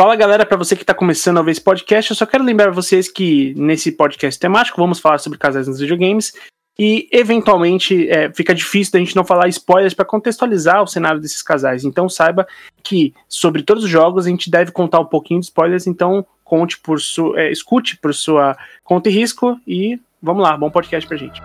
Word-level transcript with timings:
Fala 0.00 0.16
galera, 0.16 0.46
para 0.46 0.56
você 0.56 0.74
que 0.74 0.82
está 0.82 0.94
começando 0.94 1.36
a 1.36 1.42
ver 1.42 1.50
esse 1.50 1.60
podcast, 1.60 2.10
eu 2.10 2.16
só 2.16 2.24
quero 2.24 2.42
lembrar 2.42 2.70
vocês 2.70 3.06
que 3.06 3.52
nesse 3.54 3.92
podcast 3.92 4.40
temático 4.40 4.80
vamos 4.80 4.98
falar 4.98 5.18
sobre 5.18 5.38
casais 5.38 5.68
nos 5.68 5.78
videogames 5.78 6.32
e 6.78 7.06
eventualmente 7.12 8.08
é, 8.08 8.32
fica 8.32 8.54
difícil 8.54 8.94
da 8.94 8.98
gente 8.98 9.14
não 9.14 9.26
falar 9.26 9.46
spoilers 9.48 9.92
para 9.92 10.06
contextualizar 10.06 10.82
o 10.82 10.86
cenário 10.86 11.20
desses 11.20 11.42
casais. 11.42 11.84
Então 11.84 12.08
saiba 12.08 12.48
que 12.82 13.12
sobre 13.28 13.62
todos 13.62 13.84
os 13.84 13.90
jogos 13.90 14.24
a 14.24 14.30
gente 14.30 14.50
deve 14.50 14.72
contar 14.72 15.00
um 15.00 15.04
pouquinho 15.04 15.38
de 15.40 15.44
spoilers, 15.44 15.86
então 15.86 16.24
conte 16.42 16.78
por 16.78 16.98
sua, 16.98 17.38
é, 17.38 17.52
escute 17.52 17.98
por 17.98 18.14
sua 18.14 18.56
conta 18.82 19.10
e 19.10 19.12
risco 19.12 19.60
e 19.66 20.00
vamos 20.22 20.42
lá, 20.42 20.56
bom 20.56 20.70
podcast 20.70 21.06
pra 21.06 21.18
gente. 21.18 21.42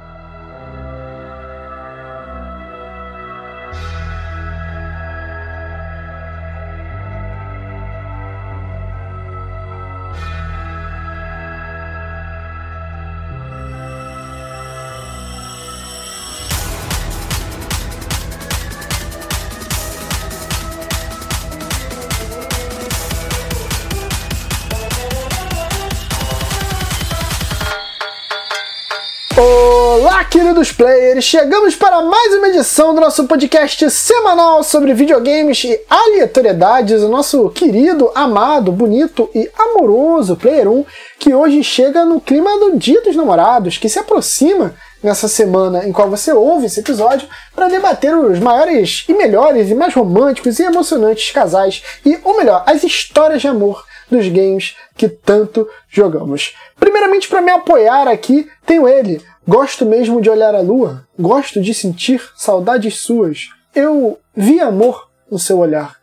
Players, 30.76 31.24
chegamos 31.24 31.74
para 31.74 32.02
mais 32.02 32.34
uma 32.34 32.50
edição 32.50 32.94
do 32.94 33.00
nosso 33.00 33.26
podcast 33.26 33.90
semanal 33.90 34.62
sobre 34.62 34.94
videogames 34.94 35.64
e 35.64 35.80
aleatoriedades, 35.90 37.02
o 37.02 37.08
nosso 37.08 37.50
querido, 37.50 38.12
amado, 38.14 38.74
bonito 38.74 39.30
e 39.34 39.50
amoroso 39.58 40.36
Player 40.36 40.68
1, 40.70 40.86
que 41.18 41.34
hoje 41.34 41.64
chega 41.64 42.04
no 42.04 42.20
clima 42.20 42.60
do 42.60 42.78
Dia 42.78 43.02
dos 43.02 43.16
Namorados, 43.16 43.78
que 43.78 43.88
se 43.88 44.00
aproxima 44.00 44.76
nessa 45.02 45.30
semana 45.30 45.88
em 45.88 45.94
qual 45.94 46.10
você 46.10 46.34
ouve 46.34 46.66
esse 46.66 46.82
episódio 46.82 47.28
para 47.56 47.70
debater 47.70 48.14
os 48.14 48.40
maiores 48.40 49.06
e 49.08 49.14
melhores 49.14 49.70
e 49.70 49.76
mais 49.76 49.94
românticos 49.94 50.60
e 50.60 50.64
emocionantes 50.64 51.32
casais 51.32 51.84
e, 52.06 52.20
ou 52.24 52.36
melhor, 52.36 52.64
as 52.66 52.84
histórias 52.84 53.42
de 53.42 53.48
amor 53.48 53.86
dos 54.12 54.28
games 54.28 54.76
que 54.98 55.08
tanto 55.08 55.68
jogamos. 55.90 56.54
Primeiramente, 56.80 57.28
para 57.28 57.42
me 57.42 57.52
apoiar 57.52 58.08
aqui, 58.08 58.48
tenho 58.66 58.88
ele, 58.88 59.22
Gosto 59.48 59.86
mesmo 59.86 60.20
de 60.22 60.28
olhar 60.28 60.56
a 60.56 60.60
lua, 60.60 61.08
gosto 61.20 61.62
de 61.62 61.72
sentir 61.72 62.20
saudades 62.36 62.98
suas. 62.98 63.50
Eu 63.76 64.20
vi 64.36 64.60
amor 64.60 65.08
no 65.30 65.38
seu 65.38 65.60
olhar. 65.60 65.98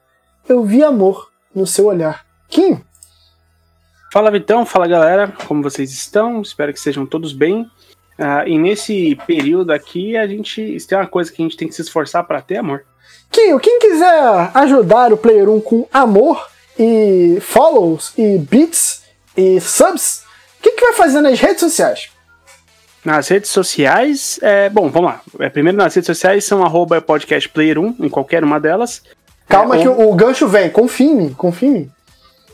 Eu 0.48 0.62
vi 0.62 0.81
amor 0.85 1.29
no 1.53 1.67
seu 1.67 1.87
olhar. 1.87 2.25
Kim? 2.48 2.81
Fala 4.13 4.31
Vitão, 4.31 4.65
fala 4.65 4.87
galera, 4.87 5.35
como 5.48 5.61
vocês 5.61 5.91
estão? 5.91 6.41
Espero 6.41 6.73
que 6.73 6.79
sejam 6.79 7.05
todos 7.05 7.33
bem. 7.33 7.63
Uh, 8.17 8.47
e 8.47 8.57
nesse 8.57 9.19
período 9.27 9.73
aqui, 9.73 10.17
a 10.17 10.27
gente 10.29 10.77
tem 10.87 10.97
uma 10.97 11.09
coisa 11.09 11.33
que 11.33 11.43
a 11.43 11.45
gente 11.45 11.57
tem 11.57 11.67
que 11.67 11.75
se 11.75 11.83
esforçar 11.83 12.23
para 12.23 12.41
ter 12.41 12.59
amor. 12.59 12.85
Kim, 13.29 13.59
quem 13.59 13.81
quiser 13.81 14.51
ajudar 14.55 15.13
o 15.13 15.17
Player 15.17 15.48
1 15.48 15.61
com 15.63 15.89
amor 15.93 16.47
e 16.79 17.39
follows 17.41 18.13
e 18.17 18.39
beats 18.39 19.03
e 19.37 19.61
subs, 19.61 20.23
o 20.61 20.63
que, 20.63 20.70
que 20.73 20.85
vai 20.85 20.93
fazer 20.93 21.20
nas 21.20 21.41
redes 21.41 21.59
sociais? 21.59 22.12
Nas 23.05 23.27
redes 23.28 23.50
sociais, 23.50 24.39
é, 24.42 24.69
bom, 24.69 24.89
vamos 24.89 25.11
lá. 25.11 25.20
É, 25.41 25.48
primeiro 25.48 25.77
nas 25.77 25.95
redes 25.95 26.06
sociais 26.06 26.45
são 26.45 26.62
arroba 26.62 27.03
podcastplayer1 27.03 27.97
em 27.98 28.08
qualquer 28.08 28.45
uma 28.45 28.61
delas. 28.61 29.03
Calma 29.48 29.77
é, 29.77 29.83
que 29.83 29.89
o, 29.89 30.08
o, 30.08 30.14
gancho 30.14 30.47
vem, 30.47 30.70
confia 30.70 31.06
em 31.06 31.17
mim, 31.17 31.34
confia 31.34 31.69
em 31.69 31.73
mim. 31.73 31.91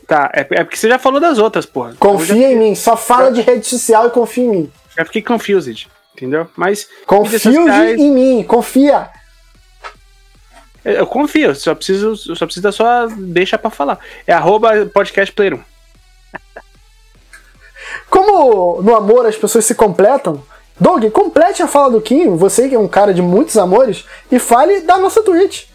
Tá, 0.07 0.31
é, 0.33 0.39
é 0.39 0.63
porque 0.63 0.75
você 0.75 0.89
já 0.89 0.97
falou 0.97 1.19
das 1.19 1.37
outras, 1.37 1.67
porra. 1.67 1.93
Confia 1.99 2.35
já... 2.35 2.51
em 2.51 2.57
mim, 2.57 2.75
só 2.75 2.97
fala 2.97 3.31
de 3.31 3.41
rede 3.41 3.67
social 3.67 4.07
e 4.07 4.09
confia 4.09 4.43
em 4.43 4.49
mim. 4.49 4.71
Já 4.97 5.05
fiquei 5.05 5.21
confused, 5.21 5.87
entendeu? 6.15 6.47
Mas. 6.55 6.87
Confia 7.05 7.37
sociais... 7.37 7.99
em 7.99 8.11
mim, 8.11 8.43
confia. 8.43 9.07
Eu 10.83 11.05
confio, 11.05 11.53
só 11.53 11.75
preciso, 11.75 12.15
só 12.35 12.45
preciso 12.45 12.63
da 12.63 12.71
sua 12.71 13.07
deixa 13.17 13.57
pra 13.57 13.69
falar. 13.69 13.99
É 14.25 14.33
arroba 14.33 14.87
podcastplayer1. 14.87 15.59
Como 18.09 18.81
no 18.81 18.95
amor 18.95 19.25
as 19.25 19.35
pessoas 19.35 19.65
se 19.65 19.75
completam, 19.75 20.41
Doug, 20.79 21.05
complete 21.11 21.61
a 21.61 21.67
fala 21.67 21.91
do 21.91 22.01
Kim, 22.01 22.35
você 22.35 22.69
que 22.69 22.75
é 22.75 22.79
um 22.79 22.87
cara 22.87 23.13
de 23.13 23.21
muitos 23.21 23.57
amores, 23.57 24.05
e 24.31 24.39
fale 24.39 24.81
da 24.81 24.97
nossa 24.97 25.21
Twitch. 25.21 25.65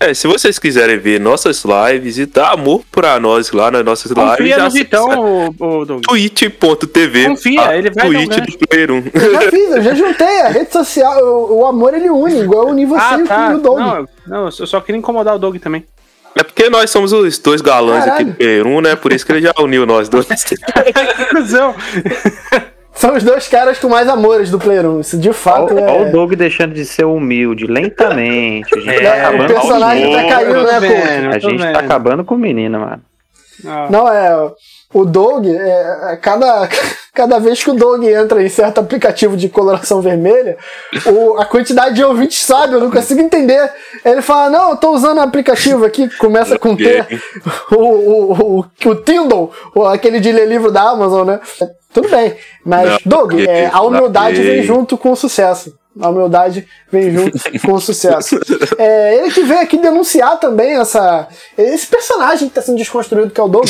É, 0.00 0.12
se 0.12 0.26
vocês 0.26 0.58
quiserem 0.58 0.98
ver 0.98 1.20
nossas 1.20 1.62
lives 1.64 2.18
e 2.18 2.26
dar 2.26 2.54
amor 2.54 2.82
pra 2.90 3.20
nós 3.20 3.52
lá 3.52 3.70
nas 3.70 3.84
nossas 3.84 4.10
Confia 4.10 4.56
lives. 4.56 4.64
No 4.64 4.70
Vitão, 4.70 5.54
o, 5.60 5.82
o 5.82 6.00
Twitch.tv. 6.00 7.28
Confia, 7.28 7.76
ele 7.76 7.88
vai 7.90 8.10
Twitch 8.10 8.58
do 8.58 8.66
Player 8.66 8.90
1. 8.90 9.04
Eu 9.14 9.32
já 9.32 9.40
fiz, 9.42 9.70
eu 9.70 9.82
já 9.82 9.94
juntei. 9.94 10.40
A 10.40 10.48
rede 10.48 10.72
social, 10.72 11.24
o, 11.24 11.60
o 11.60 11.66
amor 11.66 11.94
ele 11.94 12.10
une, 12.10 12.40
igual 12.40 12.64
eu 12.64 12.70
uni 12.70 12.84
você 12.84 13.00
ah, 13.00 13.24
tá. 13.24 13.52
e 13.52 13.54
o 13.54 13.58
Doug. 13.60 13.78
Não, 13.78 14.08
não, 14.26 14.44
eu 14.46 14.66
só 14.66 14.80
queria 14.80 14.98
incomodar 14.98 15.36
o 15.36 15.38
Doug 15.38 15.58
também. 15.58 15.86
É 16.34 16.42
porque 16.42 16.70
nós 16.70 16.90
somos 16.90 17.12
os 17.12 17.38
dois 17.38 17.60
galãs 17.60 18.04
Caralho. 18.04 18.14
aqui 18.14 18.24
do 18.24 18.36
Peru, 18.36 18.80
né? 18.80 18.96
Por 18.96 19.12
isso 19.12 19.24
que 19.24 19.32
ele 19.32 19.42
já 19.42 19.52
uniu 19.58 19.86
nós 19.86 20.08
dois. 20.08 20.26
São 22.94 23.16
os 23.16 23.24
dois 23.24 23.48
caras 23.48 23.78
com 23.78 23.88
mais 23.88 24.08
amores 24.08 24.50
do 24.50 24.58
Player 24.58 24.86
1. 24.86 25.00
Isso 25.00 25.18
de 25.18 25.32
fato 25.32 25.74
olha, 25.74 25.80
é. 25.80 25.90
Olha 25.90 26.08
o 26.08 26.12
Doug 26.12 26.34
deixando 26.34 26.74
de 26.74 26.84
ser 26.84 27.04
humilde, 27.04 27.66
lentamente. 27.66 28.74
A 28.74 28.80
gente 28.80 29.04
é, 29.04 29.22
tá 29.22 29.30
o 29.30 29.46
personagem 29.46 30.12
tá 30.12 30.28
caindo, 30.28 30.62
né, 30.62 30.80
pô? 30.80 31.34
A 31.34 31.38
gente 31.38 31.58
tá 31.58 31.64
vendo. 31.64 31.72
tá 31.72 31.80
acabando 31.80 32.24
com 32.24 32.34
o 32.34 32.38
menino, 32.38 32.80
mano. 32.80 33.02
Ah. 33.66 33.88
Não, 33.90 34.08
é. 34.08 34.50
O 34.92 35.04
Doug, 35.04 35.46
é, 35.46 36.12
é, 36.12 36.16
cada, 36.16 36.68
cada 37.14 37.38
vez 37.38 37.62
que 37.62 37.70
o 37.70 37.74
Doug 37.74 38.04
entra 38.04 38.42
em 38.42 38.48
certo 38.48 38.78
aplicativo 38.78 39.36
de 39.36 39.48
coloração 39.48 40.00
vermelha, 40.02 40.56
o, 41.06 41.38
a 41.38 41.46
quantidade 41.46 41.94
de 41.94 42.04
ouvintes 42.04 42.42
sabe, 42.42 42.74
eu 42.74 42.80
não 42.80 42.90
consigo 42.90 43.20
entender. 43.20 43.70
Ele 44.04 44.20
fala: 44.20 44.50
Não, 44.50 44.70
eu 44.70 44.76
tô 44.76 44.90
usando 44.90 45.18
um 45.18 45.22
aplicativo 45.22 45.84
aqui 45.84 46.08
que 46.08 46.18
começa 46.18 46.58
com 46.58 46.76
T, 46.76 47.06
o, 47.72 47.76
o, 47.76 48.32
o, 48.32 48.88
o 48.90 48.94
Tindle, 48.96 49.50
aquele 49.90 50.20
de 50.20 50.30
ler 50.30 50.46
livro 50.46 50.70
da 50.70 50.82
Amazon, 50.82 51.26
né? 51.26 51.40
Tudo 51.92 52.08
bem, 52.08 52.36
mas, 52.64 52.90
não, 52.90 52.98
Doug, 53.04 53.34
é, 53.34 53.70
a 53.70 53.82
humildade 53.82 54.42
vem 54.42 54.62
junto 54.62 54.96
com 54.96 55.12
o 55.12 55.16
sucesso. 55.16 55.74
A 56.00 56.08
humildade 56.08 56.66
vem 56.90 57.10
junto 57.10 57.38
com 57.64 57.72
o 57.72 57.80
sucesso. 57.80 58.38
É, 58.78 59.18
ele 59.18 59.30
que 59.30 59.42
veio 59.42 59.60
aqui 59.60 59.76
denunciar 59.76 60.40
também 60.40 60.78
essa, 60.78 61.28
esse 61.56 61.86
personagem 61.86 62.48
que 62.48 62.52
está 62.52 62.62
sendo 62.62 62.78
desconstruído, 62.78 63.30
que 63.30 63.40
é 63.40 63.44
o 63.44 63.48
Doug. 63.48 63.68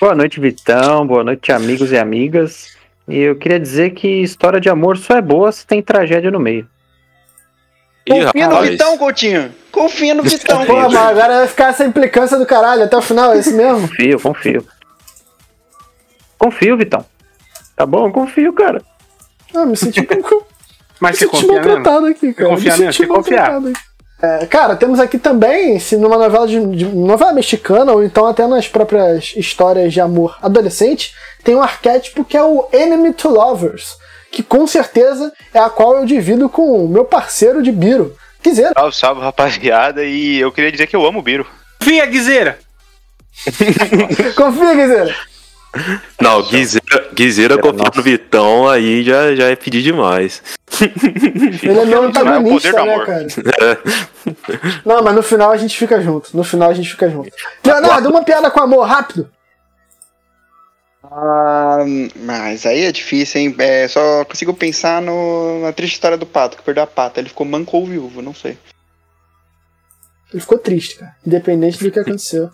Boa 0.00 0.14
noite, 0.14 0.40
Vitão. 0.40 1.06
Boa 1.06 1.22
noite, 1.22 1.52
amigos 1.52 1.92
e 1.92 1.96
amigas. 1.96 2.76
E 3.06 3.18
eu 3.18 3.36
queria 3.36 3.60
dizer 3.60 3.90
que 3.90 4.08
história 4.22 4.60
de 4.60 4.68
amor 4.68 4.98
só 4.98 5.16
é 5.16 5.22
boa 5.22 5.52
se 5.52 5.66
tem 5.66 5.82
tragédia 5.82 6.30
no 6.30 6.40
meio. 6.40 6.68
Confia 8.06 8.48
no 8.48 8.60
Vitão, 8.62 8.98
Coutinho. 8.98 9.54
Confia 9.70 10.14
no 10.14 10.22
Vitão. 10.22 10.66
Pô, 10.66 10.74
mas 10.74 10.94
agora 10.94 11.38
vai 11.38 11.46
ficar 11.48 11.70
essa 11.70 11.84
implicância 11.84 12.38
do 12.38 12.44
caralho 12.44 12.84
até 12.84 12.96
o 12.96 13.02
final, 13.02 13.32
é 13.32 13.38
isso 13.38 13.56
mesmo? 13.56 13.88
Confio, 13.88 14.20
confio. 14.20 14.66
Confio, 16.38 16.76
Vitão. 16.76 17.04
Tá 17.76 17.86
bom? 17.86 18.10
Confio, 18.10 18.52
cara. 18.52 18.82
Ah, 19.54 19.64
me 19.64 19.76
senti 19.76 20.00
um 20.00 20.40
Mas 21.00 21.18
você 21.18 21.26
confia 21.26 21.52
maltratado 21.52 22.06
aqui, 22.06 22.34
cara. 22.34 22.50
Confia 22.50 22.76
mesmo? 22.76 22.92
Você 22.92 23.06
confiar. 23.06 23.60
É, 24.24 24.46
cara, 24.46 24.74
temos 24.74 24.98
aqui 24.98 25.18
também, 25.18 25.78
se 25.78 25.98
numa 25.98 26.16
novela 26.16 26.48
de, 26.48 26.58
de, 26.74 26.86
novela 26.86 27.32
mexicana, 27.34 27.92
ou 27.92 28.02
então 28.02 28.26
até 28.26 28.46
nas 28.46 28.66
próprias 28.66 29.34
histórias 29.36 29.92
de 29.92 30.00
amor 30.00 30.38
adolescente, 30.40 31.14
tem 31.42 31.54
um 31.54 31.62
arquétipo 31.62 32.24
que 32.24 32.36
é 32.36 32.42
o 32.42 32.66
Enemy 32.72 33.12
to 33.12 33.28
Lovers, 33.28 33.98
que 34.32 34.42
com 34.42 34.66
certeza 34.66 35.30
é 35.52 35.58
a 35.58 35.68
qual 35.68 35.98
eu 35.98 36.06
divido 36.06 36.48
com 36.48 36.84
o 36.84 36.88
meu 36.88 37.04
parceiro 37.04 37.62
de 37.62 37.70
Biro. 37.70 38.16
Guizeira. 38.42 38.72
Salve, 38.74 38.96
salve, 38.96 39.20
rapaziada, 39.20 40.04
e 40.04 40.38
eu 40.38 40.50
queria 40.50 40.72
dizer 40.72 40.86
que 40.86 40.96
eu 40.96 41.04
amo 41.04 41.18
o 41.18 41.22
Biro. 41.22 41.46
Confia, 41.78 42.06
Guizeira! 42.06 42.58
Confia, 44.36 44.74
Guizeira! 44.74 45.14
Não, 46.20 46.42
Guizeira, 46.42 47.08
Guizeira 47.12 47.58
confiar 47.58 47.92
no 47.94 48.02
Vitão 48.02 48.68
aí 48.68 49.02
já, 49.02 49.34
já 49.34 49.48
é 49.48 49.56
pedir 49.56 49.82
demais. 49.82 50.42
Ele 51.62 51.78
é 51.78 51.84
meu 51.84 52.04
antagonista, 52.04 52.68
é 52.68 52.84
né, 52.84 53.04
cara? 53.04 53.26
É. 53.62 53.78
Não, 54.84 55.02
mas 55.02 55.14
no 55.14 55.22
final 55.22 55.50
a 55.50 55.56
gente 55.56 55.76
fica 55.76 56.00
junto. 56.00 56.36
No 56.36 56.44
final 56.44 56.70
a 56.70 56.74
gente 56.74 56.90
fica 56.90 57.08
junto. 57.08 57.30
Leonardo, 57.64 58.08
uma 58.08 58.22
piada 58.22 58.50
com 58.50 58.60
amor, 58.60 58.86
rápido. 58.86 59.30
Ah, 61.04 61.84
mas 62.16 62.66
aí 62.66 62.84
é 62.84 62.92
difícil, 62.92 63.40
hein? 63.40 63.54
É, 63.58 63.86
só 63.86 64.24
consigo 64.24 64.54
pensar 64.54 65.00
no, 65.00 65.60
na 65.60 65.72
triste 65.72 65.94
história 65.94 66.16
do 66.16 66.26
pato, 66.26 66.56
que 66.56 66.62
perdeu 66.62 66.82
a 66.82 66.86
pata. 66.86 67.20
Ele 67.20 67.28
ficou 67.28 67.46
manco 67.46 67.76
ou 67.76 67.86
viúvo, 67.86 68.22
não 68.22 68.34
sei. 68.34 68.58
Ele 70.34 70.40
ficou 70.40 70.58
triste, 70.58 70.96
cara. 70.96 71.14
Independente 71.24 71.82
do 71.82 71.90
que 71.92 72.00
aconteceu. 72.00 72.50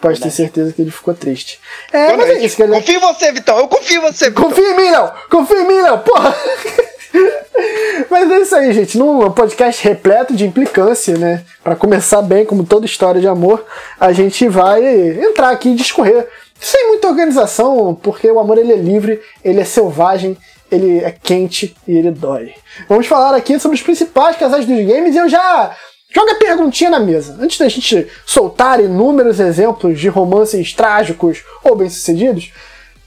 Pode 0.00 0.20
ter 0.20 0.30
certeza 0.30 0.72
que 0.72 0.80
ele 0.80 0.92
ficou 0.92 1.12
triste. 1.12 1.58
É, 1.92 2.06
Boa 2.06 2.18
mas 2.18 2.30
é 2.30 2.44
isso, 2.44 2.56
Confio 2.56 2.96
em 2.96 3.00
você, 3.00 3.32
Vitão. 3.32 3.58
Eu 3.58 3.66
confio 3.68 3.98
em 3.98 4.00
você, 4.00 4.30
Vitão. 4.30 4.44
Confia 4.44 4.70
em 4.70 4.76
mim, 4.76 4.90
não. 4.90 5.12
Confia 5.28 5.60
em 5.60 5.66
mim, 5.66 5.78
não. 5.80 5.98
Porra. 5.98 6.34
Mas 8.08 8.30
é 8.30 8.38
isso 8.38 8.56
aí, 8.56 8.72
gente. 8.72 8.96
Num 8.96 9.30
podcast 9.32 9.86
repleto 9.86 10.34
de 10.34 10.46
implicância, 10.46 11.18
né? 11.18 11.44
Para 11.62 11.76
começar 11.76 12.22
bem, 12.22 12.46
como 12.46 12.64
toda 12.64 12.86
história 12.86 13.20
de 13.20 13.28
amor, 13.28 13.66
a 13.98 14.12
gente 14.12 14.48
vai 14.48 14.82
entrar 15.20 15.50
aqui 15.50 15.70
e 15.70 15.74
discorrer 15.74 16.26
sem 16.58 16.88
muita 16.88 17.08
organização, 17.08 17.94
porque 17.94 18.30
o 18.30 18.38
amor 18.38 18.56
ele 18.56 18.72
é 18.72 18.76
livre, 18.76 19.20
ele 19.44 19.60
é 19.60 19.64
selvagem, 19.64 20.38
ele 20.70 20.98
é 20.98 21.10
quente 21.10 21.76
e 21.86 21.98
ele 21.98 22.10
dói. 22.10 22.54
Vamos 22.88 23.06
falar 23.06 23.34
aqui 23.34 23.58
sobre 23.58 23.76
os 23.76 23.82
principais 23.82 24.36
casais 24.36 24.64
dos 24.64 24.86
games 24.86 25.14
e 25.14 25.18
eu 25.18 25.28
já 25.28 25.76
jogo 26.10 26.30
a 26.30 26.34
perguntinha 26.34 26.90
na 26.90 27.00
mesa. 27.00 27.38
Antes 27.40 27.58
da 27.58 27.68
gente 27.68 28.08
soltar 28.26 28.80
inúmeros 28.80 29.38
exemplos 29.40 29.98
de 29.98 30.08
romances 30.08 30.72
trágicos 30.72 31.44
ou 31.62 31.76
bem-sucedidos, 31.76 32.52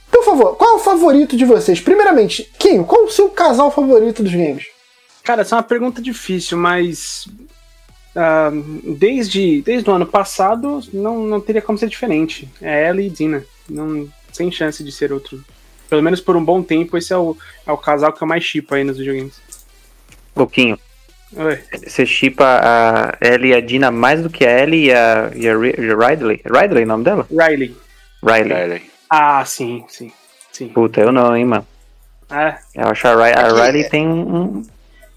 por 0.10 0.24
favor, 0.24 0.56
qual 0.56 0.72
é 0.72 0.76
o 0.76 0.80
favorito 0.80 1.36
de 1.36 1.44
vocês? 1.44 1.82
Primeiramente, 1.82 2.50
Kim, 2.58 2.84
qual 2.84 3.02
é 3.02 3.06
o 3.06 3.12
seu 3.12 3.30
casal 3.30 3.72
favorito 3.72 4.22
dos 4.22 4.32
games? 4.32 4.68
Cara, 5.24 5.42
essa 5.42 5.56
é 5.56 5.58
uma 5.58 5.64
pergunta 5.64 6.02
difícil, 6.02 6.58
mas. 6.58 7.28
Uh, 8.16 8.94
desde, 8.96 9.64
desde 9.64 9.90
o 9.90 9.94
ano 9.94 10.06
passado, 10.06 10.82
não, 10.94 11.24
não 11.24 11.42
teria 11.42 11.62
como 11.62 11.80
ser 11.80 11.90
diferente. 11.90 12.48
É 12.62 12.84
ela 12.86 13.02
e 13.02 13.10
Dina. 13.10 13.44
Não, 13.68 14.08
sem 14.32 14.52
chance 14.52 14.84
de 14.84 14.92
ser 14.92 15.12
outro. 15.12 15.44
Pelo 15.90 16.04
menos 16.04 16.22
por 16.22 16.36
um 16.36 16.44
bom 16.44 16.62
tempo, 16.62 16.98
esse 16.98 17.12
é 17.12 17.18
o, 17.18 17.36
é 17.66 17.72
o 17.72 17.78
casal 17.78 18.14
que 18.14 18.22
eu 18.22 18.28
mais 18.28 18.44
chipo 18.44 18.76
aí 18.76 18.84
nos 18.84 18.98
videogames. 18.98 19.42
Pouquinho. 20.34 20.78
Oi. 21.36 21.60
Você 21.88 22.06
chipa 22.06 22.60
a 22.62 23.18
Ellie 23.26 23.52
e 23.52 23.56
a 23.56 23.62
Dina 23.62 23.90
mais 23.92 24.22
do 24.22 24.30
que 24.30 24.46
a 24.46 24.60
Ellie 24.62 24.88
e 24.88 24.94
a, 24.94 25.32
e 25.36 25.48
a 25.50 25.56
Ridley? 25.56 26.42
Ridley 26.46 26.82
é 26.84 26.86
o 26.86 26.88
nome 26.88 27.04
dela? 27.04 27.28
Riley. 27.32 27.76
Riley. 28.24 28.54
Riley. 28.54 28.82
Ah, 29.10 29.44
sim, 29.46 29.84
sim. 29.88 30.12
sim. 30.52 30.68
Puta, 30.70 31.02
eu 31.02 31.12
não, 31.12 31.36
hein, 31.36 31.46
mano. 31.46 31.66
É. 32.32 32.56
Eu 32.76 32.88
acho 32.88 33.08
a, 33.08 33.16
Ri 33.16 33.34
a 33.34 33.48
Riley 33.66 33.84
tem 33.90 34.08
um, 34.08 34.64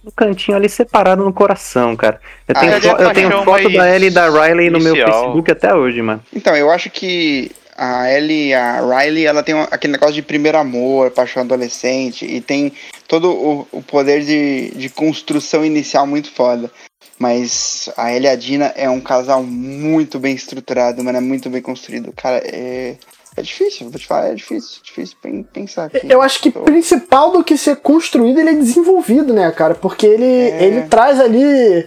um 0.05 0.11
cantinho 0.17 0.57
ali 0.57 0.69
separado 0.69 1.25
no 1.25 1.33
coração, 1.33 1.95
cara. 1.97 2.21
Eu 2.49 2.55
Ah, 2.57 2.61
tenho, 2.61 2.81
fo- 2.81 2.89
é 3.03 3.05
eu 3.05 3.13
tenho 3.13 3.45
foto 3.45 3.73
da 3.73 3.95
Ellie 3.95 4.09
e 4.09 4.13
da 4.13 4.29
Riley 4.29 4.71
no 4.71 4.79
meu 4.81 4.95
inicial. 4.95 5.13
Facebook 5.23 5.51
até 5.51 5.75
hoje, 5.75 6.03
mano. 6.03 6.23
Então, 6.35 6.57
eu 6.57 6.71
acho 6.71 6.91
que 6.91 7.51
a 7.77 8.11
Ellie, 8.13 8.55
a 8.55 8.81
Riley, 8.81 9.27
ela 9.27 9.43
tem 9.43 9.55
aquele 9.71 9.93
negócio 9.93 10.15
de 10.15 10.23
primeiro 10.23 10.57
amor, 10.59 11.11
paixão 11.11 11.43
adolescente, 11.43 12.25
e 12.25 12.41
tem 12.41 12.73
todo 13.07 13.31
o, 13.31 13.69
o 13.73 13.83
poder 13.83 14.23
de, 14.25 14.71
de 14.71 14.89
construção 14.89 15.65
inicial 15.65 16.07
muito 16.07 16.31
foda. 16.33 16.71
Mas 17.19 17.89
a 17.97 18.13
Ellie 18.13 18.27
e 18.29 18.31
a 18.31 18.37
Dina 18.37 18.73
é 18.77 18.89
um 18.91 19.01
casal 19.01 19.43
muito 19.43 20.19
bem 20.19 20.35
estruturado, 20.35 21.03
mano, 21.03 21.19
é 21.19 21.21
muito 21.21 21.49
bem 21.49 21.63
construído. 21.63 22.13
Cara, 22.13 22.43
é, 22.45 22.97
é 23.37 23.43
difícil, 23.43 23.89
vou 23.91 23.99
te 23.99 24.07
falar, 24.07 24.29
é 24.29 24.35
difícil, 24.35 24.81
difícil 24.83 25.17
pen- 25.23 25.43
pensar 25.43 25.87
aqui. 25.87 26.01
Eu 26.09 26.21
acho 26.21 26.41
que 26.41 26.51
Tô- 26.51 26.61
principal 26.61 27.31
do 27.33 27.43
que 27.43 27.57
ser 27.57 27.77
construído, 27.77 28.39
ele 28.41 28.51
é 28.51 28.55
desenvolvido, 28.55 29.33
né, 29.33 29.51
cara? 29.51 29.75
Porque 29.75 30.07
ele, 30.07 30.25
É. 30.25 30.63
ele 30.65 30.83
traz 30.89 31.19
ali. 31.19 31.87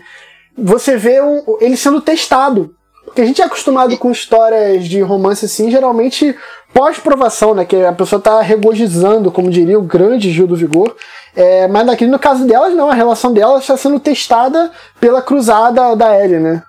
Você 0.57 0.97
vê 0.97 1.21
um- 1.21 1.57
ele 1.61 1.77
sendo 1.77 2.01
testado. 2.01 2.75
Porque 3.09 3.21
a 3.21 3.25
gente 3.25 3.41
é 3.41 3.45
acostumado 3.45 3.97
com 3.97 4.11
histórias 4.11 4.85
de 4.87 5.01
romance 5.01 5.45
assim, 5.45 5.69
geralmente 5.69 6.35
pós-provação, 6.73 7.53
né? 7.53 7.65
Que 7.65 7.83
a 7.83 7.91
pessoa 7.91 8.21
tá 8.21 8.41
regozijando, 8.41 9.31
como 9.31 9.49
diria 9.49 9.77
o 9.77 9.83
grande 9.83 10.31
Gil 10.31 10.47
do 10.47 10.55
Vigor. 10.55 10.95
É, 11.35 11.67
mas 11.67 11.87
aqui 11.89 12.05
no 12.05 12.19
caso 12.19 12.45
delas, 12.45 12.73
não, 12.73 12.89
a 12.89 12.93
relação 12.93 13.33
delas 13.33 13.61
está 13.61 13.75
sendo 13.77 13.99
testada 13.99 14.71
pela 14.99 15.21
cruzada 15.21 15.95
da 15.95 16.17
Ellie, 16.23 16.39
né? 16.39 16.63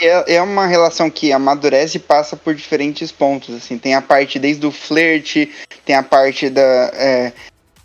É, 0.00 0.36
é 0.36 0.42
uma 0.42 0.66
relação 0.66 1.10
que 1.10 1.32
amadurece 1.32 1.96
e 1.96 2.00
passa 2.00 2.36
por 2.36 2.54
diferentes 2.54 3.10
pontos, 3.12 3.54
assim. 3.54 3.76
Tem 3.76 3.94
a 3.94 4.00
parte 4.00 4.38
desde 4.38 4.66
o 4.66 4.70
flerte, 4.70 5.50
tem 5.84 5.96
a 5.96 6.02
parte 6.02 6.48
da... 6.48 6.62
é, 6.62 7.32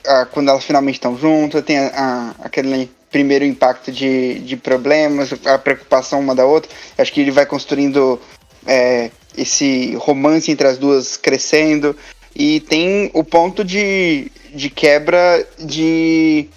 a- 0.07 0.25
quando 0.25 0.50
elas 0.50 0.63
finalmente 0.63 0.95
estão 0.95 1.18
juntas, 1.18 1.63
tem 1.63 1.80
a- 1.80 1.92
a- 1.95 2.45
aquele 2.45 2.92
primeiro 3.16 3.46
impacto 3.46 3.94
de, 3.94 4.40
de 4.40 4.58
problemas, 4.58 5.30
a 5.46 5.58
preocupação 5.58 6.20
uma 6.20 6.36
da 6.36 6.46
outra. 6.46 6.70
Acho 6.98 7.14
que 7.14 7.22
ele 7.22 7.32
vai 7.32 7.46
construindo 7.46 8.20
é, 8.68 9.10
esse 9.38 9.96
romance 9.96 10.52
entre 10.52 10.68
as 10.68 10.78
duas 10.78 11.16
crescendo. 11.16 11.96
E 12.36 12.60
tem 12.60 13.10
o 13.14 13.24
ponto 13.24 13.64
de, 13.64 14.30
de 14.54 14.70
quebra 14.70 15.48
de, 15.58 16.50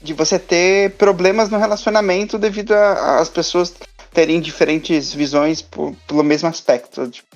de 0.00 0.14
você 0.14 0.38
ter 0.38 0.92
problemas 0.92 1.50
no 1.50 1.58
relacionamento 1.58 2.38
devido 2.38 2.72
às 2.72 3.28
pessoas 3.28 3.74
terem 4.14 4.40
diferentes 4.40 5.12
visões 5.12 5.60
por- 5.60 5.94
pelo 6.08 6.24
mesmo 6.24 6.48
aspecto, 6.48 7.06
tipo, 7.08 7.28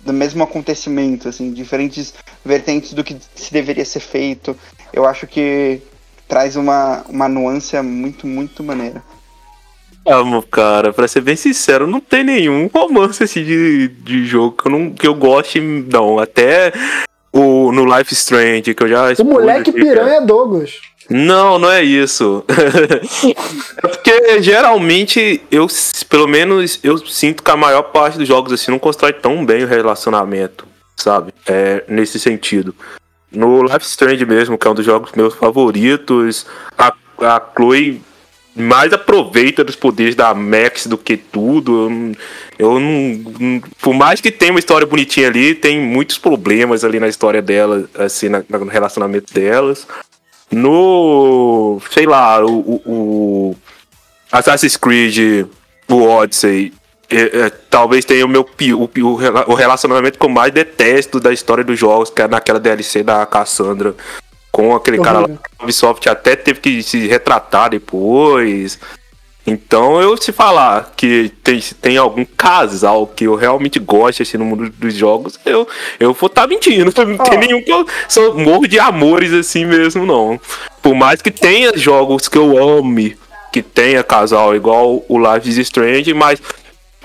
do 0.00 0.12
mesmo 0.12 0.44
acontecimento, 0.44 1.26
assim, 1.26 1.54
diferentes 1.54 2.12
vertentes 2.44 2.92
do 2.92 3.02
que 3.02 3.16
se 3.34 3.50
deveria 3.50 3.86
ser 3.86 4.00
feito. 4.00 4.54
Eu 4.92 5.06
acho 5.06 5.26
que 5.26 5.80
traz 6.28 6.56
uma, 6.56 7.04
uma 7.08 7.28
nuance 7.28 7.80
muito, 7.82 8.26
muito 8.26 8.62
maneira. 8.62 9.02
Amo, 10.06 10.40
cara, 10.42 10.92
pra 10.92 11.08
ser 11.08 11.20
bem 11.20 11.34
sincero, 11.34 11.86
não 11.86 11.98
tem 11.98 12.22
nenhum 12.22 12.70
romance 12.72 13.24
assim 13.24 13.42
de, 13.42 13.88
de 13.88 14.24
jogo 14.24 14.56
que 14.56 14.68
eu, 14.68 14.72
não, 14.72 14.90
que 14.90 15.06
eu 15.06 15.14
goste, 15.14 15.60
não. 15.60 16.20
Até 16.20 16.72
o, 17.32 17.72
no 17.72 17.84
Life 17.84 18.12
Strange, 18.14 18.72
que 18.72 18.82
eu 18.84 18.88
já 18.88 19.12
O 19.18 19.24
moleque 19.24 19.70
aqui, 19.70 19.80
piranha 19.80 20.18
é 20.18 20.20
Douglas. 20.20 20.80
Não, 21.10 21.58
não 21.58 21.70
é 21.70 21.82
isso. 21.82 22.44
é 23.82 23.86
porque 23.88 24.42
geralmente 24.42 25.42
eu, 25.50 25.66
pelo 26.08 26.26
menos, 26.26 26.78
eu 26.82 26.98
sinto 26.98 27.42
que 27.42 27.50
a 27.50 27.56
maior 27.56 27.82
parte 27.82 28.18
dos 28.18 28.28
jogos 28.28 28.52
assim 28.52 28.70
não 28.70 28.78
constrói 28.78 29.12
tão 29.12 29.44
bem 29.44 29.64
o 29.64 29.68
relacionamento, 29.68 30.66
sabe? 30.96 31.32
É 31.46 31.84
nesse 31.88 32.18
sentido. 32.18 32.74
No 33.32 33.62
Life 33.62 33.84
Strange 33.84 34.24
mesmo, 34.24 34.56
que 34.56 34.66
é 34.66 34.70
um 34.70 34.74
dos 34.74 34.84
jogos 34.86 35.12
meus 35.12 35.34
favoritos, 35.34 36.46
a, 36.78 36.92
a 37.20 37.42
Chloe 37.56 38.00
mais 38.54 38.90
aproveita 38.92 39.62
dos 39.62 39.76
poderes 39.76 40.14
da 40.14 40.32
Max 40.32 40.86
do 40.86 40.96
que 40.96 41.16
tudo. 41.16 41.90
Eu 42.58 42.80
não- 42.80 43.60
Por 43.82 43.92
mais 43.92 44.20
que 44.20 44.30
tenha 44.30 44.52
uma 44.52 44.58
história 44.60 44.86
bonitinha 44.86 45.28
ali, 45.28 45.54
tem 45.54 45.78
muitos 45.78 46.16
problemas 46.16 46.82
ali 46.84 46.98
na 46.98 47.08
história 47.08 47.42
dela, 47.42 47.86
assim, 47.98 48.28
na- 48.30 48.42
no 48.48 48.64
relacionamento 48.66 49.34
delas. 49.34 49.86
No. 50.50 51.80
sei 51.90 52.06
lá, 52.06 52.44
o, 52.44 52.58
o- 52.60 52.82
o 52.86 53.56
Assassin's 54.32 54.76
Creed, 54.76 55.46
o 55.88 56.02
Odyssey. 56.02 56.72
É, 57.10 57.38
é, 57.38 57.50
talvez 57.50 58.04
tenha 58.04 58.24
o 58.24 58.28
meu 58.28 58.42
o, 58.42 58.84
o 58.84 59.52
o 59.52 59.54
relacionamento 59.54 60.18
que 60.18 60.26
eu 60.26 60.30
mais 60.30 60.52
detesto 60.52 61.20
da 61.20 61.32
história 61.32 61.62
dos 61.62 61.78
jogos, 61.78 62.10
que 62.10 62.22
é 62.22 62.28
naquela 62.28 62.58
DLC 62.58 63.02
da 63.02 63.24
Cassandra. 63.26 63.94
Com 64.50 64.74
aquele 64.74 64.98
cara 64.98 65.20
lá, 65.20 65.28
a 65.58 65.64
Ubisoft 65.64 66.08
até 66.08 66.34
teve 66.34 66.60
que 66.60 66.82
se 66.82 67.06
retratar 67.06 67.70
depois. 67.70 68.78
Então, 69.46 70.00
eu 70.00 70.16
se 70.16 70.32
falar 70.32 70.92
que 70.96 71.30
tem, 71.44 71.60
se 71.60 71.74
tem 71.74 71.96
algum 71.96 72.24
casal 72.24 73.06
que 73.06 73.24
eu 73.24 73.36
realmente 73.36 73.78
gosto 73.78 74.22
assim, 74.22 74.36
no 74.36 74.44
mundo 74.44 74.68
dos 74.70 74.94
jogos, 74.94 75.38
eu, 75.46 75.68
eu 76.00 76.12
vou 76.12 76.26
estar 76.26 76.48
mentindo. 76.48 76.86
Não 77.06 77.18
tem 77.18 77.38
nenhum 77.38 77.62
que 77.62 77.70
eu 77.72 77.86
sou 78.08 78.36
morro 78.36 78.66
de 78.66 78.80
amores 78.80 79.32
assim 79.32 79.64
mesmo, 79.64 80.04
não. 80.04 80.40
Por 80.82 80.94
mais 80.96 81.22
que 81.22 81.30
tenha 81.30 81.76
jogos 81.76 82.28
que 82.28 82.36
eu 82.36 82.58
ame, 82.58 83.16
que 83.52 83.62
tenha 83.62 84.02
casal 84.02 84.56
igual 84.56 85.04
o 85.08 85.18
Life 85.18 85.48
is 85.48 85.58
Strange, 85.58 86.12
mas 86.12 86.40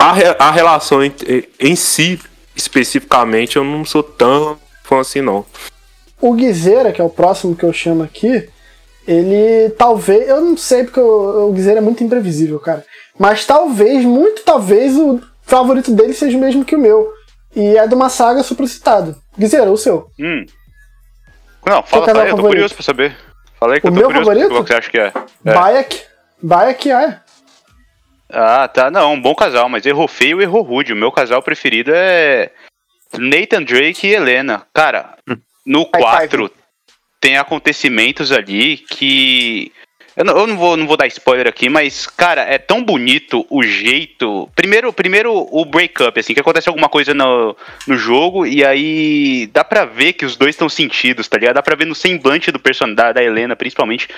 a, 0.02 0.14
re- 0.14 0.36
a 0.40 0.52
relação 0.52 1.04
em, 1.04 1.14
em 1.60 1.76
si, 1.76 2.20
especificamente, 2.56 3.56
eu 3.58 3.64
não 3.64 3.86
sou 3.86 4.04
tão 4.04 4.58
fã 4.84 5.00
assim, 5.00 5.22
não. 5.22 5.46
O 6.20 6.34
Guizeira, 6.34 6.92
que 6.92 7.02
é 7.02 7.04
o 7.04 7.10
próximo 7.10 7.56
que 7.56 7.64
eu 7.64 7.74
chamo 7.74 8.04
aqui, 8.04 8.48
ele 9.08 9.70
talvez. 9.78 10.28
Eu 10.30 10.42
não 10.42 10.56
sei, 10.58 10.84
porque 10.84 11.00
o, 11.00 11.50
o 11.50 11.52
Guizeira 11.52 11.80
é 11.80 11.82
muito 11.84 12.04
imprevisível, 12.04 12.60
cara. 12.60 12.86
Mas 13.18 13.46
talvez, 13.46 14.04
muito 14.06 14.44
talvez, 14.44 14.96
o 14.96 15.20
favorito 15.44 15.92
dele 15.92 16.14
seja 16.14 16.38
o 16.38 16.42
mesmo 16.42 16.64
que 16.66 16.76
o 16.76 16.80
meu. 16.80 17.12
E 17.56 17.76
é 17.78 17.86
de 17.88 17.94
uma 17.96 18.10
saga 18.10 18.44
supracitada. 18.44 19.18
Guizeira, 19.38 19.72
o 19.72 19.78
seu. 19.78 20.10
Hum. 20.20 20.46
Não, 21.66 21.84
fala, 21.84 22.06
fala 22.06 22.22
aí, 22.24 22.30
eu 22.30 22.32
tô 22.32 22.38
favorito? 22.38 22.48
curioso 22.48 22.74
pra 22.76 22.84
saber. 22.84 23.18
Fala 23.60 23.74
aí 23.74 23.82
que 23.82 23.88
O 23.88 23.90
eu 23.90 23.94
tô 23.94 24.00
meu 24.00 24.06
curioso 24.08 24.26
favorito? 24.30 24.50
qual 24.50 24.64
que 24.64 24.68
você 24.70 24.76
acha 24.78 24.90
que 24.90 24.98
é. 25.00 25.14
É. 25.46 25.54
Bayek. 25.54 26.02
Bayek 26.42 26.92
é. 26.92 27.20
Ah, 28.32 28.68
tá. 28.68 28.90
Não, 28.90 29.14
um 29.14 29.22
bom 29.22 29.36
casal, 29.36 29.68
mas 29.68 29.86
errou 29.86 30.08
feio 30.08 30.40
e 30.40 30.44
errou 30.44 30.62
rude. 30.62 30.94
O 30.94 30.96
meu 30.96 31.12
casal 31.12 31.42
preferido 31.42 31.92
é 31.94 32.52
Nathan 33.18 33.64
Drake 33.64 34.08
e 34.08 34.14
Helena. 34.14 34.66
Cara, 34.74 35.18
no 35.66 35.82
High 35.94 36.02
4 36.02 36.52
tem 37.20 37.38
acontecimentos 37.38 38.32
ali 38.32 38.78
que. 38.78 39.72
Eu 40.16 40.26
não, 40.26 40.38
eu 40.38 40.48
não 40.48 40.58
vou, 40.58 40.76
não 40.76 40.86
vou 40.88 40.98
dar 40.98 41.08
spoiler 41.08 41.48
aqui, 41.48 41.70
mas, 41.70 42.06
cara, 42.06 42.42
é 42.42 42.58
tão 42.58 42.84
bonito 42.84 43.46
o 43.50 43.64
jeito. 43.64 44.50
Primeiro, 44.56 44.92
primeiro 44.92 45.32
o 45.50 45.64
breakup, 45.64 46.20
assim, 46.20 46.34
que 46.34 46.40
acontece 46.40 46.68
alguma 46.68 46.90
coisa 46.90 47.14
no, 47.14 47.56
no 47.88 47.98
jogo, 47.98 48.46
e 48.46 48.64
aí 48.66 49.48
dá 49.54 49.64
pra 49.64 49.86
ver 49.86 50.14
que 50.14 50.26
os 50.26 50.36
dois 50.36 50.56
estão 50.56 50.68
sentidos, 50.68 51.28
tá 51.28 51.38
ligado? 51.38 51.56
Dá 51.56 51.64
pra 51.64 51.76
ver 51.76 51.86
no 51.86 51.96
semblante 51.96 52.52
do 52.52 52.60
personagem, 52.60 52.96
da, 52.96 53.12
da 53.14 53.24
Helena, 53.24 53.56
principalmente, 53.56 54.10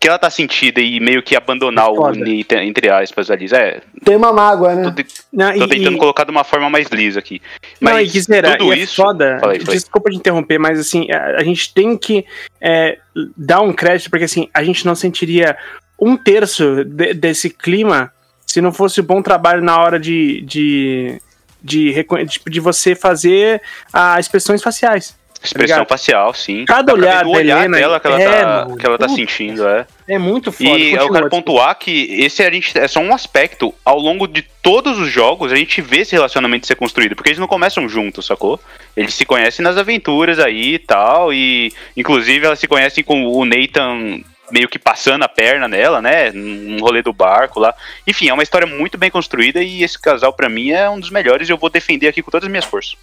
que 0.00 0.08
ela 0.08 0.18
tá 0.18 0.30
sentida 0.30 0.80
e 0.80 0.98
meio 1.00 1.22
que 1.22 1.36
abandonar 1.36 1.90
o 1.90 1.96
Foda. 1.96 2.18
Nathan, 2.18 2.64
entre 2.64 2.88
aspas, 2.88 3.30
ali. 3.30 3.46
É, 3.52 3.80
Tem 4.04 4.16
uma 4.16 4.32
mágoa, 4.32 4.74
né? 4.74 4.82
tô, 4.84 4.90
te- 5.02 5.06
Não, 5.32 5.52
tô 5.52 5.64
e- 5.64 5.68
tentando 5.68 5.96
e- 5.96 5.98
colocar 5.98 6.24
de 6.24 6.30
uma 6.30 6.44
forma 6.44 6.70
mais 6.70 6.88
lisa 6.88 7.18
aqui. 7.18 7.42
Não, 7.80 7.92
Mas 7.92 8.08
e 8.08 8.12
Guizera, 8.14 8.56
tudo 8.56 8.72
e 8.72 8.78
é 8.78 8.82
isso. 8.82 8.96
foda. 8.96 9.38
Fala 9.40 9.52
aí. 9.52 9.58
Desculpa 9.58 10.08
te 10.10 10.16
interromper, 10.16 10.58
mas 10.58 10.78
assim, 10.78 11.10
a, 11.10 11.36
a 11.40 11.44
gente 11.44 11.74
tem 11.74 11.96
que 11.98 12.24
é, 12.60 12.98
dar 13.36 13.60
um 13.60 13.72
crédito, 13.72 14.10
porque 14.10 14.24
assim, 14.24 14.48
a 14.52 14.62
gente 14.62 14.86
não 14.86 14.94
sentiria 14.94 15.56
um 16.00 16.16
terço 16.16 16.84
de- 16.84 17.14
desse 17.14 17.50
clima 17.50 18.12
se 18.46 18.60
não 18.60 18.72
fosse 18.72 19.00
o 19.00 19.04
bom 19.04 19.22
trabalho 19.22 19.62
na 19.62 19.78
hora 19.78 19.98
de, 19.98 20.42
de, 20.42 21.20
de, 21.62 22.04
tipo, 22.28 22.50
de 22.50 22.60
você 22.60 22.94
fazer 22.94 23.62
as 23.92 24.26
expressões 24.26 24.62
faciais. 24.62 25.16
Expressão 25.42 25.84
facial, 25.84 26.32
sim. 26.32 26.64
Cada 26.64 26.92
olhar 26.92 27.26
olhar 27.26 27.58
Helena 27.58 27.76
dela 27.76 28.00
que 28.00 28.06
ela, 28.06 28.22
é, 28.22 28.42
tá, 28.42 28.46
mano, 28.46 28.76
que 28.76 28.86
ela 28.86 28.98
tá 28.98 29.06
puta. 29.06 29.16
sentindo, 29.18 29.66
é. 29.66 29.86
É 30.06 30.18
muito 30.18 30.52
foda. 30.52 30.78
E 30.78 30.92
eu 30.92 31.10
quero 31.10 31.28
pontuar 31.28 31.76
que 31.76 32.06
esse 32.20 32.42
a 32.42 32.50
gente, 32.50 32.78
é 32.78 32.86
só 32.86 33.00
um 33.00 33.12
aspecto. 33.12 33.74
Ao 33.84 33.98
longo 33.98 34.26
de 34.28 34.42
todos 34.62 34.98
os 34.98 35.10
jogos, 35.10 35.52
a 35.52 35.56
gente 35.56 35.80
vê 35.80 35.98
esse 35.98 36.12
relacionamento 36.12 36.66
ser 36.66 36.76
construído. 36.76 37.16
Porque 37.16 37.30
eles 37.30 37.38
não 37.38 37.48
começam 37.48 37.88
juntos, 37.88 38.26
sacou? 38.26 38.60
Eles 38.96 39.14
se 39.14 39.24
conhecem 39.24 39.62
nas 39.64 39.76
aventuras 39.76 40.38
aí 40.38 40.74
e 40.74 40.78
tal. 40.78 41.32
E 41.32 41.72
inclusive 41.96 42.46
elas 42.46 42.58
se 42.58 42.68
conhecem 42.68 43.02
com 43.02 43.26
o 43.26 43.44
Nathan 43.44 44.22
meio 44.52 44.68
que 44.68 44.78
passando 44.78 45.22
a 45.22 45.28
perna 45.28 45.66
nela, 45.66 46.02
né? 46.02 46.30
Num 46.30 46.78
rolê 46.78 47.02
do 47.02 47.12
barco 47.12 47.58
lá. 47.58 47.74
Enfim, 48.06 48.28
é 48.28 48.34
uma 48.34 48.42
história 48.42 48.66
muito 48.66 48.98
bem 48.98 49.10
construída 49.10 49.62
e 49.62 49.82
esse 49.82 49.98
casal, 49.98 50.32
pra 50.32 50.48
mim, 50.48 50.70
é 50.70 50.88
um 50.88 51.00
dos 51.00 51.10
melhores 51.10 51.48
e 51.48 51.52
eu 51.52 51.56
vou 51.56 51.70
defender 51.70 52.08
aqui 52.08 52.22
com 52.22 52.30
todas 52.30 52.46
as 52.46 52.50
minhas 52.50 52.66
forças. 52.66 52.96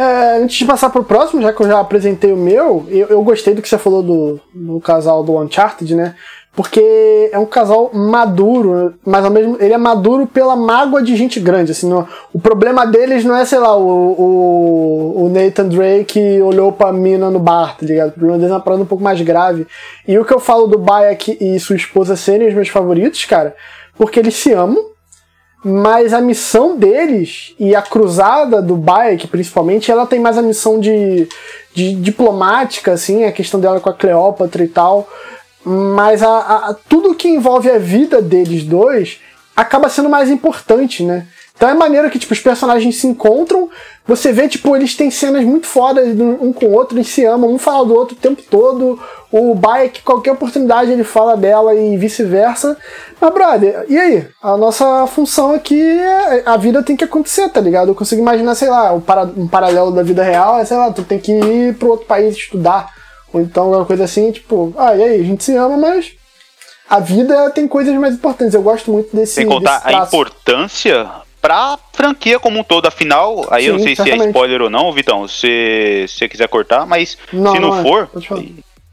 É, 0.00 0.38
antes 0.38 0.56
de 0.56 0.64
passar 0.64 0.88
pro 0.88 1.04
próximo, 1.04 1.42
já 1.42 1.52
que 1.52 1.60
eu 1.60 1.66
já 1.66 1.78
apresentei 1.78 2.32
o 2.32 2.36
meu, 2.36 2.86
eu, 2.88 3.08
eu 3.08 3.22
gostei 3.22 3.52
do 3.52 3.60
que 3.60 3.68
você 3.68 3.76
falou 3.76 4.02
do, 4.02 4.40
do 4.54 4.80
casal 4.80 5.22
do 5.22 5.36
Uncharted, 5.38 5.94
né? 5.94 6.14
Porque 6.56 7.28
é 7.30 7.38
um 7.38 7.44
casal 7.44 7.90
maduro, 7.92 8.94
mas 9.04 9.22
ao 9.22 9.30
mesmo 9.30 9.58
ele 9.60 9.74
é 9.74 9.78
maduro 9.78 10.26
pela 10.26 10.56
mágoa 10.56 11.02
de 11.02 11.14
gente 11.14 11.38
grande. 11.38 11.72
Assim, 11.72 11.92
o 12.32 12.40
problema 12.40 12.86
deles 12.86 13.26
não 13.26 13.36
é, 13.36 13.44
sei 13.44 13.58
lá, 13.58 13.76
o, 13.76 13.82
o, 13.82 15.24
o 15.26 15.28
Nathan 15.28 15.68
Drake 15.68 16.40
olhou 16.40 16.72
pra 16.72 16.94
mina 16.94 17.30
no 17.30 17.38
bar, 17.38 17.76
tá 17.76 17.84
ligado? 17.84 18.08
O 18.08 18.12
problema 18.12 18.38
deles 18.38 18.52
é 18.52 18.54
uma 18.54 18.60
parada 18.60 18.82
um 18.82 18.86
pouco 18.86 19.04
mais 19.04 19.20
grave. 19.20 19.66
E 20.08 20.18
o 20.18 20.24
que 20.24 20.32
eu 20.32 20.40
falo 20.40 20.66
do 20.66 20.78
Bayek 20.78 21.36
e 21.38 21.60
sua 21.60 21.76
esposa 21.76 22.16
serem 22.16 22.48
os 22.48 22.54
meus 22.54 22.68
favoritos, 22.68 23.26
cara, 23.26 23.54
porque 23.98 24.18
eles 24.18 24.34
se 24.34 24.50
amam, 24.50 24.82
mas 25.62 26.12
a 26.14 26.20
missão 26.20 26.76
deles 26.76 27.54
e 27.58 27.74
a 27.74 27.82
cruzada 27.82 28.62
do 28.62 28.76
Bayek, 28.76 29.26
principalmente, 29.26 29.90
ela 29.90 30.06
tem 30.06 30.18
mais 30.18 30.38
a 30.38 30.42
missão 30.42 30.80
de, 30.80 31.28
de 31.74 31.94
diplomática, 31.94 32.92
assim, 32.92 33.24
a 33.24 33.32
questão 33.32 33.60
dela 33.60 33.80
com 33.80 33.90
a 33.90 33.94
Cleópatra 33.94 34.64
e 34.64 34.68
tal. 34.68 35.08
Mas 35.64 36.22
a, 36.22 36.38
a- 36.70 36.76
tudo 36.88 37.14
que 37.14 37.28
envolve 37.28 37.70
a 37.70 37.78
vida 37.78 38.22
deles 38.22 38.64
dois 38.64 39.20
acaba 39.54 39.90
sendo 39.90 40.08
mais 40.08 40.30
importante, 40.30 41.02
né? 41.02 41.26
Então 41.60 41.68
é 41.68 41.74
maneiro 41.74 42.08
que 42.08 42.18
tipo, 42.18 42.32
os 42.32 42.40
personagens 42.40 42.96
se 42.98 43.06
encontram, 43.06 43.68
você 44.08 44.32
vê, 44.32 44.48
tipo, 44.48 44.74
eles 44.74 44.94
têm 44.96 45.10
cenas 45.10 45.44
muito 45.44 45.66
fodas 45.66 46.08
um 46.18 46.54
com 46.54 46.64
o 46.64 46.72
outro, 46.72 46.96
eles 46.96 47.08
se 47.10 47.22
amam, 47.26 47.52
um 47.52 47.58
fala 47.58 47.84
do 47.84 47.94
outro 47.94 48.16
o 48.16 48.18
tempo 48.18 48.40
todo. 48.50 48.98
O 49.30 49.54
Bayek, 49.54 50.00
qualquer 50.00 50.32
oportunidade, 50.32 50.90
ele 50.90 51.04
fala 51.04 51.36
dela 51.36 51.74
e 51.74 51.98
vice-versa. 51.98 52.78
Mas, 53.20 53.34
brother, 53.34 53.84
e 53.90 53.98
aí? 53.98 54.26
A 54.42 54.56
nossa 54.56 55.06
função 55.06 55.52
aqui 55.54 55.78
é. 55.78 56.44
A 56.46 56.56
vida 56.56 56.82
tem 56.82 56.96
que 56.96 57.04
acontecer, 57.04 57.50
tá 57.50 57.60
ligado? 57.60 57.88
Eu 57.88 57.94
consigo 57.94 58.22
imaginar, 58.22 58.54
sei 58.54 58.70
lá, 58.70 58.94
um, 58.94 59.00
para- 59.02 59.30
um 59.36 59.46
paralelo 59.46 59.90
da 59.92 60.02
vida 60.02 60.22
real 60.22 60.58
é, 60.58 60.64
sei 60.64 60.78
lá, 60.78 60.90
tu 60.90 61.02
tem 61.02 61.18
que 61.18 61.30
ir 61.30 61.74
pro 61.76 61.90
outro 61.90 62.06
país 62.06 62.34
estudar. 62.34 62.88
Ou 63.34 63.40
então 63.42 63.64
alguma 63.64 63.84
coisa 63.84 64.04
assim, 64.04 64.32
tipo, 64.32 64.72
ah, 64.78 64.96
e 64.96 65.02
aí? 65.02 65.20
A 65.20 65.24
gente 65.24 65.44
se 65.44 65.54
ama, 65.56 65.76
mas. 65.76 66.12
A 66.88 66.98
vida 66.98 67.50
tem 67.50 67.68
coisas 67.68 67.94
mais 67.96 68.14
importantes. 68.14 68.54
Eu 68.54 68.62
gosto 68.62 68.90
muito 68.90 69.14
desse. 69.14 69.34
Sem 69.34 69.46
contar 69.46 69.76
desse 69.84 69.88
a 69.96 70.02
importância 70.04 71.10
pra 71.40 71.78
franquia 71.92 72.38
como 72.38 72.58
um 72.60 72.64
todo. 72.64 72.86
Afinal, 72.86 73.46
aí 73.50 73.66
eu 73.66 73.72
não 73.74 73.80
Sim, 73.80 73.86
sei 73.86 73.96
se 73.96 74.02
é 74.02 74.04
certamente. 74.04 74.28
spoiler 74.28 74.62
ou 74.62 74.70
não, 74.70 74.92
Vitão, 74.92 75.26
se 75.28 76.06
você 76.08 76.28
quiser 76.28 76.48
cortar, 76.48 76.86
mas 76.86 77.16
Não, 77.32 77.52
se 77.52 77.58
não, 77.58 77.68
não 77.70 77.78
é. 77.78 77.82
for, 77.82 78.10
falar. 78.22 78.42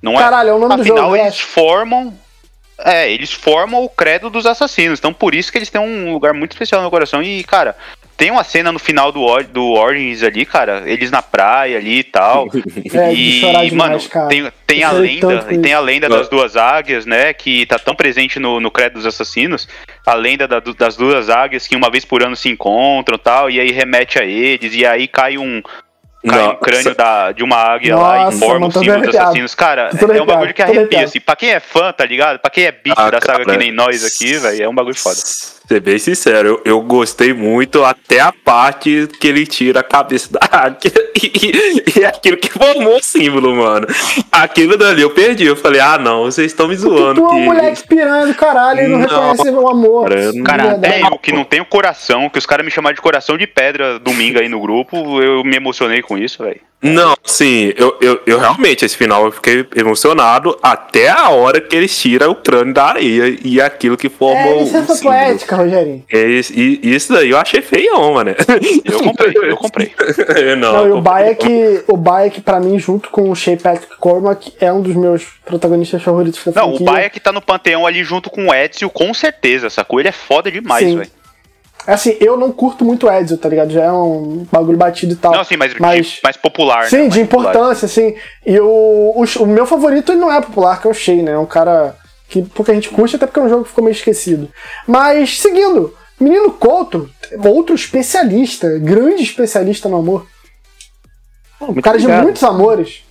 não 0.02 0.14
é. 0.14 0.18
Caralho, 0.18 0.50
é 0.50 0.54
o 0.54 0.60
nome 0.60 0.76
do 0.76 0.82
Afinal, 0.82 0.98
jogo, 0.98 1.16
eu 1.16 1.22
eles 1.22 1.34
acho. 1.34 1.46
formam. 1.48 2.14
É, 2.80 3.12
eles 3.12 3.34
formam 3.34 3.84
o 3.84 3.90
credo 3.90 4.30
dos 4.30 4.46
assassinos. 4.46 5.00
Então, 5.00 5.12
por 5.12 5.34
isso 5.34 5.52
que 5.52 5.58
eles 5.58 5.70
têm 5.70 5.82
um 5.82 6.14
lugar 6.14 6.32
muito 6.36 6.52
especial 6.52 6.80
no 6.80 6.84
meu 6.86 6.92
coração. 6.92 7.24
E, 7.24 7.44
cara, 7.44 7.76
tem 8.18 8.32
uma 8.32 8.44
cena 8.44 8.72
no 8.72 8.80
final 8.80 9.12
do, 9.12 9.22
Or- 9.22 9.44
do 9.44 9.74
Origins 9.74 10.24
ali, 10.24 10.44
cara. 10.46 10.82
Eles 10.86 11.12
na 11.12 11.22
praia 11.22 11.78
ali 11.78 12.00
e 12.00 12.04
tal. 12.04 12.48
É, 12.94 13.14
e, 13.14 13.40
demais, 13.42 13.72
mano, 13.74 14.10
cara. 14.10 14.28
tem, 14.28 14.52
tem 14.66 14.84
a 14.84 14.92
lenda, 14.92 15.46
e 15.52 15.58
tem 15.60 15.74
a 15.74 15.80
lenda 15.80 16.10
das 16.10 16.26
Ah. 16.28 16.30
duas 16.30 16.56
águias, 16.58 17.06
né? 17.06 17.32
Que 17.34 17.66
tá 17.66 17.78
tão 17.78 17.96
presente 17.96 18.40
no, 18.40 18.60
no 18.60 18.72
credo 18.72 18.94
dos 18.94 19.06
assassinos. 19.06 19.68
A 20.06 20.14
lenda 20.16 20.48
da- 20.48 20.60
das 20.60 20.98
duas 20.98 21.30
águias 21.30 21.68
que 21.68 21.76
uma 21.76 21.90
vez 21.92 22.04
por 22.06 22.24
ano 22.24 22.36
se 22.36 22.50
encontram 22.50 23.16
e 23.16 23.20
tal. 23.20 23.50
E 23.52 23.60
aí 23.60 23.72
remete 23.72 24.18
a 24.20 24.24
eles. 24.26 24.74
E 24.74 24.86
aí 24.86 25.08
cai 25.08 25.38
um. 25.38 25.62
Cai 26.28 26.48
um 26.50 26.56
crânio 26.56 26.96
da, 26.96 27.32
de 27.32 27.44
uma 27.44 27.56
águia 27.58 27.96
lá 27.96 28.26
Nossa, 28.26 28.38
e 28.38 28.40
forma 28.40 28.68
o 28.68 28.72
símbolo 28.72 29.02
dos 29.04 29.16
assassinos. 29.16 29.56
Cara, 29.56 29.92
é 29.94 30.22
um 30.22 30.26
bagulho 30.26 30.54
que 30.54 30.62
arrepia, 30.62 31.04
assim. 31.04 31.20
Pra 31.22 31.36
quem 31.36 31.52
é 31.52 31.60
fã, 31.60 31.94
tá 31.94 32.04
ligado? 32.06 32.40
Pra 32.40 32.50
quem 32.50 32.66
é 32.66 32.72
bicho 32.72 32.96
Ah, 32.98 33.10
da 33.12 33.22
saga 33.22 33.46
cara, 33.46 33.52
que 33.52 33.58
nem 33.58 33.72
nós 33.72 34.04
aqui, 34.04 34.34
velho, 34.38 34.64
é 34.64 34.68
um 34.68 34.74
bagulho 34.76 34.96
foda. 34.96 35.16
Ser 35.68 35.82
bem 35.82 36.00
sincero, 36.00 36.48
eu, 36.48 36.62
eu 36.64 36.82
gostei 36.82 37.34
muito 37.34 37.84
até 37.84 38.22
a 38.22 38.32
parte 38.32 39.06
que 39.20 39.28
ele 39.28 39.46
tira 39.46 39.82
a 39.82 39.84
cabeça 39.84 40.30
da 40.32 40.40
águia 40.50 40.94
e, 41.14 42.00
e 42.00 42.06
aquilo 42.06 42.38
que 42.38 42.50
formou 42.50 42.96
o 42.96 43.04
símbolo, 43.04 43.54
mano. 43.54 43.86
Aquilo 44.32 44.78
dali 44.78 45.02
eu 45.02 45.10
perdi. 45.10 45.46
Eu 45.46 45.58
falei, 45.58 45.82
ah, 45.82 45.98
não, 45.98 46.24
vocês 46.24 46.48
estão 46.54 46.70
me 46.70 46.76
zoando. 46.78 47.20
tu 47.22 47.28
é 47.28 47.28
um 47.28 47.36
que- 47.40 47.46
moleque 47.46 47.86
piranha 47.86 48.28
do 48.28 48.34
caralho 48.34 48.80
e 48.82 48.88
não, 48.88 49.00
Não, 49.00 49.32
reconhece 49.34 49.50
o 49.50 49.68
amor. 49.68 50.10
cara, 50.46 50.72
até 50.72 51.02
eu 51.02 51.20
que 51.20 51.34
não 51.34 51.44
tenho 51.44 51.66
coração, 51.66 52.30
que 52.30 52.40
os 52.40 52.46
caras 52.46 52.64
me 52.66 52.72
chamaram 52.72 52.96
de 52.96 53.02
coração 53.02 53.38
de 53.38 53.46
pedra 53.46 54.00
domingo 54.00 54.40
aí 54.40 54.48
no 54.48 54.62
grupo, 54.62 55.22
eu 55.22 55.44
me 55.44 55.58
emocionei 55.58 56.02
com 56.02 56.18
isso, 56.18 56.42
velho. 56.44 56.62
Não, 56.80 57.16
sim, 57.26 57.74
eu, 57.76 57.98
eu, 58.00 58.22
eu 58.28 58.38
realmente, 58.40 58.86
esse 58.86 58.96
final 58.96 59.26
eu 59.26 59.32
fiquei 59.32 59.66
emocionado 59.76 60.56
até 60.62 61.10
a 61.10 61.30
hora 61.30 61.60
que 61.60 61.76
eles 61.76 61.98
tiram 62.00 62.30
o 62.30 62.36
crânio 62.36 62.72
da 62.72 62.86
areia 62.86 63.36
e 63.44 63.60
aquilo 63.60 63.98
que 63.98 64.06
É 64.06 64.10
formou 64.12 64.58
o 64.60 64.64
licença 64.64 64.94
símbolo. 64.94 65.16
poética, 65.16 65.56
Rogerinho. 65.56 66.04
É 66.12 66.22
isso- 66.28 66.54
e 66.56 66.80
isso 66.84 67.12
daí 67.12 67.32
eu 67.32 67.38
achei 67.40 67.64
feião, 67.64 68.14
mano. 68.14 68.30
Eu 68.86 69.00
comprei, 69.00 69.34
eu 69.52 69.58
comprei. 69.58 69.92
não, 70.56 70.74
Não, 70.74 70.80
e 70.86 70.86
o 70.86 70.90
eu 70.90 70.96
comprei. 70.98 71.02
Bayek, 71.02 71.84
o 71.88 71.98
Bayek, 71.98 72.42
pra 72.42 72.60
mim, 72.60 72.78
junto 72.78 73.10
com 73.10 73.32
o 73.32 73.36
Shea 73.36 73.58
Patrick 73.58 73.98
Cormac, 73.98 74.54
é 74.60 74.72
um 74.72 74.82
dos 74.82 74.96
meus 74.96 75.24
protagonistas 75.46 76.04
favoritos 76.04 76.40
da 76.46 76.62
Não, 76.62 76.68
o 76.74 76.78
franquia. 76.78 76.86
Baia 76.94 77.10
que 77.10 77.20
tá 77.20 77.32
no 77.32 77.42
panteão 77.42 77.88
ali 77.88 78.04
junto 78.04 78.30
com 78.30 78.50
o 78.50 78.54
Ezio, 78.54 78.90
com 78.92 79.12
certeza, 79.16 79.70
sacou? 79.72 80.00
Ele 80.00 80.10
é 80.10 80.14
foda 80.14 80.52
demais, 80.52 80.94
velho. 80.94 81.10
É 81.88 81.94
Assim, 81.94 82.18
eu 82.20 82.36
não 82.36 82.52
curto 82.52 82.84
muito 82.84 83.08
o 83.08 83.12
Ezio, 83.12 83.38
tá 83.38 83.48
ligado? 83.48 83.72
Já 83.72 83.86
é 83.86 83.92
um 83.92 84.46
bagulho 84.52 84.78
batido 84.78 85.14
e 85.14 85.16
tal. 85.16 85.32
Não, 85.32 85.40
assim, 85.40 85.56
mas, 85.56 85.74
de- 85.74 85.82
Mas- 85.82 86.20
mais 86.22 86.36
popular, 86.36 86.84
né? 86.84 86.90
Sim, 86.90 86.98
Mais 87.04 87.14
de 87.14 87.24
popular. 87.26 87.52
importância, 87.56 87.86
assim. 87.86 88.14
E 88.46 88.60
o, 88.60 88.66
o, 89.16 89.24
o 89.44 89.46
meu 89.48 89.66
favorito 89.66 90.12
ele 90.12 90.20
não 90.20 90.32
é 90.32 90.42
popular, 90.42 90.82
que 90.82 90.88
é 90.88 90.92
o 90.92 90.94
Shea, 90.94 91.24
né? 91.24 91.32
É 91.32 91.38
um 91.40 91.46
cara 91.46 91.96
que 92.28 92.42
pouca 92.44 92.74
gente 92.74 92.90
curte, 92.90 93.16
até 93.16 93.26
porque 93.26 93.40
é 93.40 93.44
um 93.44 93.50
jogo 93.50 93.64
que 93.64 93.70
ficou 93.70 93.84
meio 93.86 93.94
esquecido. 93.96 94.50
Mas, 94.86 95.40
seguindo, 95.40 95.96
Menino 96.20 96.52
Couto, 96.52 97.10
outro 97.46 97.74
especialista, 97.74 98.68
grande 98.80 99.24
especialista 99.24 99.88
no 99.88 99.96
amor. 99.98 100.28
Pô, 101.58 101.68
Um 101.72 101.76
cara 101.82 101.98
de 101.98 102.04
obrigado. 102.04 102.24
muitos 102.24 102.44
amores. 102.44 103.04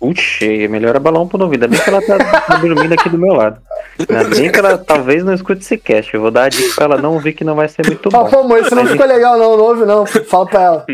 Puxa, 0.00 0.46
melhor 0.68 0.96
abalar 0.96 1.20
um 1.22 1.26
pro 1.28 1.42
ouvido. 1.42 1.64
Ainda 1.64 1.68
bem 1.76 1.80
que 1.84 1.90
ela 1.90 2.00
tá 2.02 2.56
dormindo 2.58 2.92
aqui 2.92 3.08
do 3.08 3.18
meu 3.18 3.32
lado. 3.34 3.60
Ainda 3.98 4.24
bem 4.24 4.50
que 4.50 4.58
ela 4.58 4.78
talvez 4.78 5.24
não 5.24 5.34
escute 5.34 5.62
esse 5.62 5.76
cast. 5.76 6.14
Eu 6.14 6.20
vou 6.20 6.30
dar 6.30 6.44
a 6.44 6.48
dica 6.48 6.74
pra 6.74 6.84
ela 6.84 6.98
não 6.98 7.14
ouvir 7.14 7.32
que 7.32 7.44
não 7.44 7.54
vai 7.54 7.68
ser 7.68 7.86
muito 7.86 8.08
bom. 8.08 8.28
pô, 8.28 8.38
amor, 8.40 8.60
isso 8.60 8.74
não 8.74 8.86
ficou 8.86 9.06
legal, 9.06 9.38
não, 9.38 9.56
não 9.56 9.64
ouve, 9.64 9.84
não. 9.84 10.06
Fala 10.06 10.46
pra 10.46 10.62
ela. 10.62 10.86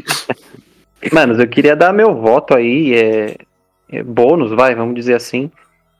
Manos, 1.12 1.38
eu 1.38 1.46
queria 1.46 1.76
dar 1.76 1.92
meu 1.92 2.14
voto 2.14 2.56
aí, 2.56 2.94
é, 2.94 3.36
é 3.92 4.02
bônus, 4.02 4.52
vai, 4.52 4.74
vamos 4.74 4.94
dizer 4.94 5.14
assim, 5.14 5.50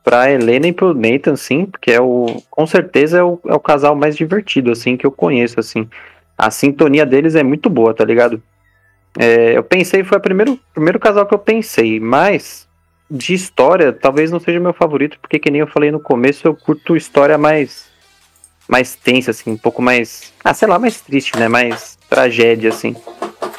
pra 0.02 0.30
Helena 0.30 0.66
e 0.68 0.72
pro 0.72 0.94
Nathan, 0.94 1.36
sim, 1.36 1.66
porque 1.66 1.92
é 1.92 2.00
o, 2.00 2.42
com 2.50 2.66
certeza 2.66 3.18
é 3.18 3.22
o, 3.22 3.38
é 3.46 3.54
o 3.54 3.60
casal 3.60 3.94
mais 3.94 4.16
divertido, 4.16 4.70
assim, 4.72 4.96
que 4.96 5.06
eu 5.06 5.12
conheço, 5.12 5.60
assim. 5.60 5.88
A 6.36 6.50
sintonia 6.50 7.04
deles 7.06 7.34
é 7.34 7.42
muito 7.42 7.68
boa, 7.68 7.94
tá 7.94 8.04
ligado? 8.04 8.42
É, 9.18 9.56
eu 9.56 9.62
pensei, 9.62 10.02
foi 10.02 10.18
o 10.18 10.20
primeiro, 10.20 10.58
primeiro 10.72 10.98
casal 10.98 11.26
que 11.26 11.34
eu 11.34 11.38
pensei, 11.38 12.00
mas 12.00 12.66
de 13.10 13.34
história, 13.34 13.92
talvez 13.92 14.30
não 14.30 14.40
seja 14.40 14.58
meu 14.58 14.72
favorito, 14.72 15.18
porque 15.20 15.38
que 15.38 15.50
nem 15.50 15.60
eu 15.60 15.66
falei 15.66 15.90
no 15.90 16.00
começo, 16.00 16.46
eu 16.46 16.54
curto 16.54 16.96
história 16.96 17.36
mais 17.38 17.92
mais 18.66 18.94
tensa, 18.94 19.30
assim, 19.30 19.50
um 19.52 19.58
pouco 19.58 19.82
mais, 19.82 20.32
ah, 20.42 20.54
sei 20.54 20.66
lá, 20.66 20.78
mais 20.78 20.98
triste, 20.98 21.36
né, 21.38 21.48
mais 21.48 21.98
tragédia, 22.08 22.70
assim. 22.70 22.96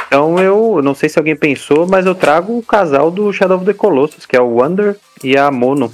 Então 0.07 0.39
eu 0.39 0.81
não 0.83 0.95
sei 0.95 1.09
se 1.09 1.19
alguém 1.19 1.35
pensou, 1.35 1.85
mas 1.87 2.07
eu 2.07 2.15
trago 2.15 2.57
o 2.57 2.63
casal 2.63 3.11
do 3.11 3.31
Shadow 3.31 3.57
of 3.57 3.65
the 3.65 3.73
Colossus, 3.73 4.25
que 4.25 4.35
é 4.35 4.41
o 4.41 4.47
Wonder 4.59 4.97
e 5.23 5.37
a 5.37 5.51
Mono. 5.51 5.93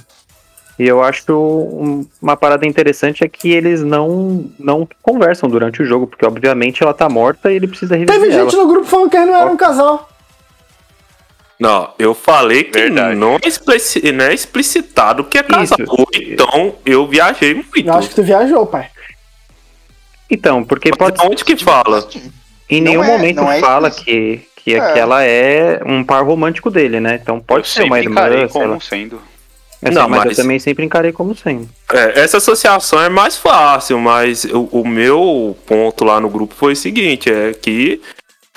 E 0.78 0.88
eu 0.88 1.02
acho 1.02 1.30
um- 1.30 2.06
uma 2.22 2.36
parada 2.38 2.66
interessante 2.66 3.22
é 3.22 3.28
que 3.28 3.50
eles 3.52 3.82
não, 3.82 4.46
não 4.58 4.88
conversam 5.02 5.48
durante 5.48 5.82
o 5.82 5.84
jogo, 5.84 6.06
porque 6.06 6.24
obviamente 6.26 6.82
ela 6.82 6.94
tá 6.94 7.08
morta 7.10 7.52
e 7.52 7.56
ele 7.56 7.68
precisa 7.68 7.94
reviver 7.94 8.18
Teve 8.18 8.32
ela. 8.32 8.44
gente 8.44 8.56
no 8.56 8.66
grupo 8.66 8.86
falando 8.86 9.10
que 9.10 9.16
eles 9.16 9.28
não 9.28 9.36
eram 9.36 9.52
um 9.52 9.56
casal. 9.58 10.08
Não, 11.62 11.90
eu 11.96 12.12
falei 12.12 12.64
que 12.64 12.76
Verdade. 12.76 13.14
não 13.14 13.36
é, 13.36 13.46
explici- 13.46 14.10
não 14.10 14.24
é 14.24 14.34
explicitado 14.34 15.22
que 15.22 15.38
é 15.38 15.42
casal. 15.44 15.78
Isso. 15.78 16.06
Então 16.32 16.74
eu 16.84 17.06
viajei 17.06 17.54
muito. 17.54 17.78
Eu 17.86 17.94
acho 17.94 18.08
que 18.08 18.16
tu 18.16 18.22
viajou, 18.24 18.66
pai. 18.66 18.88
Então, 20.28 20.64
porque 20.64 20.90
Mas 20.90 20.98
pode 20.98 21.24
Onde 21.24 21.44
que 21.44 21.56
fala? 21.56 22.04
Em 22.68 22.80
Não 22.80 22.90
nenhum 22.90 23.04
é- 23.04 23.06
momento 23.06 23.36
não 23.36 23.52
é 23.52 23.60
fala 23.60 23.90
que, 23.90 24.40
Que, 24.56 24.74
É. 24.74 24.92
que 24.92 24.98
ela 24.98 25.24
é 25.24 25.80
um 25.84 26.02
par 26.04 26.24
romântico 26.24 26.70
dele, 26.70 27.00
né? 27.00 27.18
Então 27.20 27.38
pode 27.40 27.60
eu 27.60 27.64
ser 27.64 27.82
uma 27.82 27.98
irmã, 28.00 28.28
sei 28.30 28.42
lá. 28.42 28.48
como 28.48 28.80
sendo. 28.80 29.20
Assim, 29.82 29.94
Não, 29.94 30.08
mas, 30.08 30.20
eu 30.20 30.26
mas- 30.28 30.36
também 30.36 30.58
sempre 30.60 30.84
encarei 30.84 31.10
como 31.12 31.34
sendo. 31.36 31.68
É, 31.92 32.20
essa 32.20 32.36
associação 32.38 33.02
é 33.02 33.08
mais 33.08 33.36
fácil, 33.36 33.98
mas 33.98 34.44
o, 34.44 34.68
o 34.70 34.86
meu 34.86 35.56
ponto 35.66 36.04
lá 36.04 36.20
no 36.20 36.28
grupo 36.30 36.54
foi 36.56 36.74
o 36.74 36.76
seguinte, 36.76 37.28
é 37.28 37.52
que 37.52 38.00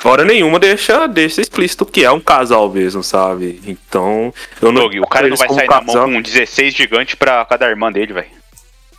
hora 0.04 0.24
nenhuma 0.26 0.60
deixa, 0.60 1.08
deixa 1.08 1.42
explícito 1.42 1.86
que 1.86 2.04
é 2.04 2.12
um 2.12 2.20
casal 2.20 2.70
mesmo, 2.70 3.04
sabe? 3.04 3.62
Então, 3.66 4.34
eu 4.62 4.72
não... 4.72 4.82
Doug, 4.82 4.96
o 5.02 5.08
cara 5.08 5.28
não 5.28 5.38
vai 5.38 5.48
sair 5.50 5.68
na 5.68 5.82
mão 5.82 5.86
casal- 5.96 6.10
com 6.12 6.22
16 6.22 6.74
gigantes 6.74 7.16
pra 7.16 7.44
cada 7.46 7.68
irmã 7.70 7.92
dele, 7.92 8.14
velho. 8.14 8.28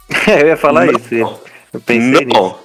eu 0.40 0.46
ia 0.48 0.56
falar 0.56 0.86
Não. 0.86 0.98
isso. 0.98 1.14
Eu 1.72 1.80
pensei 1.80 2.24
nisso. 2.24 2.56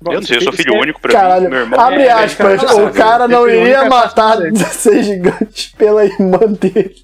Não, 0.00 0.12
Eu 0.12 0.20
não 0.20 0.26
sei, 0.26 0.36
eu 0.36 0.42
sou 0.42 0.52
filho 0.52 0.74
único 0.76 1.00
pra 1.00 1.12
Caralho, 1.12 1.44
mim. 1.44 1.50
Meu 1.50 1.58
irmão 1.60 1.80
abre 1.80 2.02
é- 2.02 2.12
aspas, 2.12 2.62
o 2.62 2.90
cara 2.90 3.26
não 3.26 3.48
iria 3.48 3.78
é 3.78 3.88
fácil 3.88 3.90
matar 3.90 4.36
dizer. 4.36 4.52
16 4.52 5.06
gigantes 5.06 5.72
pela 5.76 6.04
irmã 6.04 6.38
dele. 6.60 6.94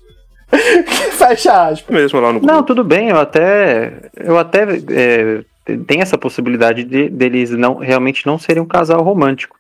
Fecha 1.17 1.69
aspas. 1.69 1.89
mesmo 1.97 2.21
lá 2.21 2.33
no. 2.33 2.41
Não, 2.41 2.63
tudo 2.63 2.85
bem, 2.85 3.09
eu 3.09 3.19
até. 3.19 4.11
Eu 4.15 4.39
até. 4.39 4.65
É, 4.91 5.43
tem 5.87 6.01
essa 6.01 6.19
possibilidade 6.19 6.85
de, 6.85 7.09
deles 7.09 7.51
não 7.51 7.77
realmente 7.77 8.27
não 8.27 8.39
serem 8.39 8.63
um 8.63 8.67
casal 8.67 9.03
romântico. 9.03 9.57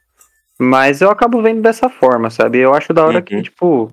Mas 0.59 1.01
eu 1.01 1.11
acabo 1.11 1.41
vendo 1.43 1.61
dessa 1.63 1.89
forma, 1.89 2.31
sabe? 2.31 2.59
Eu 2.59 2.75
acho 2.75 2.93
da 2.93 3.05
hora 3.05 3.17
Uhum. 3.19 3.23
que, 3.23 3.43
tipo, 3.43 3.93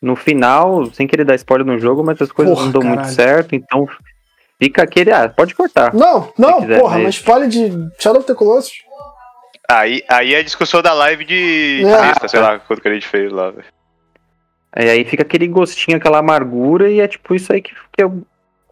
no 0.00 0.16
final, 0.16 0.86
sem 0.92 1.06
querer 1.06 1.24
dar 1.24 1.34
spoiler 1.36 1.66
no 1.66 1.78
jogo, 1.78 2.02
mas 2.04 2.20
as 2.20 2.30
coisas 2.32 2.52
Porra, 2.54 2.64
não 2.66 2.72
dão 2.72 2.82
caralho. 2.82 3.00
muito 3.00 3.14
certo, 3.14 3.54
então 3.54 3.88
fica 4.60 4.82
aquele. 4.82 5.12
Ah, 5.12 5.28
pode 5.28 5.54
cortar. 5.54 5.94
Não, 5.94 6.32
não, 6.36 6.60
quiser 6.60 6.80
porra, 6.80 6.98
mas 6.98 7.14
spoiler 7.14 7.48
de 7.48 7.70
Shadow 7.98 8.18
of 8.20 8.26
the 8.26 8.34
Colossus. 8.34 8.72
Aí, 9.70 10.02
aí 10.08 10.34
é 10.34 10.38
a 10.38 10.42
discussão 10.42 10.82
da 10.82 10.92
live 10.92 11.24
de 11.24 11.82
É. 11.86 12.06
sexta, 12.08 12.28
sei 12.28 12.40
lá, 12.40 12.58
quando 12.58 12.80
que 12.82 12.88
a 12.88 12.92
gente 12.94 13.06
fez 13.06 13.32
lá, 13.32 13.50
velho. 13.50 13.64
E 14.76 14.88
aí 14.88 15.04
fica 15.04 15.22
aquele 15.22 15.46
gostinho, 15.48 15.96
aquela 15.98 16.18
amargura, 16.18 16.90
e 16.90 17.00
é 17.00 17.06
tipo 17.08 17.34
isso 17.34 17.52
aí 17.52 17.62
que, 17.62 17.72
que 17.92 18.02
eu 18.02 18.22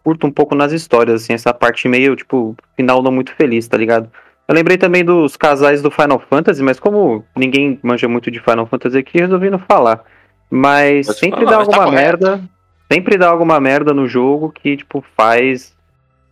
curto 0.03 0.27
um 0.27 0.31
pouco 0.31 0.55
nas 0.55 0.71
histórias, 0.71 1.23
assim, 1.23 1.33
essa 1.33 1.53
parte 1.53 1.87
meio, 1.87 2.15
tipo, 2.15 2.55
final 2.75 3.01
não 3.01 3.11
muito 3.11 3.33
feliz, 3.35 3.67
tá 3.67 3.77
ligado? 3.77 4.09
Eu 4.47 4.55
lembrei 4.55 4.77
também 4.77 5.05
dos 5.05 5.37
casais 5.37 5.81
do 5.81 5.89
Final 5.91 6.19
Fantasy, 6.19 6.61
mas 6.61 6.79
como 6.79 7.23
ninguém 7.35 7.79
manja 7.81 8.07
muito 8.07 8.29
de 8.29 8.39
Final 8.39 8.65
Fantasy 8.65 8.97
aqui, 8.97 9.19
resolvi 9.19 9.49
não 9.49 9.59
falar. 9.59 10.03
Mas 10.49 11.07
Pode 11.07 11.19
sempre 11.19 11.45
falar, 11.45 11.51
dá 11.51 11.57
mas 11.59 11.67
tá 11.67 11.73
alguma 11.75 11.91
correto. 11.91 12.23
merda, 12.23 12.43
sempre 12.91 13.17
dá 13.17 13.29
alguma 13.29 13.59
merda 13.59 13.93
no 13.93 14.07
jogo 14.07 14.51
que, 14.51 14.75
tipo, 14.75 15.03
faz, 15.15 15.73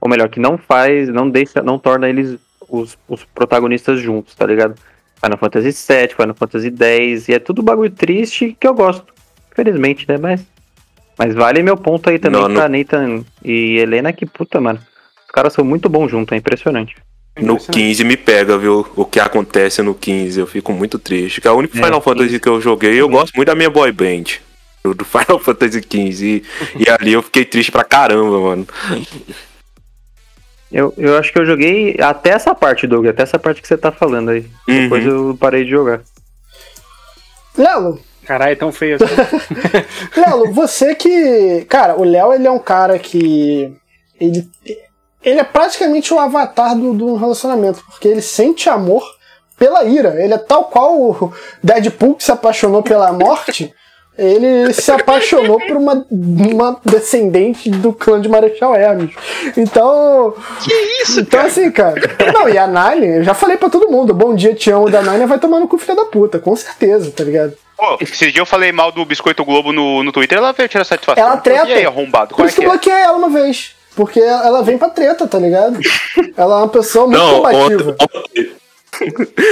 ou 0.02 0.10
melhor, 0.10 0.28
que 0.30 0.40
não 0.40 0.58
faz, 0.58 1.08
não 1.08 1.30
deixa, 1.30 1.62
não 1.62 1.80
torna 1.80 2.10
eles 2.10 2.38
os, 2.68 2.98
os 3.08 3.24
protagonistas 3.24 4.00
juntos, 4.00 4.36
tá 4.36 4.46
ligado? 4.46 4.76
Final 5.24 5.38
Fantasy 5.38 5.70
VII, 5.70 6.16
Final 6.16 6.36
Fantasy 6.36 6.74
X, 6.78 7.30
e 7.30 7.34
é 7.34 7.40
tudo 7.40 7.64
bagulho 7.64 7.90
triste 7.90 8.56
que 8.60 8.68
eu 8.68 8.74
gosto. 8.74 9.14
Infelizmente, 9.52 10.06
né? 10.08 10.18
Mas, 10.18 10.46
mas 11.20 11.36
vale 11.36 11.62
meu 11.62 11.76
ponto 11.76 12.10
aí 12.10 12.18
também 12.18 12.42
Não, 12.42 12.54
pra 12.54 12.70
Nathan 12.70 13.26
e 13.44 13.78
Helena, 13.78 14.14
que 14.14 14.26
puta, 14.26 14.62
mano. 14.62 14.80
Os 15.26 15.32
caras 15.32 15.52
são 15.52 15.66
muito 15.66 15.90
bons 15.90 16.10
juntos, 16.10 16.32
é 16.32 16.38
impressionante. 16.38 16.96
No 17.38 17.58
15 17.58 18.06
me 18.06 18.16
pega, 18.16 18.58
viu? 18.58 18.88
O 18.96 19.04
que 19.04 19.20
acontece 19.20 19.82
no 19.82 19.94
15. 19.94 20.40
Eu 20.40 20.48
fico 20.48 20.72
muito 20.72 20.98
triste. 20.98 21.42
Que 21.42 21.48
é 21.48 21.52
o 21.52 21.56
único 21.56 21.78
É, 21.78 21.84
Final 21.84 22.02
Fantasy 22.02 22.40
que 22.40 22.48
eu 22.48 22.62
joguei. 22.62 23.00
Eu 23.00 23.08
gosto 23.10 23.34
muito 23.36 23.48
da 23.48 23.56
minha 23.56 23.70
boy 23.70 23.92
band. 23.92 24.40
Do 24.84 24.94
do 24.94 25.04
Final 25.06 25.40
Fantasy 25.40 25.82
15. 25.82 26.26
E, 26.26 26.44
e 26.84 26.90
ali 26.90 27.14
eu 27.14 27.22
fiquei 27.22 27.46
triste 27.46 27.72
pra 27.72 27.84
caramba, 27.84 28.40
mano. 28.40 28.68
Eu, 30.72 30.94
eu 30.98 31.18
acho 31.18 31.32
que 31.34 31.40
eu 31.40 31.46
joguei 31.46 31.98
até 32.00 32.32
essa 32.32 32.56
parte, 32.56 32.88
Doug, 32.88 33.08
até 33.08 33.24
essa 33.24 33.40
parte 33.40 33.62
que 33.62 33.68
você 33.68 33.78
tá 33.78 33.92
falando 33.92 34.30
aí. 34.30 34.46
Uhum. 34.68 34.84
Depois 34.84 35.06
eu 35.06 35.38
parei 35.40 35.64
de 35.64 35.72
jogar. 35.72 36.02
Lelo, 37.58 38.00
Caralho, 38.30 38.52
é 38.52 38.56
tão 38.56 38.72
feio 38.72 38.96
assim. 38.96 39.16
Lelo, 40.16 40.54
você 40.54 40.94
que. 40.94 41.66
Cara, 41.68 42.00
o 42.00 42.04
Léo 42.04 42.32
ele 42.32 42.46
é 42.46 42.52
um 42.52 42.60
cara 42.60 43.00
que. 43.00 43.76
Ele, 44.22 44.48
ele 45.24 45.40
é 45.40 45.44
praticamente 45.44 46.14
o 46.14 46.20
avatar 46.20 46.78
do, 46.78 46.94
do 46.94 47.16
relacionamento, 47.16 47.84
porque 47.88 48.08
ele 48.08 48.22
sente 48.22 48.70
amor 48.70 49.04
pela 49.58 49.84
ira. 49.84 50.24
Ele 50.24 50.36
é 50.36 50.38
tal 50.38 50.66
qual 50.66 50.96
o 51.02 51.34
Deadpool 51.64 52.14
que 52.14 52.24
se 52.24 52.32
apaixonou 52.32 52.84
pela 52.84 53.12
morte. 53.12 53.74
Ele 54.20 54.74
se 54.74 54.92
apaixonou 54.92 55.58
por 55.60 55.78
uma, 55.78 56.06
uma 56.12 56.78
descendente 56.84 57.70
do 57.70 57.94
clã 57.94 58.20
de 58.20 58.28
Marechal 58.28 58.76
Hermes. 58.76 59.12
Então. 59.56 60.34
Que 60.64 60.74
isso, 61.04 61.22
Então, 61.22 61.40
cara? 61.40 61.48
assim, 61.48 61.72
cara. 61.72 62.02
Não, 62.34 62.50
e 62.50 62.58
a 62.58 62.68
Nine, 62.68 63.18
eu 63.18 63.24
já 63.24 63.34
falei 63.34 63.58
pra 63.58 63.70
todo 63.70 63.90
mundo: 63.90 64.14
bom 64.14 64.36
dia, 64.36 64.54
te 64.54 64.70
amo 64.72 64.90
da 64.90 65.02
Nine 65.02 65.26
vai 65.26 65.40
tomar 65.40 65.60
no 65.60 65.68
cu, 65.68 65.78
filha 65.78 65.96
da 65.96 66.06
puta, 66.06 66.40
com 66.40 66.56
certeza, 66.56 67.12
tá 67.12 67.24
ligado? 67.24 67.54
Pô, 67.78 67.98
esse 68.02 68.30
dia 68.32 68.42
eu 68.42 68.46
falei 68.46 68.72
mal 68.74 68.92
do 68.92 69.06
Biscoito 69.06 69.46
Globo 69.46 69.72
no, 69.72 70.04
no 70.04 70.12
Twitter, 70.12 70.38
ela 70.38 70.52
veio 70.52 70.68
tirar 70.68 70.84
satisfação. 70.84 71.24
Ela 71.24 71.38
treta. 71.38 71.68
E 71.70 71.74
aí, 71.74 71.86
arrombado, 71.86 72.36
Por 72.36 72.44
é 72.44 72.48
isso 72.48 72.56
que 72.56 72.62
que 72.62 72.68
eu 72.68 72.72
é? 72.72 72.74
bloqueei 72.74 72.94
ela 73.02 73.18
uma 73.18 73.30
vez. 73.30 73.76
Porque 73.96 74.20
ela 74.20 74.62
vem 74.62 74.78
pra 74.78 74.88
treta, 74.90 75.28
tá 75.28 75.38
ligado? 75.40 75.78
Ela 76.38 76.56
é 76.56 76.58
uma 76.60 76.68
pessoa 76.70 77.06
muito 77.08 77.18
Não, 77.20 77.36
combativa. 77.38 77.92
ontem, 77.92 78.06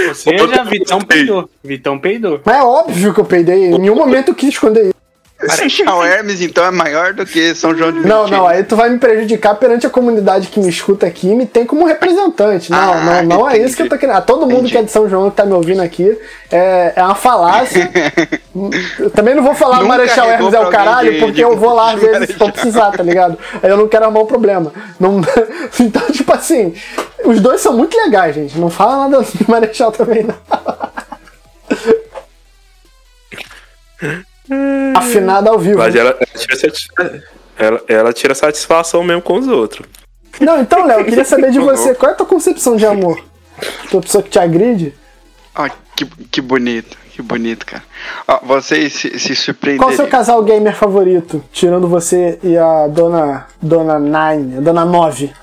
Ou 0.08 0.16
seja, 0.16 0.64
Vitão 0.64 1.00
peidou. 1.02 1.50
Vitão 1.64 2.00
peidou. 2.00 2.42
Mas 2.46 2.56
é 2.58 2.64
óbvio 2.64 3.14
que 3.14 3.20
eu 3.20 3.26
peidei. 3.26 3.66
Em 3.66 3.80
nenhum 3.80 3.96
momento 3.96 4.30
eu 4.30 4.36
quis 4.36 4.50
esconder 4.50 4.86
isso. 4.86 4.97
Marechal 5.40 6.04
Hermes, 6.04 6.42
então, 6.42 6.66
é 6.66 6.72
maior 6.72 7.14
do 7.14 7.24
que 7.24 7.54
São 7.54 7.76
João 7.78 7.92
de 7.92 8.00
Não, 8.00 8.24
Meriti. 8.24 8.32
não, 8.32 8.48
aí 8.48 8.64
tu 8.64 8.76
vai 8.76 8.90
me 8.90 8.98
prejudicar 8.98 9.54
perante 9.54 9.86
a 9.86 9.90
comunidade 9.90 10.48
que 10.48 10.60
me 10.60 10.68
escuta 10.68 11.06
aqui 11.06 11.28
e 11.30 11.36
me 11.36 11.46
tem 11.46 11.64
como 11.64 11.86
representante. 11.86 12.72
Não, 12.72 12.78
Ah, 12.94 13.22
não, 13.22 13.24
não 13.24 13.48
é 13.48 13.52
entendi. 13.54 13.68
isso 13.68 13.76
que 13.78 13.84
eu 13.84 13.90
tô 13.90 13.98
querendo. 14.00 14.16
Ah, 14.16 14.22
todo 14.22 14.42
mundo 14.48 14.54
Entendi. 14.54 14.72
que 14.72 14.78
é 14.80 14.82
de 14.84 14.92
São 14.92 15.08
João 15.08 15.30
que 15.30 15.36
tá 15.38 15.46
me 15.46 15.54
ouvindo 15.54 15.82
aqui 15.84 16.18
é, 16.52 16.94
é 16.96 17.04
uma 17.04 17.14
falácia. 17.14 17.88
eu 19.00 19.12
também 19.12 19.36
não 19.36 19.44
vou 19.44 19.54
falar 19.54 19.76
Nunca 19.78 19.90
Marechal 19.90 20.28
Hermes 20.28 20.54
é 20.56 20.60
o 20.60 20.70
caralho, 20.72 21.14
de- 21.14 21.20
porque 21.20 21.32
de- 21.34 21.42
eu 21.42 21.56
vou 21.56 21.72
lá 21.74 21.94
às 21.94 22.00
vezes 22.02 22.28
se 22.30 22.34
for 22.34 22.52
precisar, 22.52 22.90
tá 22.92 23.04
ligado? 23.04 23.38
Aí 23.62 23.70
eu 23.70 23.78
não 23.78 23.88
quero 23.88 24.06
arrumar 24.06 24.22
um 24.22 24.26
problema. 24.26 24.74
Não- 25.00 25.22
Então, 25.80 26.02
tipo 26.12 26.34
assim, 26.34 26.74
os 27.24 27.40
dois 27.40 27.62
são 27.62 27.74
muito 27.78 27.96
legais, 27.96 28.34
gente. 28.34 28.58
Não 28.58 28.72
fala 28.72 29.08
nada 29.08 29.22
do 29.24 29.52
Marechal 29.52 29.92
também, 29.92 30.24
não. 30.24 30.36
Afinada 34.96 35.50
ao 35.50 35.60
vivo. 35.60 35.78
mas 35.78 35.96
ela, 35.96 36.18
ela 36.20 36.72
ela, 37.58 37.82
ela 37.88 38.14
tira 38.14 38.36
satisfação 38.36 39.04
mesmo 39.04 39.22
com 39.22 39.38
os 39.40 39.48
outros. 39.48 39.88
Não, 40.40 40.62
então, 40.62 40.86
Léo, 40.86 41.00
eu 41.00 41.06
queria 41.06 41.26
saber 41.26 41.52
de 41.52 41.60
você, 41.60 41.96
qual 41.96 42.12
é 42.12 42.14
a 42.14 42.18
tua 42.18 42.26
concepção 42.26 42.76
de 42.76 42.86
amor? 42.86 43.24
Tua 43.90 44.02
pessoa 44.02 44.24
que 44.24 44.30
te 44.30 44.40
agride? 44.40 44.94
Ó, 45.56 45.68
que, 45.96 46.06
que 46.06 46.42
bonito, 46.42 46.96
que 47.12 47.22
bonito, 47.24 47.66
cara. 47.66 47.84
Ó, 48.28 48.40
vocês 48.46 48.94
se, 48.94 49.18
se 49.18 49.54
Qual 49.78 49.90
o 49.90 49.96
seu 49.96 50.08
casal 50.08 50.44
gamer 50.44 50.76
favorito? 50.76 51.44
Tirando 51.52 51.88
você 51.88 52.38
e 52.44 52.56
a 52.56 52.88
dona. 52.88 53.48
Dona 53.60 53.98
Nine, 53.98 54.58
a 54.58 54.62
dona 54.62 54.86
Nove. 54.86 55.34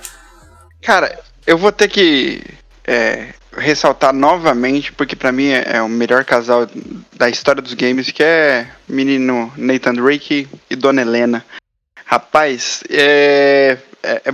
Cara, 0.81 1.19
eu 1.45 1.59
vou 1.59 1.73
ter 1.73 1.89
que 1.89 2.43
é, 2.87 3.31
ressaltar 3.57 4.13
novamente, 4.13 4.93
porque 4.93 5.17
pra 5.17 5.33
mim 5.33 5.49
é, 5.49 5.77
é 5.77 5.83
o 5.83 5.89
melhor 5.89 6.25
casal 6.25 6.69
da 7.17 7.29
história 7.29 7.63
dos 7.63 7.75
games, 7.75 8.11
que 8.11 8.23
é 8.23 8.69
menino 8.89 9.53
Nathan 9.57 9.95
Drake 9.95 10.49
e 10.69 10.77
Dona 10.77 11.03
Helena. 11.03 11.45
Rapaz, 12.05 12.83
é, 12.91 13.79
é, 14.03 14.23
é 14.25 14.33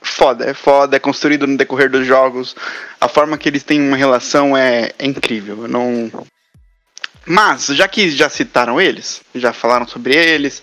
foda, 0.00 0.44
é 0.48 0.54
foda, 0.54 0.96
é 0.96 1.00
construído 1.00 1.46
no 1.46 1.56
decorrer 1.56 1.90
dos 1.90 2.06
jogos. 2.06 2.54
A 3.00 3.08
forma 3.08 3.36
que 3.36 3.48
eles 3.48 3.62
têm 3.62 3.80
uma 3.80 3.96
relação 3.96 4.56
é, 4.56 4.92
é 4.98 5.06
incrível. 5.06 5.62
Eu 5.62 5.68
não. 5.68 6.10
Mas, 7.26 7.66
já 7.66 7.88
que 7.88 8.10
já 8.10 8.28
citaram 8.28 8.80
eles, 8.80 9.20
já 9.34 9.52
falaram 9.52 9.86
sobre 9.86 10.14
eles, 10.14 10.62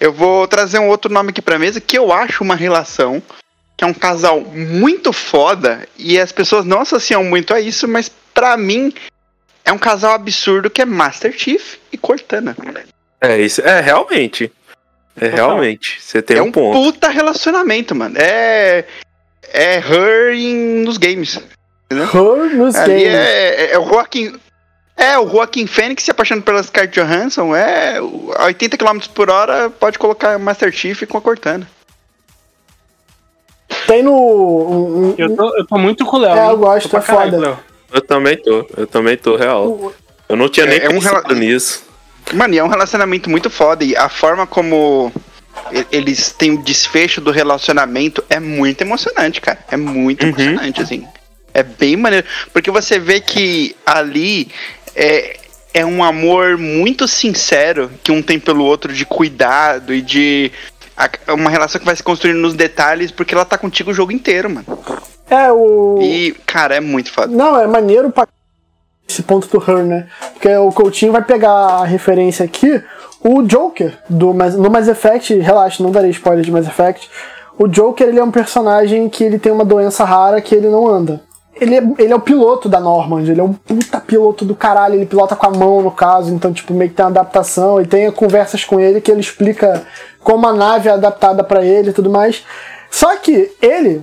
eu 0.00 0.12
vou 0.12 0.48
trazer 0.48 0.78
um 0.78 0.88
outro 0.88 1.12
nome 1.12 1.30
aqui 1.30 1.42
pra 1.42 1.58
mesa 1.58 1.80
que 1.80 1.96
eu 1.96 2.10
acho 2.10 2.42
uma 2.42 2.56
relação 2.56 3.22
que 3.80 3.84
é 3.84 3.86
um 3.86 3.94
casal 3.94 4.42
muito 4.42 5.10
foda 5.10 5.88
e 5.96 6.20
as 6.20 6.30
pessoas 6.30 6.66
não 6.66 6.82
associam 6.82 7.24
muito 7.24 7.54
a 7.54 7.60
isso, 7.62 7.88
mas 7.88 8.10
pra 8.34 8.54
mim 8.54 8.92
é 9.64 9.72
um 9.72 9.78
casal 9.78 10.12
absurdo 10.12 10.68
que 10.68 10.82
é 10.82 10.84
Master 10.84 11.32
Chief 11.32 11.76
e 11.90 11.96
Cortana. 11.96 12.54
É 13.22 13.38
isso, 13.40 13.62
é 13.62 13.80
realmente. 13.80 14.52
É 15.18 15.28
realmente. 15.28 15.96
Você 15.98 16.20
tem 16.20 16.36
é 16.36 16.42
um, 16.42 16.48
um 16.48 16.52
ponto. 16.52 16.74
puta 16.92 17.08
relacionamento, 17.08 17.94
mano. 17.94 18.16
É 18.18 18.84
é 19.50 19.76
her 19.78 20.34
em, 20.34 20.84
nos 20.84 20.98
games. 20.98 21.40
Her 21.90 22.54
nos 22.54 22.74
Ali 22.76 22.92
games. 23.04 23.14
é, 23.14 23.64
é, 23.64 23.72
é 23.72 23.78
o 23.78 23.88
Joaquim 23.88 24.38
é, 24.94 25.18
o 25.18 25.26
Joaquim 25.26 25.66
Fênix 25.66 26.02
se 26.02 26.10
apaixonando 26.10 26.44
pela 26.44 26.62
Scarlett 26.62 27.00
Johansson, 27.00 27.56
é 27.56 27.98
o- 28.02 28.30
a 28.36 28.44
80 28.44 28.76
km 28.76 28.98
por 29.14 29.30
hora 29.30 29.70
pode 29.70 29.98
colocar 29.98 30.38
Master 30.38 30.70
Chief 30.70 31.04
com 31.06 31.16
a 31.16 31.22
Cortana. 31.22 31.66
Tem 33.90 34.04
no. 34.04 34.12
um- 34.12 35.08
um- 35.08 35.14
Eu 35.18 35.34
tô, 35.34 35.56
eu 35.56 35.66
tô 35.66 35.76
muito 35.76 36.06
com 36.06 36.16
o 36.16 36.20
Léo. 36.20 36.36
É, 36.36 36.48
eu 36.52 36.56
gosto, 36.58 36.88
Tô 36.88 36.96
é 36.96 37.00
caralho 37.00 37.32
foda. 37.32 37.42
Léo. 37.48 37.58
Eu 37.92 38.00
também 38.00 38.36
tô, 38.36 38.64
eu 38.76 38.86
também 38.86 39.16
tô, 39.16 39.34
real. 39.34 39.92
Eu 40.28 40.36
não 40.36 40.48
tinha 40.48 40.64
É- 40.64 40.68
nem 40.68 40.78
é 40.78 40.88
um 40.88 41.00
pensado 41.00 41.26
rela- 41.26 41.40
nisso. 41.40 41.82
Mano, 42.32 42.54
e 42.54 42.58
é 42.58 42.62
um 42.62 42.68
relacionamento 42.68 43.28
muito 43.28 43.50
foda. 43.50 43.82
E 43.82 43.96
a 43.96 44.08
forma 44.08 44.46
como 44.46 45.12
eles 45.90 46.30
têm 46.30 46.52
o 46.52 46.62
desfecho 46.62 47.20
do 47.20 47.32
relacionamento 47.32 48.22
é 48.30 48.38
muito 48.38 48.80
emocionante, 48.82 49.40
cara. 49.40 49.58
É 49.68 49.76
muito 49.76 50.22
Uhum. 50.22 50.28
emocionante, 50.28 50.80
assim. 50.80 51.04
É 51.52 51.64
bem 51.64 51.96
maneiro. 51.96 52.24
Porque 52.52 52.70
você 52.70 52.96
vê 53.00 53.20
que 53.20 53.74
ali 53.84 54.52
é, 54.94 55.36
é 55.74 55.84
um 55.84 56.04
amor 56.04 56.56
muito 56.56 57.08
sincero 57.08 57.90
que 58.04 58.12
um 58.12 58.22
tem 58.22 58.38
pelo 58.38 58.64
outro 58.64 58.92
de 58.92 59.04
cuidado 59.04 59.92
e 59.92 60.00
de. 60.00 60.52
A- 61.26 61.34
Uma 61.34 61.50
relação 61.50 61.78
que 61.78 61.84
vai 61.86 61.96
se 61.96 62.02
construindo 62.02 62.38
nos 62.38 62.54
detalhes 62.54 63.10
porque 63.10 63.34
ela 63.34 63.44
tá 63.44 63.56
contigo 63.58 63.90
o 63.90 63.94
jogo 63.94 64.12
inteiro, 64.12 64.50
mano. 64.50 64.66
É, 65.28 65.50
o. 65.52 65.98
E, 66.00 66.32
cara, 66.46 66.74
é 66.76 66.80
muito 66.80 67.12
foda. 67.12 67.28
Não, 67.34 67.58
é 67.60 67.66
maneiro 67.66 68.10
pra 68.10 68.26
esse 69.08 69.22
ponto 69.22 69.46
do 69.48 69.58
Her, 69.70 69.84
né? 69.84 70.06
Porque 70.34 70.48
o 70.56 70.70
Coutinho 70.72 71.12
vai 71.12 71.22
pegar 71.22 71.50
a 71.50 71.84
referência 71.84 72.44
aqui, 72.44 72.82
o 73.22 73.42
Joker 73.42 73.96
do 74.08 74.32
Mass- 74.34 74.56
no 74.56 74.70
Mass 74.70 74.88
Effect, 74.88 75.34
relaxa, 75.38 75.82
não 75.82 75.90
darei 75.90 76.10
spoiler 76.10 76.44
de 76.44 76.50
Mass 76.50 76.66
Effect. 76.66 77.08
O 77.58 77.66
Joker, 77.68 78.08
ele 78.08 78.18
é 78.18 78.24
um 78.24 78.30
personagem 78.30 79.08
que 79.08 79.22
ele 79.22 79.38
tem 79.38 79.52
uma 79.52 79.64
doença 79.64 80.04
rara 80.04 80.40
que 80.40 80.54
ele 80.54 80.68
não 80.68 80.88
anda. 80.88 81.20
Ele 81.60 81.74
é, 81.74 81.82
ele 81.98 82.12
é 82.12 82.16
o 82.16 82.20
piloto 82.20 82.68
da 82.68 82.80
Normand, 82.80 83.22
ele 83.22 83.40
é 83.40 83.44
um 83.44 83.52
puta 83.52 84.00
piloto 84.00 84.44
do 84.44 84.54
caralho, 84.54 84.94
ele 84.94 85.04
pilota 85.04 85.36
com 85.36 85.46
a 85.46 85.50
mão 85.50 85.82
no 85.82 85.90
caso, 85.90 86.32
então 86.32 86.52
tipo 86.52 86.72
meio 86.72 86.90
que 86.90 86.96
tem 86.96 87.04
uma 87.04 87.10
adaptação, 87.10 87.80
e 87.80 87.86
tem 87.86 88.10
conversas 88.10 88.64
com 88.64 88.80
ele 88.80 89.00
que 89.00 89.10
ele 89.10 89.20
explica 89.20 89.84
como 90.22 90.46
a 90.46 90.52
nave 90.52 90.88
é 90.88 90.92
adaptada 90.92 91.44
pra 91.44 91.64
ele 91.64 91.90
e 91.90 91.92
tudo 91.92 92.08
mais. 92.08 92.44
Só 92.90 93.14
que 93.16 93.52
ele, 93.60 94.02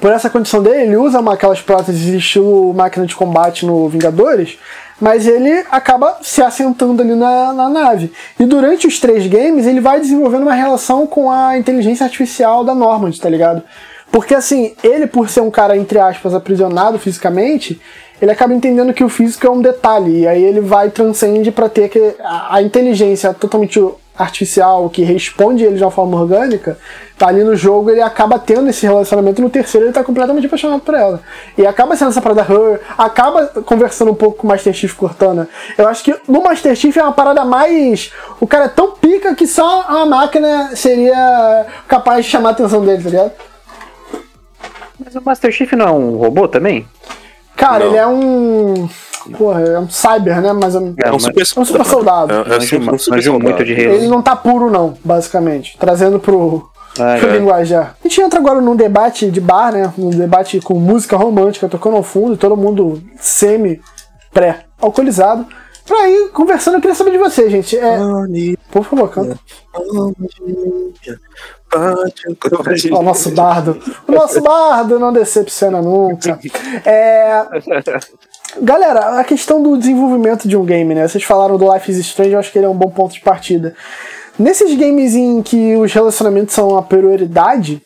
por 0.00 0.10
essa 0.10 0.28
condição 0.28 0.62
dele, 0.62 0.82
ele 0.82 0.96
usa 0.96 1.20
uma, 1.20 1.34
aquelas 1.34 1.60
próteses 1.60 2.02
estilo 2.02 2.74
máquina 2.74 3.06
de 3.06 3.14
combate 3.14 3.64
no 3.64 3.88
Vingadores, 3.88 4.58
mas 5.00 5.26
ele 5.26 5.64
acaba 5.70 6.18
se 6.22 6.42
assentando 6.42 7.02
ali 7.02 7.14
na, 7.14 7.52
na 7.52 7.68
nave. 7.68 8.12
E 8.38 8.44
durante 8.44 8.86
os 8.86 8.98
três 8.98 9.26
games, 9.26 9.66
ele 9.66 9.80
vai 9.80 10.00
desenvolvendo 10.00 10.42
uma 10.42 10.54
relação 10.54 11.06
com 11.06 11.30
a 11.30 11.56
inteligência 11.58 12.04
artificial 12.04 12.64
da 12.64 12.74
Normand, 12.74 13.12
tá 13.12 13.28
ligado? 13.28 13.62
Porque 14.10 14.34
assim, 14.34 14.74
ele 14.82 15.06
por 15.06 15.28
ser 15.28 15.40
um 15.40 15.50
cara, 15.50 15.76
entre 15.76 15.98
aspas, 15.98 16.34
aprisionado 16.34 16.98
fisicamente, 16.98 17.80
ele 18.20 18.30
acaba 18.30 18.54
entendendo 18.54 18.94
que 18.94 19.04
o 19.04 19.08
físico 19.08 19.46
é 19.46 19.50
um 19.50 19.60
detalhe, 19.60 20.20
e 20.20 20.26
aí 20.26 20.42
ele 20.42 20.60
vai 20.60 20.90
transcende 20.90 21.50
pra 21.50 21.68
ter 21.68 21.88
que, 21.88 22.14
a, 22.20 22.56
a 22.56 22.62
inteligência 22.62 23.34
totalmente 23.34 23.80
artificial 24.18 24.88
que 24.88 25.02
responde 25.02 25.64
ele 25.64 25.76
de 25.76 25.84
uma 25.84 25.90
forma 25.90 26.18
orgânica, 26.18 26.78
tá 27.18 27.28
ali 27.28 27.44
no 27.44 27.54
jogo, 27.54 27.90
ele 27.90 28.00
acaba 28.00 28.38
tendo 28.38 28.68
esse 28.68 28.86
relacionamento, 28.86 29.42
no 29.42 29.50
terceiro 29.50 29.86
ele 29.86 29.92
tá 29.92 30.02
completamente 30.02 30.46
apaixonado 30.46 30.80
por 30.80 30.94
ela. 30.94 31.20
E 31.56 31.66
acaba 31.66 31.96
sendo 31.96 32.08
essa 32.08 32.22
parada 32.22 32.40
her, 32.40 32.80
acaba 32.96 33.46
conversando 33.64 34.10
um 34.12 34.14
pouco 34.14 34.38
com 34.38 34.46
o 34.46 34.50
Master 34.50 34.72
Chief 34.72 34.94
Cortana. 34.94 35.48
Eu 35.76 35.86
acho 35.86 36.02
que 36.02 36.14
no 36.26 36.42
Master 36.42 36.74
Chief 36.74 36.96
é 36.96 37.02
uma 37.02 37.12
parada 37.12 37.44
mais. 37.44 38.10
O 38.40 38.46
cara 38.46 38.64
é 38.64 38.68
tão 38.68 38.92
pica 38.92 39.34
que 39.34 39.46
só 39.46 39.82
a 39.86 40.06
máquina 40.06 40.74
seria 40.74 41.66
capaz 41.86 42.24
de 42.24 42.30
chamar 42.30 42.50
a 42.50 42.52
atenção 42.52 42.84
dele, 42.84 43.02
tá 43.02 43.10
ligado? 43.10 43.32
Mas 45.04 45.14
o 45.14 45.22
Master 45.24 45.52
Chief 45.52 45.72
não 45.72 45.86
é 45.86 45.90
um 45.90 46.16
robô 46.16 46.48
também? 46.48 46.86
Cara, 47.56 47.84
Não. 47.84 47.90
ele 47.92 47.96
é 47.98 48.06
um. 48.06 48.88
Porra, 49.36 49.60
é 49.62 49.78
um 49.78 49.88
cyber, 49.90 50.40
né? 50.40 50.52
Mas 50.52 50.74
é 50.74 50.78
um, 50.78 50.94
É 51.02 51.08
um 51.10 51.14
mas- 51.14 51.22
super, 51.22 51.40
é 51.40 51.60
um 51.60 51.64
super 51.64 51.84
soldado. 51.84 52.32
É, 52.32 52.56
é 52.56 52.60
super, 52.60 52.94
um 52.94 52.98
super 52.98 53.22
soldado. 53.22 53.42
muito 53.44 53.64
de 53.64 53.72
Ele 53.72 54.06
não 54.08 54.22
tá 54.22 54.36
puro, 54.36 54.70
não, 54.70 54.94
basicamente. 55.04 55.76
Trazendo 55.78 56.18
pro, 56.20 56.68
Ah, 56.98 57.16
pro 57.18 57.30
é. 57.30 57.38
linguajar. 57.38 57.96
A 58.04 58.08
gente 58.08 58.20
entra 58.20 58.38
agora 58.38 58.60
num 58.60 58.76
debate 58.76 59.30
de 59.30 59.40
bar, 59.40 59.72
né? 59.72 59.92
Um 59.98 60.10
debate 60.10 60.60
com 60.60 60.74
música 60.78 61.16
romântica 61.16 61.68
tocando 61.68 61.96
ao 61.96 62.02
fundo, 62.02 62.36
todo 62.36 62.56
mundo 62.56 63.02
semi-pré-alcoolizado. 63.18 65.46
Pra 65.86 66.08
ir 66.08 66.30
conversando, 66.30 66.74
eu 66.74 66.80
queria 66.80 66.96
saber 66.96 67.12
de 67.12 67.18
você, 67.18 67.48
gente. 67.48 67.78
É, 67.78 67.96
por 68.70 68.84
favor, 68.84 69.08
canta. 69.08 69.38
O 72.92 73.02
nosso 73.02 73.30
bardo. 73.30 73.80
O 74.08 74.12
nosso 74.12 74.40
bardo 74.40 74.98
não 74.98 75.12
decepciona 75.12 75.80
nunca. 75.80 76.38
É. 76.84 77.46
Galera, 78.60 79.20
a 79.20 79.24
questão 79.24 79.62
do 79.62 79.76
desenvolvimento 79.76 80.48
de 80.48 80.56
um 80.56 80.64
game, 80.64 80.94
né? 80.94 81.06
Vocês 81.06 81.22
falaram 81.22 81.56
do 81.56 81.72
Life 81.72 81.90
is 81.90 81.98
Strange, 81.98 82.32
eu 82.32 82.38
acho 82.38 82.50
que 82.50 82.58
ele 82.58 82.66
é 82.66 82.68
um 82.68 82.76
bom 82.76 82.90
ponto 82.90 83.14
de 83.14 83.20
partida. 83.20 83.74
Nesses 84.38 84.76
games 84.76 85.14
em 85.14 85.42
que 85.42 85.76
os 85.76 85.92
relacionamentos 85.92 86.54
são 86.54 86.76
a 86.76 86.82
prioridade, 86.82 87.82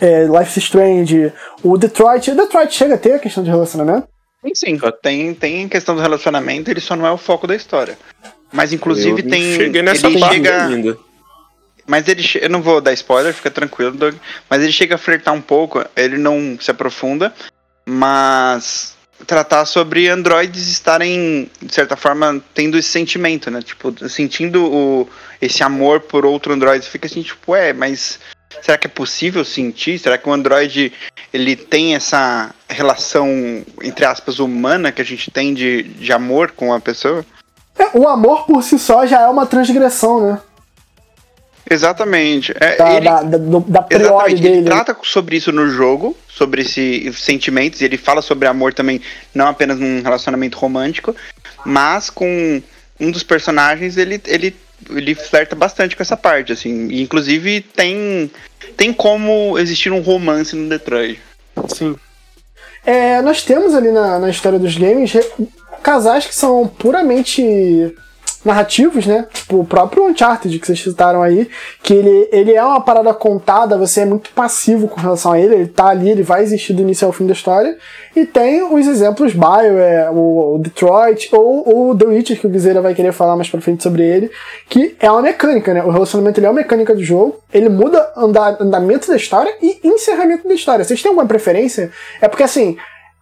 é, 0.00 0.24
Life 0.24 0.58
is 0.58 0.64
Strange, 0.64 1.32
o 1.62 1.76
Detroit. 1.76 2.30
O 2.30 2.36
Detroit 2.36 2.72
chega 2.74 2.94
a 2.94 2.98
ter 2.98 3.14
a 3.14 3.18
questão 3.18 3.42
de 3.42 3.50
relacionamento? 3.50 4.08
Tem 4.42 4.54
sim, 4.54 4.78
tem, 5.02 5.34
tem 5.34 5.68
questão 5.68 5.94
do 5.96 6.00
relacionamento, 6.00 6.70
ele 6.70 6.80
só 6.80 6.94
não 6.94 7.06
é 7.06 7.10
o 7.10 7.18
foco 7.18 7.46
da 7.46 7.56
história. 7.56 7.98
Mas 8.52 8.72
inclusive 8.72 9.22
Eu 9.22 9.28
tem. 9.28 9.56
Cheguei 9.56 9.82
nessa 9.82 10.06
ele 10.06 10.18
chega. 10.18 10.66
ainda. 10.66 10.98
Mas 11.86 12.06
ele 12.06 12.22
eu 12.40 12.50
não 12.50 12.62
vou 12.62 12.80
dar 12.80 12.92
spoiler, 12.92 13.32
fica 13.34 13.50
tranquilo, 13.50 13.92
Doug. 13.92 14.14
Mas 14.48 14.62
ele 14.62 14.72
chega 14.72 14.94
a 14.94 14.98
flertar 14.98 15.34
um 15.34 15.40
pouco, 15.40 15.84
ele 15.96 16.18
não 16.18 16.58
se 16.60 16.70
aprofunda, 16.70 17.34
mas 17.86 18.96
tratar 19.26 19.64
sobre 19.64 20.08
androides 20.08 20.68
estarem, 20.68 21.50
de 21.60 21.74
certa 21.74 21.96
forma, 21.96 22.42
tendo 22.54 22.78
esse 22.78 22.88
sentimento, 22.88 23.50
né? 23.50 23.60
Tipo, 23.62 23.92
sentindo 24.08 24.64
o, 24.64 25.08
esse 25.40 25.62
amor 25.62 26.00
por 26.00 26.24
outro 26.24 26.52
androide. 26.52 26.84
Você 26.84 26.90
fica 26.90 27.06
assim, 27.06 27.22
tipo, 27.22 27.54
é, 27.54 27.72
mas 27.72 28.20
será 28.62 28.76
que 28.78 28.86
é 28.86 28.90
possível 28.90 29.44
sentir? 29.44 29.98
Será 29.98 30.16
que 30.18 30.28
o 30.28 30.32
androide 30.32 30.92
ele 31.32 31.54
tem 31.56 31.94
essa 31.94 32.54
relação, 32.68 33.64
entre 33.82 34.04
aspas, 34.04 34.38
humana 34.38 34.90
que 34.92 35.02
a 35.02 35.04
gente 35.04 35.30
tem 35.30 35.54
de, 35.54 35.82
de 35.82 36.12
amor 36.12 36.52
com 36.52 36.72
a 36.72 36.80
pessoa? 36.80 37.24
É, 37.78 37.96
o 37.96 38.08
amor 38.08 38.44
por 38.46 38.62
si 38.62 38.78
só 38.78 39.06
já 39.06 39.20
é 39.22 39.26
uma 39.28 39.46
transgressão, 39.46 40.20
né? 40.32 40.40
Exatamente. 41.70 42.52
É, 42.58 42.76
Da, 42.76 42.94
ele- 42.94 43.04
da, 43.04 43.22
da, 43.22 43.38
da 43.66 43.82
priori 43.82 44.34
dele. 44.36 44.56
ele 44.58 44.64
trata 44.64 44.96
sobre 45.02 45.36
isso 45.36 45.52
no 45.52 45.68
jogo, 45.68 46.16
sobre 46.26 46.62
esses 46.62 47.18
sentimentos, 47.20 47.80
e 47.80 47.84
ele 47.84 47.98
fala 47.98 48.22
sobre 48.22 48.48
amor 48.48 48.72
também, 48.72 49.00
não 49.34 49.46
apenas 49.48 49.78
num 49.78 50.02
relacionamento 50.02 50.56
romântico, 50.58 51.14
mas 51.64 52.08
com 52.08 52.62
um 52.98 53.10
dos 53.10 53.22
personagens 53.22 53.96
ele, 53.98 54.20
ele, 54.26 54.56
ele 54.90 55.14
flerta 55.14 55.54
bastante 55.56 55.96
com 55.96 56.02
essa 56.02 56.16
parte, 56.16 56.52
assim, 56.52 56.88
e 56.88 57.02
inclusive 57.02 57.60
tem, 57.60 58.30
tem 58.76 58.92
como 58.92 59.58
existir 59.58 59.92
um 59.92 60.00
romance 60.00 60.54
no 60.54 60.68
Detroit. 60.68 61.20
Sim. 61.68 61.96
É, 62.84 63.20
nós 63.20 63.42
temos 63.42 63.74
ali 63.74 63.90
na, 63.90 64.18
na 64.18 64.30
história 64.30 64.58
dos 64.58 64.76
games 64.76 65.12
casais 65.82 66.26
que 66.26 66.34
são 66.34 66.66
puramente 66.66 67.94
narrativos, 68.44 69.06
né? 69.06 69.26
Tipo 69.32 69.60
o 69.60 69.64
próprio 69.64 70.04
Uncharted 70.04 70.58
que 70.58 70.66
vocês 70.66 70.80
citaram 70.80 71.22
aí, 71.22 71.48
que 71.82 71.92
ele, 71.92 72.28
ele 72.32 72.54
é 72.54 72.64
uma 72.64 72.80
parada 72.80 73.12
contada, 73.12 73.76
você 73.76 74.02
é 74.02 74.04
muito 74.04 74.30
passivo 74.30 74.88
com 74.88 75.00
relação 75.00 75.32
a 75.32 75.40
ele, 75.40 75.54
ele 75.54 75.66
tá 75.66 75.88
ali, 75.88 76.10
ele 76.10 76.22
vai 76.22 76.42
existir 76.42 76.72
do 76.72 76.82
início 76.82 77.06
ao 77.06 77.12
fim 77.12 77.26
da 77.26 77.32
história. 77.32 77.76
E 78.14 78.24
tem 78.26 78.62
os 78.62 78.86
exemplos 78.86 79.32
Bio, 79.32 79.78
é, 79.78 80.10
o, 80.10 80.54
o 80.54 80.58
Detroit, 80.58 81.28
ou 81.32 81.90
o 81.90 81.96
The 81.96 82.06
Witcher, 82.06 82.40
que 82.40 82.46
o 82.46 82.50
Guizeira 82.50 82.80
vai 82.80 82.94
querer 82.94 83.12
falar 83.12 83.36
mais 83.36 83.48
pra 83.48 83.60
frente 83.60 83.82
sobre 83.82 84.02
ele, 84.02 84.30
que 84.68 84.96
é 85.00 85.10
uma 85.10 85.22
mecânica, 85.22 85.74
né? 85.74 85.82
O 85.82 85.90
relacionamento 85.90 86.38
ele 86.38 86.46
é 86.46 86.50
uma 86.50 86.56
mecânica 86.56 86.94
do 86.94 87.02
jogo, 87.02 87.36
ele 87.52 87.68
muda 87.68 88.12
anda, 88.16 88.56
andamento 88.60 89.08
da 89.08 89.16
história 89.16 89.52
e 89.62 89.80
encerramento 89.84 90.46
da 90.48 90.54
história. 90.54 90.84
Vocês 90.84 91.02
têm 91.02 91.10
alguma 91.10 91.26
preferência? 91.26 91.90
É 92.20 92.28
porque 92.28 92.42
assim, 92.42 92.76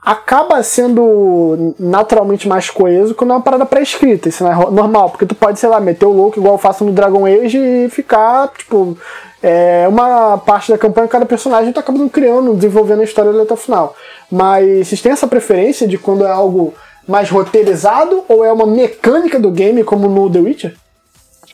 acaba 0.06 0.62
sendo 0.62 1.74
naturalmente 1.80 2.46
mais 2.46 2.70
coeso 2.70 3.12
quando 3.12 3.32
é 3.32 3.34
uma 3.34 3.42
parada 3.42 3.66
pré-escrita. 3.66 4.28
Isso 4.28 4.44
não 4.44 4.52
é 4.52 4.70
normal, 4.70 5.10
porque 5.10 5.26
tu 5.26 5.34
pode, 5.34 5.58
sei 5.58 5.68
lá, 5.68 5.80
meter 5.80 6.06
o 6.06 6.12
louco 6.12 6.38
igual 6.38 6.54
eu 6.54 6.58
faço 6.58 6.84
no 6.84 6.92
Dragon 6.92 7.26
Age 7.26 7.58
e 7.58 7.90
ficar, 7.90 8.48
tipo, 8.56 8.96
é, 9.42 9.84
uma 9.88 10.38
parte 10.38 10.70
da 10.70 10.78
campanha 10.78 11.08
cada 11.08 11.26
personagem 11.26 11.72
tu 11.72 11.80
acaba 11.80 12.08
criando, 12.08 12.54
desenvolvendo 12.54 13.00
a 13.00 13.04
história 13.04 13.42
até 13.42 13.52
o 13.52 13.56
final. 13.56 13.96
Mas 14.30 14.86
vocês 14.86 15.02
têm 15.02 15.10
essa 15.10 15.26
preferência 15.26 15.88
de 15.88 15.98
quando 15.98 16.24
é 16.24 16.30
algo 16.30 16.72
mais 17.08 17.28
roteirizado 17.28 18.24
ou 18.28 18.44
é 18.44 18.52
uma 18.52 18.66
mecânica 18.66 19.40
do 19.40 19.50
game, 19.50 19.82
como 19.82 20.08
no 20.08 20.30
The 20.30 20.38
Witcher? 20.38 20.76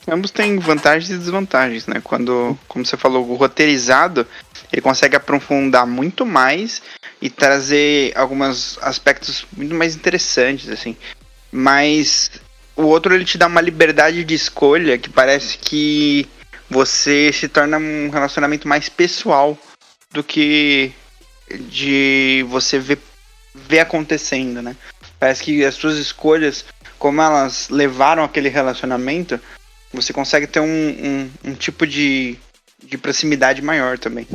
Ambos 0.06 0.30
têm 0.30 0.58
vantagens 0.58 1.08
e 1.08 1.16
desvantagens, 1.16 1.86
né? 1.86 2.02
Quando, 2.04 2.58
como 2.68 2.84
você 2.84 2.98
falou, 2.98 3.26
o 3.26 3.34
roteirizado, 3.34 4.26
ele 4.70 4.82
consegue 4.82 5.16
aprofundar 5.16 5.86
muito 5.86 6.26
mais 6.26 6.82
e 7.22 7.30
trazer 7.30 8.12
alguns 8.16 8.76
aspectos 8.82 9.46
muito 9.56 9.76
mais 9.76 9.94
interessantes, 9.94 10.68
assim. 10.68 10.96
Mas 11.52 12.32
o 12.74 12.82
outro, 12.82 13.14
ele 13.14 13.24
te 13.24 13.38
dá 13.38 13.46
uma 13.46 13.60
liberdade 13.60 14.24
de 14.24 14.34
escolha 14.34 14.98
que 14.98 15.08
parece 15.08 15.56
que 15.56 16.28
você 16.68 17.32
se 17.32 17.48
torna 17.48 17.78
um 17.78 18.10
relacionamento 18.10 18.66
mais 18.66 18.88
pessoal 18.88 19.56
do 20.10 20.24
que 20.24 20.92
de 21.70 22.44
você 22.48 22.80
ver, 22.80 22.98
ver 23.54 23.80
acontecendo, 23.80 24.60
né? 24.60 24.74
Parece 25.20 25.44
que 25.44 25.64
as 25.64 25.74
suas 25.76 25.98
escolhas, 25.98 26.64
como 26.98 27.22
elas 27.22 27.68
levaram 27.68 28.24
aquele 28.24 28.48
relacionamento, 28.48 29.38
você 29.92 30.12
consegue 30.12 30.48
ter 30.48 30.58
um, 30.58 30.66
um, 30.66 31.30
um 31.44 31.54
tipo 31.54 31.86
de, 31.86 32.36
de 32.82 32.98
proximidade 32.98 33.62
maior 33.62 33.96
também. 33.96 34.26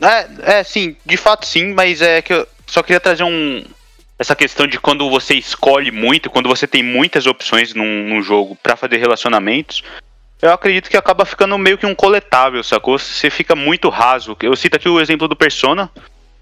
É, 0.00 0.58
é, 0.58 0.64
sim, 0.64 0.96
de 1.04 1.16
fato 1.16 1.46
sim, 1.46 1.74
mas 1.74 2.00
é 2.00 2.22
que 2.22 2.32
eu 2.32 2.46
só 2.66 2.82
queria 2.82 3.00
trazer 3.00 3.24
um. 3.24 3.64
Essa 4.18 4.36
questão 4.36 4.66
de 4.66 4.78
quando 4.78 5.08
você 5.08 5.34
escolhe 5.34 5.90
muito, 5.90 6.28
quando 6.28 6.48
você 6.48 6.66
tem 6.66 6.82
muitas 6.82 7.26
opções 7.26 7.72
num, 7.72 8.08
num 8.08 8.22
jogo 8.22 8.54
pra 8.62 8.76
fazer 8.76 8.98
relacionamentos, 8.98 9.82
eu 10.42 10.52
acredito 10.52 10.90
que 10.90 10.96
acaba 10.96 11.24
ficando 11.24 11.56
meio 11.56 11.78
que 11.78 11.86
um 11.86 11.94
coletável, 11.94 12.62
sacou? 12.62 12.98
Você 12.98 13.30
fica 13.30 13.56
muito 13.56 13.88
raso. 13.88 14.36
Eu 14.42 14.54
cito 14.56 14.76
aqui 14.76 14.88
o 14.88 15.00
exemplo 15.00 15.26
do 15.26 15.34
Persona, 15.34 15.90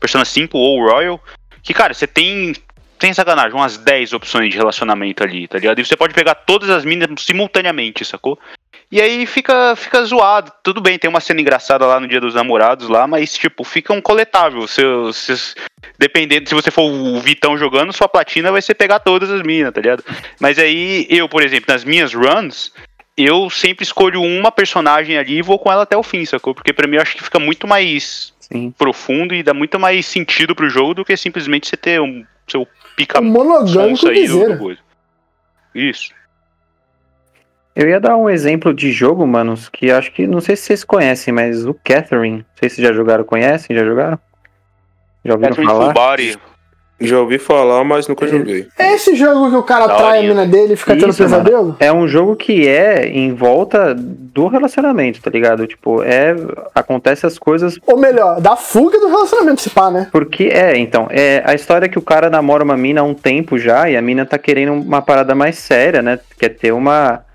Persona 0.00 0.24
5 0.24 0.58
ou 0.58 0.90
Royal, 0.90 1.22
que, 1.62 1.72
cara, 1.72 1.94
você 1.94 2.06
tem 2.06 2.52
sem 3.00 3.14
sacanagem, 3.14 3.54
umas 3.54 3.76
10 3.76 4.12
opções 4.12 4.50
de 4.50 4.56
relacionamento 4.56 5.22
ali, 5.22 5.46
tá 5.46 5.58
ligado? 5.58 5.78
E 5.78 5.84
você 5.84 5.96
pode 5.96 6.14
pegar 6.14 6.34
todas 6.34 6.68
as 6.68 6.84
minas 6.84 7.08
simultaneamente, 7.18 8.04
sacou? 8.04 8.38
E 8.90 9.00
aí 9.00 9.26
fica, 9.26 9.76
fica 9.76 10.02
zoado. 10.02 10.50
Tudo 10.62 10.80
bem, 10.80 10.98
tem 10.98 11.10
uma 11.10 11.20
cena 11.20 11.40
engraçada 11.40 11.84
lá 11.84 12.00
no 12.00 12.08
Dia 12.08 12.20
dos 12.20 12.34
Namorados 12.34 12.88
lá, 12.88 13.06
mas 13.06 13.34
tipo, 13.34 13.62
fica 13.62 13.92
um 13.92 14.00
coletável. 14.00 14.66
Se, 14.66 14.82
se, 15.12 15.54
dependendo, 15.98 16.48
se 16.48 16.54
você 16.54 16.70
for 16.70 16.90
o 16.90 17.20
Vitão 17.20 17.58
jogando, 17.58 17.92
sua 17.92 18.08
platina 18.08 18.50
vai 18.50 18.62
ser 18.62 18.74
pegar 18.74 19.00
todas 19.00 19.30
as 19.30 19.42
minas, 19.42 19.72
tá 19.72 19.80
ligado? 19.80 20.02
Mas 20.40 20.58
aí, 20.58 21.06
eu, 21.10 21.28
por 21.28 21.42
exemplo, 21.42 21.66
nas 21.68 21.84
minhas 21.84 22.14
runs, 22.14 22.72
eu 23.14 23.50
sempre 23.50 23.82
escolho 23.82 24.22
uma 24.22 24.50
personagem 24.50 25.18
ali 25.18 25.38
e 25.38 25.42
vou 25.42 25.58
com 25.58 25.70
ela 25.70 25.82
até 25.82 25.96
o 25.96 26.02
fim, 26.02 26.24
sacou? 26.24 26.54
Porque 26.54 26.72
pra 26.72 26.88
mim 26.88 26.96
eu 26.96 27.02
acho 27.02 27.14
que 27.16 27.24
fica 27.24 27.38
muito 27.38 27.66
mais 27.66 28.32
Sim. 28.40 28.70
profundo 28.70 29.34
e 29.34 29.42
dá 29.42 29.52
muito 29.52 29.78
mais 29.78 30.06
sentido 30.06 30.54
pro 30.54 30.70
jogo 30.70 30.94
do 30.94 31.04
que 31.04 31.14
simplesmente 31.16 31.68
você 31.68 31.76
ter 31.76 32.00
um 32.00 32.24
seu 32.48 32.66
pica 32.96 33.20
Um 33.20 33.24
monogâmico 33.24 34.08
aí 34.08 34.26
do-. 34.26 34.78
Isso. 35.74 36.10
Eu 37.78 37.88
ia 37.88 38.00
dar 38.00 38.16
um 38.16 38.28
exemplo 38.28 38.74
de 38.74 38.90
jogo, 38.90 39.24
manos, 39.24 39.68
que 39.68 39.88
acho 39.88 40.10
que, 40.10 40.26
não 40.26 40.40
sei 40.40 40.56
se 40.56 40.62
vocês 40.64 40.82
conhecem, 40.82 41.32
mas 41.32 41.64
o 41.64 41.72
Catherine, 41.72 42.38
não 42.38 42.44
sei 42.58 42.68
se 42.68 42.82
já 42.82 42.92
jogaram, 42.92 43.22
conhecem, 43.22 43.76
já 43.76 43.84
jogaram? 43.84 44.18
Já 45.24 45.34
ouviram 45.34 45.50
Catherine 45.50 45.72
falar? 45.72 45.92
Body. 45.92 46.38
Já 47.00 47.20
ouvi 47.20 47.38
falar, 47.38 47.84
mas 47.84 48.08
nunca 48.08 48.26
joguei. 48.26 48.66
É 48.76 48.94
esse 48.94 49.14
jogo 49.14 49.50
que 49.50 49.54
o 49.54 49.62
cara 49.62 49.86
Da 49.86 49.94
trai 49.94 50.18
a 50.18 50.22
mina 50.22 50.44
dele 50.44 50.72
e 50.72 50.76
fica 50.76 50.96
tendo 50.96 51.10
Isso, 51.10 51.22
pesadelo? 51.22 51.76
É 51.78 51.92
um 51.92 52.08
jogo 52.08 52.34
que 52.34 52.66
é 52.66 53.06
em 53.06 53.32
volta 53.32 53.94
do 53.94 54.48
relacionamento, 54.48 55.22
tá 55.22 55.30
ligado? 55.30 55.64
Tipo, 55.64 56.02
é. 56.02 56.34
Acontece 56.74 57.26
as 57.26 57.38
coisas 57.38 57.78
Ou 57.86 57.96
melhor, 57.96 58.40
da 58.40 58.56
fuga 58.56 58.98
do 58.98 59.06
relacionamento, 59.06 59.60
se 59.60 59.70
pá, 59.70 59.88
né? 59.88 60.08
Porque 60.10 60.50
é, 60.52 60.76
então, 60.76 61.06
é 61.10 61.44
a 61.46 61.54
história 61.54 61.86
é 61.86 61.88
que 61.88 61.98
o 61.98 62.02
cara 62.02 62.28
namora 62.28 62.64
uma 62.64 62.76
mina 62.76 63.02
há 63.02 63.04
um 63.04 63.14
tempo 63.14 63.56
já 63.56 63.88
e 63.88 63.96
a 63.96 64.02
mina 64.02 64.26
tá 64.26 64.36
querendo 64.36 64.72
uma 64.72 65.00
parada 65.00 65.32
mais 65.36 65.56
séria, 65.58 66.02
né? 66.02 66.18
Quer 66.36 66.48
ter 66.48 66.72
uma 66.72 67.22
um 67.22 67.27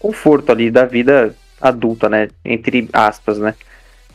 conforto 0.00 0.50
ali 0.50 0.70
da 0.70 0.84
vida 0.84 1.36
adulta, 1.60 2.08
né? 2.08 2.28
Entre 2.44 2.88
aspas, 2.92 3.38
né? 3.38 3.54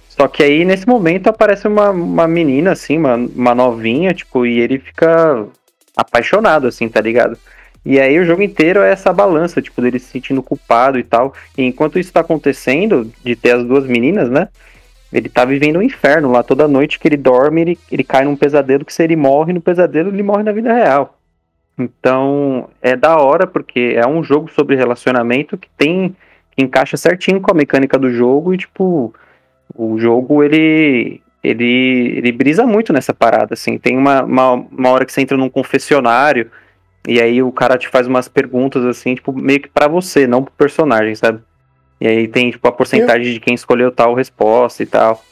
Só 0.10 0.28
que 0.28 0.42
aí 0.44 0.66
nesse 0.66 0.88
momento 0.88 1.28
aparece 1.28 1.68
uma, 1.68 1.92
uma 1.92 2.28
menina 2.28 2.72
assim, 2.72 2.98
uma, 2.98 3.16
uma 3.16 3.56
novinha, 3.56 4.14
tipo, 4.14 4.46
e 4.46 4.60
ele 4.60 4.80
fica 4.80 5.46
apaixonado 5.96 6.68
assim, 6.68 6.90
tá 6.90 7.00
ligado? 7.00 7.38
E 7.86 8.00
aí 8.00 8.20
o 8.20 8.26
jogo 8.26 8.42
inteiro 8.42 8.82
é 8.82 8.92
essa 8.92 9.14
balança, 9.14 9.62
tipo, 9.62 9.82
dele 9.82 10.00
se 10.00 10.08
sentindo 10.08 10.42
culpado 10.42 10.98
e 10.98 11.04
tal. 11.04 11.34
E 11.56 11.64
enquanto 11.64 12.00
isso 12.00 12.12
tá 12.12 12.22
acontecendo, 12.22 13.12
de 13.24 13.36
ter 13.36 13.52
as 13.52 13.64
duas 13.64 13.86
meninas, 13.86 14.30
né? 14.30 14.48
Ele 15.14 15.30
tá 15.30 15.46
vivendo 15.46 15.78
um 15.78 15.84
inferno 15.84 16.32
lá 16.32 16.42
toda 16.42 16.68
noite 16.68 17.00
que 17.00 17.08
ele 17.08 17.18
dorme, 17.18 17.62
ele, 17.62 17.80
ele 17.92 18.04
cai 18.04 18.26
num 18.26 18.36
pesadelo 18.36 18.84
que 18.84 18.94
se 18.94 19.04
ele 19.04 19.16
morre 19.16 19.54
no 19.54 19.62
pesadelo, 19.62 20.10
ele 20.10 20.24
morre 20.24 20.44
na 20.44 20.52
vida 20.52 20.74
real. 20.74 21.18
Então, 21.78 22.70
é 22.82 22.96
da 22.96 23.18
hora 23.18 23.46
porque 23.46 23.96
é 23.98 24.08
um 24.08 24.24
jogo 24.24 24.50
sobre 24.50 24.76
relacionamento 24.76 25.58
que 25.58 25.70
tem 25.78 26.16
que 26.52 26.64
encaixa 26.64 26.96
certinho 26.96 27.42
com 27.42 27.52
a 27.52 27.56
mecânica 27.56 28.00
do 28.00 28.10
jogo 28.10 28.54
e 28.54 28.58
tipo, 28.58 29.14
o 29.76 30.00
jogo 30.00 30.42
ele 30.42 31.22
ele 31.44 32.18
ele 32.18 32.32
brisa 32.32 32.66
muito 32.66 32.94
nessa 32.94 33.14
parada 33.14 33.54
assim. 33.54 33.78
Tem 33.78 33.98
uma, 33.98 34.24
uma, 34.24 34.52
uma 34.54 34.90
hora 34.90 35.06
que 35.06 35.12
você 35.12 35.22
entra 35.22 35.36
num 35.36 35.50
confessionário 35.50 36.50
e 37.08 37.22
aí 37.22 37.44
o 37.44 37.52
cara 37.52 37.78
te 37.78 37.88
faz 37.88 38.08
umas 38.08 38.28
perguntas 38.28 38.84
assim, 38.86 39.16
tipo, 39.16 39.32
meio 39.34 39.60
que 39.60 39.70
pra 39.70 39.88
você, 39.88 40.26
não 40.26 40.44
pro 40.44 40.54
personagem, 40.54 41.14
sabe? 41.14 41.40
E 42.00 42.08
aí 42.08 42.28
tem, 42.28 42.52
tipo, 42.52 42.68
a 42.68 42.72
porcentagem 42.72 43.34
de 43.34 43.40
quem 43.40 43.54
escolheu 43.54 43.92
tal 43.92 44.14
resposta 44.14 44.82
e 44.82 44.86
tal. 44.86 45.24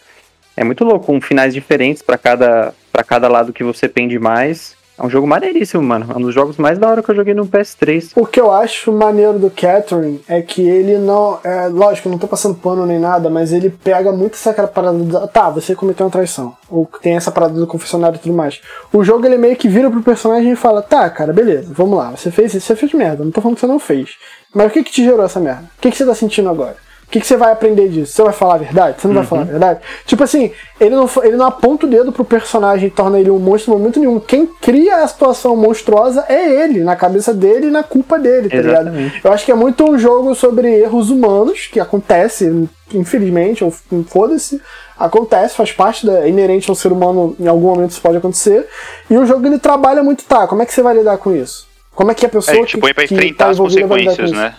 É 0.55 0.63
muito 0.63 0.83
louco, 0.83 1.07
com 1.07 1.19
finais 1.19 1.53
diferentes 1.53 2.01
pra 2.01 2.17
cada, 2.17 2.73
pra 2.91 3.03
cada 3.03 3.27
lado 3.27 3.51
que 3.51 3.63
você 3.63 3.89
pende 3.89 4.19
mais. 4.19 4.77
É 4.97 5.03
um 5.03 5.09
jogo 5.09 5.25
maneiríssimo, 5.25 5.81
mano. 5.81 6.05
É 6.13 6.17
um 6.17 6.21
dos 6.21 6.33
jogos 6.33 6.57
mais 6.57 6.77
da 6.77 6.87
hora 6.87 7.01
que 7.01 7.09
eu 7.09 7.15
joguei 7.15 7.33
no 7.33 7.47
PS3. 7.47 8.11
O 8.15 8.27
que 8.27 8.39
eu 8.39 8.51
acho 8.51 8.91
maneiro 8.91 9.39
do 9.39 9.49
Catherine 9.49 10.21
é 10.27 10.41
que 10.41 10.61
ele 10.61 10.97
não. 10.99 11.39
É, 11.43 11.67
lógico, 11.67 12.09
não 12.09 12.19
tô 12.19 12.27
passando 12.27 12.55
pano 12.55 12.85
nem 12.85 12.99
nada, 12.99 13.29
mas 13.29 13.51
ele 13.51 13.69
pega 13.69 14.11
muito 14.11 14.35
essa 14.35 14.53
parada. 14.67 14.97
Da, 14.99 15.27
tá, 15.27 15.49
você 15.49 15.73
cometeu 15.73 16.05
uma 16.05 16.11
traição. 16.11 16.55
Ou 16.69 16.87
tem 17.01 17.15
essa 17.15 17.31
parada 17.31 17.53
do 17.55 17.65
confessionário 17.65 18.17
e 18.17 18.19
tudo 18.19 18.35
mais. 18.35 18.61
O 18.91 19.03
jogo 19.03 19.25
ele 19.25 19.37
meio 19.37 19.55
que 19.55 19.67
vira 19.67 19.89
pro 19.89 20.03
personagem 20.03 20.51
e 20.51 20.55
fala: 20.55 20.81
tá, 20.81 21.09
cara, 21.09 21.33
beleza, 21.33 21.73
vamos 21.73 21.97
lá. 21.97 22.11
Você 22.11 22.29
fez 22.29 22.53
isso, 22.53 22.67
você 22.67 22.75
fez 22.75 22.93
merda. 22.93 23.23
Não 23.23 23.31
tô 23.31 23.41
falando 23.41 23.55
que 23.55 23.61
você 23.61 23.67
não 23.67 23.79
fez. 23.79 24.11
Mas 24.53 24.67
o 24.67 24.69
que 24.69 24.83
que 24.83 24.91
te 24.91 25.03
gerou 25.03 25.25
essa 25.25 25.39
merda? 25.39 25.63
O 25.77 25.81
que 25.81 25.89
que 25.89 25.97
você 25.97 26.05
tá 26.05 26.13
sentindo 26.13 26.49
agora? 26.49 26.77
O 27.13 27.15
que, 27.15 27.19
que 27.19 27.27
você 27.27 27.37
vai 27.37 27.51
aprender 27.51 27.89
disso? 27.89 28.11
Você 28.11 28.23
vai 28.23 28.33
falar 28.33 28.55
a 28.55 28.57
verdade? 28.57 28.99
Você 28.99 29.07
não 29.07 29.13
vai 29.13 29.23
falar 29.23 29.41
a 29.43 29.45
verdade? 29.45 29.79
Tipo 30.03 30.23
assim, 30.23 30.51
ele 30.79 30.95
não, 30.95 31.07
ele 31.21 31.37
não 31.37 31.45
aponta 31.45 31.85
o 31.85 31.89
dedo 31.89 32.11
pro 32.11 32.25
personagem 32.25 32.87
e 32.87 32.89
torna 32.89 33.19
ele 33.19 33.29
um 33.29 33.37
monstro 33.37 33.71
em 33.71 33.77
momento 33.77 33.99
nenhum. 33.99 34.19
Quem 34.19 34.47
cria 34.47 35.03
a 35.03 35.07
situação 35.07 35.55
monstruosa 35.55 36.25
é 36.27 36.63
ele, 36.63 36.83
na 36.83 36.95
cabeça 36.95 37.31
dele 37.31 37.67
e 37.67 37.69
na 37.69 37.83
culpa 37.83 38.17
dele, 38.17 38.49
tá 38.49 38.57
ligado? 38.57 38.87
Exatamente. 38.87 39.21
Eu 39.23 39.31
acho 39.31 39.45
que 39.45 39.51
é 39.51 39.53
muito 39.53 39.87
um 39.87 39.95
jogo 39.95 40.33
sobre 40.33 40.67
erros 40.79 41.11
humanos, 41.11 41.69
que 41.71 41.79
acontece, 41.79 42.67
infelizmente, 42.91 43.63
ou 43.63 43.71
foda-se, 44.07 44.59
acontece, 44.97 45.53
faz 45.53 45.71
parte 45.71 46.07
da 46.07 46.25
é 46.25 46.29
inerente 46.29 46.67
ao 46.67 46.75
ser 46.75 46.91
humano, 46.91 47.35
em 47.39 47.45
algum 47.45 47.75
momento 47.75 47.91
isso 47.91 48.01
pode 48.01 48.17
acontecer. 48.17 48.67
E 49.07 49.15
o 49.15 49.23
jogo 49.27 49.45
ele 49.45 49.59
trabalha 49.59 50.01
muito, 50.01 50.23
tá, 50.23 50.47
como 50.47 50.63
é 50.63 50.65
que 50.65 50.73
você 50.73 50.81
vai 50.81 50.95
lidar 50.95 51.19
com 51.19 51.31
isso? 51.31 51.67
Como 51.93 52.09
é 52.09 52.15
que 52.15 52.25
a 52.25 52.27
É, 52.27 52.31
pessoa 52.31 52.57
ele 52.57 52.65
te 52.65 52.73
que, 52.73 52.81
põe 52.81 52.91
pra 52.91 53.05
que 53.05 53.13
enfrentar 53.13 53.45
tá 53.45 53.51
as 53.51 53.59
consequências, 53.59 54.31
isso? 54.31 54.51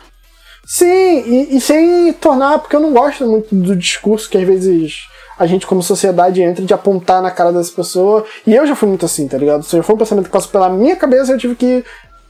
Sim, 0.67 0.87
e, 0.87 1.57
e 1.57 1.61
sem 1.61 2.13
tornar, 2.15 2.59
porque 2.59 2.75
eu 2.75 2.81
não 2.81 2.93
gosto 2.93 3.27
muito 3.27 3.55
do 3.55 3.77
discurso 3.77 4.29
que 4.29 4.39
às 4.39 4.45
vezes 4.45 5.07
a 5.39 5.47
gente, 5.47 5.67
como 5.67 5.83
sociedade, 5.83 6.43
entra 6.43 6.65
de 6.65 6.73
apontar 6.73 7.21
na 7.21 7.31
cara 7.31 7.53
dessa 7.53 7.73
pessoa. 7.73 8.25
E 8.47 8.55
eu 8.55 8.67
já 8.67 8.75
fui 8.75 8.89
muito 8.89 9.05
assim, 9.05 9.27
tá 9.27 9.37
ligado? 9.37 9.65
Se 9.65 9.83
foi 9.83 9.95
um 9.95 9.99
pensamento 9.99 10.27
que 10.27 10.31
passou 10.31 10.51
pela 10.51 10.69
minha 10.69 10.97
cabeça, 10.97 11.33
eu 11.33 11.39
tive 11.39 11.55
que 11.55 11.85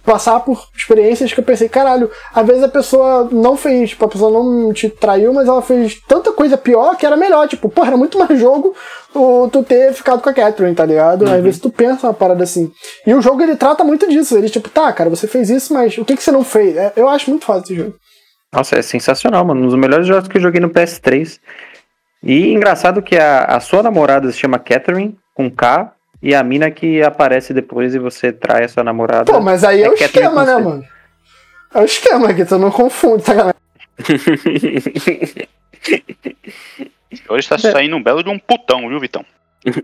passar 0.04 0.38
por 0.40 0.68
experiências 0.76 1.32
que 1.32 1.40
eu 1.40 1.44
pensei, 1.44 1.66
caralho, 1.66 2.10
às 2.34 2.46
vezes 2.46 2.62
a 2.62 2.68
pessoa 2.68 3.26
não 3.32 3.56
fez, 3.56 3.90
tipo, 3.90 4.04
a 4.04 4.08
pessoa 4.08 4.30
não 4.30 4.70
te 4.72 4.88
traiu, 4.90 5.32
mas 5.32 5.48
ela 5.48 5.62
fez 5.62 5.98
tanta 6.06 6.30
coisa 6.30 6.58
pior 6.58 6.94
que 6.96 7.06
era 7.06 7.16
melhor. 7.16 7.48
Tipo, 7.48 7.68
porra, 7.68 7.88
era 7.88 7.96
muito 7.96 8.18
mais 8.18 8.38
jogo 8.38 8.74
o, 9.14 9.48
tu 9.50 9.62
ter 9.62 9.92
ficado 9.94 10.20
com 10.20 10.28
a 10.28 10.34
Catherine, 10.34 10.74
tá 10.74 10.84
ligado? 10.84 11.24
Às 11.26 11.42
vezes 11.42 11.60
tu 11.60 11.70
pensa 11.70 12.06
uma 12.06 12.14
parada 12.14 12.44
assim. 12.44 12.70
E 13.06 13.14
o 13.14 13.22
jogo 13.22 13.42
ele 13.42 13.56
trata 13.56 13.82
muito 13.82 14.08
disso. 14.08 14.36
Ele, 14.36 14.50
tipo, 14.50 14.68
tá, 14.68 14.92
cara, 14.92 15.08
você 15.08 15.26
fez 15.26 15.48
isso, 15.48 15.72
mas 15.72 15.96
o 15.96 16.04
que, 16.04 16.16
que 16.16 16.22
você 16.22 16.32
não 16.32 16.44
fez? 16.44 16.76
É, 16.76 16.92
eu 16.96 17.08
acho 17.08 17.30
muito 17.30 17.46
foda 17.46 17.62
esse 17.64 17.74
jogo. 17.74 17.94
Nossa, 18.54 18.78
é 18.78 18.82
sensacional, 18.82 19.44
mano. 19.44 19.62
Um 19.62 19.66
dos 19.66 19.74
melhores 19.74 20.06
jogos 20.06 20.28
que 20.28 20.38
eu 20.38 20.42
joguei 20.42 20.60
no 20.60 20.70
PS3. 20.70 21.40
E 22.22 22.52
engraçado 22.52 23.02
que 23.02 23.16
a, 23.16 23.44
a 23.44 23.60
sua 23.60 23.82
namorada 23.82 24.30
se 24.30 24.38
chama 24.38 24.58
Catherine, 24.58 25.18
com 25.34 25.50
K, 25.50 25.92
e 26.22 26.34
a 26.34 26.42
mina 26.42 26.70
que 26.70 27.02
aparece 27.02 27.52
depois 27.52 27.94
e 27.94 27.98
você 27.98 28.32
trai 28.32 28.64
a 28.64 28.68
sua 28.68 28.82
namorada. 28.82 29.30
Pô, 29.30 29.40
mas 29.40 29.62
aí 29.64 29.82
é, 29.82 29.86
É 29.86 29.88
o 29.88 29.92
Catherine 29.92 30.28
esquema, 30.28 30.44
né, 30.44 30.56
mano? 30.56 30.84
É 31.74 31.80
o 31.80 31.84
esquema 31.84 32.32
que 32.32 32.44
tu 32.44 32.58
não 32.58 32.70
confunde, 32.70 33.24
tá, 33.24 33.34
galera? 33.34 33.56
Hoje 37.28 37.48
tá 37.48 37.58
saindo 37.58 37.96
um 37.96 38.02
belo 38.02 38.22
de 38.22 38.30
um 38.30 38.38
putão, 38.38 38.88
viu, 38.88 38.98
Vitão? 39.00 39.24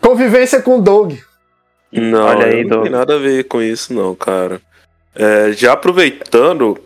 Convivência 0.00 0.60
com 0.60 0.78
o 0.78 0.82
Doug. 0.82 1.14
Não, 1.92 2.24
Olha 2.24 2.46
aí, 2.46 2.62
não 2.62 2.70
Doug. 2.70 2.82
tem 2.82 2.90
nada 2.90 3.14
a 3.14 3.18
ver 3.18 3.44
com 3.44 3.62
isso, 3.62 3.94
não, 3.94 4.14
cara. 4.14 4.60
É, 5.14 5.52
já 5.52 5.74
aproveitando, 5.74 6.80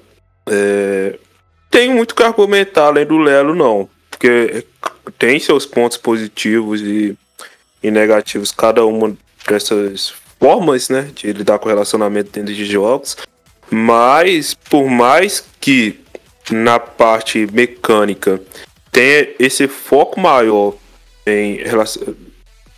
é, 0.48 1.18
tem 1.70 1.92
muito 1.92 2.14
que 2.14 2.22
argumentar 2.22 2.87
além 2.87 3.06
do 3.06 3.18
Lelo, 3.18 3.54
não. 3.54 3.88
Porque 4.11 4.64
tem 5.18 5.38
seus 5.38 5.66
pontos 5.66 5.96
positivos 5.96 6.80
e, 6.80 7.16
e 7.82 7.90
negativos, 7.90 8.50
cada 8.52 8.85
uma 8.85 9.16
dessas 9.48 10.14
formas, 10.40 10.88
né, 10.88 11.11
de 11.14 11.32
lidar 11.32 11.59
com 11.59 11.66
o 11.66 11.68
relacionamento 11.68 12.30
dentro 12.30 12.54
de 12.54 12.64
jogos. 12.64 13.16
Mas, 13.70 14.54
por 14.54 14.88
mais 14.88 15.44
que 15.61 16.00
na 16.50 16.78
parte 16.78 17.46
mecânica 17.52 18.40
tenha 18.92 19.28
esse 19.38 19.66
foco 19.66 20.20
maior 20.20 20.74
em 21.26 21.61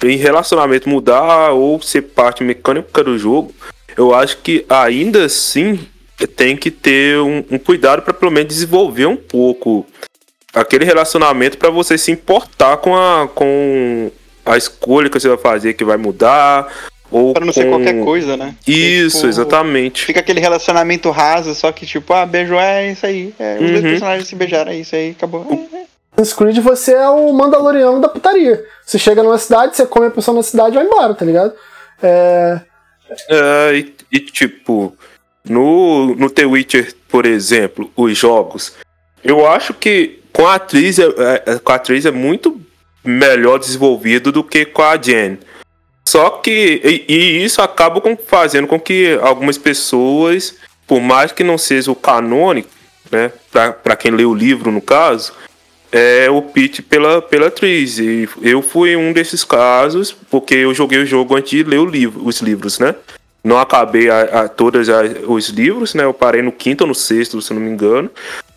em 0.04 0.16
relacionamento 0.16 0.88
mudar 0.88 1.52
ou 1.52 1.83
ser 1.83 2.02
parte 2.02 2.44
mecânica 2.44 3.02
do 3.02 3.18
jogo, 3.18 3.52
eu 3.96 4.14
acho 4.14 4.38
que 4.38 4.64
ainda 4.68 5.24
assim 5.24 5.81
tem 6.26 6.57
que 6.57 6.70
ter 6.70 7.18
um, 7.18 7.44
um 7.50 7.59
cuidado 7.59 8.02
para 8.02 8.12
pelo 8.14 8.31
menos 8.33 8.48
desenvolver 8.48 9.07
um 9.07 9.16
pouco 9.16 9.87
aquele 10.54 10.85
relacionamento 10.85 11.57
para 11.59 11.70
você 11.70 11.96
se 11.98 12.11
importar 12.11 12.78
com 12.78 12.96
a 12.96 13.28
com 13.35 14.11
a 14.44 14.57
escolha 14.57 15.09
que 15.11 15.18
você 15.20 15.28
vai 15.28 15.38
fazer 15.38 15.74
que 15.74 15.85
vai 15.85 15.96
mudar 15.96 16.66
ou 17.11 17.33
Pra 17.33 17.44
não 17.44 17.52
ser 17.52 17.64
com- 17.64 17.70
qualquer 17.70 18.04
coisa, 18.04 18.37
né? 18.37 18.54
Isso, 18.66 19.16
Tipo, 19.18 19.28
exatamente. 19.28 20.04
Fica 20.04 20.20
aquele 20.20 20.40
relacionamento 20.40 21.11
raso, 21.11 21.54
só 21.54 21.72
que 21.72 21.87
tipo, 21.87 22.12
ah, 22.12 22.26
beijo 22.26 22.54
é 22.54 22.90
isso 22.92 23.07
aí. 23.07 23.33
É, 23.38 23.54
os 23.54 23.61
dois 23.70 23.85
Uhum. 23.85 23.90
personagens 23.90 24.28
se 24.28 24.35
beijaram, 24.37 24.72
é 24.72 24.76
isso 24.76 24.94
aí, 24.94 25.11
acabou. 25.11 25.46
É, 25.50 25.76
é. 25.76 25.85
Assassin's 26.16 26.33
Creed 26.37 26.59
você 26.59 26.92
é 26.94 27.09
o 27.09 27.33
Mandaloriano 27.33 28.00
da 28.00 28.09
putaria. 28.09 28.62
Você 28.85 28.98
chega 28.98 29.22
numa 29.22 29.38
cidade, 29.38 29.76
você 29.76 29.87
come 29.87 30.07
a 30.09 30.11
pessoa 30.11 30.35
na 30.37 30.42
cidade 30.42 30.74
e 30.74 30.78
vai 30.78 30.85
embora, 30.87 31.14
tá 31.14 31.24
ligado? 31.24 31.54
É. 32.02 32.61
É, 33.31 33.74
e, 33.74 33.94
e, 34.12 34.20
tipo, 34.20 34.94
no, 35.48 36.14
no 36.14 36.30
The 36.30 36.44
Witcher, 36.44 36.94
por 37.08 37.26
exemplo, 37.26 37.90
os 37.96 38.16
jogos, 38.16 38.74
eu 39.24 39.46
acho 39.46 39.74
que 39.74 40.20
com 40.32 40.46
a 40.46 40.54
atriz 40.54 40.98
é, 40.98 41.06
é- 41.46 41.58
com 41.58 41.72
a 41.72 41.76
atriz 41.76 42.06
é 42.06 42.11
muito 42.11 42.61
melhor 43.04 43.58
desenvolvido 43.58 44.30
do 44.30 44.44
que 44.44 44.64
com 44.64 44.82
a 44.82 44.96
Jen. 44.96 45.38
Só 46.06 46.30
que. 46.30 46.80
E, 46.82 47.12
e 47.12 47.44
isso 47.44 47.61
acaba 47.61 48.00
com, 48.00 48.16
fazendo 48.16 48.66
com 48.66 48.78
que 48.80 49.18
algumas 49.20 49.58
pessoas, 49.58 50.54
por 50.87 51.00
mais 51.00 51.32
que 51.32 51.44
não 51.44 51.58
seja 51.58 51.90
o 51.90 51.94
canônico, 51.96 52.70
né? 53.11 53.30
Pra 53.82 53.96
quem 53.96 54.11
lê 54.12 54.24
o 54.24 54.34
livro, 54.34 54.70
no 54.70 54.80
caso, 54.80 55.32
é 55.92 56.30
opte 56.30 56.82
pela, 56.82 57.20
pela 57.20 57.48
atriz. 57.48 57.98
E 57.98 58.28
eu 58.42 58.62
fui 58.62 58.96
um 58.96 59.12
desses 59.12 59.44
casos, 59.44 60.12
porque 60.30 60.54
eu 60.54 60.72
joguei 60.72 60.98
o 60.98 61.06
jogo 61.06 61.37
antes 61.37 61.50
de 61.50 61.62
ler 61.62 61.78
o 61.78 61.87
livro, 61.87 62.24
os 62.24 62.40
livros, 62.40 62.78
né? 62.78 62.94
Não 63.48 63.58
acabei 63.58 64.11
a, 64.11 64.42
a 64.42 64.48
todos 64.48 64.88
os 65.26 65.48
livros, 65.48 65.94
né? 65.94 66.04
Eu 66.04 66.12
parei 66.12 66.42
no 66.42 66.52
quinto 66.52 66.84
ou 66.84 66.88
no 66.88 66.94
sexto, 66.94 67.40
se 67.40 67.54
não 67.54 67.62
me 67.62 67.70
engano. 67.70 68.11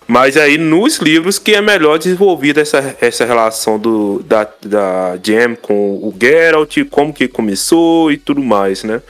Mas 0.05 0.35
aí 0.35 0.57
nos 0.57 0.97
livros 0.97 1.39
que 1.39 1.53
é 1.53 1.61
melhor 1.61 1.97
desenvolvida 1.97 2.59
essa, 2.59 2.97
essa 2.99 3.23
relação 3.23 3.79
do, 3.79 4.21
da, 4.23 4.45
da 4.61 5.17
Jam 5.23 5.55
com 5.55 5.93
o 5.93 6.13
Geralt, 6.21 6.75
como 6.89 7.13
que 7.13 7.29
começou 7.29 8.11
e 8.11 8.17
tudo 8.17 8.41
mais, 8.41 8.83
né? 8.83 9.01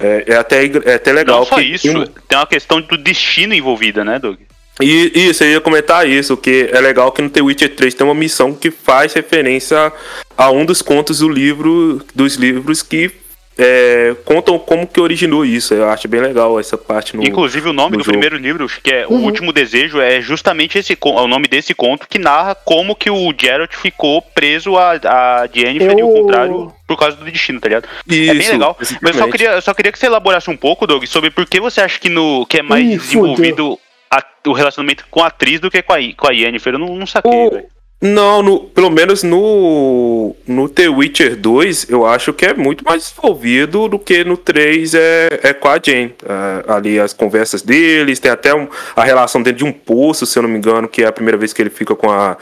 É, 0.00 0.24
é 0.26 0.34
até, 0.34 0.64
é 0.64 0.94
até 0.94 1.12
legal. 1.12 1.38
Não 1.38 1.46
só 1.46 1.60
isso, 1.60 1.86
tem 2.26 2.36
uma 2.36 2.46
questão 2.46 2.80
do 2.80 2.98
destino 2.98 3.54
envolvida, 3.54 4.04
né, 4.04 4.18
Doug? 4.18 4.36
E 4.82 5.12
isso, 5.14 5.44
eu 5.44 5.52
ia 5.52 5.60
comentar 5.60 6.08
isso, 6.08 6.36
que 6.36 6.68
é 6.72 6.80
legal 6.80 7.12
que 7.12 7.22
no 7.22 7.30
The 7.30 7.40
Witcher 7.40 7.76
3 7.76 7.94
tem 7.94 8.04
uma 8.04 8.14
missão 8.14 8.52
que 8.52 8.72
faz 8.72 9.12
referência 9.12 9.92
a 10.36 10.50
um 10.50 10.64
dos 10.64 10.82
contos 10.82 11.20
do 11.20 11.28
livro, 11.28 12.02
dos 12.12 12.34
livros 12.34 12.82
que 12.82 13.19
é, 13.58 14.14
contam 14.24 14.58
como 14.58 14.86
que 14.86 15.00
originou 15.00 15.44
isso. 15.44 15.74
Eu 15.74 15.88
acho 15.90 16.08
bem 16.08 16.20
legal 16.20 16.58
essa 16.58 16.78
parte. 16.78 17.16
No, 17.16 17.22
Inclusive 17.22 17.68
o 17.68 17.72
nome 17.72 17.96
do 17.96 18.04
jogo. 18.04 18.12
primeiro 18.12 18.36
livro, 18.36 18.66
que 18.82 18.90
é 18.90 19.06
uhum. 19.06 19.16
O 19.16 19.24
Último 19.24 19.52
Desejo, 19.52 20.00
é 20.00 20.20
justamente 20.20 20.78
esse 20.78 20.92
é 20.92 20.96
o 21.02 21.26
nome 21.26 21.46
desse 21.46 21.74
conto 21.74 22.08
que 22.08 22.18
narra 22.18 22.54
como 22.54 22.96
que 22.96 23.10
o 23.10 23.34
Geralt 23.38 23.74
ficou 23.74 24.22
preso 24.22 24.76
a, 24.76 24.92
a 24.92 25.48
Jennifer 25.52 25.92
eu... 25.92 25.98
e 25.98 26.02
o 26.02 26.12
contrário 26.12 26.72
por 26.86 26.96
causa 26.96 27.16
do 27.16 27.24
destino, 27.24 27.60
tá 27.60 27.68
ligado? 27.68 27.88
Isso, 28.06 28.30
é 28.30 28.34
bem 28.34 28.48
legal. 28.48 28.76
Mas 29.00 29.16
eu 29.16 29.22
só 29.22 29.30
queria, 29.30 29.50
eu 29.50 29.62
só 29.62 29.74
queria 29.74 29.92
que 29.92 29.98
você 29.98 30.06
elaborasse 30.06 30.50
um 30.50 30.56
pouco, 30.56 30.86
Doug, 30.86 31.04
sobre 31.04 31.30
por 31.30 31.46
que 31.46 31.60
você 31.60 31.80
acha 31.80 32.00
que, 32.00 32.08
no, 32.08 32.44
que 32.46 32.58
é 32.58 32.62
mais 32.62 32.84
Ih, 32.84 32.98
desenvolvido 32.98 33.78
a, 34.10 34.22
o 34.46 34.52
relacionamento 34.52 35.04
com 35.10 35.22
a 35.22 35.28
atriz 35.28 35.60
do 35.60 35.70
que 35.70 35.82
com 35.82 35.92
a, 35.92 35.98
com 36.16 36.28
a 36.28 36.32
Yennefer. 36.32 36.74
Eu 36.74 36.80
não, 36.80 36.96
não 36.96 37.06
saquei, 37.06 37.48
velho. 37.50 37.66
Não, 38.02 38.42
no, 38.42 38.60
pelo 38.60 38.88
menos 38.88 39.22
no, 39.22 40.34
no 40.46 40.68
The 40.70 40.88
Witcher 40.88 41.36
2, 41.36 41.90
eu 41.90 42.06
acho 42.06 42.32
que 42.32 42.46
é 42.46 42.54
muito 42.54 42.82
mais 42.82 43.02
desenvolvido 43.02 43.88
do 43.88 43.98
que 43.98 44.24
no 44.24 44.38
3 44.38 44.94
é, 44.94 45.40
é 45.42 45.52
com 45.52 45.68
a 45.68 45.78
Jane. 45.78 46.14
É, 46.24 46.72
ali 46.72 46.98
as 46.98 47.12
conversas 47.12 47.60
deles, 47.60 48.18
tem 48.18 48.30
até 48.30 48.54
um, 48.54 48.68
a 48.96 49.04
relação 49.04 49.42
dentro 49.42 49.58
de 49.58 49.64
um 49.66 49.72
poço, 49.72 50.24
se 50.24 50.38
eu 50.38 50.42
não 50.42 50.48
me 50.48 50.56
engano, 50.56 50.88
que 50.88 51.02
é 51.02 51.06
a 51.06 51.12
primeira 51.12 51.36
vez 51.36 51.52
que 51.52 51.60
ele 51.60 51.68
fica 51.68 51.94
com 51.94 52.10
a, 52.10 52.38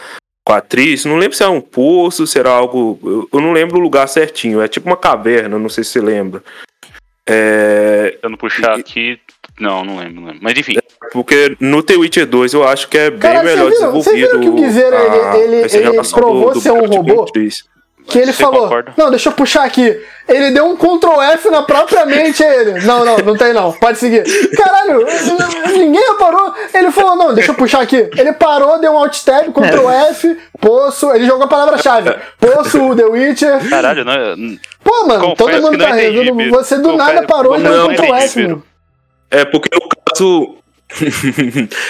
com 0.47 0.53
a 0.53 0.59
atriz. 0.59 1.05
Não 1.05 1.17
lembro 1.17 1.37
se 1.37 1.43
é 1.43 1.49
um 1.49 1.61
poço, 1.61 2.25
se 2.25 2.39
era 2.39 2.51
algo. 2.51 2.97
Eu, 3.03 3.29
eu 3.33 3.41
não 3.41 3.53
lembro 3.53 3.79
o 3.79 3.83
lugar 3.83 4.07
certinho. 4.09 4.63
É 4.63 4.69
tipo 4.69 4.87
uma 4.87 4.97
caverna, 4.97 5.59
não 5.59 5.69
sei 5.69 5.83
se 5.83 5.91
você 5.91 6.01
lembra. 6.01 6.41
É... 7.27 8.13
Tentando 8.13 8.39
puxar 8.39 8.79
e... 8.79 8.81
aqui, 8.81 9.21
não, 9.61 9.85
não 9.85 9.97
lembro, 9.97 10.21
não 10.21 10.27
lembro. 10.29 10.41
Mas 10.43 10.59
enfim. 10.59 10.77
É, 10.77 10.83
porque 11.13 11.57
no 11.61 11.83
The 11.83 11.97
Witcher 11.97 12.27
2 12.27 12.55
eu 12.55 12.67
acho 12.67 12.89
que 12.89 12.99
é 12.99 13.11
bem 13.11 13.19
Cara, 13.19 13.43
melhor 13.43 13.71
viram, 13.71 13.71
desenvolvido. 13.71 14.05
Você 14.05 14.17
viu 14.17 14.41
que 14.41 14.49
o 14.49 14.53
Guizeira, 14.53 14.97
ele, 14.97 15.57
ele, 15.57 15.77
ele 15.77 16.09
provou 16.11 16.53
do, 16.53 16.61
ser 16.61 16.73
um 16.73 16.87
robô? 16.87 17.27
Que 18.09 18.19
ele 18.19 18.33
Você 18.33 18.43
falou, 18.43 18.63
concorda? 18.63 18.95
não, 18.97 19.11
deixa 19.11 19.29
eu 19.29 19.35
puxar 19.35 19.65
aqui. 19.65 20.01
Ele 20.27 20.51
deu 20.51 20.65
um 20.65 20.77
Ctrl 20.77 21.21
F 21.21 21.51
na 21.51 21.63
própria 21.63 22.07
mente, 22.07 22.43
ele. 22.43 22.81
Não, 22.81 23.05
não, 23.05 23.19
não 23.19 23.37
tem 23.37 23.53
não. 23.53 23.71
Pode 23.73 23.99
seguir. 23.99 24.25
Caralho, 24.57 25.05
ninguém 25.77 26.01
reparou. 26.09 26.55
Ele 26.73 26.91
falou, 26.91 27.17
não, 27.17 27.35
deixa 27.35 27.51
eu 27.51 27.55
puxar 27.55 27.83
aqui. 27.83 28.09
Ele 28.17 28.33
parou, 28.33 28.81
deu 28.81 28.93
um 28.93 28.99
Alt 28.99 29.23
Tab, 29.23 29.53
Ctrl 29.53 29.91
F, 29.91 30.39
poço. 30.59 31.11
Ele 31.13 31.27
jogou 31.27 31.45
a 31.45 31.49
palavra-chave. 31.49 32.15
Poço, 32.41 32.97
The 32.97 33.05
Witcher. 33.05 33.69
Caralho, 33.69 34.05
não. 34.07 34.59
Pô, 34.83 35.07
mano, 35.07 35.35
todo 35.37 35.61
mundo 35.61 35.77
tá 35.77 35.93
rindo. 35.93 36.51
Você 36.51 36.79
do 36.79 36.97
nada 36.97 37.23
parou 37.25 37.59
e 37.59 37.63
deu 37.63 37.85
um 37.85 37.95
Ctrl 37.95 38.15
F, 38.15 38.43
mano. 38.43 38.65
É 39.31 39.45
porque 39.45 39.69
no 39.75 39.89
caso. 39.89 40.55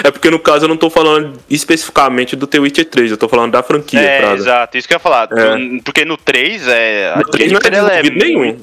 é 0.03 0.11
porque 0.11 0.29
no 0.29 0.41
caso 0.41 0.65
eu 0.65 0.69
não 0.69 0.77
tô 0.77 0.91
falando 0.91 1.39
especificamente 1.49 2.35
do 2.35 2.49
The 2.49 2.59
Witcher 2.59 2.85
3, 2.85 3.13
eu 3.13 3.17
tô 3.17 3.29
falando 3.29 3.53
da 3.53 3.63
franquia. 3.63 4.01
É, 4.01 4.19
Prada. 4.21 4.35
exato, 4.35 4.77
isso 4.77 4.89
que 4.89 4.95
eu 4.95 4.97
ia 4.97 5.01
falar. 5.01 5.29
É. 5.33 5.81
Porque 5.85 6.05
no 6.05 6.17
3 6.17 6.67
é. 6.67 7.15
No 7.17 7.25
3 7.25 7.53
não 7.53 7.61
é, 7.89 8.01
é 8.01 8.03
nenhum. 8.11 8.59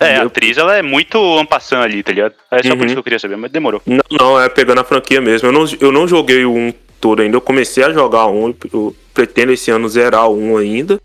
É, 0.00 0.16
a 0.16 0.22
atriz 0.22 0.56
ela 0.56 0.76
é 0.76 0.82
muito 0.82 1.18
ampassando 1.38 1.82
ali, 1.82 2.02
tá 2.02 2.12
ligado? 2.12 2.34
É 2.50 2.62
só 2.62 2.70
uhum. 2.70 2.78
por 2.78 2.86
isso 2.86 2.94
que 2.94 2.98
eu 3.00 3.04
queria 3.04 3.18
saber, 3.18 3.36
mas 3.36 3.50
demorou. 3.50 3.82
Não, 3.84 4.04
não, 4.10 4.40
é 4.40 4.48
pegando 4.48 4.80
a 4.80 4.84
franquia 4.84 5.20
mesmo. 5.20 5.48
Eu 5.48 5.52
não, 5.52 5.64
eu 5.80 5.92
não 5.92 6.06
joguei 6.06 6.44
o 6.44 6.54
1 6.54 6.72
todo 7.00 7.22
ainda, 7.22 7.36
eu 7.36 7.40
comecei 7.40 7.82
a 7.84 7.92
jogar 7.92 8.26
um, 8.28 8.54
eu 8.72 8.94
pretendo 9.12 9.52
esse 9.52 9.70
ano 9.70 9.88
zerar 9.88 10.28
o 10.28 10.38
1 10.38 10.56
ainda. 10.58 11.00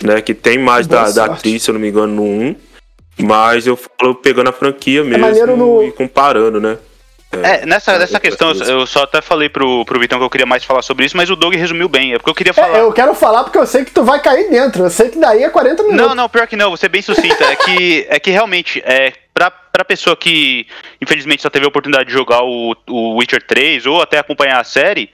Né, 0.00 0.20
que 0.20 0.32
tem 0.32 0.58
mais 0.58 0.86
da, 0.86 1.10
da 1.10 1.24
atriz, 1.24 1.64
se 1.64 1.70
eu 1.70 1.72
não 1.72 1.80
me 1.80 1.88
engano, 1.88 2.14
no 2.14 2.22
1. 2.22 2.56
Mas 3.18 3.66
eu 3.66 3.76
falo 3.76 4.14
pegando 4.14 4.48
a 4.48 4.52
franquia 4.52 5.00
é 5.00 5.04
mesmo 5.04 5.56
no... 5.56 5.82
e 5.82 5.92
comparando, 5.92 6.60
né? 6.60 6.78
É, 7.30 7.66
nessa, 7.66 7.92
é, 7.92 7.98
nessa 7.98 8.18
questão, 8.18 8.52
eu 8.52 8.86
só 8.86 9.02
até 9.02 9.20
falei 9.20 9.50
pro, 9.50 9.84
pro 9.84 10.00
Vitão 10.00 10.18
que 10.18 10.24
eu 10.24 10.30
queria 10.30 10.46
mais 10.46 10.64
falar 10.64 10.80
sobre 10.80 11.04
isso, 11.04 11.16
mas 11.16 11.28
o 11.28 11.36
Doug 11.36 11.54
resumiu 11.54 11.86
bem. 11.86 12.14
É 12.14 12.18
porque 12.18 12.30
eu 12.30 12.34
queria 12.34 12.54
falar. 12.54 12.78
É, 12.78 12.80
eu 12.80 12.92
quero 12.92 13.14
falar 13.14 13.44
porque 13.44 13.58
eu 13.58 13.66
sei 13.66 13.84
que 13.84 13.90
tu 13.90 14.02
vai 14.02 14.20
cair 14.20 14.48
dentro. 14.50 14.84
Eu 14.84 14.90
sei 14.90 15.10
que 15.10 15.18
daí 15.18 15.44
é 15.44 15.50
40 15.50 15.82
minutos. 15.82 16.06
Não, 16.06 16.14
não, 16.14 16.28
pior 16.28 16.46
que 16.46 16.56
não, 16.56 16.70
você 16.70 16.86
é 16.86 16.88
bem 16.88 17.02
sucinta. 17.02 17.44
é, 17.44 17.56
que, 17.56 18.06
é 18.08 18.18
que 18.18 18.30
realmente, 18.30 18.82
é, 18.84 19.12
pra, 19.34 19.50
pra 19.50 19.84
pessoa 19.84 20.16
que 20.16 20.66
infelizmente 21.02 21.42
só 21.42 21.50
teve 21.50 21.66
a 21.66 21.68
oportunidade 21.68 22.08
de 22.08 22.14
jogar 22.14 22.42
o, 22.42 22.74
o 22.88 23.16
Witcher 23.18 23.42
3 23.46 23.84
ou 23.84 24.00
até 24.00 24.18
acompanhar 24.18 24.58
a 24.58 24.64
série, 24.64 25.10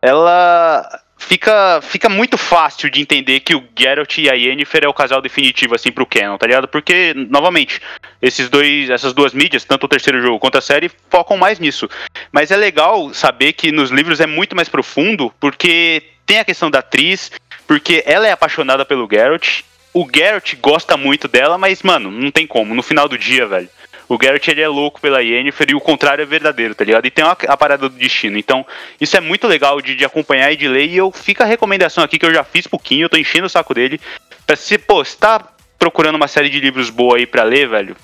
ela 0.00 0.88
fica, 1.18 1.80
fica 1.82 2.08
muito 2.08 2.38
fácil 2.38 2.88
de 2.88 3.00
entender 3.00 3.40
que 3.40 3.54
o 3.54 3.64
Geralt 3.78 4.16
e 4.18 4.30
a 4.30 4.34
Yennefer 4.34 4.84
é 4.84 4.88
o 4.88 4.94
casal 4.94 5.20
definitivo, 5.20 5.74
assim, 5.74 5.92
pro 5.92 6.06
canon, 6.06 6.38
tá 6.38 6.46
ligado? 6.46 6.68
Porque, 6.68 7.12
novamente, 7.28 7.80
esses 8.22 8.48
dois, 8.48 8.88
essas 8.88 9.12
duas 9.12 9.34
mídias, 9.34 9.64
tanto 9.64 9.84
o 9.84 9.88
terceiro 9.88 10.22
jogo 10.22 10.38
quanto 10.38 10.58
a 10.58 10.62
série, 10.62 10.90
focam 11.10 11.36
mais 11.36 11.58
nisso. 11.58 11.88
Mas 12.32 12.50
é 12.50 12.56
legal 12.56 13.12
saber 13.12 13.52
que 13.52 13.72
nos 13.72 13.90
livros 13.90 14.20
é 14.20 14.26
muito 14.26 14.56
mais 14.56 14.68
profundo, 14.68 15.32
porque 15.40 16.02
tem 16.24 16.38
a 16.38 16.44
questão 16.44 16.70
da 16.70 16.78
atriz, 16.78 17.32
porque 17.66 18.02
ela 18.06 18.26
é 18.26 18.32
apaixonada 18.32 18.84
pelo 18.84 19.08
Geralt, 19.10 19.62
o 19.92 20.06
Geralt 20.14 20.54
gosta 20.60 20.96
muito 20.96 21.26
dela, 21.26 21.58
mas, 21.58 21.82
mano, 21.82 22.10
não 22.10 22.30
tem 22.30 22.46
como. 22.46 22.74
No 22.74 22.82
final 22.82 23.08
do 23.08 23.18
dia, 23.18 23.46
velho, 23.46 23.68
o 24.08 24.16
Garrett 24.16 24.50
ele 24.50 24.62
é 24.62 24.68
louco 24.68 25.00
pela 25.00 25.22
Yennefer 25.22 25.66
e 25.70 25.74
o 25.74 25.80
contrário 25.80 26.22
é 26.22 26.26
verdadeiro, 26.26 26.74
tá 26.74 26.82
ligado? 26.84 27.06
E 27.06 27.10
tem 27.10 27.24
uma, 27.24 27.36
a 27.46 27.56
parada 27.56 27.88
do 27.88 27.94
destino. 27.94 28.38
Então, 28.38 28.64
isso 28.98 29.16
é 29.16 29.20
muito 29.20 29.46
legal 29.46 29.82
de, 29.82 29.94
de 29.94 30.04
acompanhar 30.04 30.50
e 30.50 30.56
de 30.56 30.66
ler. 30.66 30.86
E 30.86 30.96
eu 30.96 31.12
fico 31.12 31.42
a 31.42 31.46
recomendação 31.46 32.02
aqui 32.02 32.18
que 32.18 32.24
eu 32.24 32.32
já 32.32 32.42
fiz 32.42 32.66
pouquinho, 32.66 33.04
eu 33.04 33.08
tô 33.08 33.18
enchendo 33.18 33.46
o 33.46 33.50
saco 33.50 33.74
dele. 33.74 34.00
Pra 34.46 34.56
se, 34.56 34.78
pô, 34.78 35.04
você 35.04 35.16
tá 35.16 35.46
procurando 35.78 36.16
uma 36.16 36.26
série 36.26 36.48
de 36.48 36.58
livros 36.58 36.88
boa 36.88 37.18
aí 37.18 37.26
pra 37.26 37.42
ler, 37.42 37.68
velho, 37.68 37.96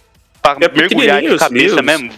pra 0.42 0.56
é 0.60 0.68
mergulhar 0.68 1.22
de 1.22 1.36
cabeça 1.38 1.80
mesmo. 1.80 2.12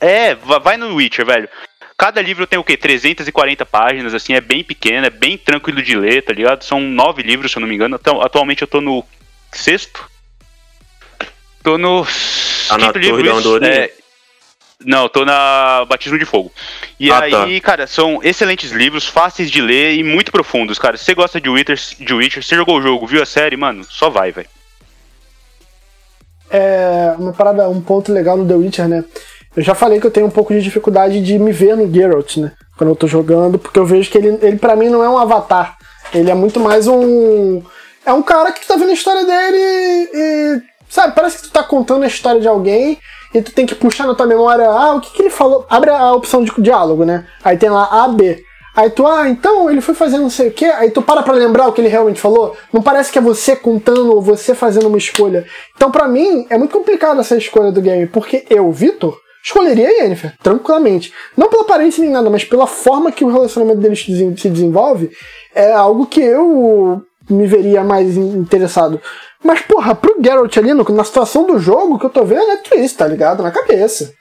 É, 0.00 0.34
vai 0.34 0.76
no 0.76 0.96
Witcher, 0.96 1.24
velho. 1.24 1.48
Cada 1.96 2.20
livro 2.22 2.46
tem 2.46 2.58
o 2.58 2.64
quê? 2.64 2.76
340 2.76 3.64
páginas, 3.66 4.14
assim, 4.14 4.32
é 4.32 4.40
bem 4.40 4.64
pequeno, 4.64 5.06
é 5.06 5.10
bem 5.10 5.36
tranquilo 5.36 5.82
de 5.82 5.94
ler, 5.94 6.22
tá 6.22 6.32
ligado? 6.32 6.64
São 6.64 6.80
nove 6.80 7.22
livros, 7.22 7.52
se 7.52 7.58
eu 7.58 7.60
não 7.60 7.68
me 7.68 7.74
engano. 7.74 7.98
Então, 8.00 8.22
atualmente 8.22 8.62
eu 8.62 8.68
tô 8.68 8.80
no 8.80 9.04
sexto. 9.52 10.09
Tô 11.62 11.76
no 11.76 12.06
Tá 12.68 12.78
na 12.78 12.92
Torre 12.92 13.22
da 13.22 13.32
Andorinha? 13.32 13.72
É, 13.72 13.92
não, 14.84 15.08
tô 15.08 15.24
na 15.24 15.84
Batismo 15.86 16.18
de 16.18 16.24
Fogo. 16.24 16.50
E 16.98 17.10
ah, 17.10 17.20
aí, 17.20 17.60
tá. 17.60 17.66
cara, 17.66 17.86
são 17.86 18.20
excelentes 18.22 18.70
livros, 18.70 19.06
fáceis 19.06 19.50
de 19.50 19.60
ler 19.60 19.94
e 19.94 20.02
muito 20.02 20.32
profundos, 20.32 20.78
cara. 20.78 20.96
Se 20.96 21.04
você 21.04 21.14
gosta 21.14 21.40
de 21.40 21.50
Witcher, 21.50 21.78
de 21.98 22.14
Witcher, 22.14 22.42
você 22.42 22.56
jogou 22.56 22.78
o 22.78 22.82
jogo, 22.82 23.06
viu 23.06 23.22
a 23.22 23.26
série, 23.26 23.56
mano, 23.56 23.84
só 23.84 24.08
vai, 24.08 24.32
velho. 24.32 24.48
É 26.50 27.14
uma 27.18 27.32
parada, 27.32 27.68
um 27.68 27.80
ponto 27.80 28.12
legal 28.12 28.36
no 28.36 28.46
The 28.46 28.54
Witcher, 28.54 28.88
né? 28.88 29.04
Eu 29.54 29.62
já 29.62 29.74
falei 29.74 30.00
que 30.00 30.06
eu 30.06 30.10
tenho 30.10 30.26
um 30.26 30.30
pouco 30.30 30.54
de 30.54 30.62
dificuldade 30.62 31.20
de 31.20 31.38
me 31.38 31.52
ver 31.52 31.76
no 31.76 31.92
Geralt, 31.92 32.36
né? 32.38 32.52
Quando 32.76 32.90
eu 32.90 32.96
tô 32.96 33.06
jogando, 33.06 33.58
porque 33.58 33.78
eu 33.78 33.84
vejo 33.84 34.10
que 34.10 34.16
ele, 34.16 34.38
ele 34.40 34.56
para 34.56 34.76
mim 34.76 34.88
não 34.88 35.04
é 35.04 35.08
um 35.08 35.18
avatar. 35.18 35.76
Ele 36.14 36.30
é 36.30 36.34
muito 36.34 36.58
mais 36.58 36.86
um. 36.86 37.62
É 38.06 38.12
um 38.12 38.22
cara 38.22 38.52
que 38.52 38.66
tá 38.66 38.76
vendo 38.76 38.90
a 38.90 38.94
história 38.94 39.24
dele 39.24 40.10
e 40.14 40.69
Sabe, 40.90 41.14
parece 41.14 41.36
que 41.36 41.42
tu 41.44 41.52
tá 41.52 41.62
contando 41.62 42.02
a 42.02 42.08
história 42.08 42.40
de 42.40 42.48
alguém 42.48 42.98
e 43.32 43.40
tu 43.40 43.52
tem 43.52 43.64
que 43.64 43.76
puxar 43.76 44.08
na 44.08 44.14
tua 44.14 44.26
memória, 44.26 44.68
ah, 44.68 44.96
o 44.96 45.00
que, 45.00 45.12
que 45.12 45.22
ele 45.22 45.30
falou? 45.30 45.64
Abre 45.70 45.90
a 45.90 46.12
opção 46.12 46.42
de 46.42 46.52
diálogo, 46.58 47.04
né? 47.04 47.26
Aí 47.44 47.56
tem 47.56 47.70
lá 47.70 47.88
A, 48.04 48.08
B. 48.08 48.44
Aí 48.74 48.90
tu, 48.90 49.06
ah, 49.06 49.28
então 49.28 49.70
ele 49.70 49.80
foi 49.80 49.94
fazendo 49.94 50.22
não 50.22 50.30
sei 50.30 50.48
o 50.48 50.52
quê. 50.52 50.64
Aí 50.64 50.90
tu 50.90 51.00
para 51.00 51.22
pra 51.22 51.32
lembrar 51.32 51.68
o 51.68 51.72
que 51.72 51.80
ele 51.80 51.88
realmente 51.88 52.20
falou. 52.20 52.56
Não 52.72 52.82
parece 52.82 53.12
que 53.12 53.18
é 53.18 53.22
você 53.22 53.54
contando 53.54 54.14
ou 54.14 54.20
você 54.20 54.52
fazendo 54.52 54.88
uma 54.88 54.98
escolha. 54.98 55.46
Então, 55.76 55.92
para 55.92 56.08
mim, 56.08 56.46
é 56.50 56.58
muito 56.58 56.76
complicado 56.76 57.20
essa 57.20 57.36
escolha 57.36 57.70
do 57.70 57.80
game, 57.80 58.06
porque 58.06 58.44
eu, 58.50 58.70
Vitor, 58.72 59.16
escolheria 59.44 59.88
a 59.88 59.92
Yennefer, 59.92 60.34
tranquilamente. 60.42 61.12
Não 61.36 61.48
pela 61.48 61.62
aparência 61.62 62.02
nem 62.02 62.12
nada, 62.12 62.28
mas 62.30 62.44
pela 62.44 62.66
forma 62.66 63.12
que 63.12 63.24
o 63.24 63.30
relacionamento 63.30 63.78
deles 63.78 64.04
se 64.04 64.50
desenvolve, 64.50 65.10
é 65.54 65.72
algo 65.72 66.06
que 66.06 66.20
eu 66.20 67.02
me 67.28 67.46
veria 67.46 67.84
mais 67.84 68.16
interessado. 68.16 69.00
Mas, 69.42 69.62
porra, 69.62 69.94
pro 69.94 70.16
Geralt 70.22 70.56
ali, 70.58 70.74
no, 70.74 70.84
na 70.84 71.04
situação 71.04 71.46
do 71.46 71.58
jogo, 71.58 71.98
que 71.98 72.06
eu 72.06 72.10
tô 72.10 72.24
vendo 72.24 72.50
é 72.50 72.56
triste, 72.58 72.98
tá 72.98 73.06
ligado? 73.06 73.42
Na 73.42 73.50
cabeça. 73.50 74.12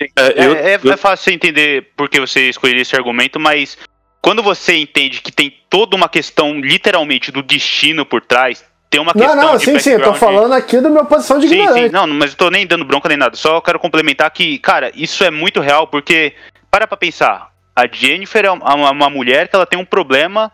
É, 0.00 0.08
eu, 0.36 0.54
é, 0.54 0.72
é, 0.72 0.80
eu... 0.82 0.92
é 0.92 0.96
fácil 0.96 1.32
entender 1.32 1.92
porque 1.96 2.18
você 2.18 2.48
escolheria 2.48 2.80
esse 2.80 2.96
argumento, 2.96 3.38
mas 3.38 3.76
quando 4.22 4.42
você 4.42 4.76
entende 4.76 5.20
que 5.20 5.30
tem 5.30 5.54
toda 5.68 5.96
uma 5.96 6.08
questão, 6.08 6.58
literalmente, 6.58 7.30
do 7.30 7.42
destino 7.42 8.06
por 8.06 8.22
trás, 8.22 8.64
tem 8.88 9.00
uma 9.00 9.12
Não, 9.14 9.20
questão 9.20 9.42
não, 9.42 9.56
de 9.56 9.64
sim, 9.64 9.78
sim, 9.78 9.90
eu 9.90 10.02
tô 10.02 10.14
falando 10.14 10.52
aqui 10.52 10.80
da 10.80 10.90
minha 10.90 11.04
posição 11.04 11.38
de 11.38 11.48
Sim, 11.48 11.72
sim, 11.72 11.88
não, 11.90 12.06
mas 12.08 12.32
eu 12.32 12.36
tô 12.36 12.50
nem 12.50 12.66
dando 12.66 12.84
bronca 12.84 13.08
nem 13.08 13.18
nada. 13.18 13.36
Só 13.36 13.60
quero 13.60 13.78
complementar 13.78 14.30
que, 14.30 14.58
cara, 14.58 14.90
isso 14.94 15.22
é 15.22 15.30
muito 15.30 15.60
real, 15.60 15.86
porque, 15.86 16.34
para 16.70 16.86
pra 16.86 16.96
pensar, 16.96 17.50
a 17.76 17.86
Jennifer 17.90 18.44
é 18.44 18.50
uma, 18.50 18.90
uma 18.90 19.10
mulher 19.10 19.48
que 19.48 19.54
ela 19.54 19.66
tem 19.66 19.78
um 19.78 19.84
problema 19.84 20.50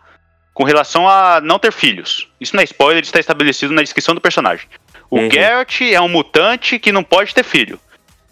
com 0.57 0.63
relação 0.63 1.07
a 1.07 1.39
não 1.39 1.59
ter 1.59 1.71
filhos. 1.71 2.27
Isso 2.41 2.55
não 2.55 2.61
é 2.61 2.63
spoiler, 2.63 3.03
está 3.03 3.19
estabelecido 3.19 3.75
na 3.75 3.83
descrição 3.83 4.15
do 4.15 4.19
personagem. 4.19 4.65
O 5.07 5.19
Uhum. 5.19 5.29
Garrett 5.29 5.93
é 5.93 6.01
um 6.01 6.09
mutante 6.09 6.79
que 6.79 6.91
não 6.91 7.03
pode 7.03 7.31
ter 7.31 7.43
filho. 7.43 7.79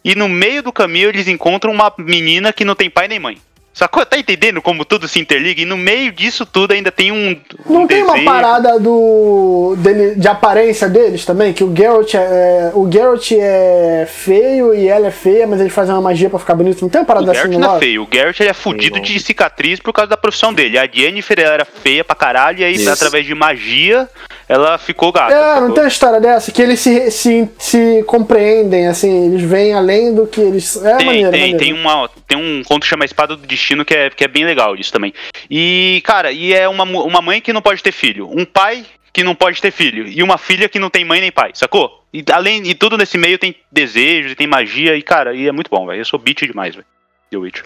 E 0.03 0.15
no 0.15 0.27
meio 0.27 0.63
do 0.63 0.73
caminho 0.73 1.09
eles 1.09 1.27
encontram 1.27 1.71
uma 1.71 1.93
menina 1.99 2.51
que 2.51 2.65
não 2.65 2.73
tem 2.73 2.89
pai 2.89 3.07
nem 3.07 3.19
mãe. 3.19 3.37
Sacou? 3.75 4.05
Tá 4.05 4.17
entendendo 4.17 4.61
como 4.61 4.85
tudo 4.85 5.05
se 5.05 5.19
interliga? 5.19 5.61
E 5.61 5.65
no 5.65 5.75
meio 5.75 6.09
disso 6.13 6.45
tudo 6.45 6.71
ainda 6.71 6.93
tem 6.93 7.11
um. 7.11 7.37
um 7.67 7.73
Não 7.73 7.85
tem 7.85 8.01
uma 8.03 8.23
parada 8.23 8.79
do 8.79 9.75
dele, 9.77 10.15
de 10.15 10.27
aparência 10.29 10.87
deles 10.87 11.25
também? 11.25 11.51
Que 11.51 11.61
o 11.61 11.75
Geralt 11.75 12.13
é, 12.15 12.71
o 12.73 12.89
Geralt 12.89 13.33
é 13.33 14.07
feio 14.09 14.73
e 14.73 14.87
ela 14.87 15.07
é 15.07 15.11
feia, 15.11 15.45
mas 15.45 15.59
eles 15.59 15.73
fazem 15.73 15.93
uma 15.93 16.01
magia 16.01 16.29
pra 16.29 16.39
ficar 16.39 16.55
bonito. 16.55 16.81
Não 16.81 16.87
tem 16.87 17.01
uma 17.01 17.03
O 17.03 17.07
parada 17.07 17.31
assim 17.31 17.41
Garrett 17.41 17.53
no 17.53 17.67
não 17.67 17.75
é 17.75 17.79
feio. 17.79 18.03
O 18.03 18.07
Garrett 18.07 18.41
ele 18.41 18.49
é 18.49 18.53
fudido 18.53 19.01
de 19.01 19.19
cicatriz 19.19 19.81
por 19.81 19.91
causa 19.91 20.09
da 20.09 20.15
profissão 20.15 20.53
dele. 20.53 20.79
A 20.79 20.87
Jennifer 20.89 21.37
ela 21.37 21.55
era 21.55 21.65
feia 21.65 22.05
pra 22.05 22.15
caralho, 22.15 22.59
e 22.59 22.63
aí, 22.63 22.75
Isso. 22.75 22.89
através 22.89 23.25
de 23.25 23.35
magia, 23.35 24.09
ela 24.47 24.77
ficou 24.77 25.11
gata. 25.11 25.33
É, 25.33 25.59
não 25.59 25.73
tem 25.73 25.83
uma 25.83 25.89
história 25.89 26.19
dessa, 26.19 26.51
que 26.51 26.61
eles 26.61 26.79
se, 26.79 27.09
se, 27.11 27.49
se 27.57 28.03
compreendem, 28.07 28.87
assim, 28.87 29.27
eles 29.27 29.41
veem 29.41 29.73
além 29.73 30.13
do 30.13 30.27
que 30.27 30.39
eles. 30.39 30.75
É 30.83 30.97
Tem, 30.97 31.05
maneiro, 31.05 31.31
tem, 31.31 31.41
maneiro. 31.41 31.57
tem, 31.57 31.73
uma, 31.73 32.09
tem 32.27 32.37
um 32.37 32.63
conto 32.63 32.83
que 32.83 32.87
chama 32.87 33.05
Espada 33.05 33.35
do 33.35 33.45
Destino 33.45 33.83
que 33.83 33.93
é, 33.93 34.09
que 34.09 34.23
é 34.23 34.27
bem 34.27 34.45
legal 34.45 34.75
isso 34.75 34.91
também. 34.91 35.13
E, 35.49 36.01
cara, 36.05 36.31
e 36.31 36.53
é 36.53 36.67
uma, 36.69 36.83
uma 36.83 37.21
mãe 37.21 37.41
que 37.41 37.53
não 37.53 37.61
pode 37.61 37.81
ter 37.81 37.91
filho, 37.91 38.29
um 38.31 38.45
pai 38.45 38.85
que 39.11 39.23
não 39.23 39.33
pode 39.33 39.61
ter 39.61 39.71
filho, 39.71 40.05
e 40.07 40.21
uma 40.21 40.37
filha 40.37 40.67
que 40.67 40.77
não 40.77 40.89
tem 40.89 41.05
mãe 41.05 41.21
nem 41.21 41.31
pai, 41.31 41.51
sacou? 41.53 42.03
E 42.13 42.23
além 42.31 42.67
e 42.67 42.75
tudo 42.75 42.97
nesse 42.97 43.17
meio 43.17 43.39
tem 43.39 43.55
desejos 43.71 44.33
e 44.33 44.35
tem 44.35 44.45
magia, 44.45 44.95
e, 44.95 45.01
cara, 45.01 45.33
e 45.33 45.47
é 45.47 45.51
muito 45.53 45.69
bom, 45.69 45.85
velho. 45.85 46.01
Eu 46.01 46.05
sou 46.05 46.19
beat 46.19 46.41
demais, 46.45 46.75
velho. 46.75 46.85
The 47.31 47.37
Witcher. 47.37 47.65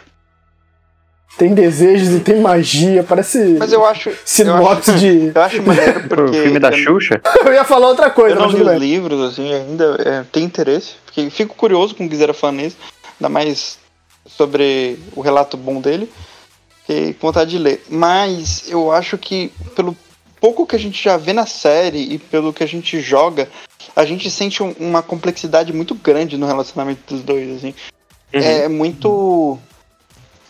Tem 1.37 1.53
desejos 1.53 2.09
e 2.09 2.19
tem 2.19 2.41
magia, 2.41 3.03
parece 3.07 3.55
Mas 3.57 3.71
eu 3.71 3.85
acho. 3.85 4.09
Eu 4.09 4.13
acho, 4.15 4.21
sinopse 4.25 4.91
de. 4.95 5.31
eu 5.33 5.41
acho 5.41 5.61
maneiro 5.63 5.99
O 6.05 6.09
porque. 6.09 6.41
filme 6.41 6.59
da 6.59 6.71
Xuxa? 6.71 7.21
Eu 7.45 7.53
ia 7.53 7.63
falar 7.63 7.87
outra 7.87 8.09
coisa, 8.09 8.35
Eu 8.35 8.39
não 8.41 8.47
mas 8.51 8.55
li 8.59 8.63
os 8.75 8.79
livros, 8.81 9.31
assim, 9.31 9.53
ainda 9.53 9.95
é, 10.05 10.23
tenho 10.31 10.45
interesse. 10.45 10.95
Porque 11.05 11.29
fico 11.29 11.55
curioso 11.55 11.95
com 11.95 12.05
o 12.05 12.09
Guizera 12.09 12.33
isso. 12.33 12.75
Ainda 13.19 13.29
mais 13.29 13.77
sobre 14.27 14.99
o 15.15 15.21
relato 15.21 15.55
bom 15.55 15.79
dele. 15.79 16.09
Fiquei 16.81 17.13
com 17.13 17.27
vontade 17.27 17.51
de 17.51 17.57
ler. 17.57 17.83
Mas 17.89 18.65
eu 18.67 18.91
acho 18.91 19.17
que, 19.17 19.51
pelo 19.75 19.95
pouco 20.41 20.65
que 20.65 20.75
a 20.75 20.79
gente 20.79 21.01
já 21.01 21.15
vê 21.15 21.31
na 21.31 21.45
série 21.45 21.99
e 22.13 22.17
pelo 22.17 22.51
que 22.51 22.63
a 22.63 22.67
gente 22.67 22.99
joga, 22.99 23.47
a 23.95 24.03
gente 24.03 24.29
sente 24.29 24.61
um- 24.63 24.75
uma 24.79 25.01
complexidade 25.01 25.71
muito 25.71 25.93
grande 25.95 26.37
no 26.37 26.47
relacionamento 26.47 27.01
dos 27.13 27.23
dois, 27.23 27.55
assim. 27.55 27.73
É 28.31 28.67
muito. 28.67 29.57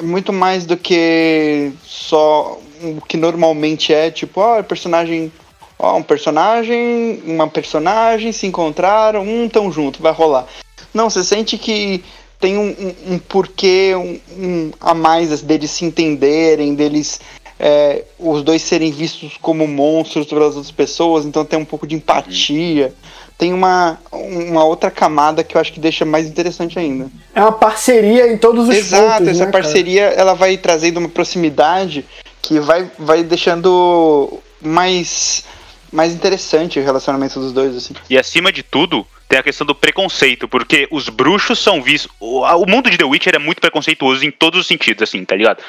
Muito 0.01 0.31
mais 0.31 0.65
do 0.65 0.77
que 0.77 1.71
só 1.83 2.57
o 2.81 3.01
que 3.01 3.17
normalmente 3.17 3.93
é, 3.93 4.09
tipo, 4.09 4.39
ó, 4.39 4.61
personagem. 4.63 5.31
Ó, 5.77 5.95
um 5.97 6.03
personagem, 6.03 7.21
uma 7.25 7.47
personagem 7.47 8.31
se 8.33 8.45
encontraram, 8.45 9.23
um 9.23 9.47
tão 9.47 9.71
junto, 9.71 10.01
vai 10.01 10.11
rolar. 10.11 10.45
Não, 10.93 11.09
você 11.09 11.23
sente 11.23 11.57
que 11.57 12.03
tem 12.39 12.57
um, 12.57 12.69
um- 12.69 13.13
um 13.13 13.19
porquê 13.19 13.93
um, 13.95 14.71
a 14.79 14.93
mais 14.93 15.41
deles 15.41 15.71
se 15.71 15.85
entenderem, 15.85 16.75
deles 16.75 17.19
é, 17.57 18.03
os 18.17 18.41
dois 18.43 18.61
serem 18.61 18.91
vistos 18.91 19.37
como 19.41 19.67
monstros 19.67 20.25
pelas 20.25 20.55
outras 20.55 20.71
pessoas, 20.71 21.25
então 21.25 21.43
tem 21.45 21.59
um 21.59 21.65
pouco 21.65 21.85
de 21.87 21.95
empatia. 21.95 22.93
Tem 23.39 23.53
uma, 23.53 23.97
uma 24.11 24.65
outra 24.65 24.91
camada 24.91 25.45
que 25.45 25.55
eu 25.55 25.61
acho 25.61 25.71
que 25.71 25.79
deixa 25.79 26.03
mais 26.03 26.27
interessante 26.27 26.77
ainda. 26.77 27.09
É 27.33 27.39
uma 27.39 27.53
parceria 27.53 28.29
em 28.29 28.37
todos 28.37 28.67
os 28.67 28.75
Exato, 28.75 29.19
pontos, 29.19 29.29
essa 29.29 29.45
né, 29.45 29.51
cara? 29.51 29.63
parceria 29.63 30.03
ela 30.07 30.33
vai 30.33 30.57
trazendo 30.57 30.97
uma 30.97 31.07
proximidade 31.07 32.05
que 32.41 32.59
vai, 32.59 32.91
vai 32.99 33.23
deixando 33.23 34.41
mais, 34.61 35.45
mais 35.89 36.11
interessante 36.13 36.81
o 36.81 36.83
relacionamento 36.83 37.39
dos 37.39 37.53
dois, 37.53 37.77
assim. 37.77 37.93
E 38.09 38.17
acima 38.17 38.51
de 38.51 38.61
tudo, 38.61 39.07
tem 39.29 39.39
a 39.39 39.43
questão 39.43 39.65
do 39.65 39.73
preconceito, 39.73 40.45
porque 40.45 40.85
os 40.91 41.07
bruxos 41.07 41.59
são 41.59 41.81
vistos. 41.81 42.11
O, 42.19 42.65
mundo 42.65 42.89
de 42.89 42.97
The 42.97 43.05
Witcher 43.05 43.35
é 43.35 43.39
muito 43.39 43.61
preconceituoso 43.61 44.25
em 44.25 44.31
todos 44.31 44.59
os 44.59 44.67
sentidos, 44.67 45.03
assim, 45.03 45.23
tá 45.23 45.37
ligado? 45.37 45.63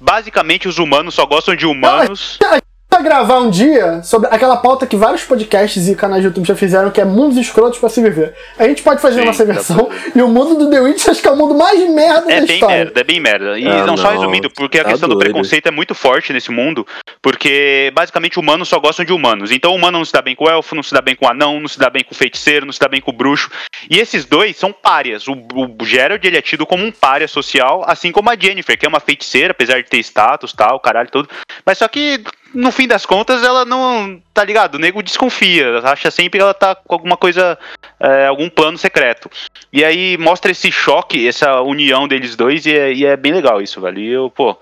Basicamente, 0.00 0.66
os 0.66 0.78
humanos 0.78 1.14
só 1.14 1.26
gostam 1.26 1.54
de 1.54 1.66
humanos. 1.66 2.38
Vai 2.40 2.62
gravar 3.00 3.38
um 3.38 3.48
dia 3.50 4.02
sobre 4.02 4.28
aquela 4.30 4.56
pauta 4.56 4.86
que 4.86 4.96
vários 4.96 5.22
podcasts 5.24 5.88
e 5.88 5.94
canais 5.94 6.20
de 6.22 6.28
YouTube 6.28 6.46
já 6.46 6.54
fizeram, 6.56 6.90
que 6.90 7.00
é 7.00 7.04
mundos 7.04 7.36
escrotos 7.38 7.78
pra 7.78 7.88
se 7.88 8.02
viver. 8.02 8.34
A 8.58 8.64
gente 8.64 8.82
pode 8.82 9.00
fazer 9.00 9.18
a 9.20 9.22
Sim, 9.22 9.26
nossa 9.26 9.46
dá 9.46 9.52
versão, 9.54 9.88
e 10.14 10.20
o 10.22 10.28
mundo 10.28 10.56
do 10.56 10.70
The 10.70 10.80
Witch 10.80 11.08
acho 11.08 11.22
que 11.22 11.28
é 11.28 11.30
o 11.30 11.36
mundo 11.36 11.54
mais 11.54 11.80
merda 11.88 12.32
É 12.32 12.40
da 12.40 12.46
bem 12.46 12.54
história. 12.56 12.76
merda, 12.76 13.00
é 13.00 13.04
bem 13.04 13.20
merda. 13.20 13.58
E 13.58 13.66
Ah, 13.66 13.86
não, 13.86 13.96
só 13.96 14.04
não, 14.04 14.12
resumindo, 14.20 14.50
porque 14.50 14.78
a 14.78 14.84
tá 14.84 14.90
questão 14.90 15.08
do 15.08 15.14
doido. 15.14 15.24
preconceito 15.30 15.66
é 15.66 15.70
muito 15.70 15.94
forte 15.94 16.32
nesse 16.32 16.50
mundo, 16.50 16.86
porque 17.20 17.90
basicamente 17.94 18.38
humanos 18.38 18.68
só 18.68 18.78
gostam 18.78 19.04
de 19.04 19.12
humanos. 19.12 19.50
Então 19.50 19.72
o 19.72 19.76
humano 19.76 19.98
não 19.98 20.04
se 20.04 20.12
dá 20.12 20.20
bem 20.20 20.34
com 20.34 20.44
o 20.44 20.50
elfo, 20.50 20.74
não 20.74 20.82
se 20.82 20.92
dá 20.92 21.00
bem 21.00 21.14
com 21.14 21.26
o 21.26 21.28
anão, 21.30 21.60
não 21.60 21.68
se 21.68 21.78
dá 21.78 21.88
bem 21.88 22.02
com 22.04 22.12
o 22.12 22.16
feiticeiro, 22.16 22.66
não 22.66 22.72
se 22.72 22.80
dá 22.80 22.88
bem 22.88 23.00
com 23.00 23.10
o 23.10 23.14
bruxo. 23.14 23.50
E 23.90 23.98
esses 23.98 24.24
dois 24.24 24.56
são 24.56 24.72
párias. 24.72 25.26
O, 25.28 25.32
o 25.32 25.84
Gerald 25.84 26.26
ele 26.26 26.36
é 26.36 26.42
tido 26.42 26.66
como 26.66 26.84
um 26.84 26.90
pária 26.92 27.28
social, 27.28 27.84
assim 27.86 28.10
como 28.12 28.28
a 28.30 28.36
Jennifer, 28.38 28.76
que 28.78 28.84
é 28.84 28.88
uma 28.88 29.00
feiticeira, 29.00 29.52
apesar 29.52 29.82
de 29.82 29.88
ter 29.88 29.98
status, 30.00 30.52
tal, 30.52 30.80
caralho, 30.80 31.10
tudo. 31.10 31.28
Mas 31.64 31.78
só 31.78 31.88
que 31.88 32.22
no 32.54 32.70
fim 32.72 32.86
das 32.86 33.04
contas, 33.06 33.42
ela 33.42 33.64
não. 33.64 34.20
Tá 34.34 34.44
ligado? 34.44 34.74
O 34.74 34.78
nego 34.78 35.02
desconfia. 35.02 35.78
Acha 35.84 36.10
sempre 36.10 36.38
que 36.38 36.42
ela 36.42 36.54
tá 36.54 36.74
com 36.74 36.94
alguma 36.94 37.16
coisa. 37.16 37.58
é, 38.00 38.26
algum 38.26 38.48
plano 38.50 38.76
secreto. 38.78 39.30
E 39.72 39.84
aí 39.84 40.16
mostra 40.18 40.50
esse 40.50 40.70
choque, 40.70 41.26
essa 41.26 41.60
união 41.62 42.06
deles 42.08 42.36
dois, 42.36 42.66
e 42.66 42.72
é, 42.76 42.92
e 42.92 43.04
é 43.06 43.16
bem 43.16 43.32
legal 43.32 43.60
isso, 43.62 43.80
velho. 43.80 43.98
E 43.98 44.08
eu, 44.12 44.30
pô. 44.30 44.56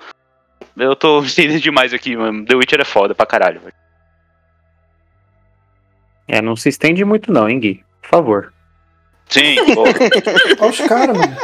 Eu 0.76 0.94
tô 0.94 1.22
entendendo 1.24 1.60
demais 1.60 1.92
aqui, 1.92 2.16
mano. 2.16 2.44
The 2.44 2.54
Witcher 2.54 2.80
é 2.80 2.84
foda 2.84 3.14
pra 3.14 3.26
caralho, 3.26 3.60
velho. 3.60 3.74
É, 6.28 6.40
não 6.40 6.54
se 6.54 6.68
estende 6.68 7.04
muito 7.04 7.32
não, 7.32 7.48
hein, 7.48 7.58
Gui? 7.58 7.84
Por 8.02 8.08
favor. 8.08 8.52
Sim, 9.28 9.56
pô. 9.74 9.82
Olha 10.60 10.70
os 10.70 10.80
caras, 10.80 11.16
mano. 11.18 11.36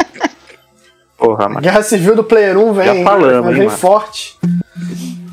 Porra, 1.19 1.49
mano. 1.49 1.61
Guerra 1.61 1.83
Civil 1.83 2.15
do 2.15 2.23
Player 2.23 2.57
1 2.57 2.73
vem, 2.73 2.85
Já 2.87 3.05
falamos, 3.05 3.51
hein, 3.51 3.59
vem 3.59 3.67
mano. 3.67 3.79
forte. 3.79 4.37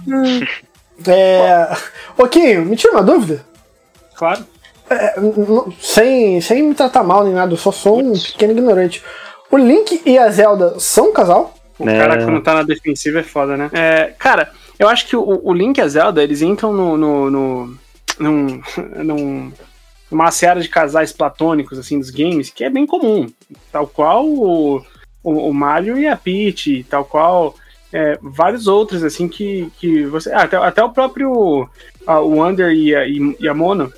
é... 1.07 1.75
Ô, 2.17 2.27
Kim, 2.27 2.57
me 2.59 2.75
tira 2.75 2.93
uma 2.93 3.03
dúvida. 3.03 3.45
Claro. 4.15 4.45
É, 4.89 5.15
sem, 5.79 6.39
sem 6.41 6.63
me 6.63 6.75
tratar 6.75 7.03
mal 7.03 7.23
nem 7.23 7.33
nada, 7.33 7.53
eu 7.53 7.57
só 7.57 7.71
sou 7.71 7.99
um 7.99 8.13
pequeno 8.13 8.51
ignorante. 8.51 9.03
O 9.49 9.57
Link 9.57 10.01
e 10.05 10.17
a 10.17 10.29
Zelda 10.29 10.79
são 10.79 11.09
um 11.09 11.13
casal? 11.13 11.53
O 11.79 11.89
É. 11.89 11.97
cara 11.97 12.23
quando 12.23 12.41
tá 12.41 12.53
na 12.53 12.63
defensiva 12.63 13.19
é 13.19 13.23
foda, 13.23 13.55
né? 13.57 13.69
É, 13.73 14.13
cara, 14.17 14.51
eu 14.77 14.87
acho 14.87 15.07
que 15.07 15.15
o, 15.15 15.41
o 15.43 15.53
Link 15.53 15.77
e 15.77 15.81
a 15.81 15.87
Zelda, 15.87 16.21
eles 16.23 16.41
entram 16.41 16.73
no. 16.73 16.97
no, 16.97 17.29
no 17.31 17.77
num, 18.19 18.61
num, 19.03 19.51
numa 20.11 20.29
seara 20.31 20.61
de 20.61 20.69
casais 20.69 21.11
platônicos, 21.11 21.79
assim, 21.79 21.97
dos 21.99 22.11
games, 22.11 22.49
que 22.51 22.63
é 22.63 22.69
bem 22.69 22.85
comum. 22.85 23.27
Tal 23.71 23.87
qual 23.87 24.25
o, 24.27 24.77
o, 25.23 25.49
o 25.49 25.53
Mario 25.53 25.97
e 25.97 26.07
a 26.07 26.15
Peach, 26.15 26.85
tal 26.89 27.05
qual 27.05 27.55
é, 27.93 28.17
vários 28.19 28.65
outros, 28.67 29.03
assim, 29.03 29.27
que, 29.27 29.71
que 29.77 30.03
você. 30.05 30.31
ah, 30.31 30.41
até, 30.41 30.57
até 30.57 30.83
o 30.83 30.89
próprio 30.89 31.69
ah, 32.07 32.19
o 32.19 32.37
Wander 32.37 32.71
e 32.71 32.95
a, 32.95 33.07
e, 33.07 33.47
a 33.47 33.53
Mono. 33.53 33.93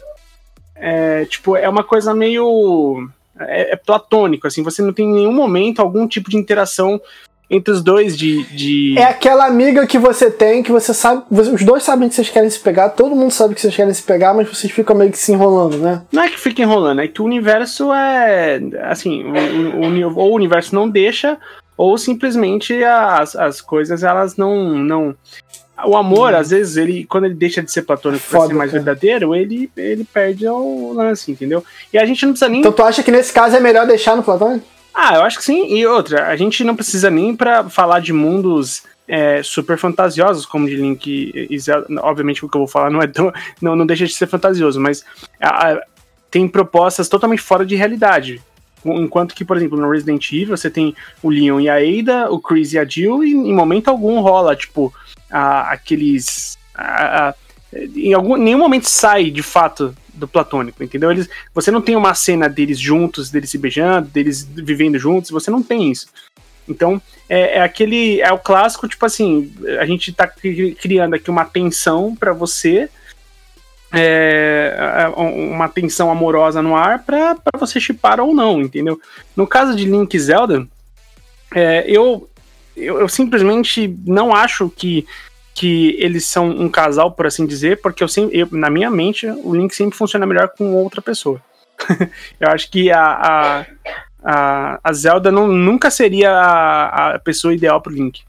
É, 0.75 1.23
tipo, 1.25 1.55
é 1.55 1.69
uma 1.69 1.83
coisa 1.83 2.13
meio. 2.13 3.07
É, 3.39 3.71
é 3.71 3.75
platônico, 3.77 4.47
assim, 4.47 4.61
você 4.61 4.81
não 4.81 4.91
tem 4.91 5.05
em 5.05 5.13
nenhum 5.13 5.33
momento 5.33 5.81
algum 5.81 6.07
tipo 6.07 6.29
de 6.29 6.37
interação 6.37 7.01
entre 7.49 7.71
os 7.71 7.81
dois 7.81 8.17
de. 8.17 8.43
de... 8.45 8.97
É 8.97 9.05
aquela 9.05 9.45
amiga 9.45 9.87
que 9.87 9.97
você 9.97 10.29
tem, 10.29 10.61
que 10.61 10.71
você 10.73 10.93
sabe. 10.93 11.23
os 11.31 11.63
dois 11.63 11.83
sabem 11.83 12.09
que 12.09 12.15
vocês 12.15 12.29
querem 12.29 12.49
se 12.49 12.59
pegar, 12.59 12.89
todo 12.89 13.15
mundo 13.15 13.31
sabe 13.31 13.55
que 13.55 13.61
vocês 13.61 13.75
querem 13.75 13.93
se 13.93 14.03
pegar, 14.03 14.33
mas 14.33 14.49
vocês 14.49 14.71
ficam 14.73 14.95
meio 14.95 15.11
que 15.11 15.17
se 15.17 15.31
enrolando, 15.31 15.77
né? 15.77 16.01
Não 16.11 16.23
é 16.23 16.29
que 16.29 16.39
fica 16.39 16.61
enrolando, 16.61 16.99
é 16.99 17.07
que 17.07 17.21
o 17.21 17.25
universo 17.25 17.93
é. 17.93 18.59
Assim, 18.83 19.23
o, 19.23 19.79
o, 19.79 20.09
o 20.09 20.19
ou 20.19 20.31
o 20.31 20.35
universo 20.35 20.75
não 20.75 20.89
deixa, 20.89 21.37
ou 21.78 21.97
simplesmente 21.97 22.84
as, 22.84 23.36
as 23.36 23.61
coisas 23.61 24.03
elas 24.03 24.38
não. 24.38 24.73
não 24.76 25.15
o 25.86 25.97
amor, 25.97 26.34
às 26.34 26.51
vezes, 26.51 26.78
ele, 26.78 27.05
quando 27.05 27.26
ele 27.26 27.34
deixa 27.34 27.61
de 27.61 27.69
ser 27.69 27.82
platônico 27.82 28.23
pra 28.30 28.39
Foda, 28.39 28.47
ser 28.47 28.53
mais 28.53 28.71
cara. 28.71 28.82
verdadeiro, 28.82 29.36
ele, 29.36 29.69
ele 29.76 30.05
perde 30.05 30.47
o 30.47 30.93
lance, 30.93 31.30
entendeu? 31.30 31.65
E 31.91 31.97
a 31.97 32.05
gente 32.05 32.26
não 32.26 32.32
precisa 32.32 32.49
nem. 32.49 32.61
Então 32.61 32.71
tu 32.71 32.82
acha 32.82 33.03
que 33.03 33.11
nesse 33.11 33.34
caso 33.34 33.57
é 33.57 33.59
melhor 33.59 33.86
deixar 33.86 34.15
no 34.15 34.23
Platônico? 34.23 34.65
Ah, 34.93 35.15
eu 35.15 35.23
acho 35.23 35.38
que 35.38 35.43
sim. 35.43 35.76
E 35.76 35.86
outra, 35.86 36.28
a 36.28 36.36
gente 36.38 36.63
não 36.63 36.78
precisa 36.78 37.09
nem 37.09 37.36
pra 37.36 37.69
falar 37.69 37.99
de 37.99 38.13
mundos 38.13 38.84
é, 39.05 39.43
super 39.43 39.78
fantasiosos, 39.78 40.45
como 40.45 40.67
de 40.67 40.78
Link 40.78 41.32
e 41.49 41.59
Zelda. 41.59 41.88
Obviamente 42.01 42.45
o 42.45 42.49
que 42.49 42.55
eu 42.55 42.61
vou 42.61 42.67
falar 42.67 42.89
não 42.89 43.01
é 43.01 43.07
tão, 43.07 43.34
não, 43.61 43.76
não 43.76 43.86
deixa 43.86 44.05
de 44.05 44.13
ser 44.13 44.28
fantasioso, 44.28 44.80
mas 44.80 45.03
ah, 45.41 45.73
ah, 45.73 45.82
tem 46.32 46.47
propostas 46.47 47.09
totalmente 47.09 47.41
fora 47.41 47.65
de 47.65 47.76
realidade. 47.76 48.41
Enquanto 48.86 49.33
que, 49.33 49.43
por 49.43 49.57
exemplo, 49.57 49.79
no 49.79 49.89
Resident 49.89 50.31
Evil 50.31 50.55
você 50.55 50.69
tem 50.69 50.95
o 51.23 51.29
Leon 51.29 51.59
e 51.59 51.69
a 51.69 51.75
Ada, 51.75 52.31
o 52.31 52.39
Chris 52.39 52.73
e 52.73 52.79
a 52.79 52.86
Jill, 52.86 53.23
e 53.23 53.31
em 53.31 53.53
momento 53.53 53.89
algum 53.89 54.19
rola, 54.19 54.55
tipo, 54.55 54.93
ah, 55.29 55.71
aqueles. 55.71 56.57
ah, 56.75 57.29
ah, 57.29 57.36
em 57.95 58.13
algum, 58.13 58.38
nenhum 58.38 58.59
momento 58.59 58.86
sai 58.86 59.29
de 59.29 59.43
fato 59.43 59.95
do 60.13 60.27
platônico, 60.27 60.81
entendeu? 60.83 61.11
Eles, 61.11 61.29
você 61.53 61.71
não 61.71 61.81
tem 61.81 61.95
uma 61.95 62.13
cena 62.13 62.47
deles 62.47 62.79
juntos, 62.79 63.29
deles 63.29 63.49
se 63.49 63.57
beijando, 63.57 64.07
deles 64.07 64.43
vivendo 64.43 64.97
juntos, 64.97 65.29
você 65.29 65.51
não 65.51 65.61
tem 65.61 65.91
isso. 65.91 66.07
Então, 66.67 67.01
é, 67.29 67.57
é 67.57 67.61
aquele. 67.61 68.21
É 68.21 68.31
o 68.31 68.39
clássico, 68.39 68.88
tipo 68.88 69.05
assim, 69.05 69.53
a 69.79 69.86
gente 69.86 70.11
tá 70.11 70.27
criando 70.27 71.13
aqui 71.13 71.29
uma 71.29 71.45
tensão 71.45 72.15
para 72.15 72.33
você. 72.33 72.89
É, 73.95 74.75
é 75.03 75.07
uma 75.07 75.69
tensão 75.69 76.11
amorosa 76.11 76.61
no 76.61 76.75
ar 76.75 77.03
para 77.03 77.37
você 77.57 77.79
chipar 77.79 78.19
ou 78.19 78.33
não, 78.33 78.61
entendeu? 78.61 78.99
No 79.35 79.47
caso 79.47 79.75
de 79.75 79.85
Link 79.85 80.13
e 80.13 80.19
Zelda, 80.19 80.67
é, 81.53 81.85
eu, 81.87 82.29
eu, 82.75 82.99
eu 82.99 83.09
simplesmente 83.09 83.87
não 84.05 84.33
acho 84.33 84.69
que 84.69 85.05
que 85.55 85.95
eles 85.99 86.25
são 86.25 86.49
um 86.49 86.67
casal, 86.67 87.13
por 87.13 87.25
assim 87.25 87.45
dizer, 87.45 87.79
porque 87.81 88.03
eu 88.03 88.09
sempre, 88.09 88.37
eu, 88.37 88.47
na 88.51 88.69
minha 88.69 88.91
mente, 88.91 89.25
o 89.25 89.55
Link 89.55 89.73
sempre 89.73 89.97
funciona 89.97 90.25
melhor 90.25 90.49
com 90.49 90.73
outra 90.73 91.01
pessoa. 91.01 91.41
eu 92.37 92.49
acho 92.49 92.69
que 92.69 92.91
a, 92.91 93.01
a, 93.01 93.65
a, 94.21 94.79
a 94.83 94.93
Zelda 94.93 95.31
não, 95.31 95.47
nunca 95.47 95.89
seria 95.89 96.29
a, 96.29 97.15
a 97.15 97.19
pessoa 97.19 97.53
ideal 97.53 97.79
pro 97.79 97.93
Link. 97.93 98.21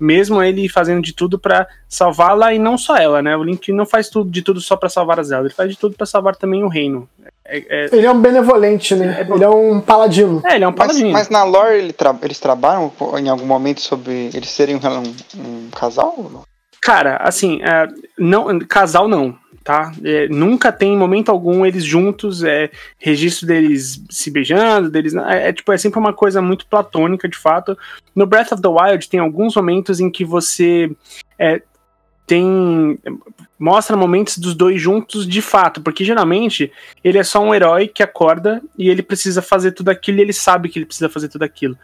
Mesmo 0.00 0.42
ele 0.42 0.68
fazendo 0.68 1.02
de 1.02 1.12
tudo 1.12 1.38
para 1.38 1.68
salvá-la 1.86 2.54
e 2.54 2.58
não 2.58 2.78
só 2.78 2.96
ela, 2.96 3.20
né? 3.20 3.36
O 3.36 3.44
Link 3.44 3.70
não 3.70 3.84
faz 3.84 4.08
tudo 4.08 4.30
de 4.30 4.40
tudo 4.40 4.60
só 4.60 4.76
para 4.76 4.88
salvar 4.88 5.20
a 5.20 5.22
Zelda, 5.22 5.46
ele 5.46 5.54
faz 5.54 5.70
de 5.70 5.78
tudo 5.78 5.94
para 5.94 6.06
salvar 6.06 6.34
também 6.34 6.64
o 6.64 6.68
reino. 6.68 7.08
É, 7.44 7.58
é... 7.68 7.88
Ele 7.92 8.06
é 8.06 8.10
um 8.10 8.20
benevolente, 8.20 8.94
né? 8.94 9.18
É, 9.20 9.34
ele 9.34 9.44
é 9.44 9.48
um 9.48 9.80
paladino. 9.80 10.42
É, 10.46 10.54
ele 10.54 10.64
é 10.64 10.68
um 10.68 10.72
paladino. 10.72 11.10
Mas, 11.10 11.28
mas 11.28 11.30
na 11.30 11.44
lore 11.44 11.76
ele 11.76 11.92
tra 11.92 12.16
eles 12.22 12.38
trabalham 12.38 12.90
em 13.18 13.28
algum 13.28 13.46
momento 13.46 13.80
sobre 13.80 14.30
eles 14.32 14.48
serem 14.48 14.76
um, 14.76 14.78
um, 14.78 15.46
um 15.46 15.70
casal? 15.70 16.44
Cara, 16.80 17.18
assim, 17.22 17.60
é, 17.62 17.86
não, 18.18 18.58
casal 18.60 19.06
não, 19.06 19.36
tá? 19.62 19.92
É, 20.04 20.28
nunca 20.28 20.72
tem, 20.72 20.94
em 20.94 20.98
momento 20.98 21.30
algum, 21.30 21.64
eles 21.64 21.84
juntos, 21.84 22.42
é, 22.42 22.70
registro 22.98 23.46
deles 23.46 24.02
se 24.08 24.30
beijando, 24.30 24.90
deles. 24.90 25.14
É, 25.14 25.48
é, 25.48 25.52
tipo, 25.52 25.72
é 25.72 25.78
sempre 25.78 25.98
uma 25.98 26.12
coisa 26.12 26.40
muito 26.40 26.66
platônica, 26.66 27.28
de 27.28 27.36
fato. 27.36 27.76
No 28.14 28.26
Breath 28.26 28.52
of 28.52 28.62
the 28.62 28.68
Wild 28.68 29.08
tem 29.08 29.20
alguns 29.20 29.54
momentos 29.54 30.00
em 30.00 30.10
que 30.10 30.24
você 30.24 30.90
é, 31.38 31.62
tem. 32.26 32.98
mostra 33.58 33.96
momentos 33.96 34.38
dos 34.38 34.54
dois 34.54 34.80
juntos 34.80 35.26
de 35.26 35.42
fato, 35.42 35.80
porque 35.80 36.04
geralmente 36.04 36.72
ele 37.04 37.18
é 37.18 37.24
só 37.24 37.42
um 37.42 37.54
herói 37.54 37.88
que 37.88 38.02
acorda 38.02 38.62
e 38.78 38.88
ele 38.88 39.02
precisa 39.02 39.42
fazer 39.42 39.72
tudo 39.72 39.90
aquilo 39.90 40.18
e 40.18 40.22
ele 40.22 40.32
sabe 40.32 40.68
que 40.68 40.78
ele 40.78 40.86
precisa 40.86 41.08
fazer 41.08 41.28
tudo 41.28 41.42
aquilo. 41.42 41.76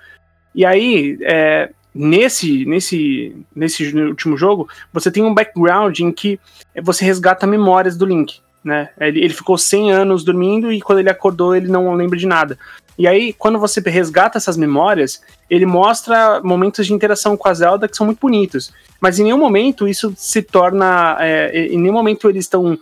E 0.54 0.64
aí, 0.64 1.18
é, 1.20 1.70
nesse, 1.96 2.64
nesse, 2.66 3.34
nesse 3.54 3.96
último 3.96 4.36
jogo, 4.36 4.68
você 4.92 5.10
tem 5.10 5.24
um 5.24 5.34
background 5.34 5.98
em 6.00 6.12
que 6.12 6.38
você 6.82 7.04
resgata 7.04 7.46
memórias 7.46 7.96
do 7.96 8.04
Link. 8.04 8.40
Né? 8.62 8.88
Ele, 9.00 9.20
ele 9.20 9.34
ficou 9.34 9.56
100 9.56 9.92
anos 9.92 10.24
dormindo 10.24 10.72
e 10.72 10.80
quando 10.80 10.98
ele 10.98 11.08
acordou 11.08 11.54
ele 11.54 11.68
não 11.68 11.94
lembra 11.94 12.18
de 12.18 12.26
nada. 12.26 12.58
E 12.98 13.06
aí, 13.06 13.32
quando 13.32 13.58
você 13.58 13.80
resgata 13.80 14.38
essas 14.38 14.56
memórias, 14.56 15.20
ele 15.50 15.66
mostra 15.66 16.40
momentos 16.42 16.86
de 16.86 16.94
interação 16.94 17.36
com 17.36 17.48
a 17.48 17.54
Zelda 17.54 17.86
que 17.86 17.96
são 17.96 18.06
muito 18.06 18.18
bonitos. 18.18 18.72
Mas 19.00 19.18
em 19.18 19.24
nenhum 19.24 19.38
momento 19.38 19.86
isso 19.86 20.14
se 20.16 20.40
torna. 20.42 21.16
É, 21.20 21.66
em 21.66 21.78
nenhum 21.78 21.92
momento 21.92 22.28
eles 22.28 22.44
estão. 22.44 22.78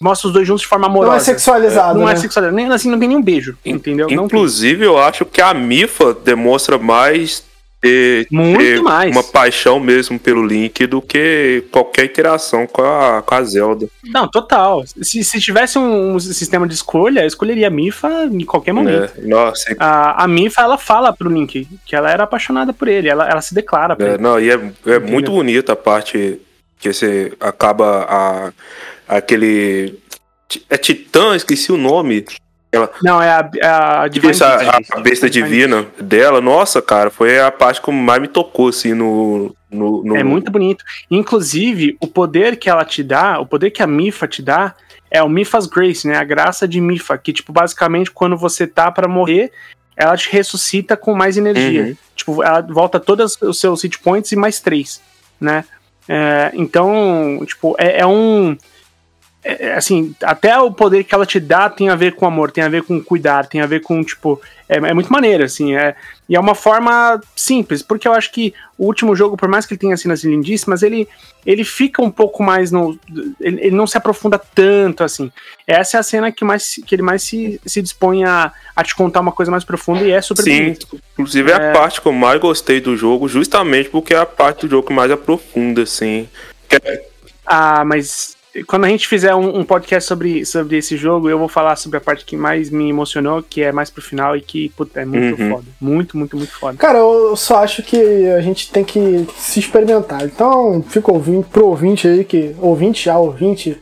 Mostra 0.00 0.28
os 0.28 0.34
dois 0.34 0.46
juntos 0.46 0.62
de 0.62 0.68
forma 0.68 0.86
amorosa. 0.86 1.10
Não 1.10 1.16
é 1.16 1.20
sexualizado. 1.20 1.98
Não 1.98 2.08
é 2.08 2.12
né? 2.12 2.18
é 2.18 2.20
sexualizado. 2.20 2.56
Nem 2.56 2.72
assim, 2.72 2.90
não 2.90 2.98
tem 2.98 3.08
nenhum 3.08 3.22
beijo, 3.22 3.56
entendeu? 3.64 4.10
Inclusive, 4.10 4.84
eu 4.84 4.98
acho 4.98 5.24
que 5.24 5.40
a 5.40 5.54
Mifa 5.54 6.12
demonstra 6.12 6.78
mais 6.78 7.44
ter, 7.80 8.26
Muito 8.30 8.58
ter 8.58 8.82
mais. 8.82 9.10
uma 9.10 9.22
paixão 9.24 9.80
mesmo 9.80 10.18
pelo 10.18 10.44
Link 10.44 10.86
do 10.86 11.00
que 11.00 11.64
qualquer 11.70 12.04
interação 12.04 12.66
com 12.66 12.82
a, 12.82 13.22
com 13.22 13.34
a 13.34 13.42
Zelda. 13.42 13.88
Não, 14.04 14.28
total. 14.28 14.84
Se, 15.00 15.24
se 15.24 15.40
tivesse 15.40 15.78
um, 15.78 16.14
um 16.14 16.20
sistema 16.20 16.68
de 16.68 16.74
escolha, 16.74 17.20
eu 17.20 17.26
escolheria 17.26 17.68
a 17.68 17.70
Mifa 17.70 18.24
em 18.30 18.44
qualquer 18.44 18.72
momento. 18.72 19.12
É, 19.16 19.22
nossa, 19.22 19.74
A, 19.78 20.24
a 20.24 20.28
Mifa, 20.28 20.60
ela 20.62 20.76
fala 20.76 21.12
pro 21.12 21.30
Link 21.30 21.66
que 21.86 21.96
ela 21.96 22.10
era 22.10 22.24
apaixonada 22.24 22.72
por 22.72 22.86
ele, 22.86 23.08
ela, 23.08 23.28
ela 23.28 23.40
se 23.40 23.54
declara 23.54 23.96
pra 23.96 24.06
é, 24.06 24.10
ele. 24.14 24.22
não, 24.22 24.38
e 24.38 24.50
é, 24.50 24.60
é 24.86 24.98
muito 24.98 25.30
bonita 25.30 25.72
a 25.72 25.76
parte 25.76 26.40
que 26.78 26.92
você 26.92 27.32
acaba 27.40 28.06
a, 28.08 28.52
aquele. 29.08 29.98
É 30.68 30.76
Titã, 30.76 31.36
esqueci 31.36 31.70
o 31.70 31.76
nome. 31.76 32.24
Ela, 32.72 32.88
Não, 33.02 33.20
é 33.20 33.30
a, 33.62 34.02
a 34.02 34.08
Divine 34.08 34.30
essa, 34.30 34.56
Beast. 34.58 34.90
a 34.92 35.00
besta 35.00 35.28
divina 35.28 35.86
dela, 36.00 36.40
nossa, 36.40 36.80
cara, 36.80 37.10
foi 37.10 37.40
a 37.40 37.50
parte 37.50 37.82
que 37.82 37.90
mais 37.90 38.20
me 38.22 38.28
tocou, 38.28 38.68
assim, 38.68 38.94
no. 38.94 39.54
no, 39.70 40.04
no- 40.04 40.16
É 40.16 40.22
muito 40.22 40.50
bonito. 40.52 40.84
Inclusive, 41.10 41.96
o 42.00 42.06
poder 42.06 42.56
que 42.56 42.70
ela 42.70 42.84
te 42.84 43.02
dá, 43.02 43.40
o 43.40 43.46
poder 43.46 43.70
que 43.70 43.82
a 43.82 43.86
Mifa 43.88 44.28
te 44.28 44.40
dá, 44.40 44.74
é 45.10 45.20
o 45.22 45.28
Mifa's 45.28 45.66
Grace, 45.66 46.06
né? 46.06 46.16
A 46.16 46.22
graça 46.24 46.68
de 46.68 46.80
Mifa, 46.80 47.18
que, 47.18 47.32
tipo, 47.32 47.52
basicamente, 47.52 48.10
quando 48.12 48.36
você 48.36 48.66
tá 48.68 48.90
pra 48.92 49.08
morrer, 49.08 49.50
ela 49.96 50.16
te 50.16 50.30
ressuscita 50.30 50.96
com 50.96 51.12
mais 51.14 51.36
energia. 51.36 51.82
Uhum. 51.82 51.96
Tipo, 52.14 52.42
ela 52.44 52.60
volta 52.60 53.00
todos 53.00 53.36
os 53.42 53.58
seus 53.58 53.82
hit 53.82 53.98
points 53.98 54.30
e 54.30 54.36
mais 54.36 54.60
três, 54.60 55.00
né? 55.40 55.64
É, 56.08 56.50
então, 56.54 57.40
tipo, 57.44 57.74
é, 57.78 58.00
é 58.00 58.06
um. 58.06 58.56
É- 59.42 59.68
é, 59.68 59.74
assim, 59.74 60.14
até 60.22 60.58
o 60.58 60.70
poder 60.70 61.04
que 61.04 61.14
ela 61.14 61.24
te 61.24 61.40
dá 61.40 61.68
tem 61.70 61.88
a 61.88 61.96
ver 61.96 62.14
com 62.14 62.26
amor, 62.26 62.50
tem 62.50 62.62
a 62.62 62.68
ver 62.68 62.82
com 62.82 63.02
cuidar, 63.02 63.46
tem 63.46 63.60
a 63.60 63.66
ver 63.66 63.80
com, 63.80 64.02
tipo, 64.04 64.40
é, 64.68 64.76
é 64.76 64.94
muito 64.94 65.10
maneiro, 65.12 65.42
assim, 65.44 65.74
é, 65.74 65.94
e 66.28 66.36
é 66.36 66.40
uma 66.40 66.54
forma 66.54 67.20
simples, 67.34 67.82
porque 67.82 68.06
eu 68.06 68.12
acho 68.12 68.30
que 68.32 68.52
o 68.76 68.84
último 68.86 69.16
jogo, 69.16 69.36
por 69.36 69.48
mais 69.48 69.64
que 69.66 69.72
ele 69.74 69.78
tenha 69.80 69.96
cenas 69.96 70.22
lindíssimas, 70.22 70.82
ele, 70.82 71.08
ele 71.44 71.64
fica 71.64 72.02
um 72.02 72.10
pouco 72.10 72.42
mais 72.42 72.70
no. 72.70 72.98
Ele, 73.40 73.60
ele 73.62 73.76
não 73.76 73.86
se 73.86 73.96
aprofunda 73.96 74.38
tanto, 74.38 75.02
assim. 75.02 75.32
Essa 75.66 75.96
é 75.96 76.00
a 76.00 76.02
cena 76.02 76.30
que, 76.30 76.44
mais, 76.44 76.74
que 76.86 76.94
ele 76.94 77.02
mais 77.02 77.22
se, 77.22 77.60
se 77.66 77.80
dispõe 77.82 78.24
a, 78.24 78.52
a 78.76 78.84
te 78.84 78.94
contar 78.94 79.20
uma 79.20 79.32
coisa 79.32 79.50
mais 79.50 79.64
profunda 79.64 80.02
e 80.04 80.10
é 80.12 80.20
super 80.20 80.42
Sim, 80.42 80.58
bonito. 80.64 81.00
inclusive 81.14 81.50
é 81.50 81.54
É. 81.54 81.70
a 81.70 81.72
parte 81.72 82.00
que 82.00 82.06
eu 82.06 82.12
mais 82.12 82.40
gostei 82.40 82.80
do 82.80 82.96
jogo, 82.96 83.26
justamente 83.26 83.88
porque 83.88 84.14
é 84.14 84.18
a 84.18 84.26
parte 84.26 84.66
do 84.66 84.70
jogo 84.70 84.86
que 84.86 84.92
mais 84.92 85.10
aprofunda, 85.10 85.82
assim. 85.82 86.28
Que 86.68 86.76
é- 86.76 87.06
Ah, 87.46 87.84
mas 87.84 88.36
quando 88.66 88.84
a 88.84 88.88
gente 88.88 89.06
fizer 89.06 89.34
um, 89.34 89.58
um 89.60 89.64
podcast 89.64 90.08
sobre, 90.08 90.44
sobre 90.44 90.76
esse 90.76 90.96
jogo, 90.96 91.28
eu 91.30 91.38
vou 91.38 91.48
falar 91.48 91.76
sobre 91.76 91.98
a 91.98 92.00
parte 92.00 92.24
que 92.24 92.36
mais 92.36 92.68
me 92.70 92.88
emocionou, 92.88 93.42
que 93.42 93.62
é 93.62 93.70
mais 93.70 93.90
pro 93.90 94.02
final 94.02 94.36
e 94.36 94.40
que, 94.40 94.68
puta, 94.70 95.00
é 95.00 95.04
muito 95.04 95.40
Uhum. 95.40 95.50
foda. 95.50 95.64
Muito, 95.80 96.16
muito, 96.18 96.36
muito 96.36 96.52
foda. 96.52 96.76
Cara, 96.76 96.98
eu 96.98 97.36
só 97.36 97.62
acho 97.62 97.82
que 97.82 98.28
a 98.30 98.40
gente 98.40 98.70
tem 98.72 98.82
que 98.84 99.26
se 99.36 99.60
experimentar. 99.60 100.24
Então, 100.24 100.82
fica 100.88 101.12
ouvindo 101.12 101.46
pro 101.46 101.66
ouvinte 101.66 102.08
aí, 102.08 102.24
que 102.24 102.54
ouvinte 102.60 103.04
já, 103.04 103.16
ouvinte, 103.18 103.78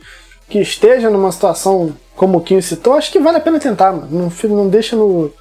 que 0.47 0.59
esteja 0.59 1.09
numa 1.09 1.31
situação 1.31 1.95
como 2.15 2.37
o 2.37 2.41
Kim 2.41 2.59
citou, 2.61 2.93
acho 2.93 3.11
que 3.11 3.19
vale 3.19 3.37
a 3.37 3.41
pena 3.41 3.59
tentar, 3.59 3.91
mano. 3.91 4.07
Não, 4.11 4.55
não 4.55 4.67
deixa 4.69 4.95
no, 4.95 5.31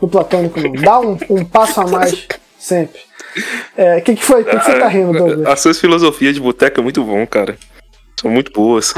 no 0.00 0.08
platônico, 0.08 0.58
não. 0.60 0.72
Dá 0.72 1.00
um, 1.00 1.18
um 1.28 1.44
passo 1.44 1.80
a 1.80 1.86
mais 1.86 2.26
sempre. 2.58 3.00
É, 3.76 3.98
O 3.98 4.02
que, 4.02 4.14
que 4.16 4.24
foi? 4.24 4.42
O 4.42 4.44
que, 4.44 4.56
que 4.58 4.64
você 4.64 4.78
tá 4.78 4.88
rindo, 4.88 5.12
Douglas? 5.12 5.46
As 5.46 5.60
suas 5.60 5.78
filosofias 5.78 6.34
de 6.34 6.40
boteca 6.40 6.80
é 6.80 6.82
muito 6.84 7.02
bom, 7.04 7.26
cara. 7.26 7.56
São 8.20 8.30
muito 8.30 8.52
boas. 8.52 8.92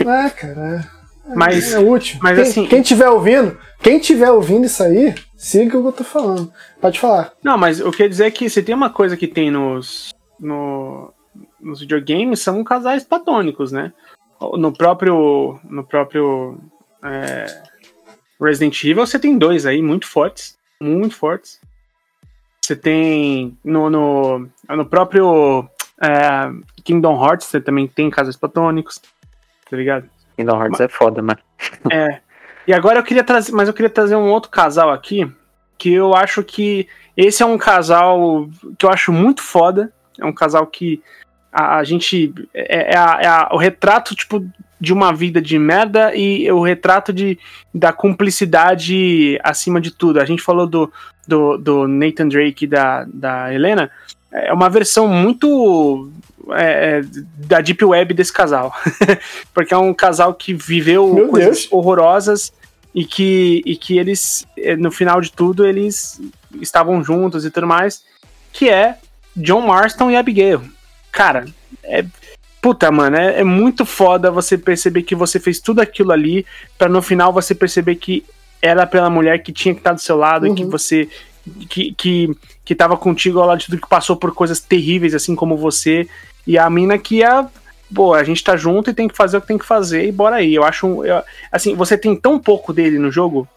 É, 0.00 0.30
cara. 0.30 0.90
É, 1.26 1.34
Mas- 1.34 1.72
é 1.72 1.78
útil. 1.78 2.18
mas 2.22 2.34
quem, 2.38 2.42
assim- 2.48 2.66
quem 2.66 2.82
tiver 2.82 3.08
ouvindo, 3.08 3.56
quem 3.80 3.98
tiver 4.00 4.30
ouvindo 4.30 4.66
isso 4.66 4.82
aí, 4.82 5.14
siga 5.36 5.78
o 5.78 5.82
que 5.82 5.88
eu 5.88 5.92
tô 5.92 6.02
falando. 6.04 6.52
Pode 6.80 6.98
falar. 6.98 7.32
Não, 7.44 7.56
mas 7.56 7.78
eu 7.78 7.90
quero 7.92 8.08
dizer 8.08 8.26
é 8.26 8.30
que 8.30 8.50
se 8.50 8.62
tem 8.62 8.74
uma 8.74 8.90
coisa 8.90 9.16
que 9.16 9.28
tem 9.28 9.50
nos, 9.50 10.12
no, 10.40 11.12
nos 11.60 11.80
videogames, 11.80 12.40
são 12.40 12.64
casais 12.64 13.04
platônicos, 13.04 13.70
né? 13.70 13.92
No 14.54 14.72
próprio, 14.72 15.60
no 15.64 15.84
próprio 15.84 16.58
é, 17.04 17.62
Resident 18.40 18.82
Evil, 18.82 19.06
você 19.06 19.18
tem 19.18 19.36
dois 19.38 19.66
aí 19.66 19.80
muito 19.82 20.06
fortes, 20.06 20.56
muito 20.80 21.14
fortes. 21.14 21.60
Você 22.64 22.74
tem 22.74 23.56
no, 23.64 23.90
no, 23.90 24.48
no 24.68 24.86
próprio 24.86 25.68
é, 26.02 26.50
Kingdom 26.84 27.22
Hearts, 27.24 27.46
você 27.46 27.60
também 27.60 27.86
tem 27.86 28.08
casais 28.10 28.36
platônicos, 28.36 29.00
tá 29.70 29.76
ligado? 29.76 30.08
Kingdom 30.36 30.60
Hearts 30.62 30.80
é 30.80 30.88
foda, 30.88 31.22
mano. 31.22 31.38
É. 31.92 32.20
E 32.66 32.72
agora 32.72 32.98
eu 32.98 33.02
queria 33.02 33.24
trazer, 33.24 33.52
mas 33.52 33.68
eu 33.68 33.74
queria 33.74 33.90
trazer 33.90 34.16
um 34.16 34.30
outro 34.30 34.50
casal 34.50 34.90
aqui, 34.90 35.30
que 35.78 35.92
eu 35.92 36.14
acho 36.14 36.42
que 36.44 36.86
esse 37.16 37.42
é 37.42 37.46
um 37.46 37.58
casal 37.58 38.48
que 38.78 38.84
eu 38.86 38.90
acho 38.90 39.12
muito 39.12 39.42
foda. 39.42 39.92
É 40.20 40.24
um 40.24 40.32
casal 40.32 40.66
que 40.66 41.02
a, 41.52 41.78
a 41.78 41.84
gente 41.84 42.32
é, 42.54 42.94
é 42.94 42.96
a- 42.98 43.18
é 43.20 43.26
a- 43.26 43.48
o 43.52 43.56
retrato 43.56 44.14
tipo 44.14 44.44
de 44.80 44.92
uma 44.92 45.12
vida 45.12 45.40
de 45.42 45.58
merda 45.58 46.14
e 46.14 46.50
o 46.52 46.62
retrato 46.62 47.12
de, 47.12 47.38
da 47.74 47.92
cumplicidade 47.92 49.38
acima 49.42 49.80
de 49.80 49.90
tudo. 49.90 50.20
A 50.20 50.24
gente 50.24 50.42
falou 50.42 50.66
do, 50.66 50.90
do, 51.26 51.56
do 51.58 51.88
Nathan 51.88 52.28
Drake 52.28 52.64
e 52.64 52.68
da, 52.68 53.04
da 53.12 53.52
Helena. 53.52 53.90
É 54.32 54.52
uma 54.52 54.68
versão 54.68 55.08
muito 55.08 56.10
é, 56.52 56.98
é, 56.98 57.02
da 57.46 57.60
Deep 57.60 57.84
Web 57.84 58.14
desse 58.14 58.32
casal. 58.32 58.74
Porque 59.52 59.74
é 59.74 59.76
um 59.78 59.92
casal 59.92 60.34
que 60.34 60.54
viveu 60.54 61.12
Meu 61.12 61.28
coisas 61.28 61.58
Deus. 61.62 61.68
horrorosas 61.72 62.52
e 62.94 63.04
que, 63.04 63.62
e 63.64 63.76
que 63.76 63.98
eles, 63.98 64.46
eh, 64.56 64.76
no 64.76 64.90
final 64.90 65.20
de 65.20 65.30
tudo, 65.32 65.64
eles 65.64 66.20
estavam 66.60 67.02
juntos 67.04 67.44
e 67.44 67.50
tudo 67.50 67.66
mais, 67.66 68.02
que 68.52 68.68
é 68.68 68.96
John 69.36 69.60
Marston 69.62 70.10
e 70.10 70.16
Abigail. 70.16 70.62
Cara, 71.12 71.44
é, 71.84 72.04
puta, 72.60 72.90
mano, 72.90 73.16
é, 73.16 73.40
é 73.40 73.44
muito 73.44 73.84
foda 73.86 74.30
você 74.30 74.58
perceber 74.58 75.02
que 75.02 75.14
você 75.14 75.38
fez 75.38 75.60
tudo 75.60 75.80
aquilo 75.80 76.10
ali, 76.12 76.44
para 76.76 76.88
no 76.88 77.00
final 77.00 77.32
você 77.32 77.54
perceber 77.54 77.94
que 77.96 78.24
era 78.60 78.86
pela 78.86 79.08
mulher 79.08 79.38
que 79.42 79.52
tinha 79.52 79.72
que 79.72 79.80
estar 79.80 79.92
do 79.92 80.00
seu 80.00 80.16
lado, 80.16 80.46
Uhum. 80.46 80.54
que 80.54 80.64
você. 80.64 81.08
Que, 81.68 81.92
que, 81.94 82.36
que 82.64 82.74
tava 82.74 82.96
contigo 82.96 83.40
ao 83.40 83.46
lado 83.46 83.58
de 83.58 83.66
tudo 83.66 83.80
que 83.80 83.88
passou 83.88 84.16
por 84.16 84.34
coisas 84.34 84.60
terríveis, 84.60 85.14
assim 85.14 85.34
como 85.34 85.56
você. 85.56 86.08
E 86.46 86.58
a 86.58 86.68
mina 86.70 86.98
que 86.98 87.22
é. 87.22 87.46
Pô, 87.92 88.14
a 88.14 88.22
gente 88.22 88.44
tá 88.44 88.56
junto 88.56 88.90
e 88.90 88.94
tem 88.94 89.08
que 89.08 89.16
fazer 89.16 89.36
o 89.36 89.40
que 89.40 89.48
tem 89.48 89.58
que 89.58 89.66
fazer 89.66 90.06
e 90.06 90.12
bora 90.12 90.36
aí. 90.36 90.54
Eu 90.54 90.62
acho. 90.64 91.04
eu- 91.04 91.22
assim, 91.50 91.74
você 91.74 91.98
tem 91.98 92.14
tão 92.14 92.38
pouco 92.38 92.72
dele 92.72 92.98
no 92.98 93.10
jogo, 93.10 93.48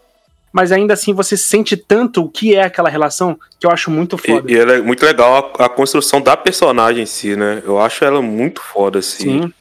mas 0.52 0.72
ainda 0.72 0.94
assim 0.94 1.14
você 1.14 1.36
sente 1.36 1.76
tanto 1.76 2.24
o 2.24 2.28
que 2.28 2.54
é 2.54 2.64
aquela 2.64 2.88
relação 2.88 3.38
que 3.60 3.66
eu 3.66 3.70
acho 3.70 3.90
muito 3.90 4.18
foda. 4.18 4.50
E, 4.50 4.54
e 4.54 4.58
ela 4.58 4.72
é 4.74 4.80
muito 4.80 5.04
legal 5.04 5.52
a, 5.58 5.66
a 5.66 5.68
construção 5.68 6.20
da 6.20 6.36
personagem 6.36 7.04
em 7.04 7.06
si, 7.06 7.36
né? 7.36 7.62
Eu 7.64 7.80
acho 7.80 8.04
ela 8.04 8.20
muito 8.20 8.60
foda, 8.60 8.98
assim. 8.98 9.42
Sim. 9.42 9.52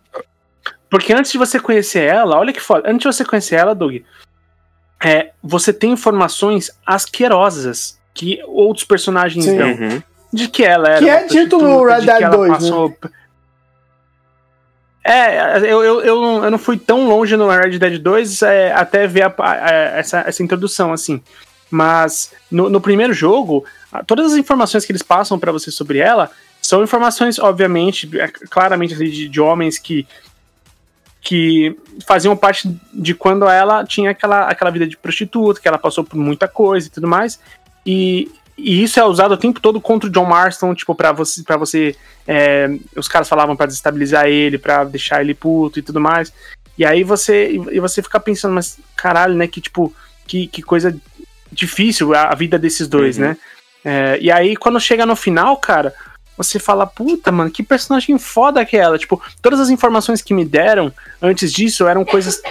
Porque 0.90 1.12
antes 1.14 1.32
de 1.32 1.38
você 1.38 1.60
conhecer 1.60 2.04
ela, 2.04 2.38
olha 2.38 2.54
que 2.54 2.60
foda. 2.60 2.88
Antes 2.88 3.00
de 3.10 3.16
você 3.16 3.26
conhecer 3.26 3.56
ela, 3.56 3.74
Doug, 3.74 3.98
é, 5.04 5.32
você 5.44 5.74
tem 5.74 5.92
informações 5.92 6.72
asquerosas 6.86 8.00
que 8.14 8.42
outros 8.48 8.86
personagens 8.86 9.44
Sim. 9.46 9.58
dão. 9.58 9.68
Uhum. 9.70 10.04
De 10.32 10.48
que 10.48 10.64
ela 10.64 10.90
era. 10.90 11.00
Que 11.00 11.10
é 11.10 11.26
dito 11.28 11.58
no 11.60 11.82
prostituta, 11.82 11.94
Red 11.94 12.00
de 12.02 12.06
Dead 12.08 12.18
que 12.18 12.24
ela 12.24 12.36
2, 12.38 12.50
né? 12.50 12.56
passou- 12.58 12.98
É, 15.04 15.58
eu, 15.60 15.84
eu, 15.84 16.02
eu, 16.02 16.22
não, 16.22 16.44
eu 16.46 16.52
não 16.52 16.58
fui 16.58 16.78
tão 16.78 17.08
longe 17.08 17.36
no 17.36 17.50
Red 17.50 17.78
Dead 17.78 18.00
2 18.02 18.42
é, 18.42 18.72
até 18.72 19.06
ver 19.06 19.24
a- 19.24 19.34
a- 19.38 19.70
essa, 19.98 20.20
essa 20.22 20.42
introdução, 20.42 20.94
assim. 20.94 21.22
Mas 21.70 22.32
no, 22.50 22.70
no 22.70 22.80
primeiro 22.80 23.14
jogo, 23.14 23.66
todas 24.08 24.32
as 24.32 24.38
informações 24.38 24.86
que 24.86 24.92
eles 24.92 25.02
passam 25.02 25.38
pra 25.38 25.52
você 25.52 25.70
sobre 25.72 25.98
ela 26.00 26.32
são 26.62 26.82
informações, 26.82 27.38
obviamente, 27.38 28.10
é, 28.18 28.28
claramente 28.28 28.94
assim, 28.94 29.10
de, 29.10 29.28
de 29.28 29.42
homens 29.42 29.78
que, 29.78 30.08
que 31.20 31.76
faziam 32.08 32.38
parte 32.38 32.74
de 32.94 33.14
quando 33.14 33.46
ela 33.50 33.84
tinha 33.84 34.12
aquela, 34.12 34.48
aquela 34.48 34.72
vida 34.72 34.88
de 34.88 34.96
prostituta, 34.96 35.60
que 35.60 35.68
ela 35.68 35.78
passou 35.78 36.04
por 36.06 36.16
muita 36.16 36.48
coisa 36.48 36.88
e 36.88 36.90
tudo 36.90 37.08
mais. 37.08 37.40
E, 37.86 38.32
e 38.58 38.84
isso 38.84 39.00
é 39.00 39.04
usado 39.06 39.34
o 39.34 39.38
tempo 39.38 39.60
todo 39.60 39.82
contra 39.82 40.08
o 40.10 40.12
John 40.12 40.26
Marston, 40.26 40.74
tipo, 40.76 40.94
pra 40.96 41.12
você. 41.12 41.44
Pra 41.44 41.58
você 41.58 41.96
é, 42.28 42.70
os 42.96 43.08
caras 43.08 43.28
falavam 43.28 43.56
pra 43.56 43.66
desestabilizar 43.66 44.28
ele, 44.28 44.58
pra 44.58 44.84
deixar 44.84 45.22
ele 45.22 45.34
puto 45.34 45.80
e 45.80 45.82
tudo 45.82 46.00
mais. 46.00 46.32
E 46.78 46.86
aí 46.86 47.04
você. 47.04 47.52
E 47.72 47.80
você 47.80 48.02
fica 48.02 48.20
pensando, 48.20 48.54
mas 48.54 48.80
caralho, 48.96 49.36
né? 49.36 49.48
Que 49.48 49.60
tipo. 49.62 49.94
Que, 50.26 50.48
que 50.48 50.62
coisa 50.62 50.96
difícil 51.52 52.14
a, 52.14 52.30
a 52.32 52.36
vida 52.36 52.58
desses 52.58 52.88
dois, 52.88 53.18
Uhum. 53.18 53.24
né? 53.26 53.38
É, 53.86 54.18
e 54.22 54.32
aí, 54.32 54.56
quando 54.56 54.80
chega 54.80 55.06
no 55.06 55.16
final, 55.16 55.58
cara, 55.58 55.94
você 56.38 56.58
fala, 56.58 56.88
puta, 56.88 57.32
mano, 57.32 57.52
que 57.52 57.62
personagem 57.62 58.18
foda 58.18 58.66
que 58.66 58.78
é 58.78 58.80
ela. 58.80 58.98
Tipo, 58.98 59.22
todas 59.42 59.60
as 59.60 59.70
informações 59.70 60.22
que 60.22 60.34
me 60.34 60.46
deram 60.46 60.92
antes 61.22 61.52
disso 61.52 61.86
eram 61.86 62.06
coisas 62.06 62.42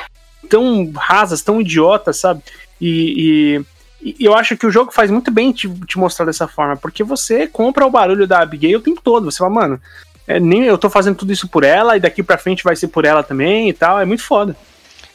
tão 0.50 0.92
rasas, 0.94 1.40
tão 1.40 1.60
idiotas, 1.62 2.18
sabe? 2.18 2.42
E, 2.78 3.56
e- 3.58 3.64
e 4.04 4.24
eu 4.24 4.34
acho 4.34 4.56
que 4.56 4.66
o 4.66 4.70
jogo 4.70 4.92
faz 4.92 5.10
muito 5.10 5.30
bem 5.30 5.52
te, 5.52 5.68
te 5.86 5.98
mostrar 5.98 6.26
dessa 6.26 6.48
forma, 6.48 6.76
porque 6.76 7.04
você 7.04 7.46
compra 7.46 7.86
o 7.86 7.90
barulho 7.90 8.26
da 8.26 8.40
Abigail 8.40 8.78
o 8.78 8.82
tempo 8.82 9.00
todo. 9.00 9.30
Você 9.30 9.38
fala, 9.38 9.50
mano, 9.50 9.80
é, 10.26 10.40
nem 10.40 10.64
eu 10.64 10.76
tô 10.76 10.90
fazendo 10.90 11.16
tudo 11.16 11.32
isso 11.32 11.48
por 11.48 11.64
ela, 11.64 11.96
e 11.96 12.00
daqui 12.00 12.22
pra 12.22 12.38
frente 12.38 12.64
vai 12.64 12.74
ser 12.74 12.88
por 12.88 13.04
ela 13.04 13.22
também 13.22 13.68
e 13.68 13.72
tal. 13.72 14.00
É 14.00 14.04
muito 14.04 14.22
foda. 14.22 14.56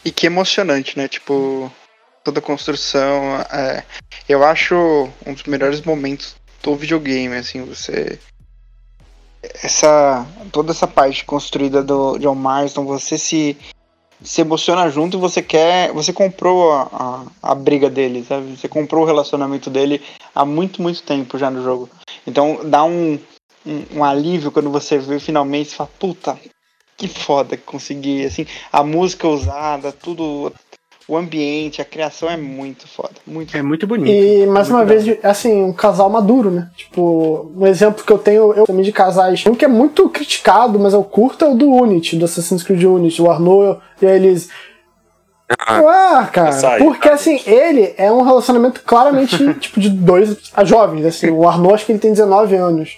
E 0.05 0.11
que 0.11 0.25
emocionante, 0.25 0.97
né? 0.97 1.07
Tipo, 1.07 1.71
toda 2.23 2.39
a 2.39 2.41
construção. 2.41 3.37
é, 3.51 3.83
eu 4.27 4.43
acho 4.43 5.09
um 5.25 5.33
dos 5.33 5.43
melhores 5.43 5.81
momentos 5.81 6.35
do 6.61 6.75
videogame, 6.75 7.35
assim, 7.35 7.63
você. 7.63 8.19
Essa. 9.63 10.25
Toda 10.51 10.71
essa 10.71 10.87
parte 10.87 11.25
construída 11.25 11.81
do 11.83 12.17
John 12.19 12.35
Marston, 12.35 12.85
você 12.85 13.17
se. 13.17 13.57
Se 14.23 14.41
emociona 14.41 14.89
junto 14.89 15.17
e 15.17 15.19
você 15.19 15.41
quer. 15.41 15.91
Você 15.93 16.11
comprou 16.11 16.71
a, 16.71 16.89
a, 16.91 17.51
a 17.51 17.55
briga 17.55 17.89
dele, 17.89 18.25
sabe? 18.27 18.55
Você 18.55 18.67
comprou 18.67 19.03
o 19.03 19.05
relacionamento 19.05 19.69
dele 19.69 20.01
há 20.33 20.43
muito, 20.43 20.81
muito 20.81 21.03
tempo 21.03 21.37
já 21.37 21.49
no 21.49 21.63
jogo. 21.63 21.89
Então 22.25 22.59
dá 22.63 22.83
um, 22.83 23.19
um, 23.65 23.83
um 23.97 24.03
alívio 24.03 24.51
quando 24.51 24.69
você 24.69 24.97
vê 24.97 25.19
finalmente 25.19 25.69
e 25.69 25.75
fala, 25.75 25.89
puta, 25.99 26.39
que 26.97 27.07
foda 27.07 27.55
que 27.55 27.63
consegui, 27.63 28.25
assim, 28.25 28.45
a 28.71 28.83
música 28.83 29.27
usada, 29.27 29.91
tudo, 29.91 30.51
o 31.07 31.15
ambiente, 31.15 31.81
a 31.81 31.85
criação 31.85 32.29
é 32.29 32.35
muito 32.35 32.87
foda, 32.87 33.13
muito 33.25 33.55
É 33.55 33.61
muito 33.61 33.87
bonito. 33.87 34.09
E 34.11 34.45
mais 34.45 34.69
Muito 34.69 34.79
uma 34.81 34.85
vez, 34.85 35.17
assim, 35.23 35.63
um 35.63 35.71
casal 35.71 36.09
maduro, 36.09 36.51
né? 36.51 36.69
Tipo, 36.75 37.49
um 37.55 37.65
exemplo 37.65 38.03
que 38.03 38.11
eu 38.11 38.17
tenho, 38.17 38.53
eu 38.53 38.65
também 38.65 38.83
de 38.83 38.91
casais, 38.91 39.45
um 39.45 39.55
que 39.55 39.63
é 39.63 39.69
muito 39.69 40.09
criticado, 40.09 40.77
mas 40.77 40.93
eu 40.93 41.03
curto 41.03 41.45
é 41.45 41.47
o 41.47 41.55
do 41.55 41.69
Unity, 41.71 42.17
do 42.17 42.25
Assassin's 42.25 42.61
Creed 42.61 42.83
Unity, 42.83 43.21
o 43.21 43.31
Arnaud 43.31 43.79
e 44.01 44.05
a 44.05 44.15
Elise. 44.15 44.49
Ah, 45.49 46.19
Ah, 46.19 46.27
cara, 46.27 46.77
porque 46.77 47.03
cara. 47.03 47.15
assim, 47.15 47.39
ele 47.45 47.93
é 47.97 48.11
um 48.11 48.21
relacionamento 48.21 48.81
claramente, 48.85 49.37
tipo, 49.61 49.79
de 49.79 49.89
dois 49.89 50.51
a 50.53 50.65
jovens, 50.65 51.05
assim, 51.05 51.29
o 51.29 51.47
Arnaud 51.47 51.73
acho 51.73 51.85
que 51.85 51.93
ele 51.93 51.99
tem 51.99 52.11
19 52.11 52.53
anos. 52.55 52.97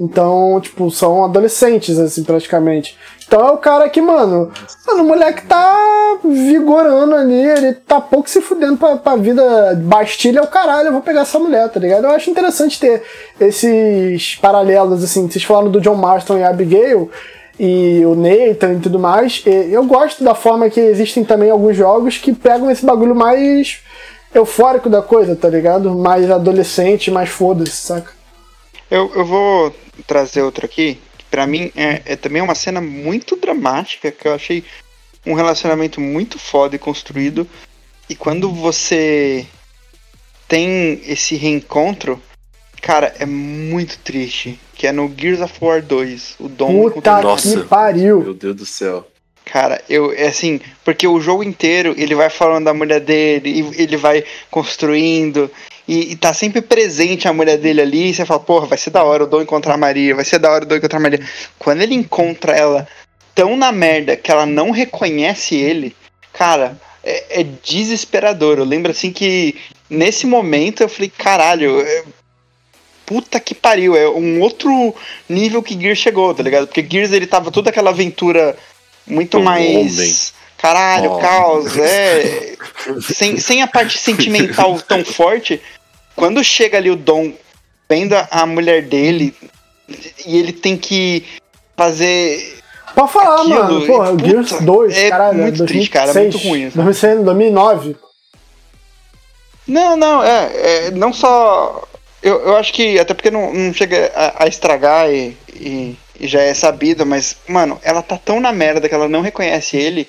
Então, 0.00 0.58
tipo, 0.62 0.90
são 0.90 1.24
adolescentes, 1.24 1.98
assim, 1.98 2.24
praticamente. 2.24 2.96
Então 3.26 3.46
é 3.46 3.50
o 3.52 3.58
cara 3.58 3.86
que, 3.88 4.00
mano, 4.00 4.50
mano, 4.86 5.02
o 5.02 5.06
moleque 5.06 5.46
tá 5.46 6.18
vigorando 6.24 7.14
ali, 7.14 7.38
ele 7.38 7.74
tá 7.74 8.00
pouco 8.00 8.28
se 8.28 8.40
fudendo 8.40 8.78
pra, 8.78 8.96
pra 8.96 9.14
vida. 9.14 9.74
Bastilha 9.76 10.40
é 10.40 10.42
o 10.42 10.46
caralho, 10.46 10.88
eu 10.88 10.92
vou 10.92 11.02
pegar 11.02 11.20
essa 11.20 11.38
mulher, 11.38 11.68
tá 11.68 11.78
ligado? 11.78 12.04
Eu 12.04 12.10
acho 12.12 12.30
interessante 12.30 12.80
ter 12.80 13.02
esses 13.38 14.36
paralelos, 14.36 15.04
assim, 15.04 15.28
vocês 15.28 15.44
falaram 15.44 15.70
do 15.70 15.82
John 15.82 15.96
Marston 15.96 16.38
e 16.38 16.44
Abigail, 16.44 17.10
e 17.58 18.02
o 18.06 18.14
Nathan 18.14 18.72
e 18.72 18.80
tudo 18.80 18.98
mais. 18.98 19.42
E 19.44 19.70
eu 19.70 19.84
gosto 19.84 20.24
da 20.24 20.34
forma 20.34 20.70
que 20.70 20.80
existem 20.80 21.22
também 21.22 21.50
alguns 21.50 21.76
jogos 21.76 22.16
que 22.16 22.32
pegam 22.32 22.70
esse 22.70 22.86
bagulho 22.86 23.14
mais 23.14 23.80
eufórico 24.34 24.88
da 24.88 25.02
coisa, 25.02 25.36
tá 25.36 25.48
ligado? 25.48 25.94
Mais 25.94 26.30
adolescente, 26.30 27.10
mais 27.10 27.28
foda-se, 27.28 27.76
saca? 27.76 28.12
Eu, 28.90 29.12
eu 29.14 29.24
vou 29.24 29.72
trazer 30.06 30.42
outra 30.42 30.66
aqui, 30.66 30.98
que 31.18 31.24
pra 31.30 31.46
mim 31.46 31.72
é, 31.76 32.02
é 32.04 32.16
também 32.16 32.42
uma 32.42 32.54
cena 32.54 32.80
muito 32.80 33.36
dramática, 33.36 34.10
que 34.10 34.26
eu 34.26 34.34
achei 34.34 34.64
um 35.26 35.34
relacionamento 35.34 36.00
muito 36.00 36.38
foda 36.38 36.76
e 36.76 36.78
construído. 36.78 37.46
E 38.08 38.14
quando 38.14 38.50
você 38.50 39.46
tem 40.48 41.00
esse 41.06 41.36
reencontro, 41.36 42.20
cara, 42.82 43.14
é 43.18 43.26
muito 43.26 43.98
triste. 43.98 44.58
Que 44.74 44.86
é 44.86 44.92
no 44.92 45.12
Gears 45.16 45.40
of 45.40 45.54
War 45.60 45.82
2, 45.82 46.36
o 46.40 46.48
Dom 46.48 46.90
Puta 46.90 47.20
Nossa. 47.20 47.60
que 47.60 47.68
pariu! 47.68 48.20
Meu 48.22 48.34
Deus 48.34 48.56
do 48.56 48.66
céu. 48.66 49.06
Cara, 49.44 49.82
eu, 49.88 50.12
é 50.12 50.28
assim, 50.28 50.60
porque 50.84 51.06
o 51.06 51.20
jogo 51.20 51.42
inteiro 51.42 51.94
ele 51.96 52.14
vai 52.14 52.30
falando 52.30 52.64
da 52.66 52.74
mulher 52.74 53.00
dele, 53.00 53.50
e 53.50 53.82
ele 53.82 53.96
vai 53.96 54.24
construindo, 54.50 55.50
e, 55.90 56.12
e 56.12 56.16
tá 56.16 56.32
sempre 56.32 56.60
presente 56.62 57.26
a 57.26 57.32
mulher 57.32 57.58
dele 57.58 57.80
ali, 57.80 58.10
e 58.10 58.14
você 58.14 58.24
fala, 58.24 58.38
porra, 58.38 58.66
vai 58.66 58.78
ser 58.78 58.90
da 58.90 59.02
hora 59.02 59.24
o 59.24 59.26
Dom 59.26 59.42
encontrar 59.42 59.74
a 59.74 59.76
Maria, 59.76 60.14
vai 60.14 60.24
ser 60.24 60.38
da 60.38 60.48
hora 60.50 60.64
o 60.64 60.68
Dom 60.68 60.76
encontrar 60.76 60.98
a 60.98 61.02
Maria. 61.02 61.20
Quando 61.58 61.82
ele 61.82 61.94
encontra 61.94 62.52
ela 62.56 62.86
tão 63.34 63.56
na 63.56 63.72
merda 63.72 64.16
que 64.16 64.30
ela 64.30 64.46
não 64.46 64.70
reconhece 64.70 65.56
ele, 65.56 65.96
cara, 66.32 66.80
é, 67.02 67.40
é 67.40 67.46
desesperador. 67.62 68.58
Eu 68.58 68.64
lembro 68.64 68.92
assim 68.92 69.10
que 69.10 69.56
nesse 69.88 70.26
momento 70.26 70.82
eu 70.82 70.88
falei, 70.88 71.10
caralho, 71.16 71.80
é- 71.80 72.04
puta 73.04 73.40
que 73.40 73.54
pariu, 73.56 73.96
é 73.96 74.08
um 74.08 74.40
outro 74.40 74.94
nível 75.28 75.60
que 75.60 75.74
Gears 75.76 75.98
chegou, 75.98 76.32
tá 76.32 76.44
ligado? 76.44 76.68
Porque 76.68 76.86
Gears 76.88 77.10
ele 77.12 77.26
tava 77.26 77.50
toda 77.50 77.70
aquela 77.70 77.90
aventura 77.90 78.56
muito 79.04 79.38
Um 79.38 79.42
mais. 79.42 79.98
homem. 79.98 80.14
Caralho, 80.58 81.12
Oh. 81.14 81.18
caos, 81.18 81.76
é. 81.76 82.54
sem, 83.12 83.38
sem 83.38 83.62
a 83.62 83.66
parte 83.66 83.98
sentimental 83.98 84.78
tão 84.82 85.04
forte. 85.04 85.60
Quando 86.20 86.44
chega 86.44 86.76
ali 86.76 86.90
o 86.90 86.96
Dom 86.96 87.32
vendo 87.88 88.14
a- 88.14 88.44
mulher 88.44 88.82
dele 88.82 89.34
e 90.26 90.38
ele 90.38 90.52
tem 90.52 90.76
que 90.76 91.24
fazer. 91.74 92.58
Pode 92.94 93.10
falar, 93.10 93.40
Aquilo, 93.40 93.54
mano. 93.64 93.86
Porra, 93.86 94.10
o 94.12 94.16
puta, 94.18 94.28
Gears 94.28 94.52
2, 94.60 94.96
é 94.98 95.08
caralho. 95.08 95.38
muito 95.38 95.64
triste, 95.64 95.88
cara, 95.88 96.10
é 96.10 96.12
2006, 96.12 96.34
muito 96.34 96.48
ruim, 96.48 96.66
assim. 96.66 96.76
2006, 96.76 97.24
2009. 97.24 97.96
Não, 99.66 99.96
não, 99.96 100.22
é. 100.22 100.50
é, 100.54 100.90
não 100.90 101.10
só. 101.12 101.82
Eu, 102.22 102.38
eu 102.40 102.56
acho 102.58 102.72
que. 102.74 102.98
Até 102.98 103.14
porque 103.14 103.30
não, 103.30 103.52
não 103.54 103.72
chega 103.72 104.12
a, 104.14 104.44
a 104.44 104.46
estragar 104.46 105.10
e, 105.10 105.34
e, 105.54 105.96
e 106.20 106.28
já 106.28 106.42
é 106.42 106.52
sabido, 106.52 107.06
mas, 107.06 107.36
mano, 107.48 107.80
ela 107.82 108.02
tá 108.02 108.18
tão 108.22 108.40
na 108.40 108.52
merda 108.52 108.88
que 108.90 108.94
ela 108.94 109.08
não 109.08 109.22
reconhece 109.22 109.78
ele. 109.78 110.06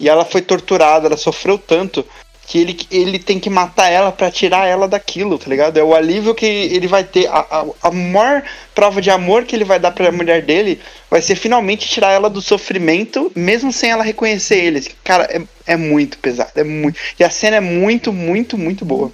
E 0.00 0.08
ela 0.08 0.24
foi 0.24 0.42
torturada, 0.42 1.06
ela 1.06 1.16
sofreu 1.16 1.56
tanto. 1.56 2.04
Que 2.46 2.60
ele, 2.60 2.78
ele 2.90 3.18
tem 3.18 3.38
que 3.38 3.48
matar 3.48 3.88
ela 3.88 4.10
pra 4.10 4.30
tirar 4.30 4.66
ela 4.66 4.88
daquilo, 4.88 5.38
tá 5.38 5.48
ligado? 5.48 5.76
É 5.78 5.82
o 5.82 5.94
alívio 5.94 6.34
que 6.34 6.44
ele 6.44 6.86
vai 6.86 7.04
ter. 7.04 7.26
A, 7.28 7.38
a, 7.38 7.64
a 7.88 7.90
maior 7.90 8.42
prova 8.74 9.00
de 9.00 9.10
amor 9.10 9.44
que 9.44 9.54
ele 9.54 9.64
vai 9.64 9.78
dar 9.78 9.92
pra 9.92 10.10
mulher 10.10 10.42
dele 10.42 10.80
vai 11.10 11.22
ser 11.22 11.36
finalmente 11.36 11.88
tirar 11.88 12.10
ela 12.10 12.28
do 12.28 12.42
sofrimento, 12.42 13.30
mesmo 13.34 13.72
sem 13.72 13.90
ela 13.90 14.02
reconhecer 14.02 14.56
ele. 14.56 14.86
Cara, 15.04 15.24
é, 15.24 15.42
é 15.66 15.76
muito 15.76 16.18
pesado. 16.18 16.50
É 16.56 16.64
muito. 16.64 16.98
E 17.18 17.24
a 17.24 17.30
cena 17.30 17.56
é 17.56 17.60
muito, 17.60 18.12
muito, 18.12 18.58
muito 18.58 18.84
boa. 18.84 19.12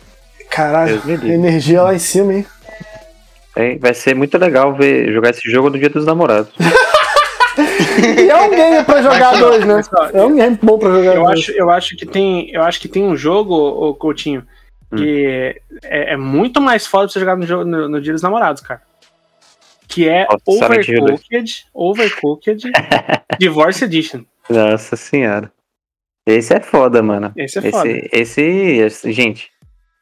Caralho, 0.50 1.02
energia 1.06 1.82
lá 1.82 1.94
em 1.94 1.98
cima, 1.98 2.32
hein? 2.32 2.46
É, 3.54 3.76
vai 3.76 3.92
ser 3.92 4.14
muito 4.14 4.38
legal 4.38 4.74
ver 4.74 5.12
jogar 5.12 5.30
esse 5.30 5.50
jogo 5.50 5.68
no 5.68 5.78
Dia 5.78 5.90
dos 5.90 6.06
Namorados. 6.06 6.52
E 8.18 8.28
é 8.30 8.36
um 8.36 8.50
game 8.50 8.84
pra 8.84 9.02
jogar 9.02 9.30
Mas, 9.32 9.40
dois, 9.40 9.64
né? 9.66 9.80
É 10.14 10.22
um 10.24 10.34
game 10.34 10.58
bom 10.62 10.78
pra 10.78 10.88
jogar 10.90 11.14
Eu 11.16 11.24
dois. 11.24 11.38
acho, 11.40 11.50
eu 11.52 11.70
acho 11.70 11.96
que 11.96 12.06
tem, 12.06 12.50
eu 12.50 12.62
acho 12.62 12.80
que 12.80 12.88
tem 12.88 13.02
um 13.04 13.16
jogo, 13.16 13.54
o 13.54 13.94
Coutinho, 13.94 14.46
que 14.96 15.60
é, 15.84 16.12
é 16.14 16.16
muito 16.16 16.60
mais 16.60 16.86
foda 16.86 17.04
pra 17.04 17.12
você 17.12 17.20
jogar 17.20 17.36
no, 17.36 17.46
jogo- 17.46 17.64
no, 17.64 17.88
no 17.88 18.00
Dia 18.00 18.12
dos 18.12 18.22
Namorados, 18.22 18.62
cara. 18.62 18.80
Que 19.86 20.08
é 20.08 20.26
Nossa. 20.26 20.64
Overcooked, 20.66 21.66
Overcooked 21.74 22.70
Divorce 23.38 23.84
Edition. 23.84 24.22
Nossa 24.48 24.96
senhora. 24.96 25.50
Esse 26.26 26.54
é 26.54 26.60
foda, 26.60 27.02
mano. 27.02 27.32
Esse 27.36 27.58
é 27.58 27.70
foda. 27.70 27.88
Esse, 28.12 28.42
esse- 28.42 29.12
gente, 29.12 29.50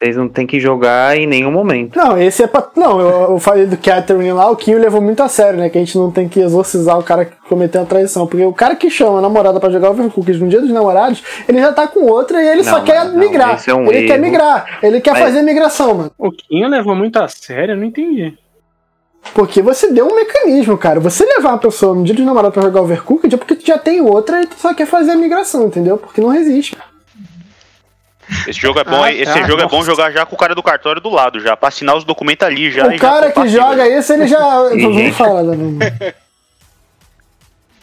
vocês 0.01 0.15
não 0.15 0.29
tem 0.29 0.45
que 0.45 0.59
jogar 0.59 1.17
em 1.17 1.25
nenhum 1.25 1.51
momento. 1.51 1.95
Não, 1.97 2.15
esse 2.17 2.43
é 2.43 2.47
pra. 2.47 2.69
Não, 2.75 2.99
eu, 3.01 3.31
eu 3.31 3.39
falei 3.39 3.65
do 3.65 3.75
Catherine 3.77 4.31
lá, 4.31 4.49
o 4.51 4.55
Kinho 4.55 4.77
levou 4.79 5.01
muito 5.01 5.23
a 5.23 5.27
sério, 5.27 5.57
né? 5.59 5.69
Que 5.69 5.77
a 5.79 5.81
gente 5.81 5.97
não 5.97 6.11
tem 6.11 6.29
que 6.29 6.39
exorcizar 6.39 6.99
o 6.99 7.03
cara 7.03 7.25
que 7.25 7.35
cometeu 7.49 7.81
a 7.81 7.85
traição. 7.85 8.27
Porque 8.27 8.45
o 8.45 8.53
cara 8.53 8.75
que 8.75 8.91
chama 8.91 9.17
a 9.17 9.21
namorada 9.21 9.59
pra 9.59 9.71
jogar 9.71 9.89
Overcooked 9.89 10.37
no 10.39 10.47
dia 10.49 10.61
dos 10.61 10.69
namorados, 10.69 11.23
ele 11.49 11.59
já 11.59 11.73
tá 11.73 11.87
com 11.87 12.01
outra 12.05 12.43
e 12.43 12.47
ele 12.47 12.63
só 12.63 12.77
Não, 12.77 12.85
quer 12.85 13.05
não, 13.05 13.17
migrar. 13.17 13.59
é 13.67 13.73
um 13.73 13.91
ele 13.91 14.05
quer 14.07 14.13
erro. 14.13 14.21
migrar. 14.21 14.79
Ele 14.83 15.01
quer 15.01 15.11
Mas- 15.13 15.23
fazer 15.23 15.41
migração, 15.41 15.93
mano. 15.95 16.11
O 16.17 16.31
Quinho 16.31 16.67
levou 16.69 16.95
muito 16.95 17.17
a 17.17 17.27
sério, 17.27 17.71
eu 17.73 17.77
não 17.77 17.85
entendi. 17.85 18.37
Porque 19.33 19.61
você 19.63 19.91
deu 19.91 20.05
um 20.07 20.15
mecanismo, 20.15 20.77
cara. 20.77 20.99
Você 20.99 21.25
levar 21.25 21.49
uma 21.49 21.57
pessoa 21.57 21.93
no 21.95 22.03
dia 22.03 22.13
dos 22.15 22.23
namorados 22.23 22.53
pra 22.53 22.63
jogar 22.63 22.81
Overcooked 22.81 23.33
é 23.33 23.37
porque 23.37 23.55
tu 23.55 23.65
já 23.65 23.77
tem 23.79 23.99
outra 23.99 24.41
e 24.43 24.45
tu 24.45 24.55
só 24.57 24.73
quer 24.75 24.85
fazer 24.85 25.11
a 25.11 25.15
migração, 25.17 25.65
entendeu? 25.65 25.97
Porque 25.97 26.21
não 26.21 26.29
resiste. 26.29 26.77
Esse 28.47 28.59
jogo 28.59 28.79
é 28.79 28.83
bom, 28.83 29.03
Ah, 29.03 29.11
esse 29.11 29.25
tá, 29.25 29.47
jogo 29.47 29.61
é 29.61 29.65
bom 29.67 29.77
nossa. 29.77 29.85
jogar 29.91 30.11
já 30.11 30.25
com 30.25 30.35
o 30.35 30.37
cara 30.37 30.53
do 30.53 30.61
cartório 30.63 31.01
do 31.01 31.09
lado, 31.09 31.39
já, 31.39 31.55
pra 31.55 31.69
assinar 31.69 31.95
os 31.95 32.03
documentos 32.03 32.45
ali 32.45 32.71
já. 32.71 32.87
o 32.87 32.91
já 32.91 32.97
cara 32.97 33.27
que 33.27 33.33
compartilha. 33.33 33.61
joga 33.61 33.87
isso, 33.89 34.13
ele 34.13 34.27
já. 34.27 34.37
Vamos 34.69 35.15
falar, 35.15 35.43
né? 35.43 36.13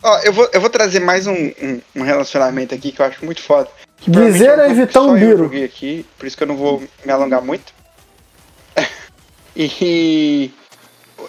Ó, 0.02 0.18
eu 0.18 0.32
vou, 0.34 0.48
eu 0.52 0.60
vou 0.60 0.68
trazer 0.68 1.00
mais 1.00 1.26
um, 1.26 1.32
um, 1.32 1.80
um 1.96 2.02
relacionamento 2.02 2.74
aqui 2.74 2.92
que 2.92 3.00
eu 3.00 3.06
acho 3.06 3.24
muito 3.24 3.40
foda. 3.42 3.68
Que 3.96 4.10
é 4.10 4.20
um 4.20 4.28
e 4.28 4.68
que 4.68 4.74
Vitão 4.74 5.08
eu 5.08 5.14
Biro. 5.14 5.38
joguei 5.44 5.64
aqui, 5.64 6.04
por 6.18 6.26
isso 6.26 6.36
que 6.36 6.42
eu 6.42 6.46
não 6.46 6.56
vou 6.56 6.82
me 7.04 7.10
alongar 7.10 7.40
muito. 7.40 7.72
e 9.56 10.52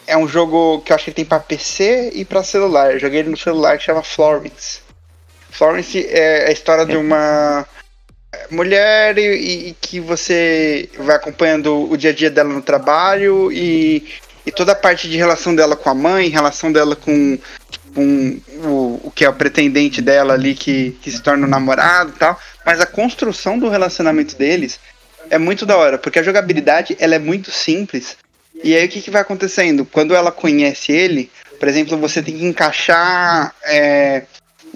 é 0.06 0.18
um 0.18 0.28
jogo 0.28 0.82
que 0.82 0.92
eu 0.92 0.96
acho 0.96 1.06
que 1.06 1.12
tem 1.12 1.24
pra 1.24 1.40
PC 1.40 2.12
e 2.14 2.26
pra 2.26 2.44
celular. 2.44 2.92
Eu 2.94 3.00
joguei 3.00 3.20
ele 3.20 3.30
no 3.30 3.38
celular 3.38 3.78
que 3.78 3.84
chama 3.86 4.04
Florence. 4.04 4.82
Florence 5.52 6.06
é 6.10 6.50
a 6.50 6.52
história 6.52 6.86
de 6.86 6.98
uma 6.98 7.66
mulher 8.50 9.18
e, 9.18 9.70
e 9.70 9.76
que 9.80 10.00
você 10.00 10.90
vai 10.98 11.16
acompanhando 11.16 11.92
o 11.92 11.98
dia 11.98 12.12
a 12.12 12.14
dia 12.14 12.30
dela 12.30 12.54
no 12.54 12.62
trabalho 12.62 13.52
e, 13.52 14.06
e 14.46 14.52
toda 14.52 14.72
a 14.72 14.76
parte 14.76 15.10
de 15.10 15.18
relação 15.18 15.56
dela 15.56 15.76
com 15.76 15.90
a 15.90 15.94
mãe, 15.96 16.30
relação 16.30 16.72
dela 16.72 16.96
com, 16.96 17.38
com 17.94 18.40
o, 18.64 19.02
o 19.04 19.12
que 19.14 19.26
é 19.26 19.30
o 19.30 19.34
pretendente 19.34 20.02
dela 20.02 20.34
ali 20.34 20.54
que, 20.54 20.98
que 21.02 21.12
se 21.12 21.22
torna 21.22 21.48
o 21.48 21.50
namorado 21.50 22.14
e 22.16 22.20
tal. 22.20 22.40
Mas 22.66 22.80
a 22.80 22.86
construção 22.86 23.58
do 23.58 23.70
relacionamento 23.70 24.36
deles 24.36 24.80
é 25.30 25.38
muito 25.38 25.66
da 25.66 25.78
hora, 25.78 25.98
porque 25.98 26.20
a 26.20 26.24
jogabilidade 26.24 26.96
ela 27.00 27.16
é 27.16 27.20
muito 27.20 27.52
simples. 27.52 28.18
E 28.64 28.76
aí 28.76 28.86
o 28.86 28.90
que, 28.90 29.02
que 29.02 29.12
vai 29.12 29.22
acontecendo? 29.22 29.86
Quando 29.86 30.16
ela 30.16 30.32
conhece 30.32 30.92
ele, 30.92 31.30
por 31.60 31.68
exemplo, 31.68 31.98
você 31.98 32.22
tem 32.22 32.38
que 32.38 32.46
encaixar 32.46 33.54
é, 33.66 34.24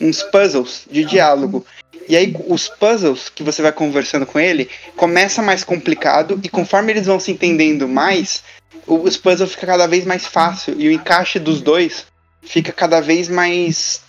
uns 0.01 0.24
puzzles 0.24 0.84
de 0.89 1.03
diálogo. 1.03 1.66
E 2.10 2.18
aí 2.18 2.36
os 2.47 2.68
puzzles 2.68 3.30
que 3.30 3.43
você 3.43 3.62
vai 3.62 3.72
conversando 3.72 4.26
com 4.26 4.39
ele 4.39 4.68
começa 4.95 5.43
mais 5.43 5.64
complicado 5.64 6.39
e 6.43 6.49
conforme 6.49 6.91
eles 6.91 7.05
vão 7.05 7.20
se 7.20 7.32
entendendo 7.32 7.88
mais, 7.88 8.43
os 8.88 9.16
puzzles 9.16 9.51
fica 9.51 9.68
cada 9.68 9.86
vez 9.86 10.05
mais 10.05 10.26
fácil 10.26 10.74
e 10.76 10.88
o 10.88 10.91
encaixe 10.91 11.38
dos 11.38 11.62
dois 11.62 12.07
fica 12.41 12.72
cada 12.72 12.99
vez 12.99 13.30
mais 13.30 14.01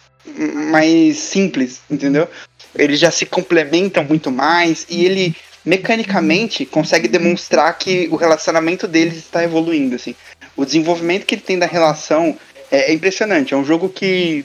mais 0.70 1.18
simples, 1.18 1.80
entendeu? 1.90 2.26
Eles 2.74 2.98
já 2.98 3.10
se 3.10 3.26
complementam 3.26 4.02
muito 4.04 4.30
mais 4.30 4.86
e 4.88 5.04
ele 5.04 5.36
mecanicamente 5.62 6.64
consegue 6.64 7.06
demonstrar 7.06 7.76
que 7.76 8.08
o 8.10 8.16
relacionamento 8.16 8.88
deles 8.88 9.16
está 9.16 9.44
evoluindo 9.44 9.96
assim. 9.96 10.14
O 10.56 10.64
desenvolvimento 10.64 11.26
que 11.26 11.34
ele 11.34 11.42
tem 11.42 11.58
da 11.58 11.66
relação 11.66 12.38
é, 12.70 12.90
é 12.90 12.94
impressionante. 12.94 13.52
É 13.52 13.56
um 13.56 13.64
jogo 13.64 13.90
que 13.90 14.44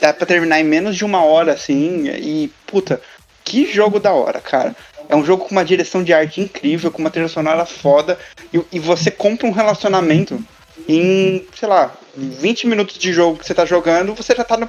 dá 0.00 0.12
pra 0.12 0.26
terminar 0.26 0.60
em 0.60 0.64
menos 0.64 0.96
de 0.96 1.04
uma 1.04 1.24
hora, 1.24 1.52
assim, 1.52 2.08
e, 2.08 2.50
puta, 2.66 3.00
que 3.44 3.70
jogo 3.70 4.00
da 4.00 4.12
hora, 4.12 4.40
cara. 4.40 4.74
É 5.08 5.14
um 5.14 5.24
jogo 5.24 5.44
com 5.44 5.50
uma 5.50 5.64
direção 5.64 6.02
de 6.02 6.12
arte 6.14 6.40
incrível, 6.40 6.90
com 6.90 6.98
uma 7.00 7.10
trilha 7.10 7.28
sonora 7.28 7.66
foda, 7.66 8.18
e, 8.52 8.60
e 8.72 8.78
você 8.78 9.10
compra 9.10 9.46
um 9.46 9.52
relacionamento 9.52 10.42
em, 10.88 11.46
sei 11.54 11.68
lá, 11.68 11.94
20 12.16 12.66
minutos 12.66 12.98
de 12.98 13.12
jogo 13.12 13.38
que 13.38 13.46
você 13.46 13.54
tá 13.54 13.64
jogando, 13.64 14.14
você 14.14 14.34
já 14.34 14.44
tá 14.44 14.56
no. 14.56 14.68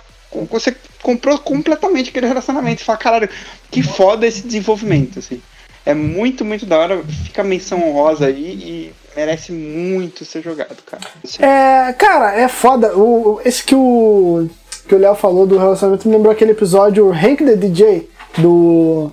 Você 0.50 0.76
comprou 1.02 1.38
completamente 1.40 2.10
aquele 2.10 2.28
relacionamento. 2.28 2.80
Você 2.80 2.86
fala, 2.86 2.98
caralho, 2.98 3.30
que 3.72 3.82
foda 3.82 4.28
esse 4.28 4.42
desenvolvimento, 4.42 5.20
assim. 5.20 5.42
É 5.86 5.94
muito, 5.94 6.44
muito 6.44 6.66
da 6.66 6.78
hora. 6.78 7.04
Fica 7.26 7.44
menção 7.44 7.88
honrosa 7.88 8.26
aí 8.26 8.44
e 8.44 8.94
merece 9.16 9.52
muito 9.52 10.26
ser 10.26 10.42
jogado, 10.42 10.82
cara. 10.86 11.04
Assim, 11.24 11.44
É, 11.44 11.94
cara, 11.94 12.34
é 12.36 12.48
foda. 12.48 12.98
O, 12.98 13.40
esse 13.46 13.64
que 13.64 13.76
o 13.76 14.50
que 14.88 14.96
o 14.96 14.98
Léo 14.98 15.16
falou 15.16 15.46
do 15.48 15.58
relacionamento 15.58 16.08
me 16.08 16.16
lembrou 16.16 16.32
aquele 16.32 16.52
episódio 16.52 17.10
Hank 17.12 17.44
the 17.44 17.56
DJ 17.56 18.10
do 18.38 19.12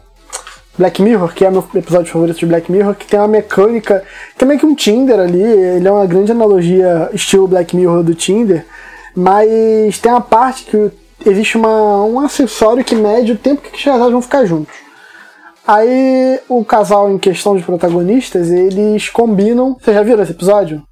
Black 0.78 1.00
Mirror, 1.02 1.32
que 1.34 1.44
é 1.44 1.50
meu 1.50 1.64
episódio 1.74 2.12
favorito 2.12 2.38
de 2.38 2.46
Black 2.46 2.70
Mirror, 2.70 2.94
que 2.94 3.06
tem 3.06 3.18
uma 3.20 3.28
mecânica, 3.28 4.02
é 4.38 4.44
meio 4.44 4.58
que 4.58 4.66
um 4.66 4.74
Tinder 4.74 5.18
ali, 5.20 5.42
ele 5.42 5.86
é 5.86 5.90
uma 5.90 6.06
grande 6.06 6.32
analogia 6.32 7.10
estilo 7.12 7.46
Black 7.48 7.74
Mirror 7.76 8.02
do 8.02 8.14
Tinder, 8.14 8.66
mas 9.14 9.98
tem 9.98 10.10
uma 10.12 10.20
parte 10.20 10.64
que 10.64 10.90
existe 11.24 11.56
uma, 11.56 12.04
um 12.04 12.18
acessório 12.20 12.84
que 12.84 12.94
mede 12.94 13.32
o 13.32 13.38
tempo 13.38 13.62
que 13.62 13.76
os 13.76 13.84
casais 13.84 14.10
vão 14.12 14.22
ficar 14.22 14.44
juntos. 14.44 14.74
Aí 15.66 16.40
o 16.48 16.64
casal 16.64 17.10
em 17.10 17.18
questão 17.18 17.56
de 17.56 17.62
protagonistas, 17.62 18.50
eles 18.50 19.08
combinam. 19.08 19.76
Vocês 19.80 19.96
já 19.96 20.02
viram 20.02 20.22
esse 20.22 20.32
episódio? 20.32 20.82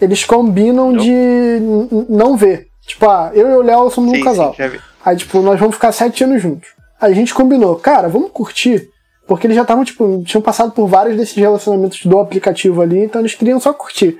Eles 0.00 0.24
combinam 0.24 0.96
de 0.96 1.10
n- 1.10 1.88
n- 1.92 2.06
não 2.08 2.36
ver. 2.36 2.68
Tipo, 2.86 3.08
ah, 3.08 3.30
eu 3.34 3.50
e 3.50 3.54
o 3.54 3.62
Léo 3.62 3.90
somos 3.90 4.12
um 4.12 4.16
sim, 4.16 4.22
casal. 4.22 4.54
sim. 4.54 4.78
Aí, 5.04 5.16
tipo, 5.16 5.40
nós 5.40 5.58
vamos 5.58 5.74
ficar 5.74 5.92
sete 5.92 6.24
anos 6.24 6.40
juntos. 6.40 6.68
Aí 7.00 7.12
a 7.12 7.14
gente 7.14 7.34
combinou, 7.34 7.76
cara, 7.76 8.08
vamos 8.08 8.30
curtir. 8.32 8.88
Porque 9.26 9.46
eles 9.46 9.56
já 9.56 9.62
estavam, 9.62 9.84
tipo, 9.84 10.22
tinham 10.24 10.42
passado 10.42 10.72
por 10.72 10.86
vários 10.86 11.16
desses 11.16 11.34
relacionamentos 11.34 12.04
do 12.04 12.18
aplicativo 12.18 12.82
ali, 12.82 13.04
então 13.04 13.20
eles 13.20 13.34
queriam 13.34 13.58
só 13.58 13.72
curtir. 13.72 14.18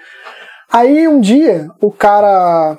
Aí 0.73 1.07
um 1.07 1.21
dia, 1.21 1.69
o 1.81 1.91
cara 1.91 2.79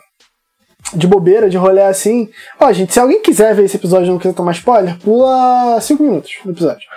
de 0.94 1.08
bobeira, 1.08 1.50
de 1.50 1.58
rolê 1.58 1.84
assim, 1.84 2.30
ó, 2.60 2.72
gente, 2.72 2.94
se 2.94 3.00
alguém 3.00 3.22
quiser 3.22 3.54
ver 3.54 3.66
esse 3.66 3.78
episódio 3.78 4.08
e 4.08 4.10
não 4.10 4.18
quiser 4.18 4.34
tomar 4.34 4.52
spoiler, 4.54 4.98
pula 5.00 5.80
cinco 5.82 6.04
minutos 6.04 6.32
no 6.44 6.52
episódio. 6.52 6.88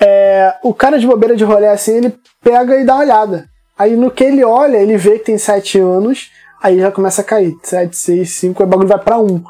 É, 0.00 0.54
o 0.62 0.72
cara 0.72 0.98
de 0.98 1.06
bobeira 1.06 1.36
de 1.36 1.44
rolê 1.44 1.66
assim, 1.66 1.96
ele 1.96 2.14
pega 2.42 2.78
e 2.80 2.84
dá 2.84 2.94
uma 2.94 3.02
olhada. 3.02 3.46
Aí 3.78 3.96
no 3.96 4.10
que 4.10 4.24
ele 4.24 4.44
olha, 4.44 4.76
ele 4.76 4.96
vê 4.96 5.18
que 5.18 5.26
tem 5.26 5.38
sete 5.38 5.78
anos, 5.78 6.30
aí 6.62 6.78
já 6.80 6.90
começa 6.92 7.20
a 7.20 7.24
cair. 7.24 7.56
Sete, 7.62 7.96
seis, 7.96 8.34
cinco, 8.36 8.62
aí 8.62 8.66
o 8.66 8.70
bagulho 8.70 8.88
vai 8.88 8.98
pra 8.98 9.18
um. 9.18 9.42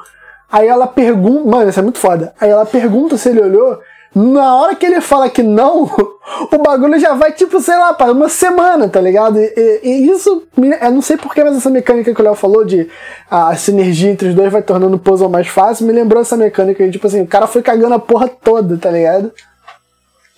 Aí 0.51 0.67
ela 0.67 0.87
pergunta. 0.87 1.49
Mano, 1.49 1.71
isso 1.71 1.79
é 1.79 1.83
muito 1.83 1.99
foda. 1.99 2.33
Aí 2.41 2.51
ela 2.51 2.67
pergunta 2.67 3.17
se 3.17 3.29
ele 3.29 3.41
olhou. 3.41 3.79
Na 4.13 4.57
hora 4.57 4.75
que 4.75 4.85
ele 4.85 5.01
fala 5.01 5.31
que 5.31 5.41
não, 5.41 5.85
o 6.51 6.59
bagulho 6.59 6.99
já 6.99 7.15
vai, 7.15 7.31
tipo, 7.31 7.61
sei 7.61 7.77
lá, 7.77 7.95
para 7.95 8.11
uma 8.11 8.29
semana, 8.29 8.89
tá 8.89 9.01
ligado? 9.01 9.39
E, 9.39 9.81
e- 9.85 10.11
isso, 10.11 10.43
eu 10.81 10.91
não 10.91 11.01
sei 11.01 11.17
porquê, 11.17 11.45
mas 11.45 11.57
essa 11.57 11.71
mecânica 11.71 12.13
que 12.13 12.21
o 12.21 12.25
Léo 12.25 12.35
falou 12.35 12.65
de 12.65 12.91
a 13.31 13.55
sinergia 13.55 14.11
entre 14.11 14.31
os 14.31 14.35
dois 14.35 14.51
vai 14.51 14.63
tornando 14.63 14.97
o 14.97 14.99
puzzle 14.99 15.29
mais 15.29 15.47
fácil, 15.47 15.87
me 15.87 15.93
lembrou 15.93 16.21
essa 16.23 16.37
mecânica 16.37 16.85
de, 16.85 16.91
tipo 16.91 17.07
assim, 17.07 17.23
o 17.23 17.27
cara 17.27 17.47
foi 17.47 17.63
cagando 17.63 17.95
a 17.95 18.01
porra 18.01 18.27
toda, 18.27 18.77
tá 18.77 18.91
ligado? 18.91 19.31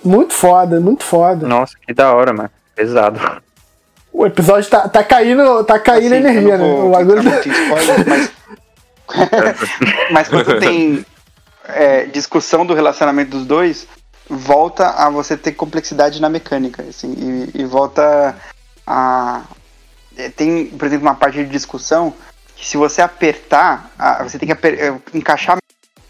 Muito 0.05 0.35
foda, 0.35 0.79
muito 0.79 1.03
foda. 1.03 1.47
Nossa, 1.49 1.75
que 1.87 1.95
da 1.95 2.13
hora, 2.15 2.33
mano. 2.35 2.51
Pesado. 2.75 3.19
O 4.13 4.27
episódio 4.27 4.69
tá, 4.71 4.89
tá 4.89 5.03
caindo, 5.03 5.65
tá 5.65 5.79
caindo 5.79 6.15
Assim, 6.15 6.25
energia, 6.27 6.59
né? 6.59 6.65
O 6.65 6.91
bagulho 6.91 7.23
em 7.23 7.51
spoiler, 7.51 8.09
mas... 8.09 8.31
mas 10.13 10.29
quando 10.29 10.59
tem 10.61 11.05
é, 11.65 12.05
discussão 12.07 12.65
do 12.67 12.75
relacionamento 12.75 13.31
dos 13.31 13.47
dois, 13.47 13.87
volta 14.29 14.89
a 14.91 15.09
você 15.11 15.37
ter 15.37 15.53
complexidade 15.53 16.21
na 16.21 16.29
mecânica, 16.29 16.83
assim, 16.83 17.51
e, 17.55 17.63
e 17.63 17.65
volta 17.65 18.37
a... 18.87 19.43
é, 20.17 20.29
Tem, 20.29 20.67
por 20.67 20.87
exemplo, 20.87 21.07
uma 21.07 21.15
parte 21.15 21.39
de 21.39 21.47
discussão 21.51 22.13
que 22.57 22.67
se 22.67 22.77
você 22.77 23.01
apertar, 23.03 23.91
a- 23.99 24.23
você 24.23 24.39
tem 24.39 24.47
que 24.47 24.53
aper- 24.53 24.79
é, 24.79 24.95
encaixar 25.17 25.57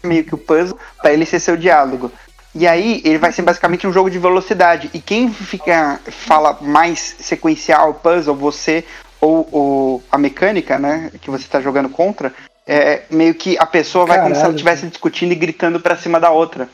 meio 0.03 0.23
que 0.25 0.35
o 0.35 0.37
puzzle 0.37 0.77
para 1.01 1.13
ele 1.13 1.25
ser 1.25 1.39
seu 1.39 1.55
diálogo. 1.57 2.11
E 2.55 2.67
aí 2.67 3.01
ele 3.03 3.17
vai 3.17 3.31
ser 3.31 3.41
basicamente 3.41 3.87
um 3.87 3.91
jogo 3.93 4.09
de 4.09 4.19
velocidade. 4.19 4.89
E 4.93 4.99
quem 4.99 5.31
fica 5.31 5.99
fala 6.07 6.57
mais 6.61 7.15
sequencial 7.19 7.89
o 7.89 7.93
puzzle, 7.95 8.35
você 8.35 8.83
ou, 9.19 9.47
ou 9.51 10.03
a 10.11 10.17
mecânica, 10.17 10.77
né, 10.77 11.09
que 11.21 11.31
você 11.31 11.43
está 11.45 11.59
jogando 11.61 11.89
contra, 11.89 12.33
é 12.67 13.01
meio 13.09 13.33
que 13.33 13.57
a 13.57 13.65
pessoa 13.65 14.05
vai 14.05 14.21
como 14.21 14.35
se 14.35 14.41
ela 14.41 14.51
estivesse 14.51 14.85
discutindo 14.87 15.31
e 15.31 15.35
gritando 15.35 15.79
para 15.79 15.95
cima 15.97 16.19
da 16.19 16.29
outra. 16.29 16.69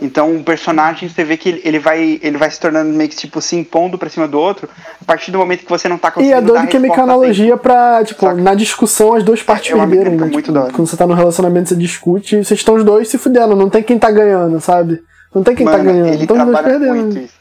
Então 0.00 0.34
o 0.36 0.42
personagem, 0.42 1.08
você 1.08 1.22
vê 1.24 1.36
que 1.36 1.60
ele- 1.62 1.78
vai, 1.78 2.18
ele 2.22 2.38
vai 2.38 2.50
se 2.50 2.58
tornando 2.58 2.90
meio 2.92 3.08
que 3.08 3.16
tipo 3.16 3.40
se 3.40 3.54
impondo 3.54 3.98
pra 3.98 4.08
cima 4.08 4.26
do 4.26 4.38
outro, 4.38 4.68
a 5.00 5.04
partir 5.04 5.30
do 5.30 5.38
momento 5.38 5.64
que 5.64 5.68
você 5.70 5.88
não 5.88 5.98
tá 5.98 6.08
E 6.08 6.12
conseguindo 6.12 6.38
é 6.38 6.40
doido 6.42 6.66
que 6.68 6.76
é 6.76 6.80
meio 6.80 6.92
que 6.94 6.98
resposta 6.98 7.02
analogia 7.02 7.56
pra, 7.56 8.02
tipo, 8.04 8.20
Saca? 8.22 8.40
na 8.40 8.54
discussão 8.54 9.14
as 9.14 9.22
duas 9.22 9.42
partes 9.42 9.70
É 9.70 9.74
perderam, 9.74 9.96
mecânica 10.04 10.24
né? 10.24 10.32
muito 10.32 10.52
Tipo, 10.52 10.72
quando 10.72 10.88
você 10.88 10.96
tá 10.96 11.06
no 11.06 11.14
relacionamento, 11.14 11.68
você 11.68 11.76
discute, 11.76 12.36
vocês 12.44 12.60
estão 12.60 12.74
os 12.76 12.84
dois 12.84 13.08
se 13.08 13.18
fudendo, 13.18 13.54
não 13.54 13.68
tem 13.68 13.82
quem 13.82 13.98
tá 13.98 14.10
ganhando, 14.10 14.58
sabe? 14.60 15.00
Não 15.34 15.42
tem 15.42 15.54
quem 15.56 15.66
tá 15.66 15.72
Mano, 15.72 15.84
ganhando, 15.84 16.08
ele 16.14 16.22
então 16.24 16.36
trabalha 16.36 16.68
perdendo. 16.68 16.94
muito 16.94 17.18
isso. 17.18 17.34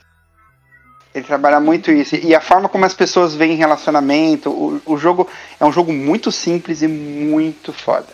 Ele 1.14 1.26
trabalha 1.26 1.60
muito 1.60 1.91
isso. 1.91 2.16
E 2.16 2.34
a 2.34 2.41
forma 2.41 2.68
como 2.68 2.86
as 2.86 2.94
pessoas 2.94 3.36
veem 3.36 3.56
relacionamento, 3.56 4.50
o, 4.50 4.82
o 4.86 4.98
jogo 4.98 5.30
é 5.60 5.66
um 5.66 5.72
jogo 5.72 5.94
muito 5.94 6.32
simples 6.32 6.82
e 6.82 6.88
muito 6.88 7.72
foda. 7.72 8.08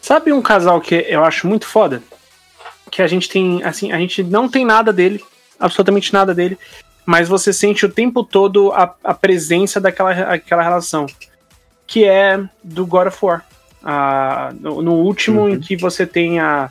Sabe 0.00 0.32
um 0.32 0.40
casal 0.40 0.80
que 0.80 0.94
eu 1.08 1.24
acho 1.24 1.46
muito 1.46 1.66
foda? 1.66 2.02
Que 2.90 3.02
a 3.02 3.06
gente 3.06 3.28
tem, 3.28 3.62
assim, 3.64 3.92
a 3.92 3.98
gente 3.98 4.22
não 4.22 4.48
tem 4.48 4.64
nada 4.64 4.92
dele, 4.92 5.22
absolutamente 5.58 6.12
nada 6.12 6.32
dele, 6.34 6.56
mas 7.04 7.28
você 7.28 7.52
sente 7.52 7.84
o 7.84 7.88
tempo 7.92 8.22
todo 8.22 8.72
a, 8.72 8.94
a 9.02 9.12
presença 9.14 9.80
daquela 9.80 10.12
aquela 10.12 10.62
relação, 10.62 11.06
que 11.86 12.04
é 12.04 12.40
do 12.62 12.86
God 12.86 13.08
of 13.08 13.18
War. 13.24 13.44
Ah, 13.84 14.50
no, 14.58 14.80
no 14.80 14.94
último, 14.94 15.48
em 15.48 15.60
que 15.60 15.76
você 15.76 16.06
tem 16.06 16.40
a- 16.40 16.70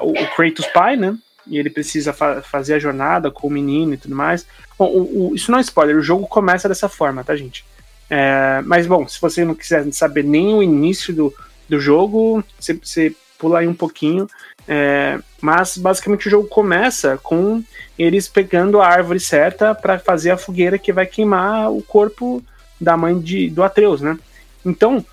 o, 0.00 0.10
o 0.10 0.26
Kratos 0.34 0.66
pai, 0.66 0.96
né? 0.96 1.16
E 1.46 1.58
ele 1.58 1.68
precisa 1.70 2.12
fa- 2.12 2.40
fazer 2.42 2.74
a 2.74 2.78
jornada 2.78 3.30
com 3.30 3.46
o 3.46 3.50
menino 3.50 3.94
e 3.94 3.96
tudo 3.96 4.14
mais. 4.14 4.46
Bom, 4.78 4.86
o- 4.86 5.30
o- 5.30 5.34
isso 5.34 5.50
não 5.50 5.58
é 5.58 5.62
spoiler, 5.62 5.96
o 5.96 6.02
jogo 6.02 6.26
começa 6.26 6.68
dessa 6.68 6.88
forma, 6.88 7.22
tá, 7.22 7.36
gente? 7.36 7.64
É, 8.08 8.62
mas 8.64 8.86
bom, 8.86 9.06
se 9.06 9.20
você 9.20 9.44
não 9.44 9.54
quiser 9.54 9.90
saber 9.92 10.24
nem 10.24 10.54
o 10.54 10.62
início 10.62 11.14
do, 11.14 11.34
do 11.68 11.80
jogo, 11.80 12.42
você, 12.58 12.74
você 12.74 13.14
pula 13.38 13.58
aí 13.60 13.68
um 13.68 13.74
pouquinho. 13.74 14.26
É, 14.66 15.18
mas 15.40 15.76
basicamente 15.76 16.26
o 16.26 16.30
jogo 16.30 16.48
começa 16.48 17.18
com 17.22 17.62
eles 17.98 18.26
pegando 18.26 18.80
a 18.80 18.86
árvore 18.86 19.20
certa 19.20 19.74
para 19.74 19.98
fazer 19.98 20.30
a 20.30 20.38
fogueira 20.38 20.78
que 20.78 20.92
vai 20.92 21.06
queimar 21.06 21.70
o 21.70 21.82
corpo 21.82 22.42
da 22.80 22.96
mãe 22.96 23.18
de, 23.18 23.50
do 23.50 23.62
Atreus, 23.62 24.00
né? 24.00 24.18
Então, 24.64 25.04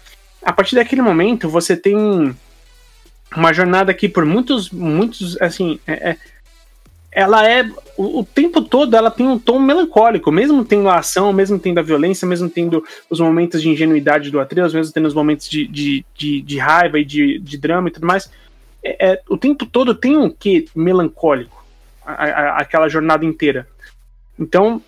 a 0.41 0.53
partir 0.53 0.75
daquele 0.75 1.01
momento, 1.01 1.49
você 1.49 1.75
tem 1.75 2.33
uma 3.35 3.53
jornada 3.53 3.93
que 3.93 4.09
por 4.09 4.25
muitos, 4.25 4.69
muitos, 4.69 5.39
assim, 5.41 5.79
é- 5.87 6.11
é- 6.11 6.17
ela 7.11 7.47
é 7.47 7.69
o, 7.97 8.19
o 8.19 8.23
tempo 8.23 8.61
todo 8.61 8.95
ela 8.95 9.11
tem 9.11 9.27
um 9.27 9.37
tom 9.37 9.59
melancólico, 9.59 10.31
mesmo 10.31 10.63
tendo 10.63 10.87
a 10.89 10.99
ação, 10.99 11.31
mesmo 11.33 11.59
tendo 11.59 11.79
a 11.79 11.83
violência, 11.83 12.25
mesmo 12.27 12.49
tendo 12.49 12.83
os 13.09 13.19
momentos 13.19 13.61
de 13.61 13.69
ingenuidade 13.69 14.31
do 14.31 14.39
Atreus, 14.39 14.73
mesmo 14.73 14.93
tendo 14.93 15.07
os 15.07 15.13
momentos 15.13 15.49
de, 15.49 15.67
de, 15.67 16.05
de, 16.15 16.41
de 16.41 16.57
raiva 16.57 16.99
e 16.99 17.05
de, 17.05 17.37
de 17.39 17.57
drama 17.57 17.89
e 17.89 17.91
tudo 17.91 18.07
mais. 18.07 18.31
É, 18.83 19.11
é, 19.11 19.21
o 19.29 19.37
tempo 19.37 19.65
todo 19.65 19.93
tem 19.93 20.15
um 20.17 20.29
quê 20.29 20.65
melancólico, 20.75 21.63
a- 22.05 22.13
a- 22.13 22.57
aquela 22.59 22.87
jornada 22.87 23.25
inteira. 23.25 23.67
Então, 24.39 24.81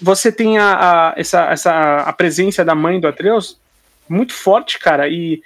você 0.00 0.30
tem 0.30 0.58
a, 0.58 0.74
a- 0.74 1.14
essa, 1.16 1.44
essa, 1.50 1.96
a 2.00 2.12
presença 2.12 2.64
da 2.64 2.74
mãe 2.74 3.00
do 3.00 3.08
Atreus 3.08 3.58
muito 4.08 4.34
forte, 4.34 4.78
cara, 4.78 5.08
e, 5.08 5.34
e 5.34 5.42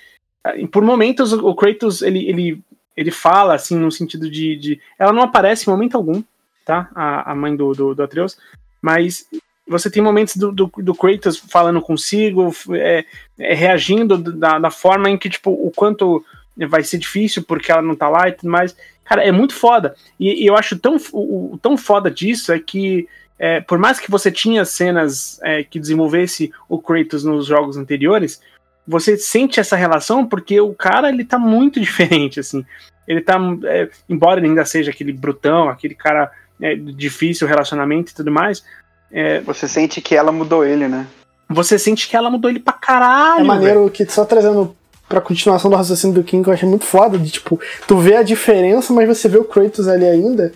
por 0.71 0.83
momentos 0.83 1.33
o 1.33 1.55
Kratos, 1.55 2.03
ele, 2.03 2.29
ele, 2.29 2.61
ele 2.97 3.11
fala, 3.11 3.55
assim, 3.55 3.77
no 3.77 3.91
sentido 3.91 4.31
de, 4.31 4.57
de... 4.57 4.81
Ela 4.99 5.13
não 5.13 5.23
aparece 5.23 5.69
em 5.69 5.73
momento 5.73 5.97
algum, 5.97 6.23
tá? 6.65 6.89
A, 6.95 7.33
a 7.33 7.35
mãe 7.35 7.55
do, 7.55 7.73
do, 7.73 7.95
do 7.95 8.03
Atreus, 8.03 8.39
mas 8.81 9.27
você 9.69 9.91
tem 9.91 10.03
momentos 10.03 10.37
do, 10.37 10.51
do, 10.51 10.73
do 10.79 10.95
Kratos 10.95 11.37
falando 11.37 11.81
consigo, 11.83 12.53
é, 12.73 13.05
é, 13.39 13.55
reagindo 13.55 14.17
da, 14.17 14.59
da 14.59 14.71
forma 14.71 15.11
em 15.11 15.19
que, 15.19 15.29
tipo, 15.29 15.51
o 15.51 15.71
quanto 15.71 16.25
vai 16.67 16.83
ser 16.83 16.99
difícil 16.99 17.45
porque 17.45 17.71
ela 17.71 17.83
não 17.83 17.95
tá 17.95 18.09
lá 18.09 18.29
e 18.29 18.33
tudo 18.33 18.51
mais. 18.51 18.75
Cara, 19.05 19.23
é 19.23 19.31
muito 19.31 19.55
foda. 19.55 19.95
E, 20.19 20.43
e 20.43 20.47
eu 20.47 20.57
acho 20.57 20.79
tão, 20.79 20.97
o, 21.13 21.55
o 21.55 21.59
tão 21.59 21.77
foda 21.77 22.11
disso 22.11 22.53
é 22.53 22.59
que, 22.59 23.07
é, 23.39 23.61
por 23.61 23.79
mais 23.79 24.01
que 24.01 24.11
você 24.11 24.33
tinha 24.33 24.65
cenas 24.65 25.39
é, 25.43 25.63
que 25.63 25.79
desenvolvesse 25.79 26.51
o 26.69 26.81
Kratos 26.81 27.23
nos 27.23 27.47
jogos 27.47 27.77
anteriores, 27.77 28.41
você 28.89 29.19
sente 29.19 29.61
essa 29.61 29.77
relação 29.77 30.27
porque 30.27 30.61
o 30.61 30.75
cara, 30.75 31.11
ele 31.11 31.25
tá 31.25 31.39
muito 31.39 31.79
diferente, 31.81 32.41
assim. 32.41 32.65
Ele 33.07 33.21
tá, 33.21 33.39
é, 33.65 33.89
embora 34.09 34.41
ele 34.41 34.49
ainda 34.49 34.65
seja 34.65 34.91
aquele 34.91 35.13
brutão, 35.13 35.69
aquele 35.69 35.95
cara 35.95 36.31
é, 36.61 36.75
difícil 36.75 37.47
relacionamento 37.47 38.13
e 38.13 38.15
tudo 38.15 38.31
mais, 38.31 38.65
é, 39.11 39.41
Você 39.41 39.67
sente 39.67 40.01
que 40.01 40.15
ela 40.15 40.33
mudou 40.33 40.65
ele, 40.65 40.89
né? 40.89 41.07
você 41.49 41.79
sente 41.79 42.09
que 42.09 42.17
ela 42.17 42.31
mudou 42.31 42.51
ele 42.51 42.61
pra 42.61 42.75
caralho. 42.75 43.41
É 43.41 43.45
maneiro 43.45 43.91
que 43.91 44.05
só 44.11 44.25
trazendo 44.25 44.77
pra 45.09 45.21
continuação 45.21 45.71
do 45.71 45.77
raciocínio 45.77 46.15
do 46.15 46.23
King, 46.23 46.45
que 46.45 46.51
eu 46.51 46.55
achei 46.55 46.69
muito 46.69 46.85
foda, 46.85 47.19
de 47.19 47.31
tipo, 47.31 47.59
tu 47.87 47.97
vê 47.97 48.17
a 48.17 48.23
diferença, 48.23 48.93
mas 48.93 49.09
você 49.09 49.29
vê 49.29 49.39
o 49.39 49.45
Kratos 49.45 49.89
ali 49.89 50.05
ainda. 50.05 50.53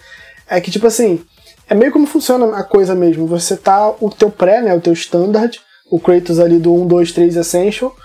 É 0.47 0.61
que, 0.61 0.70
tipo 0.70 0.87
assim, 0.87 1.24
é 1.66 1.74
meio 1.74 1.91
como 1.91 2.07
funciona 2.07 2.59
a 2.59 2.62
coisa 2.62 2.95
mesmo. 2.95 3.26
Você 3.26 3.57
tá 3.57 3.89
o 4.01 4.11
teu 4.11 4.30
pré, 4.30 4.61
né? 4.61 4.74
O 4.74 4.80
teu 4.80 4.93
standard, 4.93 5.59
o 5.91 5.99
Kratos 5.99 6.39
ali 6.39 6.59
do 6.59 6.74
1, 6.74 6.87
2, 6.87 7.12
3 7.12 7.37
Essential. 7.37 7.97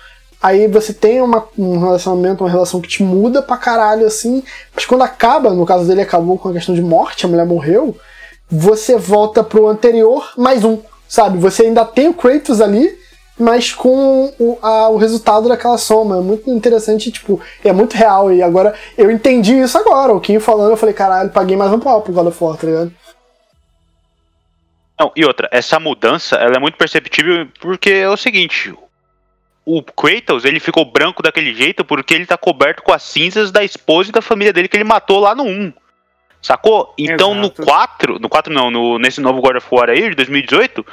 Aí 0.42 0.68
você 0.68 0.94
tem 0.94 1.20
uma, 1.22 1.48
um 1.58 1.80
relacionamento, 1.80 2.44
uma 2.44 2.50
relação 2.50 2.80
que 2.80 2.88
te 2.88 3.02
muda 3.04 3.42
pra 3.42 3.58
caralho, 3.58 4.06
assim. 4.06 4.44
Mas 4.76 4.86
quando 4.86 5.02
acaba, 5.04 5.50
no 5.52 5.66
caso 5.66 5.88
dele 5.88 6.02
acabou 6.02 6.38
com 6.38 6.50
a 6.50 6.54
questão 6.54 6.76
de 6.76 6.82
morte, 6.82 7.26
a 7.26 7.30
mulher 7.30 7.46
morreu, 7.46 7.98
você 8.50 8.96
volta 8.98 9.44
pro 9.44 9.68
anterior 9.68 10.32
mais 10.38 10.64
um, 10.64 10.80
sabe? 11.08 11.38
Você 11.40 11.64
ainda 11.64 11.84
tem 11.84 12.08
o 12.08 12.14
Kratos 12.14 12.62
ali, 12.62 12.96
mas 13.38 13.74
com 13.74 14.32
o, 14.40 14.58
a- 14.62 14.90
o 14.90 14.98
resultado 14.98 15.50
daquela 15.50 15.78
soma. 15.78 16.18
É 16.18 16.22
muito 16.22 16.50
interessante, 16.52 17.12
tipo, 17.12 17.42
é 17.64 17.74
muito 17.74 17.96
real. 17.96 18.32
E 18.32 18.42
agora, 18.44 18.76
eu 18.98 19.10
entendi 19.12 19.60
isso 19.60 19.78
agora. 19.78 20.14
O 20.14 20.22
Kim 20.22 20.40
falando, 20.40 20.72
eu 20.72 20.78
falei, 20.78 20.94
caralho, 20.94 21.32
paguei 21.32 21.58
mais 21.58 21.72
um 21.74 21.80
pau 21.80 22.02
pro 22.02 22.14
God 22.14 22.28
of 22.28 22.44
War, 22.44 22.58
tá 22.58 22.68
ligado? 22.68 22.94
Não, 25.00 25.12
e 25.16 25.26
outra, 25.26 25.48
essa 25.52 25.80
mudança, 25.80 26.36
ela 26.38 26.56
é 26.56 26.60
muito 26.60 26.78
perceptível 26.78 27.48
porque 27.62 27.90
é 27.92 28.10
o 28.10 28.18
seguinte, 28.18 28.74
o 29.70 29.84
Kratos, 29.84 30.46
ele 30.46 30.62
ficou 30.62 30.86
branco 30.86 31.22
daquele 31.22 31.54
jeito 31.54 31.84
porque 31.84 32.14
ele 32.14 32.26
tá 32.26 32.38
coberto 32.38 32.82
com 32.82 32.94
as 32.94 33.04
cinzas 33.04 33.52
da 33.52 33.66
esposa 33.66 34.10
e 34.10 34.14
da 34.14 34.22
família 34.22 34.54
dele 34.54 34.70
que 34.70 34.78
ele 34.78 34.86
matou 34.86 35.20
lá 35.20 35.36
no 35.36 35.44
1. 35.44 35.74
Sacou? 36.42 36.94
Então 36.98 37.32
Exato. 37.34 37.62
no 37.62 37.66
4, 37.66 38.20
no 38.20 38.30
4 38.30 38.54
não, 38.54 38.72
no, 38.72 38.98
nesse 38.98 39.20
novo 39.20 39.42
God 39.42 39.58
of 39.58 39.68
War 39.70 39.90
aí, 39.90 40.10
de 40.10 40.16
2018, 40.16 40.86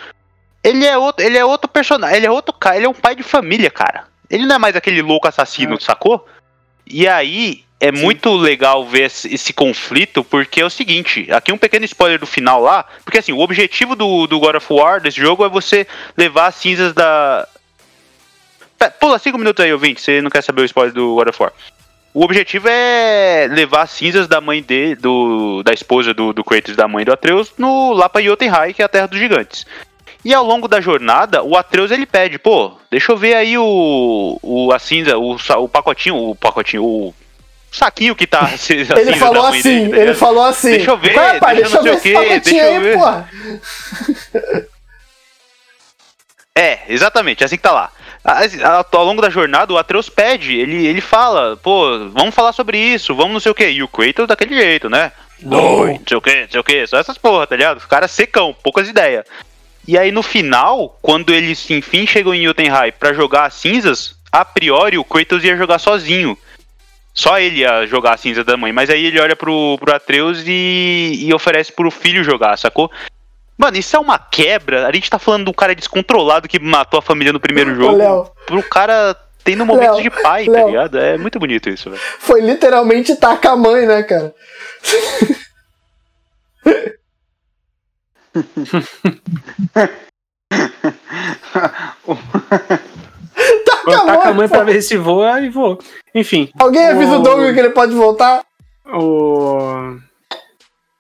ele 0.65 0.85
é 0.85 0.99
outro, 0.99 1.25
ele 1.25 1.39
é 1.39 1.45
outro 1.45 1.69
personagem, 1.69 2.17
ele 2.17 2.27
é 2.27 2.31
outro 2.31 2.53
cara, 2.53 2.77
ele 2.77 2.87
é 2.87 2.89
um 2.89 2.95
pai 2.95 3.15
de 3.15 3.23
família, 3.23 3.71
cara. 3.71 4.09
Ele 4.29 4.45
não 4.45 4.57
é 4.57 4.59
mais 4.59 4.75
aquele 4.75 5.01
louco 5.03 5.29
assassino, 5.29 5.81
sacou? 5.81 6.27
E 6.85 7.07
aí 7.07 7.63
é 7.79 7.93
muito 7.93 8.35
legal 8.35 8.85
ver 8.85 9.03
esse, 9.03 9.33
esse 9.33 9.53
conflito, 9.53 10.25
porque 10.25 10.63
é 10.63 10.65
o 10.65 10.71
seguinte, 10.71 11.29
aqui 11.31 11.53
um 11.53 11.59
pequeno 11.59 11.85
spoiler 11.85 12.19
do 12.19 12.27
final 12.27 12.61
lá, 12.61 12.85
porque 13.05 13.19
assim, 13.19 13.33
o 13.33 13.39
objetivo 13.39 13.95
do, 13.95 14.27
do 14.27 14.41
God 14.41 14.57
of 14.57 14.73
War, 14.73 15.01
desse 15.01 15.21
jogo, 15.21 15.45
é 15.45 15.49
você 15.49 15.87
levar 16.17 16.47
as 16.47 16.57
cinzas 16.57 16.93
da... 16.93 17.47
Pula 18.91 19.19
5 19.19 19.39
minutos 19.39 19.65
aí, 19.65 19.73
ouvinte, 19.73 20.01
você 20.01 20.21
não 20.21 20.31
quer 20.31 20.43
saber 20.43 20.63
o 20.63 20.65
spoiler 20.65 20.93
do 20.93 21.15
God 21.15 21.29
of 21.29 21.43
War. 21.43 21.53
O 22.15 22.23
objetivo 22.23 22.69
é 22.69 23.49
levar 23.51 23.83
as 23.83 23.91
cinzas 23.91 24.29
da 24.29 24.41
mãe 24.41 24.63
dele, 24.63 24.95
do, 24.95 25.63
da 25.65 25.73
esposa 25.73 26.15
do, 26.15 26.33
do 26.33 26.45
Kratos 26.45 26.77
da 26.77 26.87
mãe 26.87 27.05
do 27.05 27.13
Atreus, 27.13 27.53
no, 27.59 27.93
lá 27.93 28.09
pra 28.09 28.23
Jotunheim, 28.23 28.73
que 28.73 28.83
é 28.83 28.85
a 28.85 28.89
terra 28.89 29.09
dos 29.09 29.19
gigantes. 29.19 29.67
E 30.25 30.33
ao 30.33 30.45
longo 30.45 30.69
da 30.69 30.81
jornada, 30.81 31.43
o 31.43 31.57
Atreus 31.57 31.91
ele 31.91 32.07
pede, 32.07 32.39
pô, 32.39 32.79
deixa 32.89 33.11
eu 33.11 33.17
ver 33.17 33.35
aí 33.35 33.59
o, 33.59 34.39
o 34.41 34.73
a 34.73 34.79
cinza, 34.79 35.19
o, 35.19 35.35
o 35.35 35.69
pacotinho, 35.69 36.17
o 36.17 36.37
pacotinho, 36.37 36.85
o 36.85 37.15
saquinho 37.71 38.15
que 38.15 38.27
tá 38.27 38.49
Ele 38.71 39.17
falou 39.17 39.47
assim, 39.47 39.63
dele, 39.63 39.91
tá 39.91 39.97
ele 39.99 40.15
falou 40.15 40.45
assim. 40.45 40.71
Deixa 40.71 40.91
eu 40.93 40.97
ver, 40.97 41.41
pai, 41.41 41.57
deixa 41.57 41.77
deixa, 41.77 41.77
eu 41.79 41.83
ver 41.83 41.95
esse 41.95 42.13
pacotinho 42.13 42.65
aí, 42.65 42.79
ver. 42.79 42.97
porra. 42.97 43.29
É, 46.57 46.83
exatamente, 46.89 47.43
é 47.43 47.47
assim 47.47 47.57
que 47.57 47.63
tá 47.65 47.73
lá. 47.73 47.91
Ao 48.25 49.05
longo 49.05 49.21
da 49.21 49.29
jornada, 49.29 49.73
o 49.73 49.77
Atreus 49.77 50.09
pede, 50.09 50.57
ele, 50.57 50.87
ele 50.87 51.03
fala, 51.03 51.59
pô, 51.59 52.09
vamos 52.09 52.35
falar 52.35 52.53
sobre 52.53 52.79
isso, 52.79 53.15
vamos 53.15 53.35
não 53.35 53.41
sei 53.41 53.53
o 53.53 53.55
que. 53.55 53.69
E 53.69 53.83
o 53.83 53.89
Kratos 53.89 54.27
daquele 54.27 54.57
jeito, 54.57 54.89
né? 54.89 55.13
Não, 55.43 55.87
não 55.87 56.01
sei 56.07 56.17
o 56.17 56.23
que, 56.23 56.41
não 56.43 56.51
sei 56.51 56.61
o 56.61 56.65
que, 56.65 56.87
só 56.87 56.97
essas 56.97 57.19
porra, 57.19 57.47
tá 57.47 57.55
ligado? 57.55 57.79
O 57.79 57.89
cara 57.89 58.09
secão, 58.09 58.57
poucas 58.63 58.89
ideias. 58.89 59.27
E 59.87 59.99
aí 59.99 60.11
no 60.11 60.23
final, 60.23 60.99
quando 61.03 61.35
eles 61.35 61.69
enfim 61.71 62.07
chegam 62.07 62.35
em 62.35 62.45
Jotunheim 62.45 62.93
pra 62.99 63.13
jogar 63.13 63.45
as 63.45 63.55
cinzas, 63.55 64.17
a 64.33 64.43
priori 64.43 64.97
o 64.97 65.05
Kratos 65.05 65.45
ia 65.45 65.57
jogar 65.57 65.79
sozinho. 65.79 66.39
Só 67.13 67.39
ele 67.39 67.61
ia 67.61 67.87
jogar 67.87 68.15
a 68.15 68.17
cinza 68.17 68.43
da 68.43 68.57
mãe, 68.57 68.73
mas 68.73 68.91
aí 68.91 69.07
ele 69.07 69.21
olha 69.21 69.37
pro, 69.37 69.79
pro 69.79 69.95
Atreus 69.95 70.43
e, 70.47 71.21
e 71.21 71.33
oferece 71.33 71.71
pro 71.71 71.91
filho 71.91 72.25
jogar, 72.25 72.57
sacou? 72.57 72.91
Mano, 73.57 73.77
isso 73.77 73.97
é 73.97 73.99
uma 74.01 74.19
quebra. 74.19 74.87
A 74.87 74.93
gente 74.93 75.09
tá 75.09 75.19
falando 75.19 75.45
de 75.45 75.51
um 75.51 75.55
cara 75.55 75.75
descontrolado 75.75 76.49
que 76.49 76.59
matou 76.59 76.99
a 76.99 77.03
família 77.03 77.33
no 77.33 77.39
primeiro 77.41 77.75
jogo. 77.75 77.97
Léo, 77.97 78.31
Pro 78.47 78.63
cara 78.63 79.17
tendo 79.45 79.65
momentos 79.65 79.97
Léo, 79.99 80.03
de 80.03 80.23
pai, 80.23 80.47
tá 80.47 80.53
Léo. 80.53 80.67
ligado? 80.69 80.99
É 80.99 81.17
muito 81.19 81.39
bonito 81.39 81.69
isso, 81.69 81.89
velho. 81.91 82.03
foi 82.19 82.41
literalmente 82.41 83.15
tacar 83.17 83.53
a 83.53 83.57
mãe, 83.57 83.87
né, 83.87 84.03
cara? 84.03 84.35
Taca 93.65 93.97
a 93.97 94.01
Taca 94.07 94.13
a 94.23 94.25
mãe, 94.27 94.35
mãe 94.35 94.49
pô. 94.49 94.55
pra 94.55 94.65
ver 94.65 94.83
se 94.83 94.97
voa 94.97 95.41
e 95.41 95.49
voa. 95.49 95.79
Enfim. 96.15 96.51
Alguém 96.59 96.87
avisa 96.87 97.17
o 97.17 97.21
O- 97.21 97.23
Doug 97.23 97.53
que 97.55 97.61
ele 97.61 97.71
pode 97.71 97.93
voltar? 97.95 98.43
O... 98.87 99.97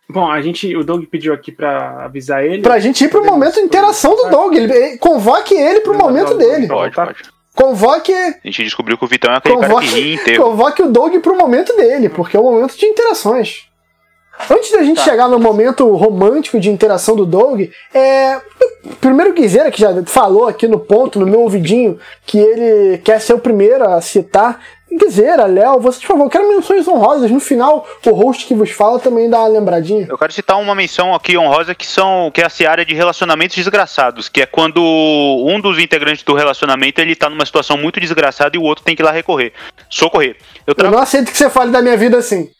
Bom, 0.08 0.30
a 0.30 0.40
gente, 0.42 0.76
o 0.76 0.84
Doug 0.84 1.04
pediu 1.06 1.32
aqui 1.32 1.50
pra 1.50 2.04
avisar 2.04 2.44
ele. 2.44 2.62
Pra 2.62 2.78
gente 2.78 3.02
ir 3.04 3.08
pro 3.08 3.20
Podemos- 3.20 3.38
momento 3.38 3.54
de 3.54 3.60
interação 3.62 4.14
do 4.14 4.28
Doug. 4.30 4.54
Ele, 4.54 4.72
ele- 4.72 4.98
convoque 4.98 5.54
ele 5.54 5.80
pro 5.80 5.94
Podemos 5.96 6.12
momento 6.12 6.34
dele. 6.36 6.66
Pode, 6.68 6.94
Tá. 6.94 7.06
pode. 7.06 7.18
Convoque, 7.54 8.12
A 8.12 8.32
gente 8.44 8.64
descobriu 8.64 8.98
que 8.98 9.04
o 9.04 9.08
Vitão 9.08 9.32
é 9.32 9.36
aquele 9.36 9.56
cara 9.56 9.74
que 9.76 9.86
ri 9.86 9.86
convoque, 9.86 10.14
inteiro. 10.14 10.42
convoque 10.42 10.82
o 10.82 10.88
Doug 10.90 11.14
pro 11.20 11.38
momento 11.38 11.74
dele, 11.76 12.08
porque 12.08 12.36
é 12.36 12.40
o 12.40 12.42
momento 12.42 12.76
de 12.76 12.84
interações. 12.84 13.66
Antes 14.50 14.72
da 14.72 14.82
gente 14.82 14.96
Tá. 14.96 15.04
chegar 15.04 15.28
no 15.28 15.38
momento 15.38 15.88
romântico 15.94 16.58
de 16.58 16.68
interação 16.68 17.14
do 17.14 17.24
Doug, 17.24 17.62
é. 17.94 18.40
Primeiro 19.00 19.32
Guizeira, 19.32 19.70
que 19.70 19.80
já 19.80 19.90
falou 20.04 20.48
aqui 20.48 20.66
no 20.66 20.80
ponto, 20.80 21.20
no 21.20 21.26
meu 21.26 21.40
ouvidinho, 21.42 21.98
que 22.26 22.38
ele 22.38 22.98
quer 22.98 23.20
ser 23.20 23.34
o 23.34 23.38
primeiro 23.38 23.88
a 23.88 24.00
citar. 24.00 24.60
Guizeira, 24.96 25.46
Léo, 25.46 25.80
vocês, 25.80 26.02
por 26.02 26.08
favor, 26.08 26.30
quero 26.30 26.48
menções 26.48 26.86
honrosas. 26.86 27.30
No 27.30 27.40
final, 27.40 27.86
o 28.06 28.10
host 28.10 28.46
que 28.46 28.54
vos 28.54 28.70
fala 28.70 28.98
também 28.98 29.28
dá 29.28 29.40
uma 29.40 29.48
lembradinha. 29.48 30.06
Eu 30.08 30.18
quero 30.18 30.32
citar 30.32 30.58
uma 30.58 30.74
menção 30.74 31.14
aqui 31.14 31.36
honrosa 31.36 31.74
que 31.74 31.86
são 31.86 32.30
que 32.32 32.40
é 32.40 32.46
a 32.46 32.50
seara 32.50 32.84
de 32.84 32.94
relacionamentos 32.94 33.56
desgraçados, 33.56 34.28
que 34.28 34.42
é 34.42 34.46
quando 34.46 34.80
um 34.80 35.60
dos 35.60 35.78
integrantes 35.78 36.22
do 36.22 36.34
relacionamento 36.34 37.00
ele 37.00 37.14
tá 37.16 37.28
numa 37.28 37.44
situação 37.44 37.76
muito 37.76 38.00
desgraçada 38.00 38.56
e 38.56 38.58
o 38.58 38.62
outro 38.62 38.84
tem 38.84 38.94
que 38.94 39.02
ir 39.02 39.04
lá 39.04 39.10
recorrer, 39.10 39.52
socorrer. 39.88 40.36
Eu 40.66 40.72
Eu 40.72 40.74
tra... 40.74 40.90
não 40.90 40.98
aceito 40.98 41.30
que 41.30 41.36
você 41.36 41.50
fale 41.50 41.70
da 41.70 41.82
minha 41.82 41.96
vida 41.96 42.18
assim. 42.18 42.50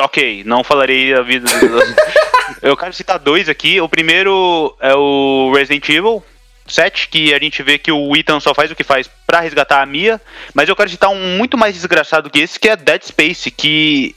Ok, 0.00 0.44
não 0.46 0.62
falarei 0.62 1.14
a 1.14 1.22
vida. 1.22 1.48
Eu 2.62 2.76
quero 2.76 2.92
citar 2.92 3.18
dois 3.18 3.48
aqui. 3.48 3.80
O 3.80 3.88
primeiro 3.88 4.74
é 4.80 4.94
o 4.94 5.52
Resident 5.54 5.88
Evil 5.88 6.22
7, 6.70 7.08
que 7.08 7.34
a 7.34 7.38
gente 7.38 7.62
vê 7.62 7.78
que 7.78 7.92
o 7.92 8.16
Ethan 8.16 8.40
só 8.40 8.54
faz 8.54 8.70
o 8.70 8.76
que 8.76 8.84
faz 8.84 9.10
pra 9.26 9.40
resgatar 9.40 9.82
a 9.82 9.86
Mia. 9.86 10.20
Mas 10.54 10.68
eu 10.68 10.76
quero 10.76 10.90
citar 10.90 11.10
um 11.10 11.36
muito 11.36 11.58
mais 11.58 11.74
desgraçado 11.74 12.30
que 12.30 12.40
esse, 12.40 12.58
que 12.58 12.68
é 12.68 12.76
Dead 12.76 13.02
Space, 13.02 13.50
que 13.50 14.14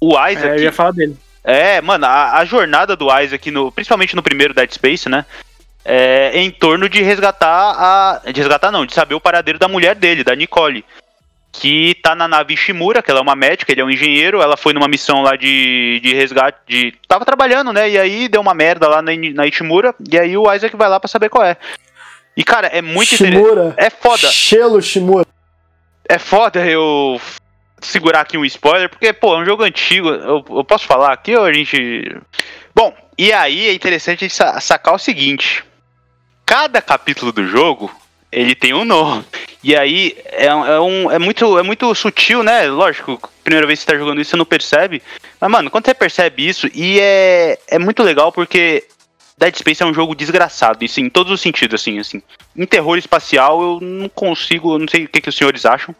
o 0.00 0.12
Isaac. 0.12 0.46
É, 0.46 0.56
eu 0.56 0.62
ia 0.64 0.72
falar 0.72 0.92
dele. 0.92 1.16
É, 1.42 1.80
mano, 1.80 2.06
a, 2.06 2.38
a 2.38 2.44
jornada 2.44 2.96
do 2.96 3.06
Isaac, 3.20 3.50
no, 3.50 3.70
principalmente 3.70 4.16
no 4.16 4.22
primeiro 4.22 4.54
Dead 4.54 4.70
Space, 4.72 5.08
né? 5.08 5.24
É 5.84 6.38
em 6.38 6.50
torno 6.50 6.88
de 6.88 7.02
resgatar 7.02 7.48
a. 7.48 8.22
De 8.30 8.40
resgatar 8.40 8.70
não, 8.70 8.86
de 8.86 8.94
saber 8.94 9.14
o 9.14 9.20
paradeiro 9.20 9.58
da 9.58 9.68
mulher 9.68 9.94
dele, 9.94 10.24
da 10.24 10.34
Nicole. 10.34 10.84
Que 11.52 11.94
tá 12.02 12.16
na 12.16 12.26
nave 12.26 12.54
Ishimura, 12.54 13.00
que 13.00 13.10
ela 13.10 13.20
é 13.20 13.22
uma 13.22 13.36
médica, 13.36 13.70
ele 13.70 13.80
é 13.80 13.84
um 13.84 13.90
engenheiro, 13.90 14.42
ela 14.42 14.56
foi 14.56 14.72
numa 14.72 14.88
missão 14.88 15.22
lá 15.22 15.36
de, 15.36 16.00
de 16.02 16.12
resgate. 16.12 16.58
De, 16.66 16.94
tava 17.06 17.24
trabalhando, 17.24 17.72
né? 17.72 17.88
E 17.90 17.98
aí 17.98 18.28
deu 18.28 18.40
uma 18.40 18.54
merda 18.54 18.88
lá 18.88 19.00
na, 19.00 19.12
na 19.34 19.46
Ishimura, 19.46 19.94
e 20.10 20.18
aí 20.18 20.36
o 20.36 20.52
Isaac 20.52 20.74
vai 20.74 20.88
lá 20.88 20.98
pra 20.98 21.06
saber 21.06 21.28
qual 21.28 21.44
é. 21.44 21.56
E, 22.36 22.42
cara, 22.42 22.66
é 22.68 22.82
muito 22.82 23.14
interessante. 23.14 23.42
Shimura. 23.44 23.74
É 23.76 23.90
foda. 23.90 24.28
Shelo 24.30 24.82
Shimura. 24.82 25.26
É 26.08 26.18
foda 26.18 26.64
eu 26.66 27.20
segurar 27.80 28.20
aqui 28.20 28.36
um 28.36 28.44
spoiler, 28.44 28.88
porque, 28.88 29.12
pô, 29.12 29.34
é 29.34 29.38
um 29.38 29.44
jogo 29.44 29.62
antigo. 29.62 30.08
Eu, 30.08 30.44
eu 30.50 30.64
posso 30.64 30.86
falar 30.86 31.12
aqui 31.12 31.34
ou 31.36 31.44
a 31.44 31.52
gente. 31.52 32.16
Bom, 32.74 32.94
e 33.16 33.32
aí 33.32 33.68
é 33.68 33.72
interessante 33.72 34.24
a 34.24 34.28
gente 34.28 34.34
sa- 34.34 34.60
sacar 34.60 34.94
o 34.94 34.98
seguinte: 34.98 35.64
cada 36.44 36.82
capítulo 36.82 37.30
do 37.32 37.46
jogo 37.46 37.90
ele 38.32 38.54
tem 38.54 38.74
um 38.74 38.84
nome. 38.84 39.24
E 39.62 39.76
aí 39.76 40.16
é, 40.26 40.46
é 40.46 40.80
um, 40.80 41.10
é, 41.10 41.18
muito, 41.18 41.58
é 41.58 41.62
muito 41.62 41.94
sutil, 41.94 42.42
né? 42.42 42.66
Lógico, 42.68 43.20
primeira 43.44 43.66
vez 43.66 43.78
que 43.78 43.84
você 43.84 43.92
tá 43.92 43.98
jogando 43.98 44.20
isso, 44.20 44.30
você 44.30 44.36
não 44.36 44.44
percebe. 44.44 45.00
Mas, 45.40 45.50
mano, 45.50 45.70
quando 45.70 45.86
você 45.86 45.94
percebe 45.94 46.46
isso, 46.46 46.68
e 46.74 46.98
é, 47.00 47.58
é 47.68 47.78
muito 47.78 48.02
legal 48.02 48.32
porque 48.32 48.84
Dead 49.36 49.56
Space 49.56 49.82
é 49.82 49.86
um 49.86 49.94
jogo 49.94 50.14
desgraçado, 50.14 50.84
isso 50.84 51.00
em 51.00 51.10
todos 51.10 51.32
os 51.32 51.40
sentidos, 51.40 51.80
assim, 51.80 51.98
assim. 51.98 52.22
Em 52.56 52.66
terror 52.66 52.96
espacial 52.96 53.60
eu 53.60 53.78
não 53.80 54.08
consigo, 54.08 54.74
eu 54.74 54.78
não 54.78 54.88
sei 54.88 55.04
o 55.04 55.08
que, 55.08 55.20
que 55.20 55.28
os 55.28 55.36
senhores 55.36 55.66
acham, 55.66 55.94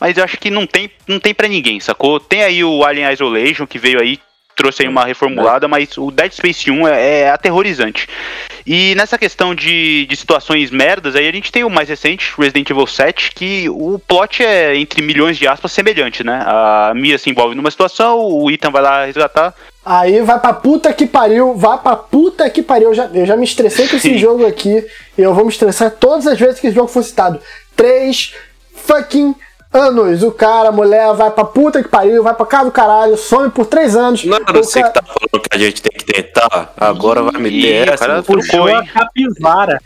mas 0.00 0.18
eu 0.18 0.24
acho 0.24 0.38
que 0.38 0.50
não 0.50 0.66
tem, 0.66 0.90
não 1.06 1.20
tem 1.20 1.32
para 1.32 1.48
ninguém, 1.48 1.78
sacou? 1.78 2.18
Tem 2.18 2.42
aí 2.42 2.64
o 2.64 2.84
Alien 2.84 3.12
Isolation 3.12 3.66
que 3.66 3.78
veio 3.78 4.00
aí, 4.00 4.18
trouxe 4.56 4.82
aí 4.82 4.88
uma 4.88 5.04
reformulada, 5.04 5.68
mas 5.68 5.96
o 5.96 6.10
Dead 6.10 6.32
Space 6.32 6.70
1 6.70 6.88
é, 6.88 7.20
é 7.20 7.30
aterrorizante. 7.30 8.08
E 8.66 8.94
nessa 8.96 9.18
questão 9.18 9.54
de, 9.54 10.06
de 10.06 10.16
situações 10.16 10.70
merdas, 10.70 11.14
aí 11.14 11.28
a 11.28 11.32
gente 11.32 11.52
tem 11.52 11.64
o 11.64 11.70
mais 11.70 11.88
recente, 11.88 12.32
Resident 12.36 12.70
Evil 12.70 12.86
7, 12.86 13.32
que 13.32 13.68
o 13.68 13.98
plot 13.98 14.42
é, 14.42 14.76
entre 14.76 15.00
milhões 15.00 15.38
de 15.38 15.46
aspas, 15.46 15.70
semelhante, 15.70 16.24
né? 16.24 16.42
A 16.46 16.92
Mia 16.94 17.18
se 17.18 17.30
envolve 17.30 17.54
numa 17.54 17.70
situação, 17.70 18.18
o 18.18 18.50
Ethan 18.50 18.70
vai 18.70 18.82
lá 18.82 19.04
resgatar, 19.04 19.54
Aí 19.84 20.22
vai 20.22 20.38
pra 20.40 20.52
puta 20.54 20.92
que 20.92 21.06
pariu, 21.06 21.54
vai 21.54 21.76
pra 21.78 21.94
puta 21.94 22.48
que 22.48 22.62
pariu. 22.62 22.88
Eu 22.88 22.94
já, 22.94 23.04
eu 23.12 23.26
já 23.26 23.36
me 23.36 23.44
estressei 23.44 23.86
com 23.86 23.96
esse 23.96 24.16
jogo 24.16 24.46
aqui. 24.46 24.84
E 25.18 25.20
eu 25.22 25.34
vou 25.34 25.44
me 25.44 25.50
estressar 25.50 25.90
todas 25.90 26.26
as 26.26 26.38
vezes 26.38 26.58
que 26.58 26.68
esse 26.68 26.74
jogo 26.76 26.88
for 26.88 27.02
citado. 27.02 27.38
Três 27.76 28.34
fucking 28.74 29.34
anos. 29.72 30.22
O 30.22 30.30
cara, 30.32 30.68
a 30.68 30.72
mulher, 30.72 31.12
vai 31.14 31.30
pra 31.30 31.44
puta 31.44 31.82
que 31.82 31.88
pariu, 31.88 32.22
vai 32.22 32.32
pra 32.34 32.46
casa 32.46 32.64
do 32.66 32.70
caralho, 32.72 33.16
some 33.16 33.50
por 33.50 33.66
três 33.66 33.94
anos. 33.96 34.24
Não 34.24 34.36
era 34.36 34.52
você 34.52 34.80
cara- 34.80 34.92
que 34.92 35.00
tá 35.00 35.06
falando 35.06 35.42
que 35.48 35.54
a 35.54 35.58
gente 35.58 35.82
tem 35.82 35.92
que 35.98 36.04
tentar. 36.04 36.72
Agora 36.76 37.22
vai 37.22 37.40
meter 37.40 37.84
Ih, 37.84 37.90
o 37.90 37.92
essa. 37.92 38.06
cara 38.06 38.22
Puxou 38.22 38.68
hein? 38.68 38.76
a 38.76 38.86
capivara. 38.86 39.80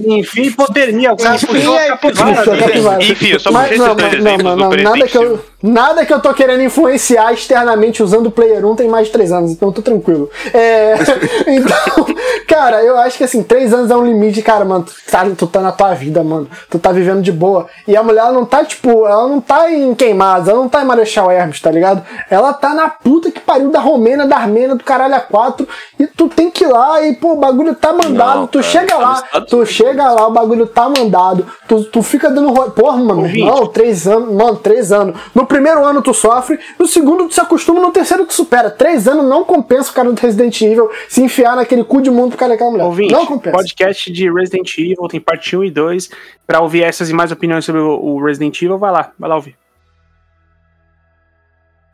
Enfim, 0.00 0.42
hipotermia. 0.44 1.12
O 1.12 1.16
cara 1.16 1.36
Enfim, 1.36 1.46
puxou 1.46 1.76
a 1.76 1.80
aí, 1.80 1.88
capivara. 1.88 2.36
Puxou 2.36 2.52
a 2.52 2.56
dele. 2.56 2.66
capivara. 2.68 3.04
Enfim, 3.04 3.28
eu 3.28 3.40
só 3.40 3.52
Mas 3.52 3.68
puxei 3.68 3.78
não, 3.78 3.86
esses 3.86 3.96
dois 3.98 4.12
não, 4.12 4.20
não, 4.38 4.72
exemplos 4.72 4.82
não, 4.82 4.90
nada 4.90 5.06
que 5.06 5.18
eu, 5.18 5.44
nada 5.62 6.06
que 6.06 6.12
eu 6.14 6.20
tô 6.20 6.32
querendo 6.34 6.62
influenciar 6.62 7.32
externamente 7.34 8.02
usando 8.02 8.28
o 8.28 8.30
Player 8.30 8.64
1 8.64 8.76
tem 8.76 8.88
mais 8.88 9.08
de 9.08 9.12
3 9.12 9.30
anos, 9.32 9.50
então 9.50 9.68
eu 9.68 9.72
tô 9.74 9.82
tranquilo. 9.82 10.30
É, 10.54 10.94
então, 11.48 12.06
cara, 12.48 12.82
eu 12.82 12.96
acho 12.96 13.18
que 13.18 13.24
assim, 13.24 13.42
3 13.42 13.74
anos 13.74 13.90
é 13.90 13.96
um 13.96 14.06
limite, 14.06 14.40
cara, 14.40 14.64
mano, 14.64 14.84
tu 14.84 14.94
tá, 15.10 15.26
tu 15.36 15.46
tá 15.46 15.60
na 15.60 15.70
tua 15.70 15.92
vida, 15.92 16.24
mano, 16.24 16.48
tu 16.70 16.78
tá 16.78 16.90
vivendo 16.90 17.20
de 17.20 17.30
boa. 17.30 17.66
E 17.86 17.94
a 17.94 18.02
mulher 18.02 18.20
ela 18.20 18.32
não 18.32 18.46
tá, 18.46 18.64
tipo, 18.64 19.06
ela 19.06 19.28
não 19.28 19.38
tá 19.38 19.70
em 19.70 19.94
Queimados, 19.94 20.48
ela 20.48 20.58
não 20.58 20.68
tá 20.68 20.82
em 20.82 20.86
Marechal 20.86 21.30
Hermes, 21.30 21.60
tá 21.60 21.70
ligado? 21.70 22.02
Ela 22.30 22.54
tá 22.54 22.72
na 22.72 22.88
puta 22.88 23.30
que 23.30 23.40
pariu 23.40 23.70
da 23.70 23.80
Romênia, 23.80 24.26
da 24.26 24.36
Armênia, 24.36 24.74
do 24.74 24.82
caralho 24.82 25.14
a 25.14 25.20
4, 25.20 25.68
e 26.00 26.06
tu 26.06 26.26
tem 26.28 26.50
que 26.50 26.64
ir 26.64 26.68
lá 26.68 27.02
e, 27.02 27.14
pô, 27.16 27.34
o 27.34 27.36
bagulho 27.36 27.74
tá 27.74 27.92
mandado, 27.92 28.40
Não, 28.40 28.46
tu 28.46 28.60
cara, 28.60 28.70
chega 28.70 28.86
tá 28.86 28.98
lá, 28.98 29.22
Estados 29.26 29.57
tu 29.60 29.66
chega 29.66 30.10
lá, 30.12 30.26
o 30.26 30.30
bagulho 30.32 30.66
tá 30.66 30.88
mandado, 30.88 31.46
tu, 31.66 31.84
tu 31.84 32.02
fica 32.02 32.30
dando. 32.30 32.52
ro- 32.52 32.70
Porra, 32.70 32.96
mano, 32.98 33.22
Ouvinte. 33.22 33.40
irmão, 33.40 33.66
três 33.66 34.06
anos, 34.06 34.32
mano, 34.34 34.56
três 34.56 34.92
anos. 34.92 35.18
No 35.34 35.46
primeiro 35.46 35.84
ano 35.84 36.00
tu 36.02 36.12
sofre, 36.14 36.58
no 36.78 36.86
segundo 36.86 37.26
tu 37.28 37.34
se 37.34 37.40
acostuma, 37.40 37.80
no 37.80 37.90
terceiro 37.90 38.24
tu 38.26 38.32
supera. 38.34 38.70
Três 38.70 39.08
anos 39.08 39.24
não 39.24 39.44
compensa 39.44 39.90
o 39.90 39.94
cara 39.94 40.12
do 40.12 40.20
Resident 40.20 40.60
Evil 40.60 40.90
se 41.08 41.22
enfiar 41.22 41.56
naquele 41.56 41.82
cu 41.84 42.00
de 42.00 42.10
mundo 42.10 42.30
pro 42.30 42.38
cara 42.38 42.52
daquela 42.52 42.70
mulher. 42.70 42.84
Ouvinte, 42.84 43.12
não 43.12 43.26
compensa. 43.26 43.56
podcast 43.56 44.12
de 44.12 44.30
Resident 44.32 44.76
Evil, 44.78 45.08
tem 45.08 45.20
parte 45.20 45.56
1 45.56 45.64
e 45.64 45.70
2. 45.70 46.10
Pra 46.46 46.60
ouvir 46.60 46.82
essas 46.82 47.10
e 47.10 47.12
mais 47.12 47.30
opiniões 47.30 47.64
sobre 47.64 47.80
o 47.80 48.24
Resident 48.24 48.60
Evil, 48.62 48.78
vai 48.78 48.90
lá, 48.90 49.10
vai 49.18 49.28
lá 49.28 49.36
ouvir. 49.36 49.54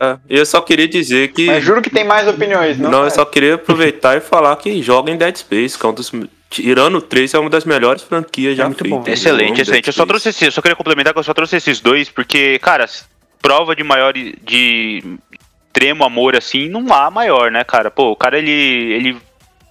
É, 0.01 0.19
eu 0.29 0.45
só 0.45 0.61
queria 0.61 0.89
dizer 0.89 1.29
que. 1.33 1.47
Mas 1.47 1.63
juro 1.63 1.81
que 1.81 1.89
tem 1.91 2.05
mais 2.05 2.27
opiniões, 2.27 2.77
não? 2.79 2.91
Não, 2.91 3.05
eu 3.05 3.11
só 3.11 3.25
queria 3.25 3.55
aproveitar 3.55 4.17
e 4.17 4.21
falar 4.21 4.55
que 4.57 4.83
joga 4.83 5.11
em 5.11 5.17
Dead 5.17 5.37
Space, 5.37 5.79
que 5.79 5.87
é 5.87 5.89
um 5.89 5.93
dos. 5.93 6.11
Tirando 6.55 6.99
o 6.99 7.03
3, 7.03 7.35
é 7.35 7.39
uma 7.39 7.51
das 7.51 7.65
melhores 7.65 8.03
franquias 8.03 8.57
já 8.57 8.67
muito 8.67 8.85
feitas. 8.85 9.05
bom. 9.05 9.11
Excelente, 9.11 9.61
excelente. 9.61 9.89
Eu 9.89 9.93
só 9.93 10.07
trouxe 10.07 10.29
esses, 10.29 10.43
eu 10.43 10.53
só 10.53 10.63
queria 10.63 10.77
complementar 10.77 11.13
que 11.13 11.19
eu 11.19 11.25
só 11.25 11.35
trouxe 11.35 11.57
esses 11.57 11.81
dois, 11.81 12.09
porque, 12.09 12.61
cara, 12.61 12.89
prova 13.43 13.75
de 13.75 13.83
maior 13.83 14.13
de 14.13 15.03
extremo 15.75 16.05
amor 16.05 16.37
assim, 16.37 16.69
não 16.69 16.93
há 16.93 17.11
maior, 17.11 17.51
né, 17.51 17.65
cara? 17.65 17.91
Pô, 17.91 18.13
o 18.13 18.17
cara 18.17 18.39
ele 18.39 18.53
ele 18.53 19.17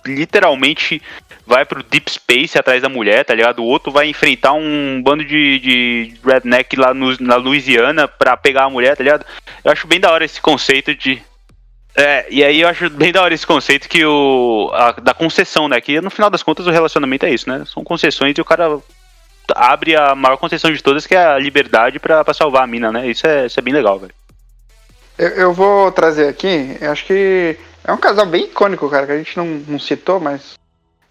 literalmente 0.05 1.01
vai 1.47 1.63
pro 1.63 1.81
deep 1.81 2.11
space 2.11 2.57
atrás 2.57 2.81
da 2.81 2.89
mulher, 2.89 3.23
tá 3.23 3.33
ligado? 3.33 3.59
O 3.59 3.65
outro 3.65 3.89
vai 3.89 4.07
enfrentar 4.09 4.51
um 4.51 5.01
bando 5.01 5.23
de, 5.23 5.59
de 5.59 6.13
redneck 6.25 6.75
lá 6.75 6.93
no, 6.93 7.15
na 7.21 7.37
Louisiana 7.37 8.09
pra 8.09 8.35
pegar 8.35 8.65
a 8.65 8.69
mulher, 8.69 8.97
tá 8.97 9.03
ligado? 9.03 9.25
Eu 9.63 9.71
acho 9.71 9.87
bem 9.87 10.01
da 10.01 10.11
hora 10.11 10.25
esse 10.25 10.41
conceito 10.41 10.93
de 10.93 11.21
é, 11.95 12.25
e 12.29 12.43
aí 12.43 12.61
eu 12.61 12.67
acho 12.67 12.89
bem 12.89 13.11
da 13.11 13.21
hora 13.21 13.33
esse 13.33 13.45
conceito 13.45 13.87
que 13.87 14.05
o. 14.05 14.69
a- 14.73 14.91
da 14.93 15.13
concessão, 15.13 15.67
né? 15.67 15.79
Que 15.79 16.01
no 16.01 16.09
final 16.09 16.29
das 16.29 16.43
contas 16.43 16.65
o 16.65 16.71
relacionamento 16.71 17.25
é 17.25 17.31
isso, 17.33 17.49
né? 17.49 17.63
São 17.65 17.83
concessões 17.83 18.35
e 18.37 18.41
o 18.41 18.45
cara 18.45 18.79
abre 19.55 19.95
a 19.95 20.15
maior 20.15 20.37
concessão 20.37 20.71
de 20.71 20.81
todas, 20.81 21.05
que 21.05 21.15
é 21.15 21.25
a 21.25 21.37
liberdade 21.37 21.99
pra 21.99 22.23
salvar 22.33 22.63
a 22.63 22.67
mina, 22.67 22.91
né? 22.91 23.07
Isso 23.07 23.27
é, 23.27 23.45
isso 23.45 23.59
é 23.59 23.63
bem 23.63 23.73
legal, 23.73 23.99
velho. 23.99 24.13
Eu, 25.17 25.29
eu 25.29 25.53
vou 25.53 25.91
trazer 25.91 26.27
aqui, 26.27 26.77
acho 26.81 27.05
que 27.05 27.57
é 27.83 27.91
um 27.91 27.97
casal 27.97 28.25
bem 28.25 28.45
icônico, 28.45 28.89
cara, 28.89 29.05
que 29.05 29.11
a 29.11 29.17
gente 29.17 29.37
não, 29.37 29.45
não 29.45 29.79
citou, 29.79 30.19
mas 30.19 30.53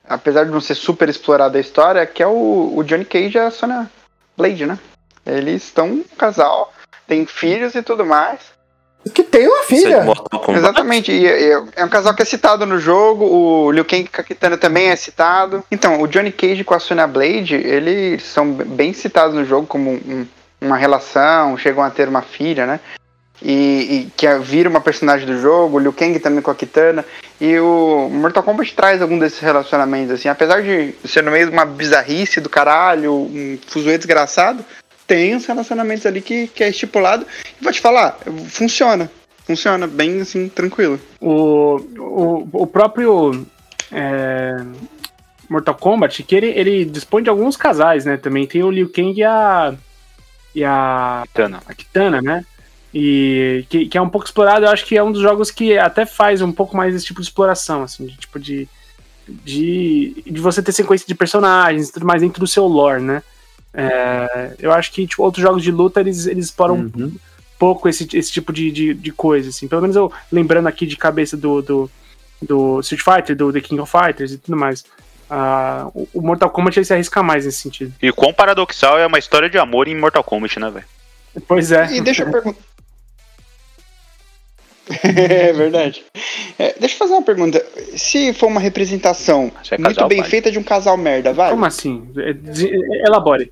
apesar 0.09 0.45
de 0.45 0.51
não 0.51 0.61
ser 0.61 0.75
super 0.75 1.09
explorada 1.09 1.57
a 1.59 1.61
história, 1.61 2.05
que 2.07 2.23
é 2.23 2.27
o, 2.27 2.73
o 2.77 2.83
Johnny 2.83 3.05
Cage 3.05 3.37
e 3.37 3.41
a 3.41 3.51
Sonya 3.51 3.89
Blade, 4.37 4.67
né? 4.67 4.79
Eles 5.25 5.63
estão 5.63 5.87
um 5.87 6.05
casal, 6.19 6.73
tem 7.07 7.25
filhos 7.27 7.75
e 7.77 7.83
tudo 7.83 8.05
mais. 8.05 8.41
Que 9.13 9.23
tem 9.25 9.49
uma 9.49 9.61
é 9.61 9.65
filha. 9.65 10.05
Exatamente, 10.57 11.11
e, 11.11 11.25
e 11.25 11.51
é 11.75 11.85
um 11.85 11.89
casal 11.89 12.15
que 12.15 12.23
é 12.23 12.25
citado 12.25 12.65
no 12.65 12.79
jogo, 12.79 13.25
o 13.25 13.73
Liu 13.73 13.85
Kang 13.85 14.05
com 14.09 14.21
a 14.21 14.25
Kitana 14.25 14.57
também 14.57 14.89
é 14.91 14.97
citado. 14.97 15.65
Então, 15.71 16.01
o 16.01 16.07
Johnny 16.07 16.31
Cage 16.31 16.63
com 16.63 16.75
a 16.75 16.79
Sonya 16.79 17.07
Blade, 17.07 17.55
eles 17.55 18.23
são 18.23 18.53
bem 18.53 18.93
citados 18.93 19.35
no 19.35 19.45
jogo 19.45 19.67
como 19.67 19.91
um- 19.91 20.27
uma 20.61 20.77
relação, 20.77 21.57
chegam 21.59 21.83
a 21.83 21.91
ter 21.91 22.09
uma 22.09 22.23
filha, 22.23 22.65
né? 22.67 22.79
E, 23.45 23.51
e 24.07 24.13
que 24.17 24.25
é- 24.25 24.39
vira 24.39 24.69
uma 24.69 24.81
personagem 24.81 25.27
do 25.27 25.37
jogo, 25.41 25.77
o 25.77 25.81
Liu 25.81 25.93
Kang 25.93 26.17
também 26.21 26.41
com 26.41 26.51
a 26.53 26.55
Kitana. 26.55 27.05
E 27.41 27.59
o 27.59 28.09
Mortal 28.09 28.45
Kombat 28.45 28.73
traz 28.73 29.03
algum 29.03 29.19
desses 29.19 29.41
relacionamentos, 29.41 30.13
assim, 30.13 30.29
apesar 30.29 30.63
de 30.63 30.95
ser 31.05 31.25
no 31.25 31.33
meio 31.33 31.47
de 31.47 31.53
uma 31.53 31.65
bizarrice 31.65 32.41
do 32.41 32.49
caralho, 32.49 33.13
um 33.13 33.59
fuzuê 33.67 33.99
desgraçado, 33.99 34.65
tem 35.07 35.35
uns 35.35 35.47
relacionamentos 35.47 36.07
ali 36.07 36.21
que, 36.21 36.49
que 36.49 36.65
é 36.65 36.69
estipulado. 36.69 37.27
E 37.61 37.65
vou 37.65 37.73
te 37.73 37.81
falar, 37.81 38.19
funciona. 38.49 39.11
Funciona 39.45 39.87
bem 39.87 40.21
assim, 40.21 40.49
tranquilo. 40.49 41.01
O, 41.21 41.77
o, 41.99 42.49
o 42.53 42.67
próprio 42.67 43.47
é, 43.91 44.57
Mortal 45.49 45.75
Kombat, 45.75 46.23
que 46.23 46.35
ele, 46.35 46.47
ele 46.47 46.85
dispõe 46.85 47.23
de 47.23 47.31
alguns 47.31 47.57
casais, 47.57 48.05
né? 48.05 48.17
Também 48.17 48.47
tem 48.47 48.63
o 48.63 48.71
Liu 48.71 48.89
Kang 48.89 49.19
e 49.19 49.25
a. 49.25 49.75
E 50.55 50.65
a. 50.65 51.25
Kitana. 51.27 51.63
A 51.67 51.75
Kitana, 51.75 52.23
né? 52.23 52.45
E 52.95 53.65
que, 53.69 53.87
que 53.87 53.99
é 53.99 54.03
um 54.03 54.09
pouco 54.09 54.27
explorado, 54.27 54.67
eu 54.67 54.71
acho 54.71 54.85
que 54.85 54.97
é 54.97 55.03
um 55.03 55.13
dos 55.13 55.23
jogos 55.23 55.51
que 55.51 55.79
até 55.79 56.05
faz 56.05 56.43
um 56.43 56.53
pouco 56.53 56.77
mais 56.77 56.95
esse 56.95 57.07
tipo 57.07 57.21
de 57.21 57.27
exploração, 57.27 57.83
assim, 57.83 58.07
de 58.07 58.17
tipo 58.17 58.39
de. 58.39 58.69
De, 59.29 60.21
de 60.27 60.41
você 60.41 60.61
ter 60.61 60.73
sequência 60.73 61.07
de 61.07 61.15
personagens 61.15 61.89
e 61.89 61.93
tudo 61.93 62.05
mais 62.05 62.21
dentro 62.21 62.41
do 62.41 62.47
seu 62.47 62.67
lore, 62.67 63.01
né? 63.01 63.23
É, 63.75 64.55
eu 64.59 64.73
acho 64.73 64.93
que 64.93 65.07
tipo, 65.07 65.23
outros 65.23 65.43
jogos 65.43 65.63
de 65.63 65.71
luta 65.71 66.01
eles, 66.01 66.27
eles 66.27 66.47
exploram 66.47 66.75
Uhum. 66.95 67.15
pouco 67.59 67.89
esse, 67.89 68.07
esse 68.17 68.31
tipo 68.31 68.53
de, 68.53 68.71
de, 68.71 68.95
de 68.95 69.13
coisa, 69.13 69.49
assim. 69.51 69.67
Pelo 69.69 69.81
menos 69.83 69.97
eu 69.97 70.13
lembrando 70.31 70.67
aqui 70.69 70.85
de 70.87 70.97
cabeça 70.97 71.37
do, 71.37 71.63
do, 71.63 71.91
do 72.43 72.81
Street 72.81 73.03
Fighter, 73.03 73.37
do 73.37 73.53
The 73.53 73.61
King 73.61 73.81
of 73.81 73.91
Fighters 73.91 74.33
e 74.33 74.39
tudo 74.39 74.57
mais. 74.59 74.85
Ah, 75.31 75.89
o 75.95 76.21
Mortal 76.21 76.51
Kombat 76.51 76.79
ele 76.79 76.85
se 76.85 76.93
arrisca 76.93 77.23
mais 77.23 77.47
nesse 77.47 77.59
sentido. 77.59 77.95
E 78.03 78.13
quão 78.13 78.35
paradoxal 78.35 78.99
é 78.99 79.07
uma 79.07 79.19
história 79.19 79.49
de 79.49 79.57
amor 79.57 79.89
em 79.89 79.97
Mortal 79.99 80.23
Kombat, 80.23 80.59
né, 80.61 80.71
velho? 80.71 80.85
Pois 81.49 81.73
é. 81.73 81.91
E 81.93 82.01
deixa 82.03 82.25
eu 82.25 82.31
perguntar. 82.31 82.61
é 85.05 85.53
verdade. 85.53 86.05
É, 86.59 86.75
deixa 86.79 86.97
eu 86.97 86.99
fazer 86.99 87.13
uma 87.13 87.23
pergunta. 87.23 87.65
Se 87.97 88.33
for 88.35 88.49
uma 88.49 88.61
representação 88.61 89.51
é 89.71 89.79
muito 89.79 89.95
casal, 89.95 90.09
bem 90.09 90.19
vale. 90.19 90.31
feita 90.31 90.51
de 90.51 90.59
um 90.59 90.63
casal 90.63 90.97
merda, 90.97 91.33
vai? 91.33 91.51
Como 91.51 91.65
assim? 91.65 92.07
É, 92.17 92.33
de- 92.33 92.71
Elabore. 93.07 93.51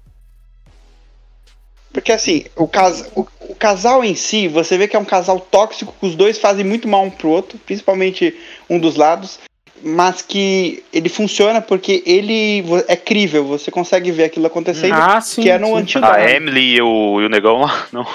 Porque 1.93 2.13
assim, 2.13 2.45
o, 2.57 2.69
cas 2.69 3.11
o, 3.17 3.27
o 3.49 3.55
casal 3.55 4.05
em 4.05 4.15
si, 4.15 4.47
você 4.47 4.79
vê 4.79 4.87
que 4.87 4.95
é 4.95 4.99
um 4.99 5.05
casal 5.05 5.41
tóxico, 5.41 5.95
que 5.99 6.07
os 6.07 6.15
dois 6.15 6.39
fazem 6.39 6.65
muito 6.65 6.87
mal 6.87 7.03
um 7.03 7.11
pro 7.11 7.29
outro, 7.31 7.59
principalmente 7.67 8.33
um 8.69 8.79
dos 8.79 8.95
lados, 8.95 9.41
mas 9.83 10.23
que 10.23 10.85
ele 10.93 11.09
funciona 11.09 11.61
porque 11.61 12.03
ele 12.07 12.63
é 12.87 12.95
crível, 12.97 13.45
você 13.45 13.71
consegue 13.71 14.13
ver 14.13 14.25
aquilo 14.25 14.47
acontecendo, 14.47 14.95
Ah, 14.95 15.21
sim. 15.21 15.43
que 15.43 15.51
é 15.51 15.59
no 15.59 15.67
sim. 15.69 15.75
Until 15.79 16.01
Dawn. 16.01 16.13
A 16.13 16.31
Emily 16.31 16.77
e 16.77 16.83
o, 16.83 17.21
e 17.21 17.27
o 17.27 17.29
negão 17.29 17.61
lá? 17.63 17.87
Não. 17.93 18.07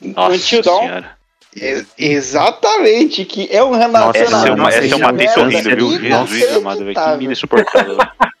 Nossa 0.00 0.34
Until 0.36 0.62
Dawn, 0.62 1.02
e- 1.56 1.84
exatamente, 1.98 3.24
que 3.24 3.48
é 3.50 3.62
um 3.62 3.74
Essa 3.76 3.86
eu, 3.86 3.92
relacionamento. 3.92 4.56
ma- 4.62 4.68
essa 4.70 4.86
eu 4.86 4.98
matei 4.98 5.26
merda, 5.26 5.34
sorrindo, 5.40 5.76
viu? 5.98 6.26
Jesus 6.26 6.56
amado, 6.56 6.84
velho. 6.84 6.94
Que 6.94 7.16
mina 7.18 7.32
insuportável. 7.32 7.96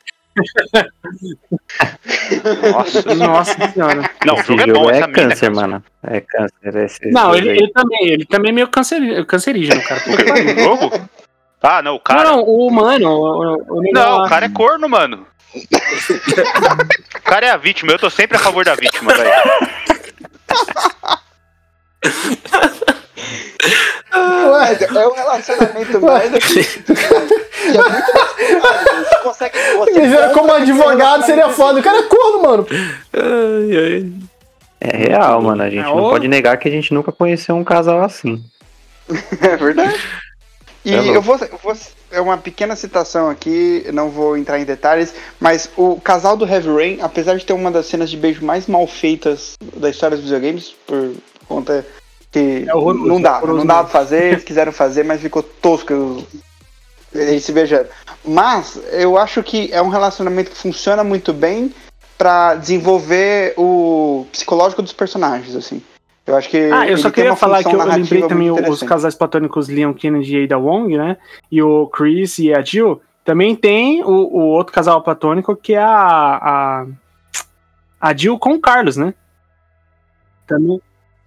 Nossa. 2.72 3.14
Nossa 3.14 3.70
senhora. 3.72 4.10
Não, 4.26 4.34
o 4.34 4.38
Esse 4.40 4.48
jogo 4.48 4.60
é 4.62 4.66
jogo 4.66 4.80
bom, 4.80 4.90
é 4.90 4.96
essa 4.98 5.06
mina. 5.06 5.28
câncer, 5.28 5.50
mano. 5.50 5.84
É 6.02 6.20
câncer. 6.20 6.76
Esse 6.84 7.10
Não, 7.10 7.34
ele, 7.34 7.50
ele 7.50 7.70
também, 7.72 8.08
ele 8.08 8.24
também 8.24 8.50
é 8.50 8.54
meio 8.54 8.68
cancer, 8.68 9.24
cancerígeno, 9.26 9.80
cara. 9.82 10.00
O 10.04 10.62
jogo? 10.62 11.08
Ah, 11.62 11.80
não, 11.82 11.94
o 11.96 12.00
cara. 12.00 12.24
Não, 12.24 12.36
não, 12.36 12.42
o 12.44 12.66
humano. 12.66 13.08
O, 13.08 13.76
o, 13.76 13.78
o 13.78 13.82
Não, 13.92 14.18
lá. 14.18 14.24
o 14.24 14.28
cara 14.28 14.46
é 14.46 14.50
corno, 14.50 14.88
mano. 14.88 15.26
O 15.54 17.20
cara 17.22 17.46
é 17.46 17.50
a 17.50 17.56
vítima, 17.56 17.92
eu 17.92 17.98
tô 17.98 18.10
sempre 18.10 18.36
a 18.36 18.40
favor 18.40 18.64
da 18.64 18.74
vítima, 18.74 19.14
velho. 19.14 19.30
Mas 24.12 24.80
é 24.82 25.08
um 25.08 25.12
relacionamento 25.12 26.00
merda 26.00 26.38
que, 26.38 26.64
que 26.64 26.92
é 26.92 27.82
muito. 27.82 28.12
Você 28.98 29.18
consegue. 29.22 29.58
Você 29.76 30.34
como 30.34 30.52
advogado 30.52 31.24
seria 31.24 31.48
foda. 31.48 31.80
O 31.80 31.82
cara 31.82 31.98
é 31.98 32.02
corno, 32.02 32.42
mano. 32.42 32.66
Ai, 33.12 33.76
ai. 33.76 34.12
É 34.80 34.96
real, 34.96 35.42
mano. 35.42 35.62
A 35.62 35.70
gente 35.70 35.80
É, 35.80 35.94
não 35.94 36.10
pode 36.10 36.28
negar 36.28 36.56
que 36.58 36.68
a 36.68 36.70
gente 36.70 36.92
nunca 36.94 37.10
conheceu 37.10 37.56
um 37.56 37.64
casal 37.64 38.02
assim. 38.02 38.42
É 39.42 39.56
verdade. 39.56 39.98
E 40.84 40.94
É 40.94 40.98
eu 41.16 41.22
vou, 41.22 41.36
eu 41.36 41.58
vou. 41.62 41.74
É 42.10 42.20
uma 42.20 42.36
pequena 42.38 42.76
citação 42.76 43.28
aqui, 43.28 43.84
não 43.92 44.08
vou 44.08 44.36
entrar 44.36 44.60
em 44.60 44.64
detalhes, 44.64 45.12
mas 45.40 45.68
o 45.76 46.00
casal 46.00 46.36
do 46.36 46.46
Heavy 46.46 46.68
Rain, 46.68 46.98
apesar 47.02 47.36
de 47.36 47.44
ter 47.44 47.52
uma 47.54 47.70
das 47.72 47.86
cenas 47.86 48.08
de 48.08 48.16
beijo 48.16 48.44
mais 48.44 48.66
mal 48.68 48.86
feitas 48.86 49.54
da 49.76 49.90
história 49.90 50.16
dos 50.16 50.26
videogames, 50.26 50.74
por 50.86 51.12
conta 51.48 51.84
que 52.34 52.68
É 52.68 52.74
horroroso, 52.74 53.06
não 53.06 53.22
dá, 53.22 53.36
horroroso 53.36 53.58
não 53.58 53.66
dá 53.66 53.84
pra 53.84 53.86
fazer, 53.86 54.32
eles 54.32 54.44
quiseram 54.44 54.72
fazer, 54.72 55.04
mas 55.04 55.20
ficou 55.20 55.42
tosco 55.42 56.24
eles 57.14 57.44
se 57.44 57.52
beijando. 57.52 57.86
Mas 58.24 58.76
eu 58.92 59.16
acho 59.16 59.42
que 59.42 59.72
é 59.72 59.80
um 59.80 59.88
relacionamento 59.88 60.50
que 60.50 60.56
funciona 60.56 61.04
muito 61.04 61.32
bem 61.32 61.72
pra 62.18 62.56
desenvolver 62.56 63.54
o 63.56 64.26
psicológico 64.32 64.82
dos 64.82 64.92
personagens, 64.92 65.54
assim. 65.54 65.80
Eu 66.26 66.34
acho 66.36 66.48
que 66.48 66.56
Ah, 66.72 66.88
eu 66.88 66.96
só 66.96 67.10
queria 67.10 67.36
falar 67.36 67.58
que 67.58 67.70
função 67.70 67.86
eu 67.86 67.92
lembrei 67.92 68.22
também 68.26 68.50
os 68.50 68.82
casais 68.82 69.14
platônicos 69.14 69.68
Leon 69.68 69.92
Kennedy 69.92 70.38
e 70.38 70.44
Ada 70.44 70.58
Wong, 70.58 70.96
né? 70.96 71.18
E 71.52 71.62
o 71.62 71.86
Chris 71.86 72.38
e 72.38 72.52
a 72.52 72.62
Jill. 72.62 73.00
Também 73.24 73.54
tem 73.54 74.02
o, 74.02 74.08
o 74.08 74.40
outro 74.48 74.72
casal 74.72 75.00
platônico 75.02 75.54
que 75.54 75.74
é 75.74 75.82
a, 75.82 75.86
a, 75.90 76.86
a 78.00 78.16
Jill 78.16 78.38
com 78.38 78.54
o 78.54 78.60
Carlos, 78.60 78.96
né? 78.96 79.14
Também. 80.46 80.80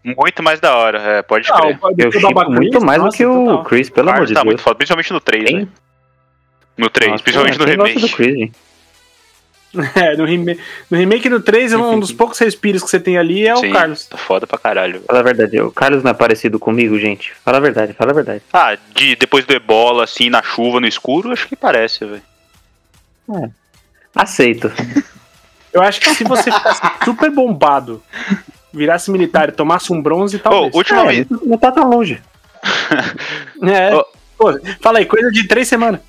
Muito 0.03 0.41
mais 0.41 0.59
da 0.59 0.75
hora, 0.75 0.99
é, 1.01 1.21
pode 1.21 1.49
Ah, 1.51 1.57
crer. 1.59 1.79
o- 1.81 1.95
Eu 1.97 2.09
o 2.09 2.11
chipo 2.13 2.49
muito 2.51 2.71
Chris, 2.71 2.83
mais 2.83 3.03
do 3.03 3.09
que 3.09 3.25
o 3.25 3.33
total. 3.45 3.63
Chris, 3.65 3.87
O 3.89 3.91
pelo 3.91 4.07
amor 4.09 4.13
Carlos 4.13 4.27
de 4.29 4.33
tá 4.35 4.39
Deus. 4.41 4.45
muito 4.45 4.61
foda, 4.61 4.75
principalmente 4.75 5.13
no 5.13 5.19
3, 5.19 5.43
Quem? 5.45 5.59
né? 5.61 5.67
No 6.77 6.89
3, 6.89 7.11
Nossa, 7.11 7.23
principalmente 7.23 7.57
no 7.59 7.65
gosta 7.65 7.77
do 7.77 7.83
remake. 7.85 8.13
Chris, 8.15 8.35
hein? 8.35 8.51
É, 9.95 10.15
no, 10.15 10.25
reme 10.25 10.57
no 10.89 10.97
remake 10.97 11.27
do 11.29 11.41
3, 11.41 11.73
um 11.73 11.99
dos 11.99 12.11
poucos 12.11 12.39
respiros 12.39 12.81
que 12.81 12.89
você 12.89 12.99
tem 12.99 13.17
ali 13.17 13.45
é 13.45 13.53
o 13.53 13.57
Sim, 13.57 13.73
Carlos. 13.73 14.05
Tá 14.05 14.17
foda 14.17 14.47
pra 14.47 14.57
caralho. 14.57 15.01
Fala 15.05 15.19
a 15.19 15.23
verdade, 15.23 15.59
o 15.59 15.69
Carlos 15.71 16.01
não 16.03 16.09
é 16.11 16.13
parecido 16.13 16.57
comigo, 16.57 16.97
gente. 16.97 17.33
Fala 17.43 17.57
a 17.57 17.59
verdade, 17.59 17.93
fala 17.93 18.11
a 18.11 18.13
verdade. 18.15 18.41
Ah, 18.53 18.75
de, 18.95 19.15
depois 19.17 19.45
do 19.45 19.53
ebola, 19.53 20.05
assim, 20.05 20.29
na 20.29 20.41
chuva, 20.41 20.79
no 20.79 20.87
escuro, 20.87 21.31
acho 21.31 21.47
que 21.47 21.55
parece, 21.55 22.05
velho. 22.05 22.23
Aceito. 24.15 24.71
Eu 25.73 25.81
acho 25.83 25.99
que 25.99 26.09
se 26.15 26.23
você 26.23 26.49
ficasse 26.51 26.81
super 27.05 27.29
bombado, 27.29 28.01
virasse 28.73 29.09
militar 29.11 29.49
e 29.49 29.51
tomasse 29.51 29.91
um 29.93 30.01
bronze, 30.01 30.39
talvez. 30.39 30.73
última 30.73 31.01
É, 31.03 31.07
vez. 31.07 31.27
não 31.29 31.57
tá 31.57 31.71
tão 31.71 31.89
longe. 31.89 32.21
É. 33.63 33.95
Ô. 33.95 34.05
Pô, 34.37 34.59
fala 34.81 34.99
aí, 34.99 35.05
coisa 35.05 35.31
de 35.31 35.47
três 35.47 35.67
semanas. 35.67 35.99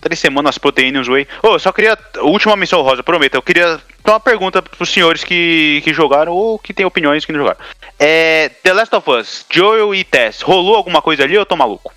Três 0.00 0.18
semanas 0.18 0.58
proteínas 0.58 1.08
whey. 1.08 1.26
Ô, 1.42 1.48
eu 1.54 1.58
só 1.58 1.72
queria. 1.72 1.96
Última 2.18 2.56
missão 2.56 2.82
rosa, 2.82 3.02
prometo. 3.02 3.34
Eu 3.34 3.42
queria 3.42 3.80
dar 4.04 4.12
uma 4.14 4.20
pergunta 4.20 4.60
pros 4.62 4.90
senhores 4.90 5.22
que, 5.24 5.80
que 5.84 5.92
jogaram 5.92 6.32
ou 6.32 6.58
que 6.58 6.72
tem 6.74 6.84
opiniões 6.86 7.24
que 7.24 7.32
não 7.32 7.40
jogaram. 7.40 7.58
É. 7.98 8.48
The 8.62 8.72
Last 8.72 8.94
of 8.94 9.10
Us, 9.10 9.46
Joel 9.50 9.94
e 9.94 10.04
Tess, 10.04 10.40
rolou 10.42 10.74
alguma 10.76 11.00
coisa 11.02 11.22
ali 11.24 11.34
ou 11.36 11.42
eu 11.42 11.46
tô 11.46 11.56
maluco? 11.56 11.92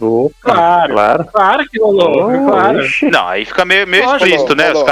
Opa, 0.00 0.34
Claro. 0.42 0.92
claro. 0.92 1.24
Claro 1.32 1.68
que 1.68 1.80
rolou, 1.80 2.28
Oh, 2.30 2.50
claro. 2.50 2.80
Não, 3.12 3.28
aí 3.28 3.44
fica 3.44 3.64
meio, 3.64 3.86
meio 3.86 4.02
Rolou, 4.04 4.16
explícito, 4.18 4.56
né? 4.56 4.68
rolou. 4.72 4.82
Os 4.84 4.90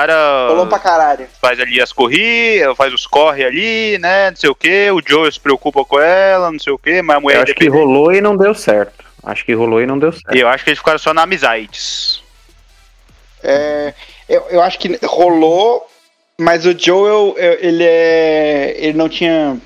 Rolou 0.50 0.66
pra 0.68 0.78
caras 0.78 0.82
caralho. 1.00 1.28
faz 1.40 1.58
ali 1.58 1.80
as 1.80 1.92
corridas, 1.92 2.76
faz 2.76 2.94
os 2.94 3.06
corre 3.06 3.44
ali, 3.44 3.98
né? 3.98 4.30
Não 4.30 4.36
sei 4.36 4.48
o 4.50 4.54
que. 4.54 4.90
O 4.92 5.02
Joel 5.04 5.30
se 5.32 5.40
preocupa 5.40 5.84
com 5.84 5.98
ela, 5.98 6.52
não 6.52 6.58
sei 6.58 6.72
o 6.72 6.78
que, 6.78 7.02
mas 7.02 7.16
a 7.16 7.20
mulher 7.20 7.38
Eu 7.38 7.42
acho 7.42 7.54
que 7.54 7.68
rolou 7.68 8.12
e 8.12 8.20
não 8.20 8.36
deu 8.36 8.54
certo. 8.54 9.04
Acho 9.24 9.44
que 9.44 9.52
rolou 9.54 9.80
e 9.82 9.86
não 9.86 9.98
deu 9.98 10.12
certo. 10.12 10.34
E 10.36 10.40
eu 10.40 10.48
acho 10.48 10.62
que 10.64 10.70
eles 10.70 10.78
ficaram 10.78 10.98
só 10.98 11.12
na 11.12 11.22
amizades. 11.22 12.22
É, 13.42 13.92
eu, 14.28 14.46
eu 14.50 14.62
acho 14.62 14.78
que 14.78 14.98
rolou, 15.04 15.84
mas 16.38 16.64
o 16.64 16.78
Joel, 16.78 17.34
eu- 17.36 17.58
ele 17.60 17.84
é. 17.84 18.74
Ele 18.78 18.96
não 18.96 19.08
tinha 19.08 19.56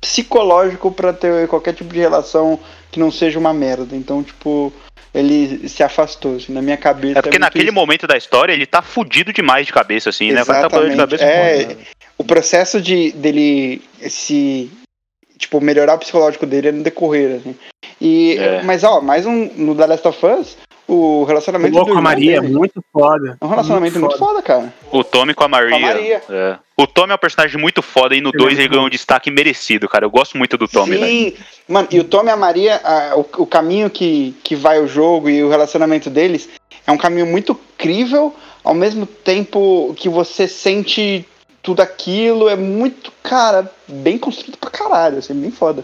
psicológico 0.00 0.90
pra 0.92 1.12
ter 1.12 1.46
qualquer 1.48 1.74
tipo 1.74 1.92
de 1.92 2.00
relação 2.00 2.58
que 2.94 3.00
não 3.00 3.10
seja 3.10 3.38
uma 3.38 3.52
merda. 3.52 3.96
Então, 3.96 4.22
tipo, 4.22 4.72
ele 5.12 5.68
se 5.68 5.82
afastou, 5.82 6.36
assim, 6.36 6.52
na 6.52 6.62
minha 6.62 6.76
cabeça. 6.76 7.18
É 7.18 7.22
porque 7.22 7.30
muito 7.38 7.40
naquele 7.40 7.64
isso. 7.64 7.74
momento 7.74 8.06
da 8.06 8.16
história 8.16 8.52
ele 8.52 8.66
tá 8.66 8.80
fudido 8.80 9.32
demais 9.32 9.66
de 9.66 9.72
cabeça, 9.72 10.10
assim, 10.10 10.30
né? 10.30 10.44
Tá 10.44 10.62
com 10.70 10.76
dor 10.76 10.86
de 10.88 10.92
Exatamente. 10.94 11.26
cabeça. 11.26 11.72
É, 11.72 11.76
o 12.16 12.24
processo 12.24 12.80
de 12.80 13.10
dele 13.12 13.82
se 14.08 14.70
tipo 15.36 15.60
melhorar 15.60 15.94
o 15.94 15.98
psicológico 15.98 16.46
dele 16.46 16.68
é 16.68 16.72
no 16.72 16.84
decorrer 16.84 17.40
assim. 17.40 17.56
E 18.00 18.36
É. 18.38 18.62
mas 18.62 18.84
ó, 18.84 19.00
mais 19.00 19.26
um 19.26 19.50
no 19.56 19.74
The 19.74 19.86
Last 19.86 20.06
of 20.08 20.24
Us, 20.26 20.56
o 20.86 21.24
relacionamento 21.24 21.72
do 21.74 21.84
com 21.86 21.98
a 21.98 22.02
Maria, 22.02 22.40
dele 22.40 22.52
muito 22.52 22.84
foda. 22.92 23.38
é 23.40 23.44
um 23.44 23.48
relacionamento 23.48 23.98
muito, 23.98 24.18
foda, 24.18 24.42
cara. 24.42 24.72
O 24.92 25.02
Tommy 25.02 25.32
com 25.34 25.44
a 25.44 25.48
Maria. 25.48 25.70
Com 25.70 25.76
a 25.76 25.80
Maria. 25.80 26.22
É. 26.28 26.56
O 26.76 26.86
Tommy 26.86 27.12
é 27.12 27.14
um 27.14 27.18
personagem 27.18 27.58
muito 27.60 27.80
foda 27.82 28.14
e 28.14 28.20
no 28.20 28.30
Ele 28.30 28.36
é 28.36 28.38
2 28.38 28.52
ele 28.52 28.58
muito 28.62 28.70
ganhou 28.72 28.86
um 28.86 28.90
destaque 28.90 29.30
merecido, 29.30 29.88
cara. 29.88 30.04
Eu 30.04 30.10
gosto 30.10 30.36
muito 30.36 30.58
do 30.58 30.68
Tommy. 30.68 30.98
Sim, 30.98 31.34
mano, 31.68 31.88
e 31.90 32.00
o 32.00 32.04
Tommy 32.04 32.28
e 32.28 32.32
a 32.32 32.36
Maria, 32.36 32.80
a- 32.84 33.16
o, 33.16 33.20
o 33.42 33.46
caminho 33.46 33.88
que, 33.88 34.34
que 34.44 34.54
vai 34.54 34.78
o 34.80 34.86
jogo 34.86 35.30
e 35.30 35.42
o 35.42 35.48
relacionamento 35.48 36.10
deles 36.10 36.48
é 36.86 36.92
um 36.92 36.98
caminho 36.98 37.26
muito 37.26 37.58
crível, 37.78 38.34
ao 38.62 38.74
mesmo 38.74 39.06
tempo 39.06 39.94
que 39.96 40.08
você 40.08 40.46
sente 40.46 41.26
tudo 41.62 41.80
aquilo, 41.80 42.48
é 42.48 42.56
muito, 42.56 43.10
cara, 43.22 43.70
bem 43.88 44.18
construído 44.18 44.58
pra 44.58 44.68
caralho, 44.70 45.18
assim, 45.18 45.32
bem 45.32 45.50
foda. 45.50 45.82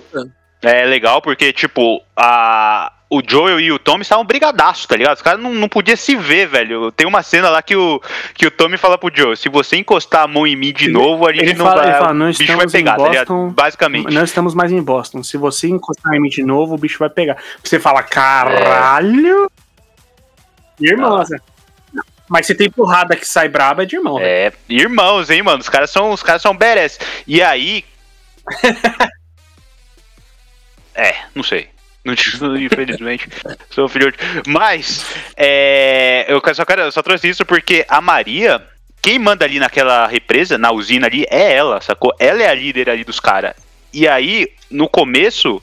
É 0.63 0.85
legal 0.85 1.23
porque, 1.23 1.55
tipo, 1.55 2.03
a, 2.15 2.93
o 3.11 3.21
Joel 3.27 3.59
e 3.59 3.73
o 3.73 3.79
Tommy 3.79 4.03
estavam 4.03 4.25
brigadaço, 4.25 4.87
tá 4.87 4.95
ligado? 4.95 5.17
Os 5.17 5.23
caras 5.23 5.43
não, 5.43 5.53
não 5.53 5.69
podiam 5.69 5.97
se 5.97 6.15
ver, 6.15 6.47
velho. 6.47 6.93
Tem 6.93 7.09
uma 7.09 7.25
cena 7.25 7.51
lá 7.51 7.61
que 7.61 7.75
o, 7.75 8.01
que 8.35 8.47
o 8.47 8.51
Tommy 8.53 8.77
fala 8.77 8.97
pro 8.97 9.11
Joel: 9.13 9.35
se 9.37 9.49
você 9.49 9.77
encostar 9.77 10.23
a 10.23 10.29
mão 10.29 10.47
em 10.47 10.55
mim 10.55 10.73
de 10.73 10.89
novo, 10.89 11.27
a 11.27 11.33
gente 11.33 11.43
Ele 11.43 11.55
não 11.55 11.67
fala, 11.67 11.83
vai. 11.83 11.99
fala, 11.99 12.15
não 12.15 12.27
o 12.27 12.29
bicho 12.29 12.39
vai 12.39 12.47
estamos 12.67 12.73
pegar, 12.73 12.95
em 12.95 12.99
tá 12.99 13.09
ligado? 13.09 13.27
Boston. 13.27 13.51
Basicamente. 13.51 14.15
Não 14.15 14.23
estamos 14.23 14.55
mais 14.55 14.71
em 14.71 14.81
Boston. 14.81 15.25
Se 15.25 15.37
você 15.37 15.67
encostar 15.69 16.15
em 16.15 16.21
mim 16.21 16.29
de 16.29 16.45
novo, 16.45 16.77
o 16.77 16.79
bicho 16.79 17.01
vai 17.01 17.11
pegar. 17.11 17.37
Você 17.65 17.81
fala, 17.81 18.01
caralho! 18.05 19.51
Irmão, 20.81 21.25
Zé. 21.25 21.37
Mas 22.29 22.47
se 22.47 22.55
tem 22.55 22.71
porrada 22.71 23.17
que 23.17 23.27
sai 23.27 23.49
braba, 23.49 23.83
é 23.83 23.87
de 23.87 23.97
irmão. 23.97 24.15
velho. 24.15 24.27
É, 24.27 24.53
irmãos, 24.69 25.29
hein, 25.31 25.43
mano. 25.43 25.59
Os 25.59 25.69
caras 25.69 25.91
são, 25.91 26.13
os 26.13 26.23
caras 26.23 26.41
são 26.41 26.57
badass. 26.57 27.01
E 27.27 27.43
aí. 27.43 27.85
é, 30.95 31.17
não 31.35 31.43
sei. 31.43 31.69
Não, 32.05 32.15
infelizmente, 32.57 33.29
sou 33.71 33.89
filho 33.89 34.11
de... 34.11 34.19
Mas, 34.47 35.05
é, 35.37 36.25
eu 36.29 36.41
só, 36.55 36.65
quero, 36.65 36.91
só 36.91 37.03
trouxe 37.03 37.29
isso 37.29 37.45
porque 37.45 37.85
a 37.89 38.01
Maria, 38.01 38.63
quem 39.03 39.19
manda 39.19 39.45
ali 39.45 39.59
naquela 39.59 40.07
represa, 40.07 40.57
na 40.57 40.73
usina 40.73 41.07
ali, 41.07 41.27
é 41.29 41.53
ela, 41.53 41.81
sacou? 41.81 42.15
Ela 42.19 42.43
é 42.43 42.49
a 42.49 42.55
líder 42.55 42.89
ali 42.89 43.05
dos 43.05 43.21
caras. 43.21 43.55
E 43.93 44.09
aí, 44.09 44.49
no 44.71 44.89
começo, 44.89 45.63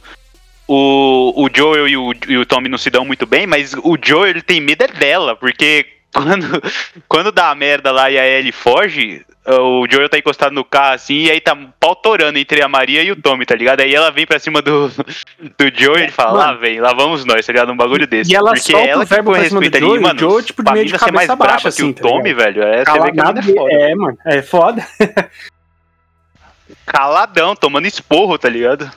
o, 0.67 1.33
o 1.43 1.49
Joel 1.53 1.87
e 1.87 1.97
o, 1.97 2.13
e 2.27 2.37
o 2.37 2.45
Tommy 2.45 2.69
não 2.69 2.77
se 2.77 2.89
dão 2.89 3.05
muito 3.05 3.25
bem, 3.25 3.47
mas 3.47 3.73
o 3.73 3.97
Joel 4.01 4.27
ele 4.27 4.41
tem 4.41 4.59
medo 4.59 4.83
é 4.83 4.87
dela, 4.87 5.35
porque 5.35 5.85
quando, 6.13 6.61
quando 7.07 7.31
dá 7.31 7.49
a 7.49 7.55
merda 7.55 7.91
lá 7.91 8.09
e 8.09 8.17
a 8.17 8.27
Ellie 8.27 8.51
foge, 8.51 9.25
o 9.45 9.87
Joel 9.89 10.09
tá 10.09 10.17
encostado 10.17 10.53
no 10.53 10.65
carro 10.65 10.95
assim, 10.95 11.23
e 11.23 11.31
aí 11.31 11.39
tá 11.39 11.55
pau 11.79 11.95
torando 11.95 12.37
entre 12.37 12.61
a 12.61 12.67
Maria 12.67 13.01
e 13.01 13.11
o 13.11 13.15
Tommy, 13.15 13.45
tá 13.45 13.55
ligado? 13.55 13.79
Aí 13.79 13.93
ela 13.93 14.11
vem 14.11 14.25
pra 14.25 14.39
cima 14.39 14.61
do, 14.61 14.89
do 15.57 15.71
Joel 15.73 15.99
e 15.99 16.03
ele 16.03 16.11
fala, 16.11 16.31
lá 16.33 16.53
vem, 16.53 16.79
lá 16.79 16.93
vamos 16.93 17.23
nós, 17.23 17.45
tá 17.45 17.53
ligado? 17.53 17.71
Um 17.71 17.77
bagulho 17.77 18.05
desse. 18.05 18.31
E 18.31 18.35
ela 18.35 18.51
porque 18.51 18.71
solta 18.71 18.87
ela 18.87 19.03
o 19.03 19.07
verbo 19.07 19.31
respeita 19.31 19.79
Joel, 19.79 19.91
ali, 19.93 19.99
o 19.99 20.03
mano, 20.03 20.19
Joel, 20.19 20.43
tipo, 20.43 20.63
pra 20.63 20.73
meio 20.73 20.85
de 20.85 20.91
mais 20.91 21.03
cabeça 21.03 21.35
braba 21.35 21.53
baixa, 21.53 21.61
que 21.63 21.67
assim, 21.69 21.89
o 21.89 21.93
tá 21.93 22.01
Tommy, 22.01 22.33
velho, 22.33 22.63
é, 22.63 22.83
você 22.83 22.99
vê 22.99 23.11
que 23.11 23.19
é 23.19 23.23
foda. 23.23 23.73
é, 23.73 23.95
mano, 23.95 24.17
é 24.25 24.41
foda. 24.41 24.87
caladão, 26.85 27.55
tomando 27.55 27.85
esporro, 27.85 28.37
tá 28.37 28.49
ligado? 28.49 28.91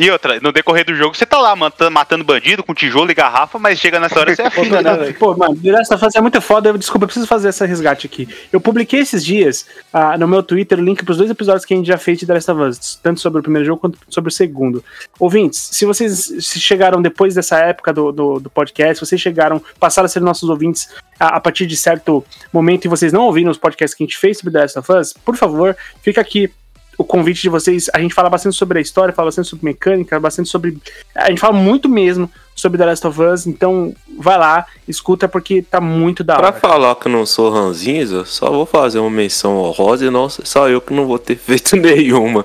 E 0.00 0.08
outra, 0.12 0.38
no 0.40 0.52
decorrer 0.52 0.84
do 0.86 0.94
jogo, 0.94 1.16
você 1.16 1.26
tá 1.26 1.38
lá 1.38 1.56
mata- 1.56 1.90
matando 1.90 2.22
bandido 2.22 2.62
com 2.62 2.72
tijolo 2.72 3.10
e 3.10 3.14
garrafa, 3.14 3.58
mas 3.58 3.80
chega 3.80 3.98
nessa 3.98 4.20
hora 4.20 4.32
você 4.32 4.42
afina, 4.46 4.80
né, 4.80 4.96
velho? 4.96 5.14
Pô, 5.14 5.36
mano, 5.36 5.56
The 5.56 5.72
Last 5.72 5.92
of 5.92 6.06
Us 6.06 6.14
é 6.14 6.20
muito 6.20 6.40
foda. 6.40 6.68
Eu, 6.68 6.78
desculpa, 6.78 7.02
eu 7.02 7.08
preciso 7.08 7.26
fazer 7.26 7.48
esse 7.48 7.66
resgate 7.66 8.06
aqui. 8.06 8.28
Eu 8.52 8.60
publiquei 8.60 9.00
esses 9.00 9.24
dias 9.24 9.66
ah, 9.92 10.16
no 10.16 10.28
meu 10.28 10.40
Twitter 10.40 10.78
o 10.78 10.82
link 10.84 11.04
pros 11.04 11.16
dois 11.16 11.28
episódios 11.28 11.64
que 11.64 11.74
a 11.74 11.76
gente 11.76 11.86
já 11.86 11.98
fez 11.98 12.16
de 12.16 12.26
The 12.26 12.34
Last 12.34 12.48
of 12.48 12.62
Us, 12.62 13.00
tanto 13.02 13.18
sobre 13.18 13.40
o 13.40 13.42
primeiro 13.42 13.66
jogo 13.66 13.80
quanto 13.80 13.98
sobre 14.08 14.28
o 14.28 14.32
segundo. 14.32 14.84
Ouvintes, 15.18 15.58
se 15.72 15.84
vocês 15.84 16.32
chegaram 16.40 17.02
depois 17.02 17.34
dessa 17.34 17.58
época 17.58 17.92
do, 17.92 18.12
do, 18.12 18.38
do 18.38 18.50
podcast, 18.50 19.00
se 19.00 19.04
vocês 19.04 19.20
chegaram, 19.20 19.60
passaram 19.80 20.06
a 20.06 20.08
ser 20.08 20.20
nossos 20.20 20.48
ouvintes 20.48 20.88
a, 21.18 21.38
a 21.38 21.40
partir 21.40 21.66
de 21.66 21.76
certo 21.76 22.24
momento 22.52 22.84
e 22.84 22.88
vocês 22.88 23.12
não 23.12 23.22
ouviram 23.22 23.50
os 23.50 23.58
podcasts 23.58 23.96
que 23.96 24.04
a 24.04 24.06
gente 24.06 24.16
fez 24.16 24.38
sobre 24.38 24.52
The 24.52 24.60
Last 24.60 24.78
of 24.78 24.92
Us, 24.92 25.12
por 25.24 25.34
favor, 25.34 25.76
fica 26.02 26.20
aqui 26.20 26.52
o 26.98 27.04
convite 27.04 27.40
de 27.42 27.48
vocês. 27.48 27.88
A 27.94 28.00
gente 28.00 28.12
fala 28.12 28.28
bastante 28.28 28.56
sobre 28.56 28.80
a 28.80 28.82
história, 28.82 29.14
fala 29.14 29.28
bastante 29.28 29.48
sobre 29.48 29.64
mecânica, 29.64 30.18
bastante 30.18 30.48
sobre. 30.48 30.76
A 31.14 31.30
gente 31.30 31.40
fala 31.40 31.54
muito 31.56 31.88
mesmo 31.88 32.28
sobre 32.56 32.76
The 32.76 32.86
Last 32.86 33.06
of 33.06 33.22
Us, 33.22 33.46
então 33.46 33.94
vai 34.18 34.36
lá, 34.36 34.66
escuta 34.88 35.28
porque 35.28 35.62
tá 35.62 35.80
muito 35.80 36.24
da 36.24 36.34
Pra 36.34 36.48
hora. 36.48 36.58
falar 36.58 36.96
que 36.96 37.06
eu 37.06 37.12
não 37.12 37.24
sou 37.24 37.50
ranzinza, 37.50 38.24
só 38.24 38.50
vou 38.50 38.66
fazer 38.66 38.98
uma 38.98 39.08
menção 39.08 39.58
honrosa 39.58 40.04
e 40.04 40.10
nossa, 40.10 40.44
só 40.44 40.68
eu 40.68 40.80
que 40.80 40.92
não 40.92 41.06
vou 41.06 41.20
ter 41.20 41.36
feito 41.38 41.76
nenhuma. 41.76 42.44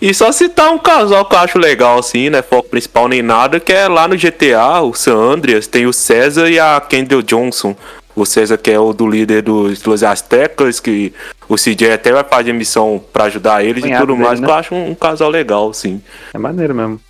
E 0.00 0.14
só 0.14 0.32
citar 0.32 0.72
um 0.72 0.78
casal 0.78 1.26
que 1.26 1.34
eu 1.34 1.40
acho 1.40 1.58
legal, 1.58 1.98
assim, 1.98 2.30
né? 2.30 2.40
Foco 2.40 2.70
principal 2.70 3.06
nem 3.06 3.20
nada, 3.20 3.60
que 3.60 3.70
é 3.70 3.86
lá 3.86 4.08
no 4.08 4.16
GTA, 4.16 4.80
o 4.80 4.94
San 4.94 5.16
Andreas, 5.16 5.66
tem 5.66 5.86
o 5.86 5.92
César 5.92 6.48
e 6.48 6.58
a 6.58 6.80
Kendall 6.80 7.20
Johnson. 7.20 7.76
O 8.16 8.24
César 8.24 8.56
que 8.56 8.70
é 8.70 8.78
o 8.80 8.94
do 8.94 9.06
líder 9.06 9.42
dos, 9.42 9.80
dos 9.82 10.02
Aztecas, 10.02 10.80
que 10.80 11.12
o 11.50 11.56
CJ 11.56 11.92
até 11.94 12.12
vai 12.12 12.22
fazer 12.22 12.52
missão 12.52 13.04
pra 13.12 13.24
ajudar 13.24 13.64
eles 13.64 13.82
e 13.82 13.86
Cunhado 13.88 14.06
tudo 14.06 14.12
dele, 14.14 14.28
mais, 14.28 14.38
né? 14.40 14.46
que 14.46 14.52
eu 14.52 14.56
acho 14.56 14.72
um, 14.74 14.90
um 14.90 14.94
casal 14.94 15.28
legal, 15.28 15.74
sim. 15.74 16.00
É 16.32 16.38
maneiro 16.38 16.72
mesmo. 16.72 17.00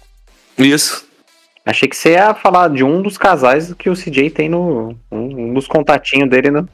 Isso. 0.57 1.07
Achei 1.65 1.87
que 1.87 1.95
você 1.95 2.13
ia 2.13 2.33
falar 2.33 2.71
de 2.71 2.83
um 2.83 3.03
dos 3.03 3.19
casais 3.19 3.75
que 3.75 3.91
o 3.91 3.95
CJ 3.95 4.31
tem 4.31 4.49
no. 4.49 4.97
Um, 5.13 5.51
um 5.51 5.55
dos 5.55 5.69
contatinhos 5.69 6.31
dele, 6.31 6.51
né? 6.51 6.65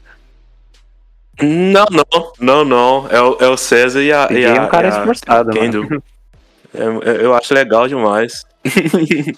Não, 1.42 1.84
não, 1.90 2.32
não, 2.38 2.64
não. 2.64 3.08
É 3.10 3.20
o, 3.20 3.36
é 3.40 3.48
o 3.48 3.56
César 3.56 4.00
e 4.00 4.12
a. 4.12 4.28
CJ 4.28 4.38
E 4.38 4.44
é 4.44 4.56
a 4.58 4.62
um 4.62 4.68
cara 4.68 4.86
e 4.86 4.90
a 4.92 4.98
esforçado, 4.98 5.48
mano. 5.48 5.60
Kendall. 5.60 6.02
É, 6.74 6.82
é, 6.82 7.24
eu 7.24 7.34
acho 7.34 7.54
legal 7.54 7.88
demais. 7.88 8.44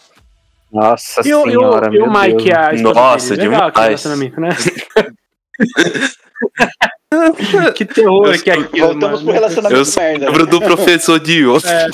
Nossa 0.72 1.20
E 1.24 1.32
o, 1.32 1.46
e 1.46 1.56
o, 1.56 1.60
senhora, 1.60 1.86
e 1.94 1.98
o 2.00 2.10
meu 2.10 2.20
Mike, 2.20 2.44
Deus. 2.50 2.56
a 2.56 2.72
Nossa, 2.82 3.36
dele, 3.36 3.48
legal 3.48 3.70
demais. 3.70 3.86
relacionamento, 3.86 4.40
né? 4.40 4.48
que 7.74 7.84
terror 7.86 8.38
que 8.42 8.50
é 8.50 8.54
aquilo, 8.54 8.88
Voltamos 8.88 9.20
pro 9.20 9.26
mano. 9.28 9.32
relacionamento 9.32 9.80
Eu 9.80 9.84
só 9.84 10.00
merda. 10.00 10.26
lembro 10.26 10.46
do 10.46 10.60
professor 10.60 11.18
de. 11.18 11.42
É. 11.66 11.88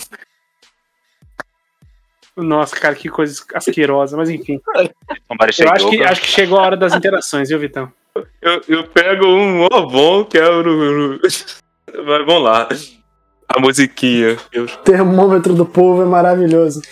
Nossa, 2.37 2.75
cara, 2.75 2.97
que 2.97 3.09
coisa 3.09 3.45
asquerosa, 3.55 4.17
mas 4.17 4.29
enfim. 4.29 4.61
Parece 5.39 5.63
Eu 5.63 5.71
acho 5.71 5.89
que, 5.89 6.03
acho 6.03 6.21
que 6.21 6.27
chegou 6.27 6.59
a 6.59 6.63
hora 6.63 6.77
das 6.77 6.93
interações, 6.93 7.49
viu, 7.49 7.61
Vitão? 7.61 7.93
Eu, 8.43 8.61
eu 8.67 8.85
pego 8.89 9.25
um 9.27 9.69
ó 9.71 9.83
bom 9.87 10.25
que 10.25 10.37
é 10.37 10.49
o. 10.51 11.21
Mas 11.23 11.63
vamos 12.27 12.43
lá. 12.43 12.69
A 13.49 13.61
musiquinha. 13.61 14.37
Eu- 14.53 14.65
O 14.65 14.77
termômetro 14.79 15.55
do 15.55 15.65
povo 15.65 16.03
é 16.03 16.07
maravilhoso. 16.07 16.83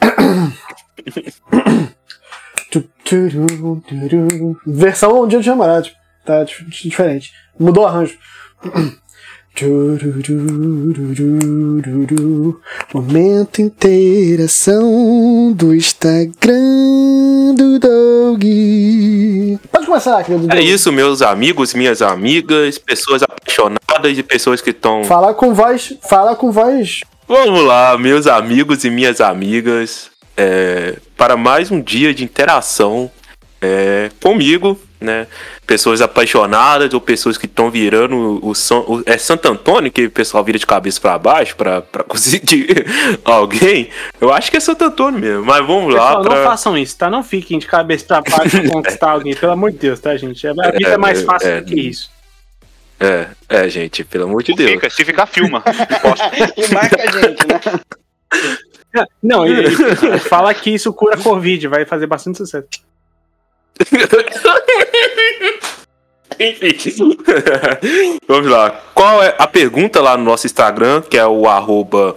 Versão 4.66 5.22
um 5.22 5.28
dia 5.28 5.38
de 5.40 5.46
Jamarate. 5.46 5.94
Tá 6.24 6.42
dif- 6.44 6.64
diferente. 6.68 7.32
Mudou 7.58 7.84
o 7.84 7.86
arranjo. 7.86 8.18
Momento 12.92 13.62
interação 13.62 14.82
do 15.52 15.72
Instagram 15.72 17.54
do 17.54 17.78
Doug. 17.78 18.42
Pode 19.70 19.86
começar, 19.86 20.24
querido 20.24 20.46
É 20.46 20.56
Doug. 20.56 20.64
isso, 20.64 20.90
meus 20.90 21.22
amigos, 21.22 21.72
minhas 21.72 22.02
amigas, 22.02 22.78
pessoas 22.78 23.22
apaixonadas 23.22 24.18
e 24.18 24.24
pessoas 24.24 24.60
que 24.60 24.70
estão. 24.70 25.04
Fala 25.04 25.32
com 25.32 25.54
voz. 25.54 25.96
Fala 26.02 26.34
com 26.34 26.50
voz. 26.50 27.02
Vamos 27.28 27.62
lá, 27.62 27.96
meus 27.96 28.26
amigos 28.26 28.82
e 28.84 28.90
minhas 28.90 29.20
amigas, 29.20 30.10
é, 30.36 30.96
para 31.16 31.36
mais 31.36 31.70
um 31.70 31.80
dia 31.80 32.12
de 32.12 32.24
interação 32.24 33.08
é, 33.62 34.10
comigo, 34.20 34.78
né? 35.04 35.26
Pessoas 35.66 36.00
apaixonadas 36.00 36.92
ou 36.92 37.00
pessoas 37.00 37.36
que 37.38 37.46
estão 37.46 37.70
virando 37.70 38.16
o, 38.16 38.48
o, 38.50 38.54
San- 38.54 38.80
o- 38.80 39.02
é 39.06 39.16
Santo 39.18 39.46
Antônio 39.48 39.92
que 39.92 40.06
o 40.06 40.10
pessoal 40.10 40.42
vira 40.42 40.58
de 40.58 40.66
cabeça 40.66 41.00
para 41.00 41.18
baixo 41.18 41.54
para 41.56 41.82
conseguir 42.08 42.86
alguém. 43.24 43.90
Eu 44.20 44.32
acho 44.32 44.50
que 44.50 44.56
é 44.56 44.60
Santo 44.60 44.84
Antônio 44.84 45.20
mesmo, 45.20 45.44
mas 45.44 45.64
vamos 45.66 45.94
lá. 45.94 46.06
Pessoal, 46.16 46.24
não 46.24 46.30
pra- 46.32 46.44
façam 46.44 46.76
isso, 46.76 46.96
tá? 46.98 47.08
Não 47.08 47.22
fiquem 47.22 47.58
de 47.58 47.66
cabeça 47.66 48.04
pra 48.06 48.20
baixo 48.22 48.60
pra 48.60 48.70
conquistar 48.72 49.10
alguém, 49.12 49.34
pelo 49.36 49.52
amor 49.52 49.70
de 49.70 49.78
Deus, 49.78 50.00
tá, 50.00 50.16
gente? 50.16 50.46
A 50.46 50.52
vida 50.52 50.88
é 50.90 50.96
mais 50.98 51.22
fácil 51.22 51.48
é, 51.48 51.60
do 51.60 51.66
que 51.66 51.80
isso. 51.80 52.10
É, 52.98 53.26
é, 53.48 53.68
gente, 53.68 54.04
pelo 54.04 54.24
amor 54.24 54.42
de 54.42 54.50
Não 54.52 54.56
Deus. 54.56 54.70
fica, 54.70 54.88
se 54.90 55.04
ficar, 55.04 55.26
filma. 55.26 55.62
E 56.56 56.72
marca 56.72 56.96
a 57.02 57.06
gente, 57.10 57.46
né? 57.46 57.60
Não, 59.22 59.44
e, 59.46 59.64
e 59.64 60.18
fala 60.20 60.54
que 60.54 60.70
isso 60.70 60.92
cura 60.92 61.16
Covid, 61.16 61.66
vai 61.66 61.84
fazer 61.84 62.06
bastante 62.06 62.38
sucesso. 62.38 62.68
Enfim. 66.38 67.16
Vamos 68.26 68.50
lá. 68.50 68.70
Qual 68.94 69.22
é 69.22 69.34
a 69.38 69.46
pergunta 69.46 70.00
lá 70.00 70.16
no 70.16 70.24
nosso 70.24 70.46
Instagram, 70.46 71.02
que 71.02 71.16
é 71.16 71.26
o 71.26 71.48
arroba 71.48 72.16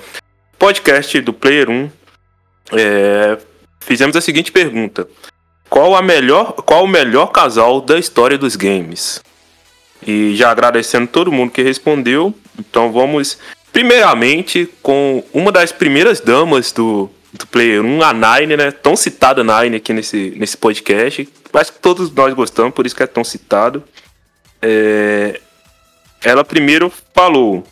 podcast 0.58 1.22
do 1.22 1.34
Player 1.34 1.70
1. 1.70 1.90
É, 2.74 3.38
fizemos 3.80 4.16
a 4.16 4.22
seguinte 4.22 4.52
pergunta. 4.52 5.08
Qual, 5.70 5.96
a 5.96 6.02
melhor, 6.02 6.54
qual 6.54 6.84
o 6.84 6.88
melhor 6.88 7.28
casal 7.28 7.82
da 7.82 8.00
história 8.00 8.38
dos 8.38 8.56
games? 8.56 9.22
E 10.06 10.36
já 10.36 10.52
agradecendo 10.52 11.08
todo 11.08 11.32
mundo 11.32 11.52
que 11.52 11.62
respondeu. 11.62 12.34
Então 12.58 12.92
vamos 12.92 13.38
primeiramente 13.72 14.70
com 14.82 15.24
uma 15.34 15.52
das 15.52 15.72
primeiras 15.72 16.20
damas 16.20 16.72
do, 16.72 17.10
do 17.34 17.46
Player 17.48 17.84
1, 17.84 18.02
a 18.02 18.14
Nine, 18.14 18.58
né? 18.58 18.72
Tão 18.72 18.96
citada 18.96 19.44
Nine 19.44 19.78
aqui 19.78 19.94
nesse, 19.94 20.34
nesse 20.38 20.58
podcast. 20.58 21.28
Acho 21.54 21.74
que 21.74 21.80
todos 21.80 22.12
nós 22.12 22.34
gostamos, 22.34 22.74
por 22.74 22.86
isso 22.86 22.96
que 22.96 23.04
é 23.04 23.08
tão 23.08 23.24
citado. 23.24 23.84
É, 24.62 25.40
ela 26.24 26.44
primeiro 26.44 26.92
falou 27.14 27.64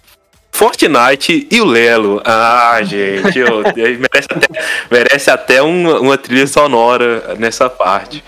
Fortnite 0.51 1.47
e 1.51 1.61
o 1.61 1.65
Lelo. 1.65 2.21
Ah, 2.25 2.79
gente, 2.83 3.37
eu- 3.39 3.63
merece 3.75 4.27
até, 4.31 4.47
merece 4.89 5.29
até 5.31 5.61
uma, 5.61 5.99
uma 5.99 6.17
trilha 6.17 6.47
sonora 6.47 7.35
nessa 7.37 7.69
parte. 7.69 8.23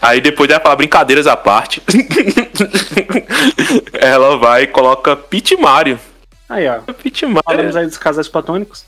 Aí 0.00 0.20
depois 0.20 0.50
ela 0.50 0.60
fala 0.60 0.76
brincadeiras 0.76 1.26
à 1.26 1.36
parte. 1.36 1.82
ela 3.92 4.36
vai 4.36 4.64
e 4.64 4.66
coloca 4.66 5.16
Pit 5.16 5.56
Mario. 5.56 5.98
Aí, 6.48 6.68
ó. 6.68 6.80
Pit 6.92 7.24
Mario. 7.24 7.42
Falamos 7.44 7.76
aí 7.76 7.86
dos 7.86 7.98
casais 7.98 8.28
platônicos. 8.28 8.84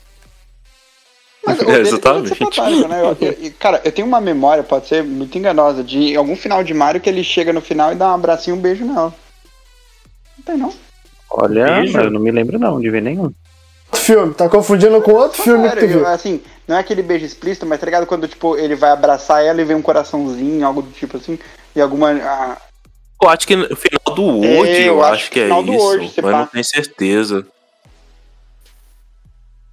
Mas 1.47 1.61
É, 1.61 1.79
exatamente. 1.79 2.87
né? 2.89 3.01
Eu- 3.01 3.17
eu- 3.21 3.51
cara, 3.57 3.81
eu 3.85 3.91
tenho 3.91 4.07
uma 4.07 4.19
memória, 4.19 4.63
pode 4.63 4.87
ser 4.87 5.03
muito 5.03 5.37
enganosa, 5.37 5.83
de 5.83 6.15
algum 6.15 6.35
final 6.35 6.63
de 6.63 6.73
Mario 6.73 6.99
que 6.99 7.09
ele 7.09 7.23
chega 7.23 7.53
no 7.53 7.61
final 7.61 7.91
e 7.91 7.95
dá 7.95 8.09
um 8.11 8.15
abracinho 8.15 8.55
e 8.55 8.59
um 8.59 8.61
beijo 8.61 8.83
nela. 8.85 9.13
Não 10.37 10.43
tem 10.45 10.57
não. 10.57 10.73
Olha, 11.29 11.65
Beijo. 11.81 11.97
eu 11.99 12.11
não 12.11 12.19
me 12.21 12.31
lembro 12.31 12.57
não 12.59 12.79
de 12.79 12.89
ver 12.89 13.01
nenhum. 13.01 13.31
Outro 13.89 14.01
filme, 14.05 14.33
tá 14.33 14.49
confundindo 14.49 15.01
com 15.01 15.11
outro 15.13 15.41
filme 15.41 15.63
que 15.69 15.75
tu 15.75 15.79
Sério, 15.79 15.89
viu. 15.89 15.99
eu- 16.01 16.07
assim, 16.07 16.41
não 16.67 16.75
é 16.75 16.79
aquele 16.79 17.01
beijo 17.01 17.25
explícito, 17.25 17.65
mas 17.65 17.79
tá 17.79 17.85
ligado 17.85 18.05
quando, 18.05 18.27
tipo, 18.27 18.57
ele 18.57 18.75
vai 18.75 18.91
abraçar 18.91 19.43
ela 19.43 19.61
e 19.61 19.65
vem 19.65 19.75
um 19.77 19.81
coraçãozinho, 19.81 20.65
algo 20.65 20.81
do 20.81 20.91
tipo 20.91 21.15
assim, 21.17 21.39
e 21.75 21.79
alguma... 21.81 22.11
ah, 22.11 22.57
Eu 23.21 23.29
acho 23.29 23.47
que 23.47 23.55
no 23.55 23.75
final 23.75 24.15
do 24.15 24.21
É, 24.45 24.55
World, 24.57 24.71
eu 24.81 24.85
eu 24.85 25.03
acho 25.03 25.13
acho 25.13 25.23
que 25.25 25.31
que 25.31 25.39
é 25.39 25.43
final 25.43 25.63
do 25.63 25.73
isso, 25.73 25.83
World, 25.85 26.13
mas 26.21 26.31
pá. 26.31 26.39
não 26.39 26.45
tenho 26.47 26.63
certeza. 26.65 27.47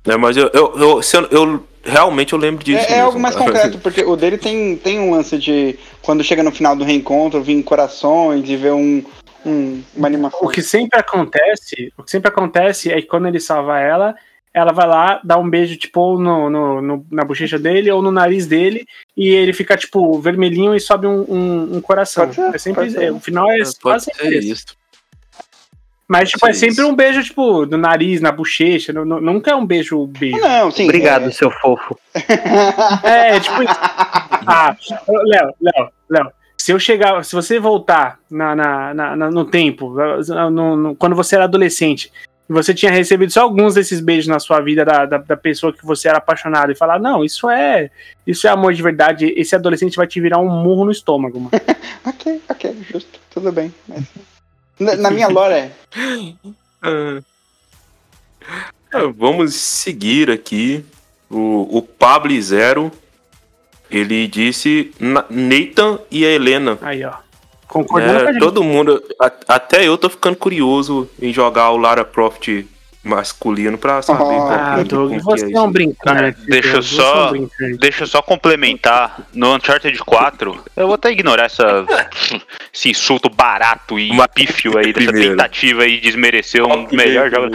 É, 0.06 0.16
mas 0.16 0.36
eu, 0.36 0.50
eu, 0.52 0.74
eu, 0.76 1.00
eu- 1.00 1.28
eu- 1.30 1.64
realmente 1.82 2.32
eu 2.32 2.38
lembro 2.38 2.62
disso. 2.64 2.78
é, 2.84 2.86
é 2.86 2.90
mesmo, 2.90 3.06
algo 3.06 3.20
mais 3.20 3.34
cara. 3.34 3.50
concreto, 3.50 3.78
porque 3.78 4.02
o 4.02 4.16
dele 4.16 4.38
tem, 4.38 4.76
tem 4.76 4.98
um 5.00 5.10
lance 5.12 5.38
de, 5.38 5.78
quando 6.02 6.22
chega 6.24 6.42
no 6.42 6.52
final 6.52 6.74
do 6.76 6.84
reencontro, 6.84 7.42
vir 7.42 7.62
corações 7.62 8.48
e 8.48 8.56
ver 8.56 8.72
um, 8.72 9.02
um- 9.44 9.82
uma 9.96 10.06
animação. 10.06 10.40
O 10.42 10.48
que 10.48 10.62
sempre 10.62 10.98
acontece, 11.00 11.92
o 11.96 12.02
que 12.02 12.10
sempre 12.10 12.28
acontece 12.28 12.90
é 12.92 13.00
que 13.00 13.06
quando 13.06 13.26
ele 13.28 13.40
salva 13.40 13.78
ela, 13.78 14.14
ela 14.52 14.72
vai 14.72 14.86
lá, 14.86 15.20
dá 15.24 15.36
um 15.36 15.48
beijo, 15.50 15.76
tipo, 15.76 16.00
ou 16.00 16.18
no, 16.18 16.48
no, 16.48 16.80
no- 16.80 17.06
na 17.10 17.24
bochecha 17.24 17.58
dele 17.58 17.90
ou 17.90 18.00
no 18.00 18.12
nariz 18.12 18.46
dele, 18.46 18.86
e 19.16 19.28
ele 19.28 19.52
fica, 19.52 19.76
tipo, 19.76 20.18
vermelhinho 20.20 20.74
e 20.76 20.80
sobe 20.80 21.06
um, 21.06 21.24
um, 21.28 21.76
um 21.76 21.80
coração. 21.80 22.32
Ser, 22.32 22.54
é 22.54 22.58
sempre, 22.58 22.94
é, 23.04 23.10
o 23.10 23.18
final 23.18 23.50
é 23.50 23.58
É, 23.60 23.64
quase 23.82 24.10
ser 24.14 24.42
isso. 24.42 24.66
Mas, 26.06 26.30
tipo, 26.30 26.46
é 26.46 26.52
sempre 26.52 26.84
um 26.84 26.94
beijo, 26.94 27.22
tipo, 27.22 27.64
no 27.66 27.78
nariz, 27.78 28.20
na 28.20 28.30
bochecha, 28.30 28.92
nu- 28.92 29.04
nu- 29.06 29.20
nunca 29.20 29.50
é 29.52 29.54
um 29.54 29.64
beijo, 29.64 30.06
beijo. 30.06 30.38
Não, 30.38 30.70
sim. 30.70 30.84
Obrigado, 30.84 31.28
é- 31.28 31.30
seu 31.30 31.50
fofo. 31.50 31.98
É, 33.02 33.40
tipo 33.40 33.62
isso. 33.62 33.74
Ah, 34.46 34.76
Léo, 35.08 35.54
Léo, 35.60 35.88
Léo. 36.10 36.30
Se 36.58 36.72
eu 36.72 36.78
chegar, 36.78 37.22
se 37.24 37.34
você 37.34 37.58
voltar 37.58 38.18
na, 38.30 38.54
na, 38.54 38.94
na- 38.94 39.16
na- 39.16 39.30
no 39.30 39.44
tempo, 39.44 39.94
no- 40.50 40.76
no- 40.76 40.94
quando 40.96 41.16
você 41.16 41.34
era 41.36 41.44
adolescente, 41.44 42.12
e 42.48 42.52
você 42.52 42.74
tinha 42.74 42.92
recebido 42.92 43.32
só 43.32 43.40
alguns 43.42 43.74
desses 43.74 44.00
beijos 44.00 44.26
na 44.28 44.38
sua 44.38 44.60
vida 44.60 44.84
da, 44.84 45.06
da, 45.06 45.16
da 45.18 45.36
pessoa 45.36 45.72
que 45.72 45.84
você 45.84 46.08
era 46.08 46.18
apaixonado 46.18 46.70
e 46.70 46.74
falar, 46.74 46.98
não, 47.00 47.24
isso 47.24 47.48
é 47.48 47.90
isso 48.26 48.46
é 48.46 48.50
amor 48.50 48.74
de 48.74 48.82
verdade, 48.82 49.32
esse 49.36 49.54
adolescente 49.56 49.96
vai 49.96 50.06
te 50.06 50.20
virar 50.20 50.38
um 50.38 50.48
murro 50.48 50.84
no 50.84 50.90
estômago, 50.92 51.38
mano. 51.40 51.50
Ok, 52.06 52.42
ok, 52.50 52.76
justo, 52.90 53.18
tudo 53.30 53.50
bem. 53.50 53.72
mas- 53.88 54.04
Na, 54.78 54.96
na 54.96 55.10
minha 55.10 55.28
lore 55.28 55.54
é. 55.54 55.72
Ah. 56.86 57.22
Ah, 58.92 59.06
vamos 59.16 59.54
seguir 59.54 60.30
aqui. 60.30 60.84
O, 61.30 61.78
o 61.78 61.82
Pablo 61.82 62.38
Zero, 62.42 62.92
ele 63.90 64.28
disse 64.28 64.92
Na- 65.00 65.24
Nathan 65.30 65.98
e 66.10 66.24
a 66.26 66.30
Helena. 66.30 66.78
Aí, 66.82 67.02
ó. 67.04 67.14
Concordando 67.66 68.20
com 68.20 68.26
a 68.26 68.30
É, 68.30 68.32
gente. 68.34 68.40
todo 68.42 68.62
mundo, 68.62 69.02
a- 69.18 69.32
até 69.48 69.88
eu 69.88 69.96
tô 69.96 70.10
ficando 70.10 70.36
curioso 70.36 71.08
em 71.20 71.32
jogar 71.32 71.70
o 71.70 71.76
Lara 71.78 72.04
Croft 72.04 72.48
masculino 73.04 73.76
pra 73.78 74.00
saber 74.02 74.22
Oh, 74.22 74.26
qual 74.26 74.50
Ah, 74.52 74.82
que- 74.82 74.88
como 74.94 75.10
que 75.10 75.22
você 75.22 75.44
é 75.44 75.46
um 75.60 75.64
isso. 75.64 75.68
brincante. 75.68 75.98
Cara, 76.04 76.34
deixa 76.48 76.68
eu 76.68 76.74
é 76.74 76.78
um 76.78 76.82
só- 76.82 77.30
brincante. 77.30 77.78
Deixa 77.78 78.02
eu 78.04 78.06
só 78.06 78.22
complementar. 78.22 79.20
No 79.34 79.54
Uncharted 79.54 79.98
4, 79.98 80.64
eu 80.76 80.86
vou 80.86 80.94
até 80.94 81.10
ignorar 81.10 81.44
essa, 81.44 81.64
esse 82.72 82.88
insulto 82.90 83.28
barato 83.28 83.98
e 83.98 84.10
Uma- 84.10 84.26
pífio 84.28 84.78
aí, 84.78 84.92
dessa 84.92 85.06
primeiro. 85.10 85.30
tentativa 85.36 85.82
aí 85.82 85.96
de 85.96 86.00
desmerecer 86.00 86.62
um 86.64 86.68
Qual 86.86 86.88
melhor 86.92 87.30
jogo. 87.30 87.48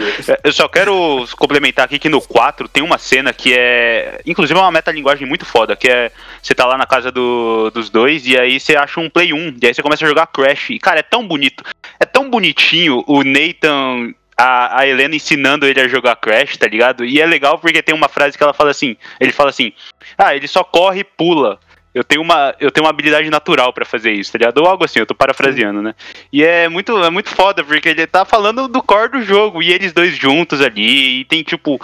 Eu 0.44 0.52
só 0.52 0.68
quero 0.68 1.26
complementar 1.36 1.84
aqui 1.86 1.98
que 1.98 2.08
no 2.08 2.20
4 2.20 2.68
tem 2.68 2.82
uma 2.82 2.98
cena 2.98 3.32
que 3.32 3.52
é. 3.52 4.20
Inclusive 4.26 4.58
é 4.58 4.62
uma 4.62 4.70
metalinguagem 4.72 5.26
muito 5.26 5.44
foda, 5.44 5.74
que 5.76 5.88
é. 5.88 6.12
Você 6.42 6.54
tá 6.54 6.64
lá 6.66 6.78
na 6.78 6.86
casa 6.86 7.10
do- 7.12 7.70
dos 7.70 7.90
dois 7.90 8.26
e 8.26 8.38
aí 8.38 8.58
você 8.58 8.76
acha 8.76 8.98
um 9.00 9.10
Play 9.10 9.32
1, 9.32 9.56
e 9.60 9.66
aí 9.66 9.74
você 9.74 9.82
começa 9.82 10.04
a 10.04 10.08
jogar 10.08 10.26
Crash. 10.28 10.70
E, 10.70 10.78
cara, 10.78 11.00
é 11.00 11.02
tão 11.02 11.26
bonito. 11.26 11.62
É 11.98 12.04
tão 12.06 12.30
bonitinho 12.30 13.02
o 13.06 13.22
Nathan. 13.22 14.14
A, 14.40 14.80
a 14.80 14.86
Helena 14.86 15.14
ensinando 15.14 15.66
ele 15.66 15.80
a 15.80 15.88
jogar 15.88 16.16
Crash, 16.16 16.56
tá 16.56 16.66
ligado? 16.66 17.04
E 17.04 17.20
é 17.20 17.26
legal 17.26 17.58
porque 17.58 17.82
tem 17.82 17.94
uma 17.94 18.08
frase 18.08 18.38
que 18.38 18.42
ela 18.42 18.54
fala 18.54 18.70
assim: 18.70 18.96
ele 19.20 19.32
fala 19.32 19.50
assim, 19.50 19.72
ah, 20.16 20.34
ele 20.34 20.48
só 20.48 20.64
corre 20.64 21.00
e 21.00 21.04
pula. 21.04 21.58
Eu 21.92 22.04
tenho 22.04 22.22
uma, 22.22 22.54
eu 22.60 22.70
tenho 22.70 22.84
uma 22.84 22.90
habilidade 22.90 23.28
natural 23.28 23.72
pra 23.72 23.84
fazer 23.84 24.12
isso, 24.12 24.30
tá 24.30 24.38
ligado? 24.38 24.58
Ou 24.58 24.66
algo 24.66 24.84
assim, 24.84 25.00
eu 25.00 25.06
tô 25.06 25.14
parafraseando, 25.14 25.82
né? 25.82 25.92
E 26.32 26.42
é 26.44 26.68
muito, 26.68 26.96
é 27.02 27.10
muito 27.10 27.28
foda, 27.30 27.64
porque 27.64 27.88
ele 27.88 28.06
tá 28.06 28.24
falando 28.24 28.68
do 28.68 28.80
core 28.80 29.10
do 29.10 29.22
jogo, 29.22 29.60
e 29.60 29.72
eles 29.72 29.92
dois 29.92 30.16
juntos 30.16 30.60
ali, 30.60 31.20
e 31.20 31.24
tem, 31.24 31.42
tipo, 31.42 31.80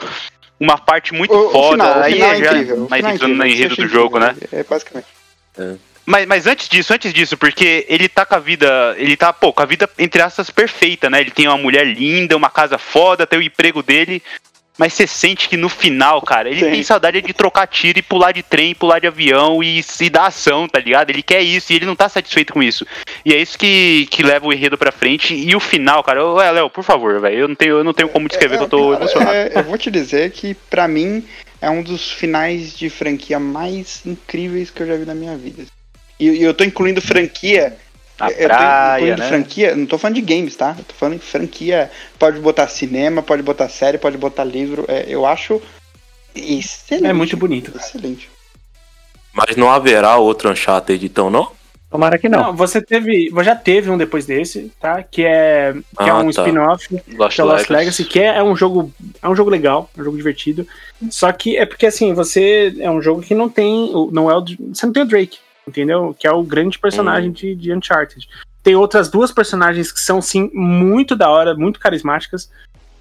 uma 0.60 0.78
parte 0.78 1.12
muito 1.12 1.34
O, 1.34 1.48
o 1.48 1.50
foda. 1.50 1.70
final, 1.84 1.98
o 1.98 2.02
aí 2.04 2.12
final 2.12 2.30
é 2.30 2.32
é 2.32 2.38
já 2.38 2.52
incrível. 2.52 2.76
o 2.84 2.88
mais 2.88 3.00
final 3.00 3.10
é 3.10 3.14
entrando 3.16 3.34
no 3.34 3.46
enredo 3.46 3.74
do 3.76 3.88
jogo, 3.88 4.18
né? 4.20 4.36
É, 4.52 4.62
basicamente. 4.62 5.08
Mas, 6.06 6.24
mas 6.24 6.46
antes 6.46 6.68
disso, 6.68 6.94
antes 6.94 7.12
disso, 7.12 7.36
porque 7.36 7.84
ele 7.88 8.08
tá 8.08 8.24
com 8.24 8.36
a 8.36 8.38
vida. 8.38 8.94
Ele 8.96 9.16
tá, 9.16 9.32
pô, 9.32 9.52
com 9.52 9.62
a 9.62 9.66
vida, 9.66 9.90
entre 9.98 10.22
aspas, 10.22 10.50
perfeita, 10.50 11.10
né? 11.10 11.20
Ele 11.20 11.32
tem 11.32 11.48
uma 11.48 11.58
mulher 11.58 11.84
linda, 11.84 12.36
uma 12.36 12.48
casa 12.48 12.78
foda, 12.78 13.26
tem 13.26 13.40
o 13.40 13.42
emprego 13.42 13.82
dele. 13.82 14.22
Mas 14.78 14.92
você 14.92 15.06
sente 15.06 15.48
que 15.48 15.56
no 15.56 15.70
final, 15.70 16.20
cara, 16.20 16.50
ele 16.50 16.60
Sim. 16.60 16.70
tem 16.70 16.82
saudade 16.82 17.22
de 17.22 17.32
trocar 17.32 17.66
tiro 17.66 17.98
e 17.98 18.02
pular 18.02 18.32
de 18.32 18.42
trem, 18.42 18.74
pular 18.74 18.98
de 18.98 19.06
avião 19.06 19.62
e 19.62 19.82
se 19.82 20.10
dar 20.10 20.26
ação, 20.26 20.68
tá 20.68 20.78
ligado? 20.78 21.08
Ele 21.08 21.22
quer 21.22 21.40
isso 21.40 21.72
e 21.72 21.76
ele 21.76 21.86
não 21.86 21.96
tá 21.96 22.08
satisfeito 22.10 22.52
com 22.52 22.62
isso. 22.62 22.86
E 23.24 23.32
é 23.32 23.38
isso 23.38 23.58
que, 23.58 24.06
que 24.10 24.22
leva 24.22 24.46
o 24.46 24.52
enredo 24.52 24.76
pra 24.76 24.92
frente. 24.92 25.34
E 25.34 25.56
o 25.56 25.60
final, 25.60 26.04
cara, 26.04 26.24
ô, 26.24 26.40
é, 26.40 26.50
Léo, 26.50 26.68
por 26.68 26.84
favor, 26.84 27.18
velho. 27.20 27.38
Eu 27.38 27.48
não 27.48 27.54
tenho, 27.54 27.78
eu 27.78 27.84
não 27.84 27.94
tenho 27.94 28.10
como 28.10 28.28
descrever 28.28 28.58
que 28.58 28.64
eu 28.64 28.68
tô 28.68 28.90
cara, 28.90 28.96
emocionado. 28.96 29.34
é, 29.34 29.52
eu 29.54 29.64
vou 29.64 29.78
te 29.78 29.90
dizer 29.90 30.30
que, 30.30 30.52
pra 30.68 30.86
mim, 30.86 31.26
é 31.60 31.70
um 31.70 31.82
dos 31.82 32.12
finais 32.12 32.76
de 32.76 32.90
franquia 32.90 33.40
mais 33.40 34.04
incríveis 34.04 34.70
que 34.70 34.82
eu 34.82 34.86
já 34.86 34.96
vi 34.96 35.06
na 35.06 35.14
minha 35.14 35.36
vida. 35.38 35.64
E, 36.18 36.28
e 36.28 36.42
eu 36.42 36.54
tô 36.54 36.64
incluindo 36.64 37.00
franquia. 37.00 37.76
A 38.18 38.30
eu 38.30 38.36
tô 38.36 38.44
praia, 38.46 38.96
incluindo 38.96 39.22
né? 39.22 39.28
franquia, 39.28 39.76
não 39.76 39.86
tô 39.86 39.98
falando 39.98 40.14
de 40.14 40.22
games, 40.22 40.56
tá? 40.56 40.74
Eu 40.78 40.84
tô 40.84 40.94
falando 40.94 41.16
em 41.16 41.18
franquia. 41.18 41.90
Pode 42.18 42.40
botar 42.40 42.66
cinema, 42.68 43.22
pode 43.22 43.42
botar 43.42 43.68
série, 43.68 43.98
pode 43.98 44.16
botar 44.16 44.44
livro. 44.44 44.84
É, 44.88 45.04
eu 45.06 45.26
acho 45.26 45.60
excelente. 46.34 47.06
É 47.06 47.12
muito 47.12 47.36
bonito. 47.36 47.72
Excelente. 47.76 48.30
Mas 49.32 49.54
não 49.56 49.70
haverá 49.70 50.16
outro 50.16 50.50
Uncharted 50.50 51.04
então, 51.04 51.28
não? 51.28 51.52
Tomara 51.90 52.18
que 52.18 52.28
não. 52.28 52.42
Não, 52.44 52.56
você 52.56 52.82
teve. 52.82 53.30
Já 53.44 53.54
teve 53.54 53.90
um 53.90 53.98
depois 53.98 54.26
desse, 54.26 54.72
tá? 54.80 55.02
Que 55.02 55.24
é, 55.24 55.72
que 55.96 56.02
é 56.04 56.10
Ah, 56.10 56.18
um 56.18 56.32
tá. 56.32 56.42
spin-off 56.42 57.02
Lost 57.16 57.38
é 57.38 57.44
Lost 57.44 57.68
Legacy. 57.68 57.72
Legacy, 57.72 58.04
que 58.04 58.18
é, 58.18 58.38
é 58.38 58.42
um 58.42 58.56
jogo. 58.56 58.92
É 59.22 59.28
um 59.28 59.36
jogo 59.36 59.50
legal, 59.50 59.88
é 59.96 60.00
um 60.00 60.04
jogo 60.04 60.16
divertido. 60.16 60.66
Só 61.10 61.30
que 61.32 61.56
é 61.56 61.64
porque 61.64 61.86
assim, 61.86 62.12
você. 62.12 62.74
É 62.80 62.90
um 62.90 63.00
jogo 63.00 63.22
que 63.22 63.34
não 63.34 63.48
tem. 63.48 63.92
Não 64.10 64.30
é 64.30 64.36
o, 64.36 64.44
você 64.74 64.84
não 64.84 64.92
tem 64.92 65.04
o 65.04 65.06
Drake, 65.06 65.38
entendeu? 65.66 66.14
Que 66.18 66.26
é 66.26 66.30
o 66.32 66.42
grande 66.42 66.78
personagem 66.78 67.30
de, 67.32 67.54
de 67.54 67.72
Uncharted. 67.72 68.28
Tem 68.62 68.74
outras 68.74 69.08
duas 69.08 69.30
personagens 69.30 69.92
que 69.92 70.00
são, 70.00 70.20
sim, 70.20 70.50
muito 70.52 71.14
da 71.14 71.30
hora, 71.30 71.54
muito 71.54 71.78
carismáticas. 71.80 72.50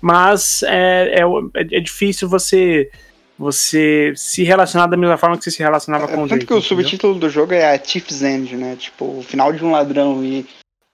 Mas 0.01 0.61
é, 0.63 1.19
é, 1.19 1.21
é, 1.21 1.61
é 1.77 1.79
difícil 1.79 2.29
você. 2.29 2.89
Você 3.37 4.13
se 4.15 4.43
relacionar 4.43 4.87
da 4.87 4.95
mesma 4.95 5.17
forma 5.17 5.37
que 5.37 5.43
você 5.43 5.51
se 5.51 5.61
relacionava 5.61 6.05
É, 6.05 6.07
com 6.15 6.23
o 6.23 6.27
tanto 6.27 6.45
que 6.45 6.53
o 6.53 6.57
entendeu? 6.57 6.61
subtítulo 6.61 7.15
do 7.19 7.29
jogo 7.29 7.53
é 7.53 7.75
a 7.75 7.77
Thief's 7.77 8.21
End, 8.21 8.55
né? 8.55 8.77
Tipo, 8.77 9.17
o 9.19 9.21
final 9.23 9.51
de 9.51 9.61
um 9.65 9.71
ladrão. 9.71 10.23
E. 10.23 10.45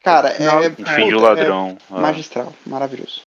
Cara, 0.04 0.30
é. 0.30 0.66
Enfim, 0.68 1.04
puta, 1.04 1.18
o 1.18 1.20
ladrão. 1.20 1.78
é 1.80 1.94
Ah. 1.96 2.02
magistral, 2.02 2.52
maravilhoso. 2.66 3.22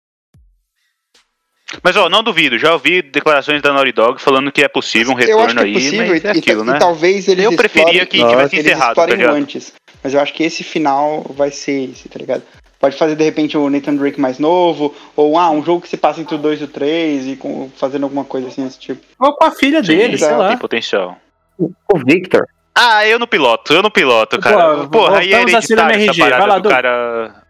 Mas, 1.83 1.95
ó, 1.95 2.09
não 2.09 2.23
duvido. 2.23 2.57
Já 2.57 2.73
ouvi 2.73 3.01
declarações 3.01 3.61
da 3.61 3.73
Naughty 3.73 3.91
Dog 3.91 4.21
falando 4.21 4.51
que 4.51 4.63
é 4.63 4.67
possível 4.67 5.13
um 5.13 5.15
retorno 5.15 5.41
eu 5.41 5.45
acho 5.45 5.55
que 5.55 5.61
é 5.61 5.63
aí, 5.63 5.73
possível 5.73 6.07
mas 6.07 6.23
e, 6.23 6.27
é 6.27 6.33
e- 6.33 6.39
aquilo, 6.39 6.63
e 6.63 6.67
né? 6.67 6.77
talvez 6.79 7.27
eles 7.27 7.45
Eu 7.45 7.55
preferia 7.55 8.05
que 8.05 8.19
Nossa, 8.19 8.35
tivesse 8.35 8.59
encerrado, 8.59 8.95
tá 8.95 9.05
ligado? 9.05 9.35
antes. 9.35 9.73
Mas 10.03 10.13
eu 10.13 10.19
acho 10.19 10.33
que 10.33 10.43
esse 10.43 10.63
final 10.63 11.25
vai 11.29 11.51
ser 11.51 11.89
esse, 11.91 12.07
tá 12.09 12.19
ligado? 12.19 12.43
Pode 12.79 12.97
fazer 12.97 13.15
de 13.15 13.23
repente 13.23 13.57
o 13.57 13.69
Nathan 13.69 13.95
Drake 13.95 14.19
mais 14.19 14.37
novo, 14.37 14.93
ou 15.15 15.39
ah, 15.39 15.49
um 15.49 15.63
jogo 15.63 15.81
que 15.81 15.89
se 15.89 15.97
passa 15.97 16.21
entre 16.21 16.35
o 16.35 16.37
2 16.37 16.61
e 16.61 16.63
o 16.65 16.67
3 16.67 17.27
e 17.27 17.35
com, 17.35 17.69
fazendo 17.75 18.03
alguma 18.03 18.23
coisa 18.25 18.47
assim 18.47 18.63
desse 18.63 18.79
tipo. 18.79 19.01
Ou 19.19 19.33
com 19.33 19.45
a 19.45 19.51
filha 19.51 19.81
dele, 19.81 20.17
sei 20.17 20.31
lá. 20.31 20.49
Tem 20.49 20.57
potencial. 20.57 21.17
O 21.57 21.97
Victor. 22.05 22.45
Ah, 22.77 23.07
eu 23.07 23.17
não 23.17 23.25
piloto, 23.25 23.73
eu 23.73 23.81
não 23.81 23.89
piloto, 23.89 24.37
cara. 24.37 24.79
Pô, 24.79 24.89
Porra, 24.89 25.19
aí 25.19 25.33
é 25.33 25.41
hereditário 25.41 25.95
essa 25.95 26.13
parada 26.19 26.37
vai 26.39 26.47
lá, 26.47 26.59
do 26.59 26.69
cara... 26.69 27.44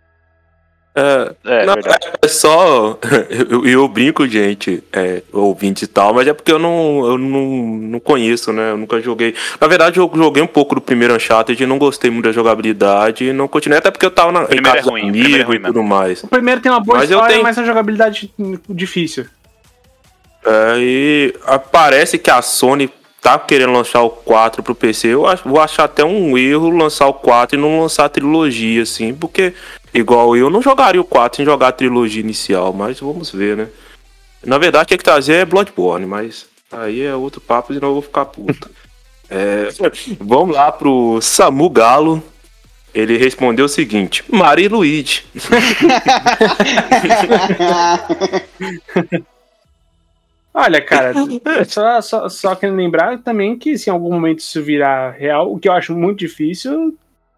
É, 0.95 1.35
É, 1.43 1.65
não, 1.65 1.73
verdade. 1.73 2.07
é 2.21 2.27
só. 2.27 2.97
Eu, 3.49 3.65
eu 3.65 3.87
brinco, 3.87 4.25
gente, 4.27 4.81
é, 4.93 5.21
ouvinte 5.33 5.83
e 5.83 5.87
tal, 5.87 6.13
mas 6.13 6.25
é 6.27 6.33
porque 6.33 6.51
eu 6.51 6.57
não, 6.59 7.05
eu 7.05 7.17
não, 7.17 7.45
não 7.45 7.99
conheço, 7.99 8.53
né? 8.53 8.71
Eu 8.71 8.77
nunca 8.77 9.01
joguei. 9.01 9.35
Na 9.59 9.67
verdade, 9.67 9.99
eu 9.99 10.09
joguei 10.15 10.41
um 10.41 10.47
pouco 10.47 10.75
do 10.75 10.79
primeiro 10.81 11.13
Uncharted 11.15 11.61
e 11.61 11.65
não 11.65 11.77
gostei 11.77 12.09
muito 12.09 12.25
da 12.25 12.31
jogabilidade 12.31 13.25
e 13.25 13.33
não 13.33 13.47
continuei, 13.47 13.79
até 13.79 13.91
porque 13.91 14.05
eu 14.05 14.11
tava 14.11 14.31
na, 14.31 14.43
em 14.43 14.47
Primeiro 14.47 14.69
é 14.69 14.79
casa 14.79 14.89
ruim, 14.89 15.11
de 15.11 15.19
primeiro 15.19 15.33
é 15.43 15.45
amigo 15.45 15.47
ruim 15.51 15.59
e 15.59 15.65
tudo 15.65 15.83
mais. 15.83 16.23
O 16.23 16.27
primeiro 16.27 16.61
tem 16.61 16.71
uma 16.71 16.79
boa 16.79 16.97
Mas 16.99 17.11
eu 17.11 17.17
história, 17.17 17.33
tenho- 17.33 17.43
mas 17.43 17.57
a 17.57 17.63
jogabilidade 17.65 18.33
difícil. 18.69 19.25
É, 20.45 20.75
e 20.77 21.33
parece 21.71 22.17
que 22.17 22.29
a 22.31 22.41
Sony 22.41 22.89
tá 23.21 23.37
querendo 23.39 23.71
lançar 23.73 24.01
o 24.03 24.09
4 24.09 24.61
pro 24.61 24.75
PC. 24.75 25.07
Eu 25.09 25.25
acho- 25.25 25.47
vou 25.47 25.59
achar 25.59 25.85
até 25.85 26.05
um 26.05 26.37
erro 26.37 26.69
lançar 26.69 27.07
o 27.07 27.13
4 27.13 27.57
e 27.57 27.61
não 27.61 27.81
lançar 27.81 28.05
a 28.05 28.09
trilogia, 28.09 28.83
assim, 28.83 29.13
porque, 29.13 29.53
igual 29.95 30.35
eu, 30.35 30.49
não 30.49 30.61
jogaria 30.61 30.99
o 30.99 31.05
4 31.05 31.37
sem 31.37 31.45
jogar 31.45 31.69
a 31.69 31.71
trilogia 31.71 32.21
inicial, 32.21 32.73
mas 32.73 32.99
vamos 32.99 33.31
ver, 33.31 33.55
né? 33.55 33.69
Na 34.45 34.57
verdade, 34.57 34.89
tinha 34.89 34.97
que 34.97 35.03
trazer 35.03 35.33
é 35.33 35.45
Bloodborne, 35.45 36.05
mas 36.05 36.45
aí 36.71 37.01
é 37.01 37.15
outro 37.15 37.41
papo 37.41 37.73
e 37.73 37.79
não 37.79 37.93
vou 37.93 38.01
ficar 38.01 38.25
puto. 38.25 38.69
É, 39.27 39.69
vamos 40.19 40.55
lá 40.55 40.71
pro 40.71 41.19
Samu 41.19 41.67
Galo. 41.67 42.23
Ele 42.93 43.17
respondeu 43.17 43.65
o 43.65 43.67
seguinte: 43.67 44.23
Mari 44.29 44.67
Luigi. 44.67 45.25
Olha, 50.53 50.79
cara, 50.79 51.11
só, 51.67 51.99
só, 52.01 52.29
só 52.29 52.55
querendo 52.55 52.77
lembrar 52.77 53.17
também 53.17 53.57
que 53.57 53.79
se 53.79 53.89
em 53.89 53.93
algum 53.93 54.13
momento 54.13 54.39
isso 54.39 54.61
virar 54.61 55.09
real, 55.09 55.51
o 55.51 55.59
que 55.59 55.67
eu 55.67 55.73
acho 55.73 55.93
muito 55.93 56.19
difícil, 56.19 56.95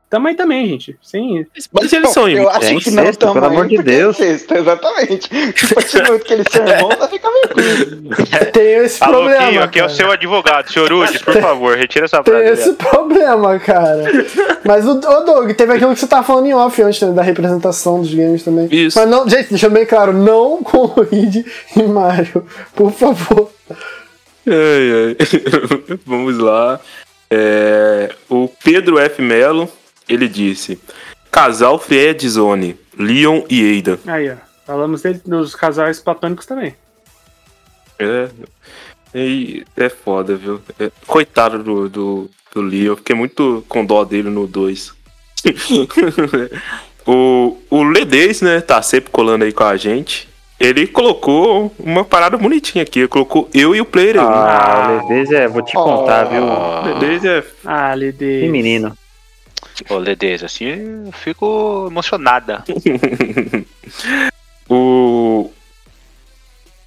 também 0.10 0.36
também, 0.36 0.66
gente. 0.68 0.98
Sim. 1.02 1.46
Mas 1.74 1.92
eles 1.92 2.12
são 2.12 2.30
Eu 2.30 2.50
acho 2.50 2.66
É 2.66 2.76
que 2.80 2.92
não 2.92 3.04
incesto, 3.04 3.20
pelo 3.26 3.34
também, 3.34 3.50
amor 3.50 3.68
de 3.68 3.76
é 3.76 3.84
Deus. 3.84 4.18
incesto, 4.20 4.54
exatamente. 4.56 5.30
A 5.72 5.76
partir 5.76 5.98
do 6.00 6.06
momento 6.06 6.24
que 6.24 6.34
eles 6.34 6.46
são 6.50 6.66
irmãos, 6.68 6.96
vai 6.98 7.08
ficar 7.10 7.30
meio 7.30 7.50
coisa. 7.50 8.46
Tem 8.52 8.76
esse 8.86 9.04
Alô, 9.04 9.14
problema. 9.18 9.48
Kim, 9.50 9.58
aqui 9.58 9.80
é 9.80 9.86
o 9.86 9.90
seu 9.90 10.10
advogado, 10.12 10.72
senhor 10.72 10.94
Udes, 10.94 11.22
por 11.22 11.34
favor, 11.42 11.76
retira 11.78 12.06
essa 12.06 12.24
Tem 12.24 12.34
frase. 12.34 12.62
esse 12.62 12.74
problema, 12.74 13.60
cara. 13.60 14.04
Mas 14.64 14.86
o, 14.86 14.92
ô 14.92 15.22
Doug, 15.26 15.52
teve 15.52 15.74
aquilo 15.74 15.94
que 15.94 16.00
você 16.00 16.08
tava 16.08 16.24
falando 16.24 16.46
em 16.46 16.54
off 16.54 16.82
antes 16.82 17.02
né, 17.02 17.12
da 17.12 17.22
representação 17.22 18.00
dos 18.02 18.14
games 18.14 18.44
também. 18.44 18.68
Isso. 18.72 18.98
Mas 18.98 19.10
não, 19.10 19.28
gente, 19.30 19.50
deixa 19.50 19.70
bem 19.70 19.86
claro, 19.86 20.14
não 20.14 20.64
com 20.64 20.86
Luigi 20.96 21.46
e 21.76 21.84
Mario. 21.84 22.46
Por 22.74 22.92
favor. 22.94 23.52
Ai, 24.48 25.16
ai. 25.20 25.98
Vamos 26.06 26.38
lá. 26.38 26.80
É, 27.30 28.10
o 28.30 28.50
Pedro 28.64 28.98
F. 29.00 29.22
Melo, 29.22 29.70
ele 30.08 30.28
disse: 30.28 30.80
Casal 31.32 31.78
Friendzone, 31.80 32.78
Leon 32.98 33.44
e 33.50 33.80
Ada. 33.80 34.00
Aí, 34.08 34.30
ó. 34.32 34.36
Falamos 34.66 35.02
dele, 35.02 35.22
dos 35.26 35.56
casais 35.56 36.00
platônicos 36.02 36.46
também. 36.46 36.76
É, 37.98 38.28
e 39.16 39.66
é 39.76 39.88
foda, 39.88 40.36
viu? 40.36 40.62
É, 40.78 40.92
coitado 41.06 41.64
do, 41.64 41.90
do, 41.90 42.30
do 42.54 42.62
Leon, 42.62 42.88
eu 42.88 42.98
fiquei 42.98 43.16
muito 43.16 43.64
com 43.70 43.86
dó 43.86 44.04
dele 44.04 44.30
no 44.30 44.46
2. 44.46 44.94
o, 47.08 47.58
o 47.70 47.84
Ledez, 47.84 48.42
né, 48.42 48.60
tá 48.60 48.82
sempre 48.82 49.10
colando 49.10 49.46
aí 49.46 49.54
com 49.54 49.64
a 49.64 49.78
gente. 49.78 50.28
Ele 50.60 50.88
colocou 50.88 51.74
uma 51.80 52.04
parada 52.04 52.36
bonitinha 52.36 52.84
aqui. 52.84 53.00
Ele 53.00 53.08
colocou 53.08 53.48
eu 53.54 53.76
e 53.76 53.80
o 53.80 53.86
player. 53.86 54.18
Ah, 54.20 55.04
Ledez 55.08 55.32
é, 55.32 55.48
vou 55.48 55.62
te 55.62 55.74
contar, 55.74 56.26
viu? 56.26 56.44
O 56.44 56.84
Ledez 56.84 57.24
é 57.24 57.44
Ah, 57.64 57.94
Lede. 57.94 58.42
Que 58.42 58.50
menino. 58.50 58.98
Ô, 59.90 59.98
Ledez, 59.98 60.44
assim 60.44 60.66
eu 60.66 61.12
fico 61.12 61.88
emocionada. 61.90 62.64
O. 64.70 65.52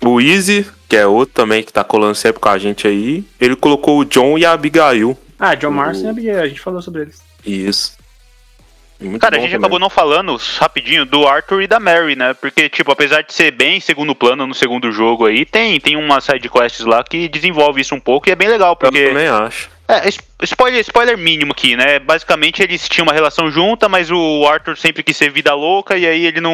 O 0.03 0.21
Easy, 0.21 0.67
que 0.89 0.97
é 0.97 1.07
outro 1.07 1.35
também 1.35 1.63
que 1.63 1.73
tá 1.73 1.85
colando 1.85 2.15
sempre 2.15 2.41
com 2.41 2.49
a 2.49 2.59
gente 2.59 2.87
aí, 2.87 3.23
ele 3.39 3.55
colocou 3.55 3.99
o 3.99 4.05
John 4.05 4.39
e 4.39 4.45
a 4.47 4.53
Abigail. 4.53 5.17
Ah, 5.39 5.55
John 5.55 5.71
Marston 5.71 6.07
e 6.07 6.11
Abigail, 6.11 6.41
a 6.43 6.49
gente 6.49 6.61
falou 6.61 6.81
sobre 6.81 7.03
eles. 7.03 7.23
Isso. 7.45 7.99
Muito 8.99 9.21
Cara, 9.21 9.37
a 9.37 9.41
gente 9.41 9.51
também. 9.53 9.61
acabou 9.65 9.79
não 9.79 9.89
falando 9.91 10.37
rapidinho 10.59 11.07
do 11.07 11.27
Arthur 11.27 11.63
e 11.63 11.67
da 11.67 11.81
Mary, 11.81 12.17
né? 12.17 12.35
Porque, 12.35 12.69
tipo, 12.69 12.93
apesar 12.93 13.23
de 13.23 13.33
ser 13.33 13.51
bem 13.51 13.81
segundo 13.81 14.15
plano 14.15 14.47
no 14.47 14.55
segundo 14.55 14.91
jogo 14.93 15.25
aí, 15.27 15.47
tem, 15.47 15.81
tem 15.81 15.97
umas 15.97 16.25
side 16.25 16.49
quests 16.51 16.85
lá 16.85 17.03
que 17.03 17.27
desenvolve 17.29 17.81
isso 17.81 17.95
um 17.95 18.01
pouco 18.01 18.29
e 18.29 18.33
é 18.33 18.37
bem 18.37 18.49
legal, 18.49 18.73
Eu 18.73 18.77
porque. 18.77 19.07
também 19.09 19.27
acho. 19.29 19.71
É, 19.91 20.09
spoiler, 20.45 20.81
spoiler 20.81 21.19
mínimo 21.19 21.53
aqui, 21.53 21.75
né? 21.77 21.99
Basicamente 21.99 22.63
eles 22.63 22.89
tinham 22.89 23.05
uma 23.05 23.13
relação 23.13 23.51
junta, 23.51 23.89
mas 23.89 24.11
o 24.11 24.47
Arthur 24.47 24.77
sempre 24.77 25.03
quis 25.03 25.17
ser 25.17 25.31
vida 25.31 25.53
louca 25.55 25.97
e 25.97 26.07
aí 26.07 26.27
ele 26.27 26.41
não. 26.41 26.53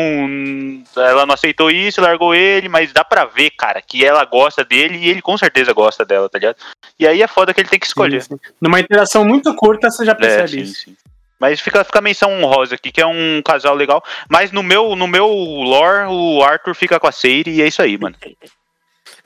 Ela 0.97 1.27
não 1.27 1.35
aceitou 1.35 1.71
isso, 1.71 2.01
largou 2.01 2.35
ele, 2.35 2.69
mas 2.69 2.93
dá 2.93 3.05
pra 3.05 3.27
ver, 3.27 3.51
cara, 3.51 3.83
que 3.83 4.05
ela 4.05 4.25
gosta 4.25 4.65
dele 4.65 4.97
e 4.97 5.09
ele 5.09 5.21
com 5.21 5.37
certeza 5.37 5.73
gosta 5.73 6.05
dela, 6.05 6.29
tá 6.29 6.39
ligado? 6.39 6.57
E 6.99 7.07
aí 7.07 7.21
é 7.21 7.27
foda 7.27 7.53
que 7.53 7.61
ele 7.61 7.69
tem 7.69 7.79
que 7.79 7.87
escolher. 7.87 8.23
Sim, 8.23 8.37
sim. 8.37 8.53
Numa 8.61 8.81
interação 8.81 9.25
muito 9.25 9.55
curta, 9.55 9.91
você 9.91 10.05
já 10.05 10.13
É, 10.13 10.15
percebe 10.15 10.49
sim, 10.49 10.61
isso. 10.61 10.91
Mas 11.39 11.61
fica, 11.61 11.85
fica 11.85 11.99
a 11.99 12.03
menção 12.03 12.33
honrosa 12.33 12.77
aqui, 12.77 12.91
que 12.91 13.01
é 13.01 13.07
um 13.07 13.43
casal 13.45 13.75
legal. 13.75 14.03
Mas 14.29 14.51
no 14.51 14.63
meu, 14.63 14.97
no 14.97 15.07
meu 15.07 15.29
lore, 15.29 16.07
o 16.09 16.43
Arthur 16.43 16.75
fica 16.75 16.99
com 16.99 17.07
a 17.07 17.13
Seiri 17.13 17.51
e 17.51 17.63
é 17.63 17.67
isso 17.67 17.83
aí, 17.83 17.99
mano. 17.99 18.17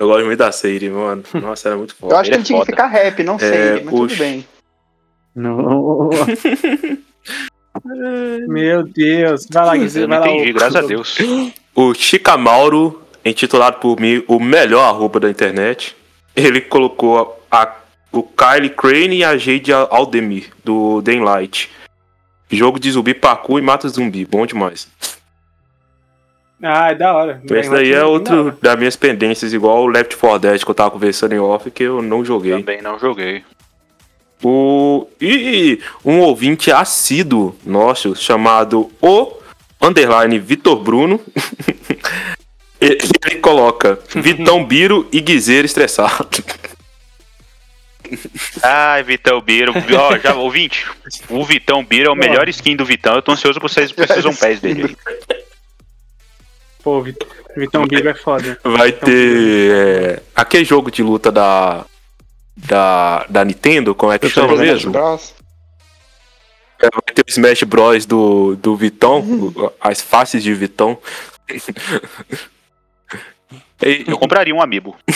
Eu 0.01 0.09
gosto 0.09 0.25
muito 0.25 0.39
da 0.39 0.51
série, 0.51 0.89
mano. 0.89 1.23
Nossa, 1.35 1.69
era 1.69 1.77
muito 1.77 1.95
foda. 1.95 2.15
Eu 2.15 2.19
acho 2.19 2.31
que 2.31 2.35
ele 2.37 2.43
é 2.43 2.45
tinha 2.45 2.61
que 2.61 2.67
ficar 2.67 2.87
rap, 2.87 3.23
não 3.23 3.39
sei, 3.39 3.49
É, 3.51 3.71
mas 3.75 3.85
tudo 3.85 3.91
puxa. 3.91 4.17
bem. 4.17 4.47
Não. 5.37 6.09
Meu 8.49 8.83
Deus. 8.83 9.47
Vai 9.51 9.65
lá, 9.67 9.77
Guizê, 9.77 10.03
Eu 10.05 10.09
vai 10.09 10.19
não 10.19 10.27
lá. 10.27 10.33
entendi, 10.33 10.53
graças 10.53 10.77
a 10.77 10.81
Deus. 10.83 11.17
O 11.75 11.95
Chicamauro, 11.95 13.03
intitulado 13.25 13.79
por 13.79 14.01
mim 14.01 14.25
o 14.27 14.41
melhor 14.41 14.83
arroba 14.89 15.21
da 15.21 15.31
internet, 15.31 15.95
ele 16.35 16.61
colocou 16.61 17.41
a, 17.51 17.77
o 18.13 18.23
Kylie 18.23 18.71
Crane 18.71 19.17
e 19.19 19.25
a 19.25 19.37
Jade 19.37 19.73
Aldemir, 19.73 20.51
do 20.65 21.01
Daylight. 21.01 21.71
Jogo 22.51 22.81
de 22.81 22.91
zumbi, 22.91 23.15
parkour 23.15 23.59
e 23.61 23.63
mata 23.63 23.89
zumbi. 23.89 24.25
Bom 24.25 24.45
demais. 24.45 24.89
Ah, 26.63 26.91
é 26.91 26.95
da 26.95 27.15
hora. 27.15 27.43
Esse 27.51 27.71
daí 27.71 27.93
é 27.93 28.05
outro 28.05 28.57
das 28.61 28.79
minhas 28.79 28.97
pendências, 28.97 29.53
igual 29.53 29.83
o 29.83 29.87
Left 29.87 30.17
4 30.17 30.39
Dead 30.39 30.63
que 30.63 30.71
eu 30.71 30.75
tava 30.75 30.91
conversando 30.91 31.33
em 31.33 31.39
off, 31.39 31.71
que 31.71 31.85
eu 31.85 32.03
não 32.03 32.25
joguei. 32.25 32.53
Também 32.53 32.83
não 32.83 32.99
joguei. 32.99 33.43
O... 34.43 35.07
E 35.21 35.81
um 36.05 36.21
ouvinte 36.21 36.71
assíduo 36.71 37.57
nosso, 37.65 38.15
chamado 38.15 38.91
O 39.01 39.33
Underline 39.81 40.39
Vitor 40.39 40.77
Bruno, 40.77 41.21
ele 42.81 43.37
coloca 43.41 43.99
Vitão 44.17 44.65
Biro 44.65 45.09
e 45.13 45.21
Guizeiro 45.21 45.67
estressado. 45.67 46.29
Ai, 48.63 49.03
Vitão 49.03 49.41
Biro. 49.41 49.73
Ó, 49.99 50.19
já, 50.19 50.35
ouvinte, 50.35 50.87
o 51.29 51.45
Vitão 51.45 51.85
Biro 51.85 52.09
é 52.09 52.13
o 52.13 52.17
melhor 52.17 52.49
skin 52.49 52.77
do 52.77 52.85
Vitão. 52.85 53.15
Eu 53.15 53.23
tô 53.23 53.33
ansioso 53.33 53.61
pra 53.61 53.69
vocês 53.69 53.93
um 54.27 54.35
pés 54.35 54.61
dele. 54.61 54.97
Pô, 56.83 57.01
Vit- 57.03 57.27
Vitão 57.57 57.87
Bigo 57.87 58.09
é 58.09 58.15
foda. 58.15 58.59
Vai 58.65 58.93
ter 58.93 59.71
é, 59.73 60.23
aquele 60.35 60.65
jogo 60.65 60.91
de 60.91 61.03
luta 61.03 61.31
da, 61.31 61.85
da, 62.57 63.27
da 63.29 63.45
Nintendo, 63.45 63.95
como 63.95 64.13
é 64.13 64.19
que 64.19 64.29
chama 64.29 64.55
Smash 64.55 64.67
mesmo? 64.69 64.93
Bros. 64.93 65.35
É, 66.83 66.89
vai 66.91 67.15
ter 67.15 67.23
o 67.27 67.29
Smash 67.31 67.63
Bros 67.65 68.07
do, 68.07 68.57
do 68.57 68.75
Vitão, 68.77 69.21
o- 69.21 69.73
as 69.81 70.01
faces 70.01 70.43
de 70.43 70.55
Vitão. 70.55 70.97
Eu 74.07 74.19
compraria 74.19 74.55
um 74.55 74.61
amiibo. 74.61 74.95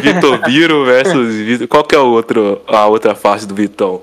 Vitor 0.00 0.38
Biro 0.46 0.84
versus 0.86 1.34
Vitor. 1.36 1.68
Qual 1.68 1.84
que 1.84 1.94
é 1.94 1.98
o 1.98 2.06
outro, 2.06 2.62
a 2.66 2.86
outra 2.86 3.14
face 3.14 3.46
do 3.46 3.54
Vitão? 3.54 4.02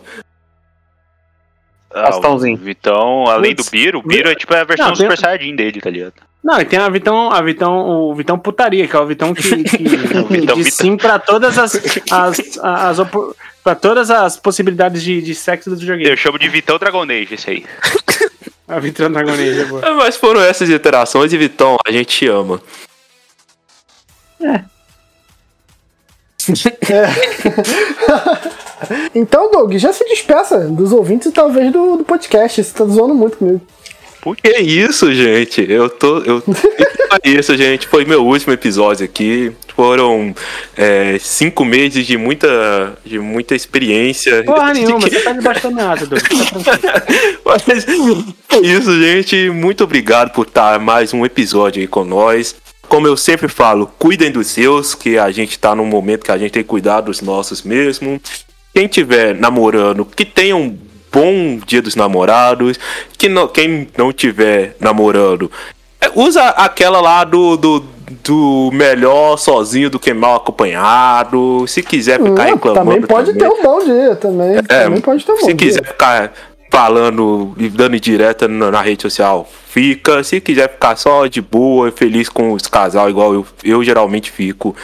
Ah, 1.93 2.03
Bastãozinho. 2.03 2.55
o 2.55 2.59
Vitão, 2.59 3.25
além 3.27 3.55
Putz. 3.55 3.67
do 3.67 3.71
Biro, 3.71 3.99
o 3.99 4.03
Biro 4.03 4.29
é 4.29 4.35
tipo 4.35 4.53
a 4.53 4.63
versão 4.63 4.87
Não, 4.87 4.93
tem- 4.95 5.05
Super 5.07 5.17
Saiyajin 5.17 5.55
dele, 5.55 5.81
tá 5.81 5.89
ligado? 5.89 6.13
Não, 6.43 6.59
e 6.61 6.63
tem 6.65 6.79
a 6.79 6.87
Vitão, 6.87 7.31
a 7.31 7.41
Vitão, 7.41 7.79
o 7.89 8.15
Vitão 8.15 8.39
putaria, 8.39 8.87
que 8.87 8.95
é 8.95 8.99
o 8.99 9.05
Vitão 9.05 9.33
que, 9.33 9.41
que 9.63 9.77
Vitão- 10.29 10.55
diz 10.55 10.73
sim 10.73 10.95
pra 10.95 11.19
todas 11.19 11.57
as, 11.57 11.75
as, 12.11 12.57
as, 12.63 12.99
opo- 12.99 13.35
pra 13.63 13.75
todas 13.75 14.09
as 14.09 14.37
possibilidades 14.37 15.03
de, 15.03 15.21
de 15.21 15.35
sexo 15.35 15.69
do 15.69 15.75
Eu 15.75 15.79
videogame. 15.79 16.15
chamo 16.17 16.39
de 16.39 16.47
Vitão 16.47 16.77
Dragon 16.77 17.03
Age, 17.03 17.33
esse 17.33 17.49
aí. 17.49 17.65
A 18.69 18.79
Vitão 18.79 19.11
Dragonese, 19.11 19.65
boa. 19.65 19.81
Ah, 19.83 19.93
Mas 19.95 20.15
foram 20.15 20.39
essas 20.41 20.69
interações 20.69 21.33
e 21.33 21.37
Vitão, 21.39 21.75
a 21.85 21.91
gente 21.91 22.05
te 22.19 22.29
ama. 28.07 28.39
Então, 29.13 29.51
Doug, 29.51 29.75
já 29.75 29.91
se 29.91 30.05
despeça 30.05 30.57
dos 30.69 30.93
ouvintes 30.93 31.27
e 31.27 31.31
talvez 31.31 31.71
do, 31.71 31.97
do 31.97 32.03
podcast. 32.05 32.63
Você 32.63 32.73
tá 32.73 32.85
zoando 32.85 33.13
muito 33.13 33.37
comigo. 33.37 33.61
Que 34.41 34.59
isso, 34.59 35.13
gente? 35.13 35.65
Eu 35.69 35.89
tô. 35.89 36.19
Eu... 36.19 36.43
é 37.23 37.29
isso, 37.29 37.55
gente. 37.55 37.87
Foi 37.87 38.03
meu 38.03 38.25
último 38.25 38.53
episódio 38.53 39.05
aqui. 39.05 39.51
Foram 39.75 40.35
é, 40.75 41.17
cinco 41.19 41.63
meses 41.63 42.05
de 42.05 42.17
muita, 42.17 42.97
de 43.05 43.17
muita 43.17 43.55
experiência. 43.55 44.43
Porra 44.43 44.73
nenhuma, 44.75 44.99
você 44.99 45.21
tá 45.21 45.33
minha 45.71 45.89
asa, 45.89 46.05
Doug. 46.05 46.21
Tá 46.21 46.77
tranquilo. 46.77 47.35
Mas 47.45 47.87
é 48.49 48.57
isso, 48.59 49.01
gente. 49.01 49.49
Muito 49.49 49.85
obrigado 49.85 50.31
por 50.31 50.45
estar 50.45 50.79
mais 50.79 51.13
um 51.13 51.25
episódio 51.25 51.81
aí 51.81 51.87
com 51.87 52.03
nós. 52.03 52.55
Como 52.89 53.05
eu 53.07 53.15
sempre 53.15 53.47
falo, 53.47 53.89
cuidem 53.99 54.31
dos 54.31 54.47
seus, 54.47 54.95
que 54.95 55.17
a 55.17 55.29
gente 55.31 55.57
tá 55.59 55.75
num 55.75 55.85
momento 55.85 56.25
que 56.25 56.31
a 56.31 56.37
gente 56.37 56.51
tem 56.51 56.63
que 56.63 56.67
cuidar 56.69 57.01
dos 57.01 57.21
nossos 57.21 57.61
mesmo. 57.61 58.19
Quem 58.73 58.87
tiver 58.87 59.35
namorando, 59.35 60.03
que 60.05 60.25
tenha 60.25 60.55
um 60.55 60.75
bom 61.11 61.59
dia 61.65 61.81
dos 61.81 61.95
namorados. 61.95 62.79
Que 63.17 63.29
não, 63.29 63.47
quem 63.47 63.87
não 63.97 64.11
tiver 64.11 64.75
namorando, 64.79 65.51
é, 66.01 66.09
usa 66.15 66.41
aquela 66.49 66.99
lá 67.01 67.23
do, 67.23 67.57
do, 67.57 67.83
do 68.23 68.69
melhor 68.73 69.37
sozinho 69.37 69.89
do 69.89 69.99
que 69.99 70.13
mal 70.13 70.35
acompanhado. 70.35 71.65
Se 71.67 71.83
quiser 71.83 72.17
ficar 72.21 72.47
Hum, 72.47 72.53
reclamando. 72.53 72.73
também 72.91 73.01
pode 73.01 73.33
ter 73.33 73.47
um 73.47 73.61
bom 73.61 73.83
dia, 73.83 74.15
também. 74.15 74.57
É, 74.57 74.61
também 74.61 75.01
pode 75.01 75.25
ter 75.25 75.31
um 75.31 75.35
bom 75.35 75.45
se 75.45 75.53
dia. 75.53 75.67
quiser 75.67 75.85
ficar 75.85 76.33
falando 76.69 77.55
e 77.57 77.67
dando 77.69 77.99
direta 77.99 78.47
na, 78.47 78.81
rede 78.81 79.01
social. 79.01 79.49
Fica, 79.67 80.23
se 80.23 80.39
quiser 80.39 80.71
ficar 80.71 80.95
só 80.95 81.27
de 81.27 81.41
boa, 81.41 81.91
feliz 81.91 82.29
com 82.29 82.51
os 82.53 82.67
casal, 82.67 83.09
igual 83.09 83.33
eu, 83.33 83.47
eu 83.63 83.83
geralmente 83.83 84.31
fico. 84.31 84.75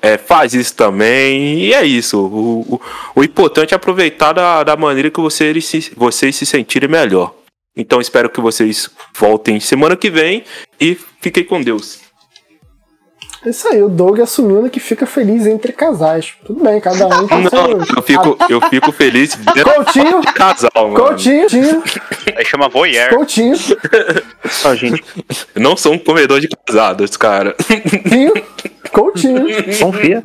É, 0.00 0.18
faz 0.18 0.52
isso 0.54 0.74
também, 0.74 1.60
e 1.60 1.74
é 1.74 1.84
isso. 1.84 2.18
O, 2.18 2.74
o, 2.74 2.80
o 3.16 3.24
importante 3.24 3.72
é 3.72 3.76
aproveitar 3.76 4.32
da, 4.32 4.64
da 4.64 4.76
maneira 4.76 5.10
que 5.10 5.20
vocês 5.20 5.64
se, 5.64 5.92
vocês 5.96 6.34
se 6.34 6.46
sentirem 6.46 6.88
melhor. 6.88 7.34
Então 7.76 8.00
espero 8.00 8.28
que 8.28 8.40
vocês 8.40 8.90
voltem 9.14 9.58
semana 9.58 9.96
que 9.96 10.10
vem 10.10 10.44
e 10.80 10.98
fiquem 11.20 11.44
com 11.44 11.62
Deus. 11.62 12.00
É 13.44 13.50
Isso 13.50 13.66
aí, 13.68 13.82
o 13.82 13.88
Doug 13.88 14.20
assumindo 14.20 14.70
que 14.70 14.78
fica 14.78 15.04
feliz 15.04 15.46
entre 15.46 15.72
casais. 15.72 16.34
Tudo 16.44 16.62
bem, 16.62 16.80
cada 16.80 17.06
um 17.08 17.26
tem 17.26 17.42
Não, 17.42 17.50
seu. 17.50 17.78
eu 17.96 18.02
fico, 18.02 18.36
eu 18.48 18.60
fico 18.68 18.92
feliz 18.92 19.34
dentro 19.34 19.74
Coutinho, 19.74 20.20
de 20.20 20.32
casal, 20.32 20.70
mano. 20.74 20.94
Coutinho, 20.94 21.40
Coutinho, 21.48 21.82
Aí 22.36 22.44
chama 22.44 22.68
voyeur. 22.68 23.10
Coutinho, 23.14 23.56
Ó, 24.64 24.74
gente, 24.74 25.02
Eu 25.54 25.60
não 25.60 25.76
sou 25.76 25.92
um 25.92 25.98
comedor 25.98 26.38
de 26.40 26.48
casados, 26.48 27.16
cara. 27.16 27.56
Coutinho, 28.92 29.44
Coutinho. 29.44 29.78
confia. 29.80 30.22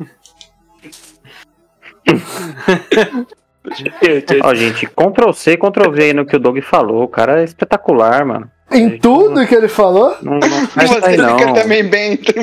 Ó, 4.44 4.54
gente, 4.54 4.86
Ctrl 4.86 5.32
C, 5.32 5.56
Ctrl 5.56 5.90
V 5.90 6.02
aí 6.04 6.12
no 6.14 6.24
que 6.24 6.36
o 6.36 6.38
Doug 6.38 6.58
falou. 6.62 7.02
O 7.02 7.08
cara 7.08 7.40
é 7.40 7.44
espetacular, 7.44 8.24
mano. 8.24 8.50
Em 8.70 8.98
tudo 8.98 9.46
que 9.46 9.54
ele 9.54 9.66
falou, 9.68 10.14
Não, 10.20 10.34
não 10.34 10.66
faz 10.68 10.90
Você 10.90 11.06
aí, 11.06 11.16
fica 11.16 11.54
também 11.54 11.84
bem 11.84 12.12
entre 12.12 12.40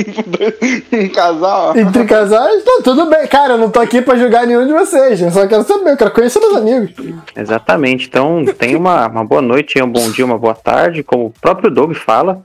um 0.92 1.10
casal. 1.14 1.78
entre 1.78 2.04
casais, 2.06 2.64
tá 2.64 2.82
tudo 2.84 3.06
bem. 3.06 3.28
Cara, 3.28 3.54
eu 3.54 3.58
não 3.60 3.70
tô 3.70 3.80
aqui 3.80 4.02
pra 4.02 4.16
julgar 4.16 4.48
nenhum 4.48 4.66
de 4.66 4.74
vocês. 4.74 5.22
Eu 5.22 5.30
só 5.30 5.46
quero 5.46 5.64
saber, 5.64 5.92
eu 5.92 5.98
quero 5.98 6.10
conhecer 6.12 6.40
meus 6.40 6.56
amigos. 6.58 6.92
Exatamente. 7.36 8.08
Então, 8.08 8.44
tenha 8.58 8.76
uma, 8.76 9.08
uma 9.08 9.24
boa 9.24 9.42
noite, 9.42 9.80
um 9.82 9.88
bom 9.88 10.10
dia, 10.10 10.26
uma 10.26 10.38
boa 10.38 10.56
tarde, 10.56 11.04
como 11.04 11.28
o 11.28 11.34
próprio 11.40 11.70
Doug 11.70 11.94
fala. 11.94 12.42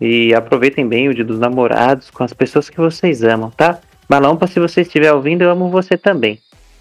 E 0.00 0.32
aproveitem 0.34 0.86
bem 0.86 1.08
o 1.08 1.14
dia 1.14 1.24
dos 1.24 1.38
namorados 1.40 2.08
com 2.10 2.22
as 2.22 2.32
pessoas 2.32 2.70
que 2.70 2.76
vocês 2.78 3.22
amam, 3.24 3.50
tá? 3.50 3.78
Malompa, 4.08 4.46
se 4.46 4.60
você 4.60 4.82
estiver 4.82 5.12
ouvindo, 5.12 5.42
eu 5.42 5.50
amo 5.50 5.70
você 5.70 5.96
também. 5.96 6.38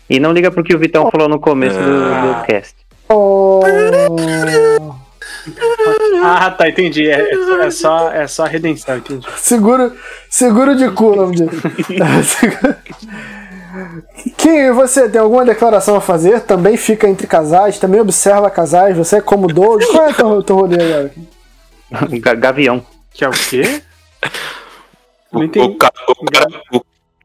E 0.09 0.19
não 0.19 0.31
liga 0.31 0.51
pro 0.51 0.63
que 0.63 0.75
o 0.75 0.79
Vitão 0.79 1.09
falou 1.09 1.27
no 1.29 1.39
começo 1.39 1.77
do, 1.79 1.83
do 1.83 2.43
cast. 2.45 2.75
Oh, 3.09 3.61
Ah, 6.23 6.51
tá, 6.57 6.69
entendi. 6.69 7.09
É, 7.09 7.33
é- 7.65 7.71
só, 7.71 8.11
é 8.11 8.27
só 8.27 8.45
a 8.45 8.47
redenção, 8.47 8.97
entendi. 8.97 9.25
seguro, 9.37 9.93
seguro 10.29 10.75
de 10.75 10.89
cu, 10.91 11.15
nome. 11.15 11.37
Seguro- 12.23 12.75
Kim, 14.37 14.71
você 14.71 15.07
tem 15.09 15.21
alguma 15.21 15.45
declaração 15.45 15.95
a 15.95 16.01
fazer? 16.01 16.41
Também 16.41 16.75
fica 16.75 17.07
entre 17.07 17.25
casais, 17.25 17.79
também 17.79 18.01
observa 18.01 18.49
casais, 18.49 18.97
você 18.97 19.17
é 19.17 19.21
como 19.21 19.47
Doug. 19.47 19.81
Qual 19.83 20.05
é 20.07 20.09
o 20.09 20.13
teu, 20.13 20.43
teu 20.43 20.55
rolê 20.57 20.75
agora? 20.83 21.11
Ga- 22.19 22.33
Gavião. 22.35 22.85
Que 23.13 23.23
é 23.23 23.29
o 23.29 23.31
quê? 23.31 23.81
Não 25.31 25.41
O, 25.41 25.43
entendi. 25.45 25.65
o, 25.69 25.77
ca- 25.77 25.91
o 26.19 26.25
cara, 26.25 26.47
o 26.73 26.81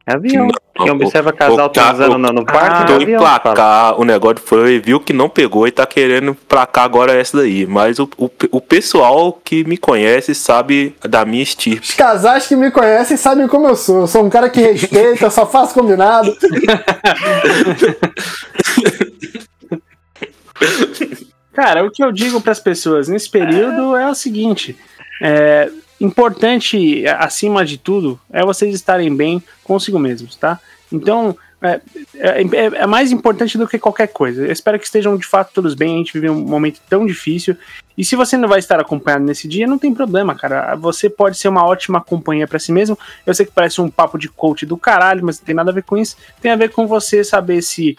Gavião. 0.07 0.47
Não, 0.47 0.85
Quem 0.85 0.89
o- 0.91 0.95
observa 0.95 1.33
casal 1.33 1.69
transando 1.69 2.17
no, 2.17 2.31
no 2.31 2.45
parque, 2.45 2.83
Ah, 2.83 2.87
fala. 2.87 3.03
emplacar 3.03 3.99
o 3.99 4.05
negócio 4.05 4.37
foi, 4.45 4.79
viu 4.79 4.99
que 5.01 5.11
não 5.11 5.27
pegou 5.27 5.67
e 5.67 5.71
tá 5.71 5.85
querendo 5.85 6.31
emplacar 6.31 6.85
agora 6.85 7.13
essa 7.13 7.37
daí. 7.37 7.65
Mas 7.65 7.99
o, 7.99 8.09
o, 8.17 8.29
o 8.51 8.61
pessoal 8.61 9.33
que 9.43 9.63
me 9.65 9.75
conhece 9.77 10.33
sabe 10.33 10.95
da 11.03 11.25
minha 11.25 11.43
estirpe. 11.43 11.81
Os 11.89 11.93
casais 11.95 12.47
que 12.47 12.55
me 12.55 12.71
conhecem 12.71 13.17
sabem 13.17 13.47
como 13.47 13.67
eu 13.67 13.75
sou. 13.75 14.01
Eu 14.01 14.07
sou 14.07 14.23
um 14.23 14.29
cara 14.29 14.49
que 14.49 14.61
respeita, 14.61 15.29
só 15.29 15.45
faço 15.45 15.73
combinado. 15.73 16.33
Cara, 21.53 21.83
o 21.83 21.91
que 21.91 22.03
eu 22.03 22.11
digo 22.11 22.39
para 22.39 22.51
as 22.51 22.59
pessoas 22.59 23.07
nesse 23.07 23.29
período 23.29 23.95
é 23.95 24.07
o 24.09 24.15
seguinte: 24.15 24.77
é 25.21 25.69
importante, 25.99 27.05
acima 27.07 27.65
de 27.65 27.77
tudo, 27.77 28.19
é 28.31 28.43
vocês 28.43 28.73
estarem 28.73 29.15
bem 29.15 29.41
consigo 29.63 29.97
mesmos, 29.99 30.35
tá? 30.35 30.59
Então, 30.91 31.37
é, 31.61 31.81
é, 32.15 32.41
é- 32.41 32.81
é 32.83 32.87
mais 32.87 33.11
importante 33.11 33.57
do 33.57 33.67
que 33.67 33.79
qualquer 33.79 34.07
coisa. 34.07 34.45
Eu 34.45 34.51
espero 34.51 34.77
que 34.77 34.85
estejam 34.85 35.17
de 35.17 35.25
fato 35.25 35.51
todos 35.53 35.73
bem. 35.73 35.95
A 35.95 35.97
gente 35.97 36.13
vive 36.13 36.29
um 36.29 36.39
momento 36.41 36.79
tão 36.87 37.05
difícil. 37.05 37.57
E 37.97 38.05
se 38.05 38.15
você 38.15 38.37
não 38.37 38.47
vai 38.47 38.59
estar 38.59 38.79
acompanhado 38.79 39.23
nesse 39.25 39.47
dia, 39.47 39.65
não 39.65 39.79
tem 39.79 39.91
problema, 39.91 40.35
cara. 40.35 40.75
Você 40.75 41.09
pode 41.09 41.35
ser 41.35 41.47
uma 41.47 41.65
ótima 41.65 41.99
companhia 41.99 42.47
para 42.47 42.59
si 42.59 42.71
mesmo. 42.71 42.97
Eu 43.25 43.33
sei 43.33 43.45
que 43.45 43.51
parece 43.51 43.81
um 43.81 43.89
papo 43.89 44.19
de 44.19 44.29
coach 44.29 44.67
do 44.67 44.77
caralho, 44.77 45.25
mas 45.25 45.39
não 45.39 45.45
tem 45.45 45.55
nada 45.55 45.71
a 45.71 45.73
ver 45.73 45.83
com 45.83 45.97
isso. 45.97 46.15
Tem 46.39 46.51
a 46.51 46.55
ver 46.55 46.69
com 46.69 46.85
você 46.85 47.23
saber 47.23 47.63
se 47.63 47.97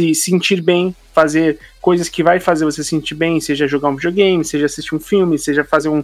se 0.00 0.14
sentir 0.14 0.60
bem, 0.62 0.94
fazer 1.12 1.58
coisas 1.80 2.08
que 2.08 2.22
vai 2.22 2.40
fazer 2.40 2.64
você 2.64 2.82
sentir 2.82 3.14
bem, 3.14 3.40
seja 3.40 3.66
jogar 3.66 3.88
um 3.88 3.96
videogame, 3.96 4.44
seja 4.44 4.66
assistir 4.66 4.94
um 4.94 5.00
filme, 5.00 5.38
seja 5.38 5.64
fazer 5.64 5.88
um 5.88 6.02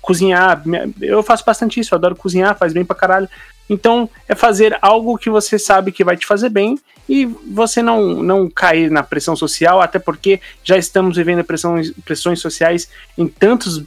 cozinhar. 0.00 0.62
Eu 1.00 1.22
faço 1.22 1.44
bastante 1.44 1.80
isso, 1.80 1.94
eu 1.94 1.98
adoro 1.98 2.16
cozinhar, 2.16 2.56
faz 2.56 2.72
bem 2.72 2.84
pra 2.84 2.96
caralho. 2.96 3.28
Então, 3.68 4.08
é 4.28 4.34
fazer 4.34 4.78
algo 4.80 5.18
que 5.18 5.28
você 5.28 5.58
sabe 5.58 5.92
que 5.92 6.04
vai 6.04 6.16
te 6.16 6.24
fazer 6.24 6.48
bem 6.48 6.78
e 7.08 7.24
você 7.24 7.82
não, 7.82 8.22
não 8.22 8.48
cair 8.48 8.90
na 8.90 9.02
pressão 9.02 9.36
social, 9.36 9.80
até 9.80 9.98
porque 9.98 10.40
já 10.62 10.76
estamos 10.76 11.16
vivendo 11.16 11.44
pressões, 11.44 11.92
pressões 12.04 12.40
sociais 12.40 12.88
em, 13.16 13.26
tantos, 13.26 13.82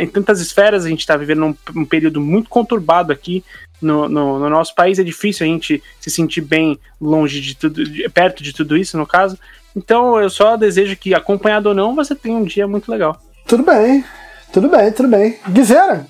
em 0.00 0.06
tantas 0.06 0.40
esferas, 0.40 0.84
a 0.84 0.88
gente 0.88 1.00
está 1.00 1.16
vivendo 1.16 1.44
um, 1.46 1.56
um 1.76 1.84
período 1.84 2.20
muito 2.20 2.48
conturbado 2.48 3.12
aqui 3.12 3.44
no, 3.84 4.08
no, 4.08 4.38
no, 4.38 4.50
nosso 4.50 4.74
país, 4.74 4.98
é 4.98 5.04
difícil 5.04 5.46
a 5.46 5.48
gente 5.48 5.82
se 6.00 6.10
sentir 6.10 6.40
bem 6.40 6.78
longe 7.00 7.40
de 7.40 7.54
tudo, 7.54 7.84
de, 7.84 8.08
perto 8.08 8.42
de 8.42 8.52
tudo 8.52 8.76
isso, 8.76 8.96
no 8.96 9.06
caso. 9.06 9.38
Então 9.76 10.20
eu 10.20 10.30
só 10.30 10.56
desejo 10.56 10.96
que, 10.96 11.14
acompanhado 11.14 11.68
ou 11.68 11.74
não, 11.74 11.94
você 11.94 12.14
tenha 12.14 12.36
um 12.36 12.44
dia 12.44 12.66
muito 12.66 12.90
legal. 12.90 13.20
Tudo 13.46 13.62
bem, 13.62 14.04
tudo 14.52 14.68
bem, 14.68 14.92
tudo 14.92 15.08
bem. 15.08 15.38
Guizera? 15.48 16.06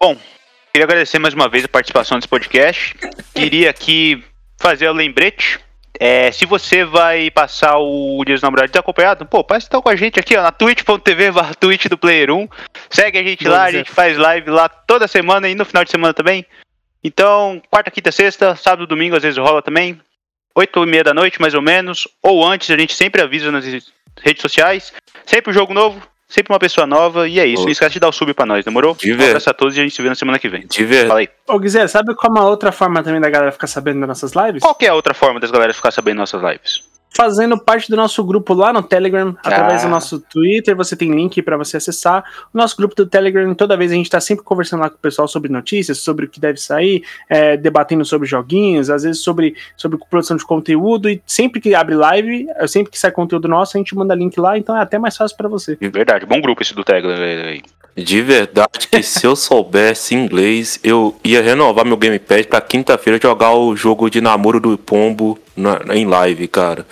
Bom, 0.00 0.16
queria 0.72 0.84
agradecer 0.84 1.18
mais 1.18 1.34
uma 1.34 1.48
vez 1.48 1.64
a 1.64 1.68
participação 1.68 2.18
desse 2.18 2.28
podcast. 2.28 2.94
Queria 3.34 3.70
aqui 3.70 4.22
fazer 4.58 4.88
o 4.88 4.92
lembrete. 4.92 5.60
É, 5.98 6.30
se 6.30 6.44
você 6.44 6.84
vai 6.84 7.30
passar 7.30 7.78
o 7.78 8.22
Dia 8.24 8.34
dos 8.34 8.42
Namorados 8.42 8.70
desacompanhado, 8.70 9.24
pô, 9.24 9.42
passa 9.42 9.66
então 9.66 9.80
com 9.80 9.88
a 9.88 9.96
gente 9.96 10.20
aqui 10.20 10.36
ó, 10.36 10.42
na 10.42 10.52
twitch.tv 10.52 11.32
twitch 11.58 11.86
do 11.86 11.96
Player 11.96 12.30
1. 12.30 12.48
Segue 12.90 13.18
a 13.18 13.22
gente 13.22 13.44
Boa, 13.44 13.56
lá, 13.56 13.64
a 13.64 13.72
gente 13.72 13.90
faz 13.90 14.18
live 14.18 14.50
lá 14.50 14.68
toda 14.68 15.08
semana 15.08 15.48
e 15.48 15.54
no 15.54 15.64
final 15.64 15.84
de 15.84 15.90
semana 15.90 16.12
também. 16.12 16.44
Então, 17.02 17.62
quarta, 17.70 17.90
quinta, 17.90 18.10
sexta, 18.10 18.56
sábado, 18.56 18.86
domingo, 18.86 19.16
às 19.16 19.22
vezes 19.22 19.38
rola 19.38 19.62
também. 19.62 20.00
Oito 20.54 20.82
e 20.82 20.86
meia 20.86 21.04
da 21.04 21.14
noite, 21.14 21.40
mais 21.40 21.54
ou 21.54 21.62
menos. 21.62 22.08
Ou 22.22 22.44
antes, 22.44 22.70
a 22.70 22.78
gente 22.78 22.94
sempre 22.94 23.22
avisa 23.22 23.52
nas 23.52 23.64
redes 23.64 24.40
sociais. 24.40 24.92
Sempre 25.24 25.50
um 25.50 25.54
jogo 25.54 25.74
novo, 25.74 26.00
sempre 26.26 26.52
uma 26.52 26.58
pessoa 26.58 26.86
nova. 26.86 27.28
E 27.28 27.38
é 27.38 27.46
isso. 27.46 27.62
Ô. 27.62 27.64
Não 27.66 27.72
esquece 27.72 27.92
de 27.94 28.00
dar 28.00 28.08
o 28.08 28.12
sub 28.12 28.32
pra 28.32 28.46
nós, 28.46 28.64
demorou? 28.64 28.94
De 28.94 29.12
Um 29.12 29.22
abraço 29.22 29.50
a 29.50 29.54
todos 29.54 29.76
e 29.76 29.80
a 29.80 29.82
gente 29.82 29.94
se 29.94 30.02
vê 30.02 30.08
na 30.08 30.14
semana 30.14 30.38
que 30.38 30.48
vem. 30.48 30.66
De 30.66 30.84
verdade. 30.84 31.08
Fala 31.08 31.20
aí. 31.20 31.28
Ô, 31.46 31.58
Guizé, 31.58 31.86
sabe 31.86 32.14
qual 32.14 32.34
é 32.34 32.38
uma 32.38 32.48
outra 32.48 32.72
forma 32.72 33.02
também 33.02 33.20
da 33.20 33.28
galera 33.28 33.52
ficar 33.52 33.66
sabendo 33.66 34.00
das 34.00 34.08
nossas 34.08 34.32
lives? 34.32 34.62
Qual 34.62 34.74
que 34.74 34.86
é 34.86 34.88
a 34.88 34.94
outra 34.94 35.12
forma 35.12 35.38
das 35.38 35.50
galera 35.50 35.74
ficar 35.74 35.90
sabendo 35.90 36.16
nossas 36.16 36.42
lives? 36.42 36.95
Fazendo 37.16 37.58
parte 37.58 37.88
do 37.90 37.96
nosso 37.96 38.22
grupo 38.22 38.52
lá 38.52 38.72
no 38.72 38.82
Telegram, 38.82 39.34
através 39.42 39.82
Ah. 39.82 39.86
do 39.86 39.90
nosso 39.90 40.20
Twitter, 40.20 40.76
você 40.76 40.94
tem 40.94 41.10
link 41.14 41.40
para 41.40 41.56
você 41.56 41.78
acessar. 41.78 42.22
O 42.52 42.58
nosso 42.58 42.76
grupo 42.76 42.94
do 42.94 43.06
Telegram, 43.06 43.54
toda 43.54 43.76
vez 43.76 43.90
a 43.90 43.94
gente 43.94 44.10
tá 44.10 44.20
sempre 44.20 44.44
conversando 44.44 44.80
lá 44.80 44.90
com 44.90 44.96
o 44.96 44.98
pessoal 44.98 45.26
sobre 45.26 45.50
notícias, 45.50 45.98
sobre 45.98 46.26
o 46.26 46.28
que 46.28 46.38
deve 46.38 46.58
sair, 46.58 47.02
é, 47.28 47.56
debatendo 47.56 48.04
sobre 48.04 48.28
joguinhos, 48.28 48.90
às 48.90 49.02
vezes 49.02 49.22
sobre, 49.22 49.54
sobre 49.76 49.98
produção 50.10 50.36
de 50.36 50.44
conteúdo, 50.44 51.08
e 51.08 51.22
sempre 51.26 51.60
que 51.60 51.74
abre 51.74 51.94
live, 51.94 52.46
sempre 52.68 52.92
que 52.92 52.98
sai 52.98 53.10
conteúdo 53.10 53.48
nosso, 53.48 53.76
a 53.76 53.78
gente 53.78 53.94
manda 53.94 54.14
link 54.14 54.38
lá, 54.38 54.58
então 54.58 54.76
é 54.76 54.80
até 54.80 54.98
mais 54.98 55.16
fácil 55.16 55.36
para 55.36 55.48
você. 55.48 55.76
De 55.76 55.88
verdade, 55.88 56.26
bom 56.26 56.40
grupo 56.40 56.62
esse 56.62 56.74
do 56.74 56.84
Telegram 56.84 57.14
aí. 57.14 57.62
De 57.96 58.20
verdade 58.20 58.88
que 58.90 59.02
se 59.02 59.26
eu 59.26 59.34
soubesse 59.34 60.14
inglês, 60.14 60.78
eu 60.84 61.16
ia 61.24 61.40
renovar 61.40 61.84
meu 61.86 61.96
gamepad 61.96 62.46
pra 62.46 62.60
quinta-feira 62.60 63.18
jogar 63.22 63.52
o 63.54 63.74
jogo 63.74 64.10
de 64.10 64.20
namoro 64.20 64.60
do 64.60 64.76
pombo 64.76 65.38
na- 65.56 65.80
em 65.94 66.04
live, 66.04 66.46
cara. 66.46 66.84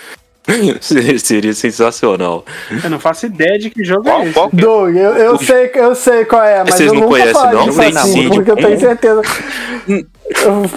Seria- 0.81 1.53
sensacional. 1.55 2.45
Eu 2.83 2.91
não 2.91 2.99
faço 2.99 3.27
ideia 3.27 3.59
de 3.59 3.71
que 3.71 3.83
jogo 3.85 4.05
Qual, 4.05 4.21
é 4.23 4.27
esse. 4.29 4.39
é? 4.39 4.49
Doug, 4.53 4.97
eu, 4.97 5.13
eu, 5.17 5.39
sei, 5.39 5.71
eu 5.75 5.95
sei 5.95 6.25
qual 6.25 6.43
é, 6.43 6.59
mas 6.65 6.75
Vocês 6.75 6.89
eu 6.93 6.95
não 7.01 7.09
conhecem, 7.09 7.51
não? 7.53 7.65
disso 7.67 7.81
assim, 7.83 7.93
Suicídio. 8.13 8.31
porque 8.35 8.51
eu 8.51 8.57
tenho 8.57 8.81
certeza. 8.81 9.23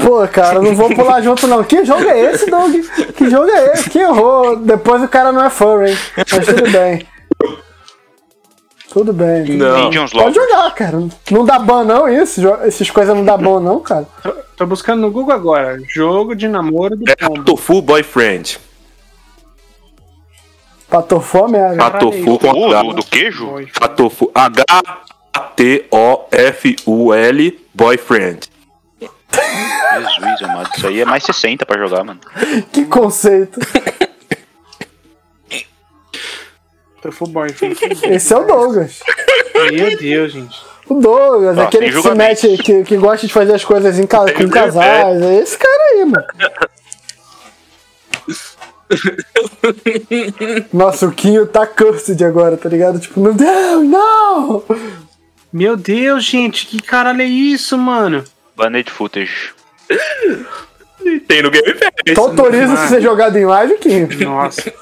Pô, 0.04 0.28
cara, 0.28 0.62
não 0.62 0.76
vou 0.76 0.90
pular 0.94 1.22
junto 1.22 1.48
não. 1.48 1.64
Que 1.64 1.84
jogo 1.86 2.04
é 2.04 2.34
esse, 2.34 2.50
Doug? 2.50 2.76
Que 3.16 3.30
jogo 3.30 3.50
é 3.50 3.74
esse? 3.74 3.90
Que 3.90 4.00
errou. 4.00 4.58
Depois 4.58 5.02
o 5.04 5.08
cara 5.08 5.32
não 5.32 5.44
é 5.44 5.50
furry, 5.50 5.92
hein? 5.92 5.98
Mas 6.18 6.46
tudo 6.46 6.70
bem. 6.72 7.06
Tudo 8.90 9.12
bem. 9.14 9.46
tudo 9.46 9.58
Não. 9.58 9.76
bem. 9.76 9.88
Indians 9.88 10.12
Pode 10.12 10.36
jogar, 10.36 10.72
cara. 10.74 11.04
Não 11.32 11.46
dá 11.46 11.60
ban 11.60 11.84
não 11.84 12.08
isso. 12.08 12.42
Essas 12.64 12.90
coisas 12.90 13.16
não 13.16 13.24
dá 13.26 13.38
ban 13.38 13.60
não, 13.60 13.80
cara. 13.80 14.08
Tô 14.56 14.66
buscando 14.66 15.02
no 15.02 15.12
Google 15.12 15.34
agora. 15.36 15.78
Jogo 15.88 16.36
de 16.36 16.48
namoro 16.48 16.96
do 16.96 17.04
É 17.10 17.16
pombo. 17.16 17.44
Tofu 17.44 17.82
Boyfriend. 17.82 18.60
Patofó 20.90 21.48
merda. 21.50 21.78
Patofu 21.92 22.40
com 22.40 22.50
H. 22.72 22.82
do, 22.84 22.94
do 22.94 23.06
queijo? 23.06 23.56
Patofu. 23.78 24.32
H-T-O-F-U-L 26.18 27.60
Boyfriend. 27.74 28.50
Jesus, 29.00 30.42
amado. 30.44 30.70
Isso 30.76 30.88
aí 30.88 31.02
é 31.02 31.06
mais 31.06 31.24
60 31.24 31.66
pra 31.66 31.78
jogar, 31.78 32.04
mano. 32.04 32.20
Que 32.72 32.86
conceito. 32.86 33.60
Esse 38.04 38.34
é 38.34 38.38
o 38.38 38.44
Douglas. 38.46 39.00
Meu 39.72 39.98
Deus, 39.98 40.32
gente. 40.32 40.58
O 40.90 40.96
Douglas, 41.02 41.58
aquele 41.58 41.92
que 41.92 42.02
se 42.02 42.16
mete, 42.16 42.58
que, 42.58 42.84
que 42.84 42.98
gosta 42.98 43.28
de 43.28 43.34
fazer 43.34 43.54
as 43.56 43.64
coisas 43.66 44.00
em 44.00 44.08
ca- 44.08 44.32
com 44.32 44.50
casais. 44.50 45.22
É 45.22 45.36
esse 45.40 45.58
cara 45.58 45.84
aí, 45.94 46.06
mano. 46.06 46.26
Nossa, 50.74 51.08
o 51.08 51.12
Quinho 51.12 51.46
tá 51.46 51.68
cursed 51.68 52.24
agora, 52.24 52.56
tá 52.58 52.70
ligado? 52.70 53.00
Tipo, 53.00 53.20
meu 53.20 53.34
Deus, 53.34 53.84
não! 53.86 54.64
Meu 55.52 55.76
Deus, 55.76 56.24
gente, 56.26 56.66
que 56.66 56.82
caralho 56.82 57.22
é 57.22 57.26
isso, 57.26 57.78
mano? 57.78 58.24
Banned 58.56 58.90
footage. 58.92 59.54
Tem 61.28 61.42
no 61.42 61.50
Game 61.52 61.74
Pass. 61.74 61.92
Tu 62.16 62.22
autoriza 62.22 62.76
se 62.78 62.88
ser 62.90 63.02
jogado 63.02 63.38
em 63.38 63.46
live, 63.46 63.78
Quinho? 63.78 64.08
Nossa. 64.26 64.74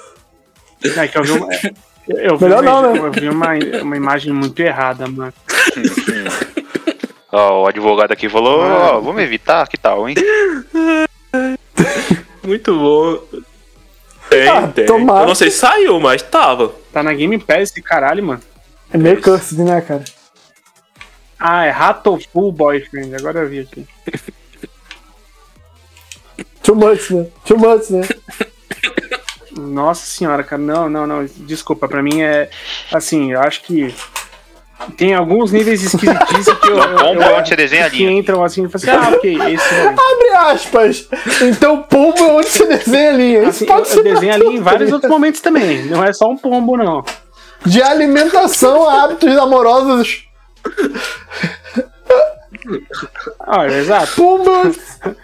É 0.84 1.08
que 1.08 1.18
eu 1.18 1.24
vi 1.24 1.32
uma. 1.32 1.48
Eu, 2.08 2.38
vi, 2.38 2.46
Melhor 2.46 2.62
uma, 2.64 2.82
não, 2.82 2.94
né? 2.94 3.00
eu 3.00 3.12
vi 3.12 3.30
uma, 3.30 3.48
uma 3.82 3.98
imagem 3.98 4.32
muito 4.32 4.60
errada, 4.60 5.08
mano. 5.08 5.34
Ó, 7.32 7.64
o 7.64 7.68
advogado 7.68 8.12
aqui 8.12 8.30
falou, 8.30 8.60
ó, 8.62 9.00
vamos 9.02 9.22
evitar, 9.22 9.68
que 9.68 9.78
tal, 9.78 10.08
hein? 10.08 10.16
Muito 12.44 12.78
bom. 12.78 13.40
Tem, 14.30 14.48
Ah, 14.48 14.68
tem. 14.68 14.86
tomara 14.86 15.24
Eu 15.24 15.28
não 15.28 15.36
sei 15.36 15.50
se 15.52 15.58
saiu, 15.58 16.00
mas 16.00 16.22
tava. 16.22 16.74
Tá 16.94 17.02
na 17.04 17.14
Game 17.14 17.38
Pass 17.40 17.72
esse 17.72 17.82
caralho, 17.82 18.24
mano. 18.24 18.42
É 18.92 18.98
meio 18.98 19.22
cursed, 19.22 19.60
né, 19.64 19.82
cara? 19.82 20.04
Ah, 21.40 21.66
é 21.66 21.70
Ratoful 21.72 22.52
Boyfriend. 22.52 23.16
Agora 23.16 23.40
eu 23.42 23.50
vi 23.50 23.60
aqui. 23.60 23.86
Too 26.64 26.76
much, 26.76 27.12
né? 27.12 27.28
Too 27.46 27.58
much, 27.58 27.90
né? 27.90 28.02
Nossa 29.58 30.06
senhora, 30.06 30.44
cara. 30.44 30.62
Não, 30.62 30.90
não, 30.90 31.08
não. 31.08 31.26
Desculpa, 31.38 31.88
pra 31.88 32.04
mim 32.04 32.22
é. 32.22 32.50
Assim, 32.94 33.32
eu 33.32 33.40
acho 33.42 33.62
que. 33.64 33.94
Tem 34.98 35.16
alguns 35.16 35.54
níveis 35.54 35.82
esquisitíssimos 35.82 36.60
que 36.60 36.68
eu. 36.68 36.78
eu, 36.78 36.96
Pombo 36.98 37.22
eu- 37.22 37.30
é 37.30 37.34
onde 37.40 37.48
você 37.48 37.56
desenha 37.56 37.86
a 37.86 37.90
que 37.90 37.98
linha. 38.06 38.12
entram 38.12 38.44
assim 38.44 38.66
e 38.66 38.70
falam 38.70 39.00
assim, 39.00 39.08
ah, 39.14 39.16
ok, 39.16 39.54
esse 39.54 39.74
é. 39.74 39.88
Abre 39.88 40.52
aspas. 40.52 41.08
Então, 41.42 41.82
pombo 41.84 42.20
é 42.20 42.34
onde 42.34 42.50
você 42.50 42.66
desenha 42.68 43.10
a 43.10 43.14
linha. 43.14 43.40
Isso 43.40 43.50
Assim, 43.50 43.66
pode 43.66 43.80
eu, 43.80 43.86
ser 43.86 44.00
eu 44.00 44.04
desenho 44.14 44.34
ali 44.34 44.44
tudo, 44.44 44.56
em 44.56 44.58
tá 44.64 44.64
vários 44.72 44.92
outros 44.92 45.10
momentos 45.10 45.40
também. 45.40 45.86
Não 45.86 46.04
é 46.04 46.12
só 46.12 46.30
um 46.30 46.38
pombo, 46.38 46.76
não. 46.76 47.04
De 47.66 47.82
alimentação 47.82 48.88
a 48.88 49.04
hábitos 49.06 49.36
amorosos. 49.38 50.26
Ah, 53.40 53.66
é 53.66 53.80
exato. 53.80 54.14
Pumba! 54.16 54.72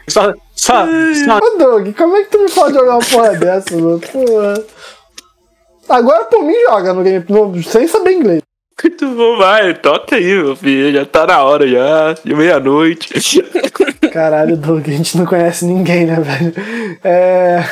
Só, 0.07 0.33
só, 0.61 0.85
só 1.25 1.37
Ô, 1.37 1.57
Doug, 1.57 1.95
como 1.97 2.15
é 2.17 2.23
que 2.23 2.29
tu 2.31 2.39
me 2.39 2.49
pode 2.51 2.73
jogar 2.75 2.97
uma 2.97 3.05
porra 3.05 3.35
dessa, 3.35 3.75
mano? 3.75 3.99
Porra. 3.99 4.63
Agora 5.89 6.25
por 6.25 6.43
mim 6.43 6.53
joga 6.69 6.93
no 6.93 7.03
game, 7.03 7.25
no- 7.27 7.63
sem 7.63 7.87
saber 7.87 8.13
inglês. 8.13 8.41
Muito 8.83 9.07
bom, 9.09 9.37
vai. 9.37 9.73
Toca 9.75 10.15
aí, 10.15 10.25
meu 10.35 10.55
filho. 10.55 10.91
Já 10.93 11.05
tá 11.05 11.25
na 11.27 11.43
hora 11.43 11.67
já. 11.67 12.13
De 12.23 12.33
meia-noite. 12.33 13.41
Caralho, 14.11 14.57
Doug, 14.57 14.87
a 14.87 14.91
gente 14.91 15.17
não 15.17 15.25
conhece 15.25 15.65
ninguém, 15.65 16.05
né, 16.05 16.15
velho? 16.19 16.53
É. 17.03 17.63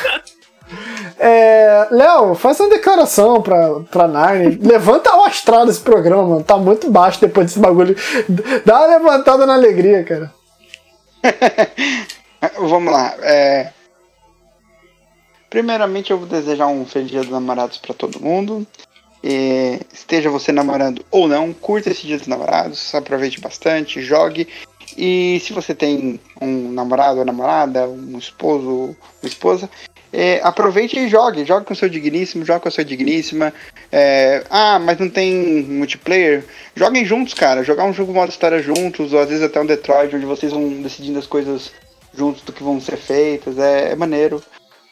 É, 1.18 1.88
Léo, 1.90 2.34
faz 2.34 2.58
uma 2.60 2.68
declaração 2.70 3.42
pra, 3.42 3.80
pra 3.90 4.06
Narnia. 4.08 4.58
Levanta 4.62 5.14
o 5.16 5.24
astral 5.24 5.66
desse 5.66 5.80
programa, 5.80 6.22
mano. 6.24 6.44
Tá 6.44 6.56
muito 6.56 6.90
baixo 6.90 7.20
depois 7.20 7.46
desse 7.46 7.58
bagulho. 7.58 7.94
Dá 8.64 8.78
uma 8.78 8.86
levantada 8.86 9.44
na 9.46 9.54
alegria, 9.54 10.04
cara. 10.04 10.32
Vamos 12.58 12.92
lá. 12.92 13.14
é, 13.22 13.72
Primeiramente, 15.50 16.12
eu 16.12 16.18
vou 16.18 16.28
desejar 16.28 16.68
um 16.68 16.86
feliz 16.86 17.10
dia 17.10 17.20
dos 17.22 17.30
namorados 17.30 17.76
para 17.76 17.92
todo 17.92 18.20
mundo. 18.20 18.64
E 19.22 19.80
esteja 19.92 20.30
você 20.30 20.52
namorando 20.52 21.04
ou 21.10 21.28
não, 21.28 21.52
curta 21.52 21.90
esse 21.90 22.06
dia 22.06 22.16
dos 22.16 22.28
namorados, 22.28 22.94
aproveite 22.94 23.40
bastante, 23.40 24.00
jogue. 24.00 24.48
E 24.96 25.40
se 25.44 25.52
você 25.52 25.74
tem 25.74 26.18
um 26.40 26.72
namorado 26.72 27.18
ou 27.18 27.24
namorada, 27.24 27.86
um 27.86 28.16
esposo 28.16 28.68
ou 28.68 28.96
esposa, 29.22 29.68
é, 30.12 30.40
aproveite 30.42 30.98
e 30.98 31.08
jogue. 31.08 31.44
Jogue 31.44 31.66
com 31.66 31.74
seu 31.74 31.88
digníssimo, 31.88 32.44
jogue 32.44 32.62
com 32.62 32.70
sua 32.70 32.84
digníssima. 32.84 33.52
É, 33.90 34.44
ah, 34.48 34.78
mas 34.78 34.98
não 34.98 35.10
tem 35.10 35.64
multiplayer? 35.64 36.44
Joguem 36.74 37.04
juntos, 37.04 37.34
cara. 37.34 37.64
Jogar 37.64 37.84
um 37.84 37.92
jogo 37.92 38.14
modo 38.14 38.30
história 38.30 38.62
juntos, 38.62 39.12
ou 39.12 39.20
às 39.20 39.28
vezes 39.28 39.44
até 39.44 39.60
um 39.60 39.66
Detroit, 39.66 40.14
onde 40.14 40.26
vocês 40.26 40.52
vão 40.52 40.80
decidindo 40.80 41.18
as 41.18 41.26
coisas 41.26 41.72
juntos 42.14 42.42
do 42.42 42.52
que 42.52 42.62
vão 42.62 42.80
ser 42.80 42.96
feitas. 42.96 43.58
É, 43.58 43.92
é 43.92 43.96
maneiro. 43.96 44.42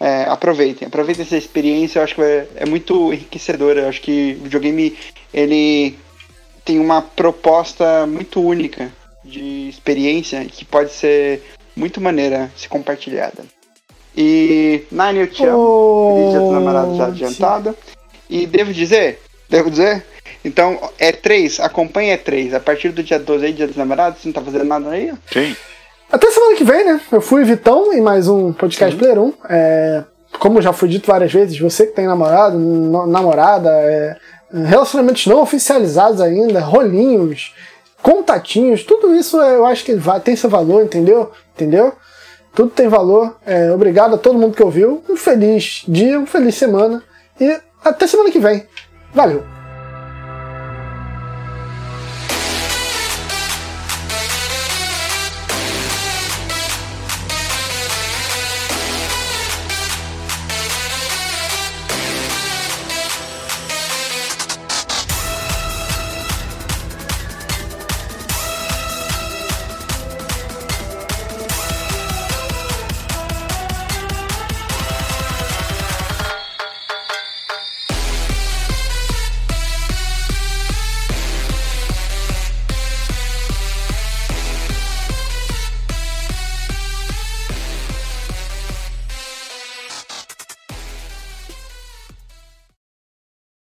É, 0.01 0.25
aproveitem, 0.25 0.87
aproveitem 0.87 1.25
essa 1.25 1.37
experiência. 1.37 1.99
Eu 1.99 2.05
acho 2.05 2.15
que 2.15 2.23
é, 2.23 2.47
é 2.57 2.67
muito 2.67 3.13
enriquecedora. 3.13 3.83
Eu 3.83 3.89
acho 3.89 4.01
que 4.01 4.37
o 4.41 4.45
videogame 4.45 4.97
ele 5.33 5.99
tem 6.65 6.79
uma 6.79 7.03
proposta 7.03 8.07
muito 8.07 8.41
única 8.41 8.93
de 9.25 9.69
experiência 9.69 10.45
que 10.45 10.65
pode 10.65 10.93
ser 10.93 11.43
muito 11.75 12.01
maneira 12.01 12.51
se 12.57 12.69
compartilhada. 12.69 13.45
E 14.17 14.85
Nine, 14.91 15.21
eu 15.21 15.27
te 15.29 15.45
amo. 15.45 16.15
Feliz 16.15 16.31
dia 16.31 16.41
dos 16.41 16.53
namorados 16.53 16.97
já 16.97 17.05
Oh, 17.05 17.09
adiantado. 17.09 17.77
E 18.29 18.47
devo 18.47 18.75
dizer, 18.75 19.21
devo 19.49 19.71
dizer, 19.71 20.05
então 20.45 20.91
é 20.99 21.13
3, 21.13 21.61
acompanha 21.61 22.15
é 22.15 22.17
3. 22.17 22.55
A 22.55 22.61
partir 22.61 22.91
do 22.91 23.03
dia 23.03 23.19
12 23.19 23.47
aí, 23.47 23.53
dia 23.53 23.67
dos 23.67 23.77
namorados, 23.77 24.21
você 24.21 24.29
não 24.29 24.33
tá 24.33 24.43
fazendo 24.43 24.65
nada 24.65 24.91
aí? 24.91 25.11
ó? 25.11 25.17
Sim. 25.33 25.57
Até 26.11 26.31
semana 26.31 26.57
que 26.57 26.65
vem, 26.65 26.85
né? 26.87 27.01
Eu 27.13 27.21
fui 27.21 27.45
Vitão 27.45 27.93
em 27.93 28.01
mais 28.01 28.29
um 28.29 28.51
podcast 28.51 28.97
Player 28.97 29.19
1. 29.19 29.33
É, 29.51 30.05
como 30.39 30.63
já 30.63 30.73
foi 30.73 30.89
dito 30.89 31.07
várias 31.07 31.31
vezes, 31.31 31.59
você 31.59 31.87
que 31.87 31.93
tem 31.93 32.07
namorado, 32.07 32.59
namorada, 33.07 33.69
é, 33.71 34.17
relacionamentos 34.51 35.27
não 35.27 35.43
oficializados 35.43 36.23
ainda, 36.23 36.61
rolinhos, 36.61 37.55
contatinhos, 38.03 38.85
tudo 38.85 39.15
isso 39.15 39.39
eu 39.39 39.67
acho 39.67 39.85
que 39.85 39.95
tem 40.25 40.35
seu 40.35 40.49
valor, 40.49 40.83
entendeu? 40.83 41.31
Entendeu? 41.55 41.93
Tudo 42.55 42.71
tem 42.71 42.89
valor. 42.89 43.37
É, 43.45 43.71
obrigado 43.71 44.15
a 44.15 44.19
todo 44.19 44.39
mundo 44.39 44.57
que 44.57 44.63
ouviu. 44.63 45.05
Um 45.11 45.17
feliz 45.17 45.83
dia, 45.87 46.17
uma 46.17 46.27
feliz 46.27 46.55
semana. 46.55 47.03
E 47.39 47.61
até 47.85 48.07
semana 48.07 48.31
que 48.31 48.39
vem. 48.39 48.67
Valeu! 49.13 49.58